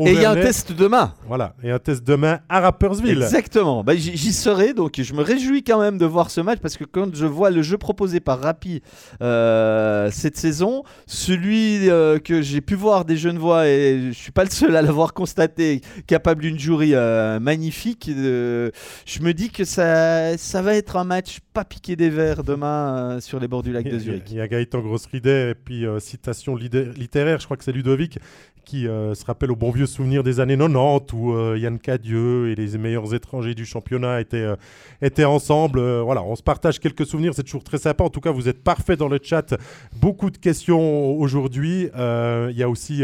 Et 0.00 0.12
il 0.12 0.20
y 0.22 0.24
a 0.24 0.30
un 0.30 0.34
test 0.34 0.72
demain. 0.72 1.12
Voilà, 1.28 1.54
et 1.62 1.70
un 1.70 1.78
test 1.78 2.02
demain 2.02 2.40
à 2.48 2.60
Rappersville. 2.60 3.20
Exactement. 3.22 3.84
Bah, 3.84 3.94
j'y 3.94 4.32
serai, 4.32 4.72
donc 4.72 4.98
je 4.98 5.12
me 5.12 5.20
réjouis 5.22 5.62
quand 5.62 5.78
même 5.80 5.98
de 5.98 6.06
voir 6.06 6.30
ce 6.30 6.40
match 6.40 6.60
parce 6.60 6.78
que 6.78 6.84
quand 6.84 7.14
je 7.14 7.26
vois 7.26 7.50
le 7.50 7.60
jeu 7.60 7.76
proposé 7.76 8.18
par 8.20 8.40
Rapi 8.40 8.80
euh, 9.20 10.10
cette 10.10 10.36
saison, 10.38 10.82
celui 11.06 11.90
euh, 11.90 12.18
que 12.18 12.40
j'ai 12.40 12.60
pu 12.62 12.74
voir 12.74 13.04
des 13.04 13.16
Genevois 13.18 13.68
et 13.68 14.08
je 14.08 14.12
suis 14.12 14.32
pas 14.32 14.44
le 14.44 14.50
seul 14.50 14.74
à 14.76 14.82
l'avoir 14.82 15.12
constaté, 15.12 15.82
capable 16.06 16.40
d'une 16.42 16.58
jury 16.58 16.94
euh, 16.94 17.38
magnifique, 17.38 18.08
euh, 18.08 18.70
je 19.04 19.20
me 19.20 19.34
dis 19.34 19.50
que 19.50 19.64
ça, 19.64 20.38
ça 20.38 20.62
va 20.62 20.74
être 20.74 20.96
un 20.96 21.04
match 21.04 21.40
pas 21.52 21.64
piqué 21.64 21.96
des 21.96 22.08
verres 22.08 22.44
demain 22.44 23.18
sur 23.20 23.38
les 23.40 23.46
bords 23.48 23.62
du 23.62 23.72
lac 23.72 23.84
Il 23.84 23.90
de 23.92 23.96
y 23.96 24.00
a- 24.00 24.02
Zurich. 24.02 24.22
il 24.30 24.36
y 24.36 24.40
a 24.40 24.48
Gaëtan 24.48 24.80
Grossridet 24.80 25.50
et 25.50 25.54
puis 25.54 25.84
citation 25.98 26.56
littéraire, 26.56 27.38
je 27.40 27.44
crois 27.44 27.58
que 27.58 27.64
c'est 27.64 27.72
Ludovic, 27.72 28.18
qui 28.64 28.86
euh, 28.86 29.14
se 29.14 29.24
rappelle 29.24 29.50
au 29.50 29.56
bon 29.56 29.70
vieux 29.70 29.86
souvenir 29.86 30.22
des 30.22 30.40
années 30.40 30.56
90 30.56 31.12
où 31.12 31.32
euh, 31.32 31.58
Yann 31.58 31.78
Cadieux 31.78 32.50
et 32.50 32.54
les 32.54 32.78
meilleurs 32.78 33.14
étrangers 33.14 33.54
du 33.54 33.66
championnat 33.66 34.20
étaient, 34.20 34.36
euh, 34.36 34.56
étaient 35.00 35.24
ensemble. 35.24 35.78
Euh, 35.78 36.02
voilà, 36.02 36.22
on 36.22 36.36
se 36.36 36.42
partage 36.42 36.78
quelques 36.78 37.06
souvenirs, 37.06 37.32
c'est 37.34 37.42
toujours 37.42 37.64
très 37.64 37.78
sympa. 37.78 38.04
En 38.04 38.10
tout 38.10 38.20
cas, 38.20 38.30
vous 38.30 38.48
êtes 38.48 38.62
parfait 38.62 38.96
dans 38.96 39.08
le 39.08 39.18
chat. 39.22 39.54
Beaucoup 39.96 40.30
de 40.30 40.38
questions 40.38 41.12
aujourd'hui. 41.12 41.88
Il 41.94 42.56
y 42.56 42.62
a 42.62 42.68
aussi, 42.68 43.02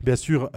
bien 0.00 0.16
sûr, 0.16 0.50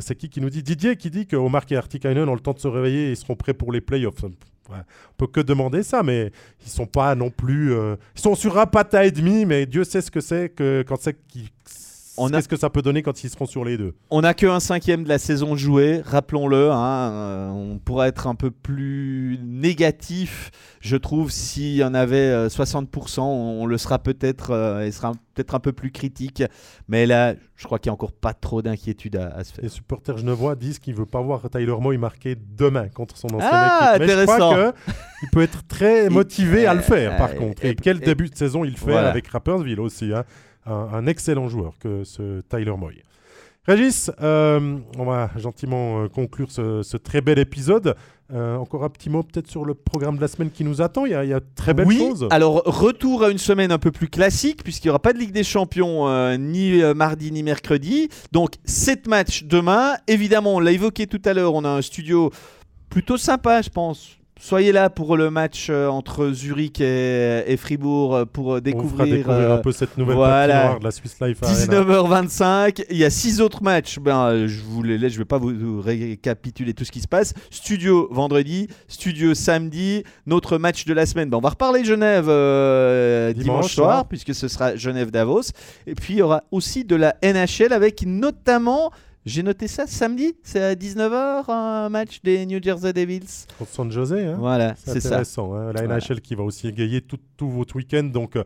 c'est 0.00 0.16
qui 0.16 0.28
qui 0.28 0.40
nous 0.40 0.50
dit? 0.50 0.62
Didier 0.62 0.96
qui 0.96 1.10
dit 1.10 1.26
que 1.26 1.36
Omar 1.36 1.64
et 1.70 1.76
Artikainen 1.76 2.28
ont 2.28 2.34
le 2.34 2.40
temps 2.40 2.52
de 2.52 2.58
se 2.58 2.68
réveiller 2.68 3.10
et 3.10 3.14
seront 3.14 3.36
prêts 3.36 3.54
pour 3.54 3.72
les 3.72 3.80
playoffs. 3.80 4.22
Ouais, 4.22 4.76
on 4.76 5.14
peut 5.16 5.26
que 5.26 5.40
demander 5.40 5.82
ça, 5.82 6.02
mais 6.02 6.30
ils 6.64 6.70
sont 6.70 6.86
pas 6.86 7.14
non 7.14 7.30
plus. 7.30 7.72
Ils 7.72 8.20
sont 8.20 8.34
sur 8.34 8.58
un 8.58 8.66
pata 8.66 9.04
et 9.04 9.10
demi, 9.10 9.46
mais 9.46 9.66
Dieu 9.66 9.84
sait 9.84 10.00
ce 10.00 10.10
que 10.10 10.20
c'est 10.20 10.50
que 10.50 10.84
quand 10.86 11.00
c'est 11.00 11.16
qui. 11.26 11.50
On 12.18 12.28
a- 12.28 12.36
Qu'est-ce 12.38 12.48
que 12.48 12.56
ça 12.56 12.70
peut 12.70 12.82
donner 12.82 13.02
quand 13.02 13.22
ils 13.24 13.30
seront 13.30 13.46
sur 13.46 13.64
les 13.64 13.76
deux? 13.78 13.94
On 14.10 14.20
n'a 14.22 14.34
qu'un 14.34 14.60
cinquième 14.60 15.04
de 15.04 15.08
la 15.08 15.18
saison 15.18 15.56
jouée, 15.56 16.00
rappelons-le. 16.04 16.70
hein, 16.70 17.10
euh, 17.12 17.48
on 17.50 17.78
pourrait 17.78 18.08
être 18.08 18.26
un 18.26 18.34
peu 18.34 18.50
plus 18.50 19.38
négatif, 19.42 20.50
je 20.80 20.96
trouve, 20.96 21.30
s'il 21.30 21.74
y 21.76 21.84
en 21.84 21.94
avait 21.94 22.16
euh, 22.16 22.48
60%. 22.48 23.20
On, 23.20 23.62
on 23.62 23.66
le 23.66 23.78
sera 23.78 23.98
peut-être 23.98 24.50
euh, 24.52 24.84
et 24.84 24.90
sera 24.90 25.12
peut-être 25.34 25.54
un 25.54 25.60
peu 25.60 25.72
plus 25.72 25.90
critique. 25.90 26.42
Mais 26.88 27.06
là, 27.06 27.34
je 27.56 27.64
crois 27.64 27.78
qu'il 27.78 27.90
n'y 27.90 27.92
a 27.92 27.94
encore 27.94 28.12
pas 28.12 28.32
trop 28.34 28.62
d'inquiétude 28.62 29.16
à, 29.16 29.28
à 29.28 29.44
se 29.44 29.52
faire. 29.52 29.62
Les 29.62 29.68
supporters 29.68 30.18
genevois 30.18 30.54
disent 30.56 30.78
qu'ils 30.78 30.94
ne 30.94 30.98
veulent 30.98 31.06
pas 31.06 31.20
voir 31.22 31.42
Tyler 31.50 31.76
Moy 31.80 31.98
marquer 31.98 32.36
demain 32.56 32.88
contre 32.88 33.16
son 33.16 33.28
ancienne 33.28 33.50
Ah, 33.52 33.94
équipe. 33.96 34.08
Mais 34.08 34.14
je 34.20 34.22
crois 34.24 34.34
intéressant. 34.36 34.72
qu'il 35.20 35.28
peut 35.30 35.42
être 35.42 35.66
très 35.66 36.08
motivé 36.10 36.66
à 36.66 36.74
le 36.74 36.80
faire, 36.80 37.16
par 37.16 37.30
Euh, 37.30 37.34
contre. 37.34 37.64
et- 37.64 37.70
Et, 37.70 37.74
quel 37.74 37.98
et- 37.98 38.00
début 38.06 38.28
de 38.28 38.34
saison 38.36 38.64
il 38.64 38.76
fait 38.76 38.90
Voilà. 38.92 39.10
avec 39.10 39.28
Rappersville 39.28 39.80
aussi. 39.80 40.12
hein. 40.14 40.24
Un, 40.66 40.88
un 40.92 41.06
excellent 41.06 41.48
joueur 41.48 41.74
que 41.78 42.04
ce 42.04 42.40
Tyler 42.42 42.74
Moy. 42.76 43.02
Régis, 43.66 44.10
euh, 44.22 44.78
on 44.98 45.04
va 45.04 45.30
gentiment 45.36 46.02
euh, 46.02 46.08
conclure 46.08 46.50
ce, 46.50 46.82
ce 46.82 46.96
très 46.96 47.20
bel 47.20 47.38
épisode. 47.38 47.94
Euh, 48.32 48.56
encore 48.56 48.82
un 48.84 48.88
petit 48.88 49.10
mot 49.10 49.22
peut-être 49.22 49.46
sur 49.46 49.64
le 49.64 49.74
programme 49.74 50.16
de 50.16 50.22
la 50.22 50.28
semaine 50.28 50.50
qui 50.50 50.64
nous 50.64 50.80
attend. 50.80 51.04
Il 51.04 51.12
y 51.12 51.14
a, 51.14 51.22
il 51.24 51.30
y 51.30 51.34
a 51.34 51.40
très 51.54 51.74
belles 51.74 51.86
oui, 51.86 51.98
choses. 51.98 52.26
alors 52.30 52.62
retour 52.64 53.24
à 53.24 53.30
une 53.30 53.38
semaine 53.38 53.70
un 53.70 53.78
peu 53.78 53.90
plus 53.90 54.08
classique 54.08 54.62
puisqu'il 54.62 54.86
n'y 54.86 54.90
aura 54.90 55.00
pas 55.00 55.12
de 55.12 55.18
Ligue 55.18 55.32
des 55.32 55.44
Champions 55.44 56.08
euh, 56.08 56.38
ni 56.38 56.82
mardi 56.94 57.30
ni 57.30 57.42
mercredi. 57.42 58.08
Donc 58.32 58.54
7 58.64 59.06
matchs 59.06 59.44
demain. 59.44 59.96
Évidemment, 60.06 60.56
on 60.56 60.60
l'a 60.60 60.72
évoqué 60.72 61.06
tout 61.06 61.22
à 61.26 61.34
l'heure, 61.34 61.52
on 61.54 61.64
a 61.64 61.70
un 61.70 61.82
studio 61.82 62.30
plutôt 62.88 63.18
sympa 63.18 63.60
je 63.60 63.68
pense. 63.68 64.17
Soyez 64.40 64.70
là 64.70 64.88
pour 64.88 65.16
le 65.16 65.30
match 65.30 65.66
euh, 65.68 65.88
entre 65.88 66.30
Zurich 66.30 66.80
et, 66.80 67.42
et 67.46 67.56
Fribourg 67.56 68.14
euh, 68.14 68.24
pour 68.24 68.54
euh, 68.54 68.60
on 68.72 68.88
fera 68.88 69.04
découvrir, 69.04 69.30
un 69.30 69.58
peu 69.58 69.72
cette 69.72 69.98
nouvelle 69.98 70.14
voilà. 70.14 70.76
de 70.78 70.84
la 70.84 70.90
Swiss 70.92 71.16
Life 71.20 71.42
Arena. 71.42 71.66
19h25, 71.66 72.84
il 72.88 72.98
y 72.98 73.04
a 73.04 73.10
six 73.10 73.40
autres 73.40 73.64
matchs. 73.64 73.98
Ben, 73.98 74.46
je 74.46 74.60
vous 74.62 74.84
les 74.84 74.96
laisse, 74.96 75.12
je 75.12 75.18
vais 75.18 75.24
pas 75.24 75.38
vous, 75.38 75.80
récapituler 75.80 76.72
tout 76.72 76.84
ce 76.84 76.92
qui 76.92 77.00
se 77.00 77.08
passe. 77.08 77.34
Studio 77.50 78.08
vendredi, 78.12 78.68
studio 78.86 79.34
samedi, 79.34 80.04
notre 80.26 80.56
match 80.56 80.84
de 80.84 80.94
la 80.94 81.04
semaine. 81.04 81.28
Ben, 81.30 81.38
on 81.38 81.42
va 81.42 81.50
reparler 81.50 81.84
Genève 81.84 82.26
euh, 82.28 83.32
dimanche, 83.32 83.44
Dimanche 83.44 83.74
soir, 83.74 83.90
soir. 83.90 84.08
puisque 84.08 84.34
ce 84.34 84.46
sera 84.46 84.76
Genève-Davos. 84.76 85.50
Et 85.88 85.96
puis 85.96 86.14
il 86.14 86.18
y 86.18 86.22
aura 86.22 86.44
aussi 86.52 86.84
de 86.84 86.94
la 86.94 87.16
NHL 87.24 87.72
avec 87.72 88.04
notamment, 88.06 88.92
j'ai 89.28 89.42
noté 89.42 89.68
ça 89.68 89.86
samedi, 89.86 90.34
c'est 90.42 90.62
à 90.62 90.74
19h 90.74 91.50
un 91.50 91.88
match 91.88 92.20
des 92.22 92.44
New 92.46 92.62
Jersey 92.62 92.92
Devils. 92.92 93.46
Contre 93.58 93.70
San 93.70 93.90
José. 93.92 94.24
hein. 94.26 94.36
Voilà, 94.38 94.74
C'est 94.76 95.00
ça. 95.00 95.08
intéressant. 95.08 95.54
hein. 95.54 95.72
La 95.72 95.82
Voilà. 95.84 95.98
NHL 95.98 96.20
qui 96.20 96.34
va 96.34 96.42
aussi 96.44 96.66
égayer 96.68 97.00
tout- 97.00 97.18
votre 97.48 97.76
week-end. 97.76 98.04
Donc, 98.04 98.36
euh, 98.36 98.42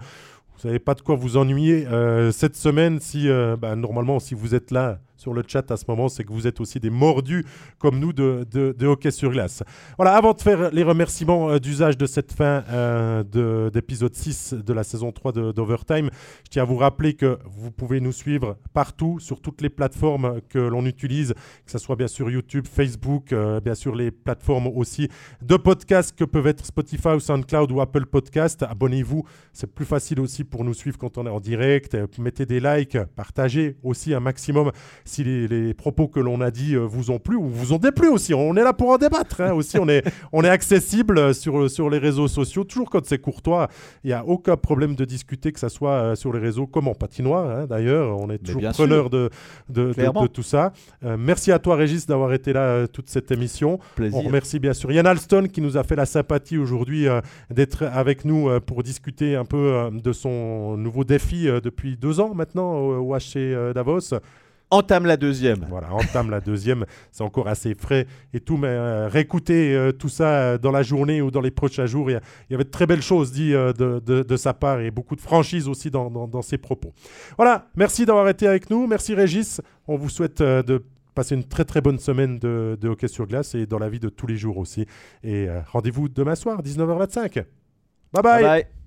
vous 0.59 0.69
n'avez 0.69 0.79
pas 0.79 0.95
de 0.95 1.01
quoi 1.01 1.17
vous 1.17 1.37
ennuyer 1.37 1.87
euh, 1.87 2.31
cette 2.33 2.57
semaine. 2.57 3.01
Si, 3.01 3.29
euh, 3.29 3.57
bah, 3.57 3.75
normalement, 3.77 4.21
si 4.21 4.35
vous 4.35 4.55
êtes 4.55 4.71
là 4.71 4.99
sur 5.23 5.33
le 5.33 5.45
chat 5.47 5.71
à 5.71 5.77
ce 5.77 5.85
moment, 5.87 6.09
c'est 6.09 6.25
que 6.25 6.33
vous 6.33 6.49
êtes 6.49 6.61
aussi 6.61 6.81
des 6.81 6.91
mordus 6.91 7.45
comme 7.79 8.01
nous 8.01 8.13
de, 8.13 8.45
hockey 8.85 9.13
sur 9.13 9.31
glace. 9.31 9.63
Voilà, 9.97 10.15
avant 10.17 10.33
de 10.33 10.41
faire 10.41 10.71
les 10.73 10.83
remerciements 10.83 11.49
euh, 11.51 11.59
d'usage 11.61 11.97
de 11.97 12.07
cette 12.07 12.33
fin 12.33 12.65
euh, 12.69 13.23
de- 13.23 13.71
d'épisode 13.73 14.15
6 14.15 14.55
de 14.55 14.73
la 14.73 14.83
saison 14.83 15.13
3 15.13 15.31
de- 15.33 15.53
d'Overtime, 15.53 16.11
je 16.45 16.51
tiens 16.51 16.63
à 16.63 16.67
vous 16.67 16.77
rappeler 16.77 17.15
que 17.15 17.39
vous 17.47 17.71
pouvez 17.71 18.01
nous 18.01 18.11
suivre 18.13 18.57
partout, 18.75 19.19
sur 19.21 19.41
toutes 19.41 19.61
les 19.63 19.69
plateformes 19.71 20.41
que 20.49 20.59
l'on 20.59 20.85
utilise, 20.87 21.35
que 21.65 21.71
ce 21.71 21.79
soit 21.79 21.95
bien 21.97 22.09
sûr 22.09 22.29
YouTube, 22.29 22.67
Facebook, 22.67 23.33
euh, 23.33 23.61
bien 23.61 23.77
sûr 23.77 23.95
les 23.95 24.11
plateformes 24.11 24.67
aussi 24.67 25.09
de 25.41 25.57
podcasts 25.57 26.17
que 26.17 26.25
peuvent 26.25 26.49
être 26.49 26.67
Spotify 26.67 27.09
ou 27.11 27.21
SoundCloud 27.21 27.71
ou 27.71 27.81
Apple 27.81 28.07
Podcast. 28.07 28.65
Abonnez-vous, 28.69 29.23
c'est 29.53 29.73
plus 29.73 29.85
facile 29.85 30.19
aussi 30.19 30.43
pour 30.43 30.65
nous 30.65 30.75
suivre 30.75 30.99
quand 30.99 31.17
on 31.17 31.27
est 31.27 31.31
en 31.31 31.39
direct. 31.41 31.97
Mettez 32.19 32.45
des 32.47 32.59
likes, 32.59 32.99
partagez 33.15 33.77
aussi 33.85 34.15
un 34.15 34.21
maximum 34.21 34.73
si 35.13 35.25
les, 35.25 35.47
les 35.49 35.75
propos 35.75 36.09
que 36.09 36.19
l'on 36.21 36.41
a 36.41 36.51
dit 36.51 36.75
euh, 36.75 36.81
vous 36.81 37.11
ont 37.11 37.19
plu 37.19 37.37
ou 37.37 37.47
vous 37.49 37.73
ont 37.73 37.79
déplu 37.79 38.09
aussi. 38.09 38.33
On 38.35 38.57
est 38.57 38.65
là 38.65 38.73
pour 38.73 38.91
en 38.91 38.99
débattre. 38.99 39.41
hein. 39.43 39.53
aussi, 39.53 39.79
on 39.79 39.89
est, 39.89 40.03
on 40.33 40.43
est 40.43 40.49
accessible 40.49 41.35
sur, 41.35 41.71
sur 41.71 41.91
les 41.91 41.99
réseaux 41.99 42.29
sociaux, 42.29 42.65
toujours 42.65 42.89
quand 42.91 43.05
c'est 43.05 43.19
courtois. 43.19 43.69
Il 44.05 44.09
n'y 44.09 44.13
a 44.15 44.25
aucun 44.27 44.57
problème 44.57 44.95
de 44.95 45.05
discuter, 45.05 45.53
que 45.53 45.61
ce 45.61 45.69
soit 45.69 45.93
euh, 45.93 46.15
sur 46.15 46.33
les 46.33 46.39
réseaux 46.41 46.67
comme 46.67 46.89
en 46.89 46.95
patinoire. 46.95 47.49
hein, 47.51 47.67
D'ailleurs, 47.67 48.19
on 48.19 48.31
est 48.31 48.39
toujours 48.39 48.63
preneur 48.73 49.11
de, 49.11 49.31
de, 49.69 49.89
de- 49.89 49.93
Clairement. 49.93 50.23
de 50.23 50.27
tout 50.29 50.43
ça. 50.43 50.73
Euh, 51.05 51.17
merci 51.19 51.53
à 51.53 51.59
toi, 51.59 51.77
Régis, 51.77 52.07
d'avoir 52.07 52.33
été 52.33 52.53
là 52.53 52.61
euh, 52.63 52.87
toute 52.87 53.09
cette 53.11 53.31
émission. 53.31 53.79
Plaisir. 53.95 54.19
On 54.19 54.23
remercie 54.23 54.59
bien 54.59 54.73
sûr 54.73 54.91
Yann 54.93 55.07
Alston 55.07 55.47
qui 55.53 55.61
nous 55.61 55.77
a 55.77 55.85
fait 55.85 55.97
la 55.97 56.07
sympathie 56.07 56.59
aujourd'hui 56.59 57.07
euh, 57.09 57.21
d'être 57.51 57.83
avec 57.85 58.25
nous 58.25 58.49
pour 58.67 58.83
discuter 58.83 59.37
un 59.37 59.45
peu 59.45 59.91
de 59.93 60.13
son 60.13 60.77
nouveau 60.77 61.05
défi 61.05 61.47
depuis 61.63 61.97
deux 61.97 62.21
ans 62.21 62.35
maintenant 62.35 62.75
au, 62.75 63.13
au 63.13 63.17
HC 63.17 63.73
Davos. 63.75 64.15
Entame 64.73 65.05
la 65.07 65.17
deuxième. 65.17 65.67
Voilà, 65.69 65.93
entame 65.93 66.31
la 66.31 66.41
deuxième, 66.41 66.87
c'est 67.11 67.23
encore 67.23 67.47
assez 67.47 67.75
frais 67.75 68.07
et 68.33 68.41
tout, 68.41 68.57
mais 68.57 68.69
euh, 68.69 69.07
réécouter 69.07 69.75
euh, 69.75 69.93
tout 69.93 70.09
ça 70.09 70.29
euh, 70.29 70.59
dans 70.59 70.71
la 70.73 70.83
journée 70.83 71.21
ou 71.21 71.31
dans 71.31 71.43
les 71.43 71.51
prochains 71.51 71.87
jours, 71.87 72.11
il 72.11 72.15
y, 72.15 72.53
y 72.53 72.55
avait 72.55 72.65
de 72.65 72.71
très 72.71 72.87
belles 72.87 73.03
choses 73.03 73.33
dites 73.33 73.53
euh, 73.53 73.73
de, 73.75 74.01
de- 74.01 74.23
de 74.23 74.37
sa 74.37 74.55
part 74.55 74.81
et 74.81 74.91
beaucoup 74.91 75.15
de 75.15 75.21
franchise 75.21 75.69
aussi 75.69 75.91
dans, 75.91 76.11
dans- 76.11 76.27
dans 76.27 76.43
ses 76.43 76.59
propos. 76.59 76.93
Voilà, 77.37 77.67
merci 77.77 78.07
d'avoir 78.07 78.29
été 78.29 78.47
avec 78.47 78.71
nous, 78.71 78.87
merci 78.87 79.15
Régis, 79.15 79.61
on 79.87 79.97
vous 79.97 80.09
souhaite 80.09 80.41
de 80.43 80.83
passer 81.15 81.35
une 81.35 81.45
très 81.45 81.67
très 81.67 81.83
bonne 81.83 81.99
semaine 81.99 82.39
de, 82.39 82.79
de 82.81 82.89
hockey 82.89 83.09
sur 83.09 83.27
glace 83.27 83.55
et 83.55 83.67
dans 83.67 83.79
la 83.79 83.91
vie 83.91 84.01
de 84.01 84.09
tous 84.09 84.27
les 84.27 84.37
jours 84.39 84.57
aussi. 84.57 84.87
Et 85.23 85.49
rendez-vous 85.71 86.09
demain 86.09 86.35
soir, 86.35 86.63
19h25. 86.63 87.45
bye. 88.15 88.23
bye. 88.23 88.43
bye. 88.43 88.82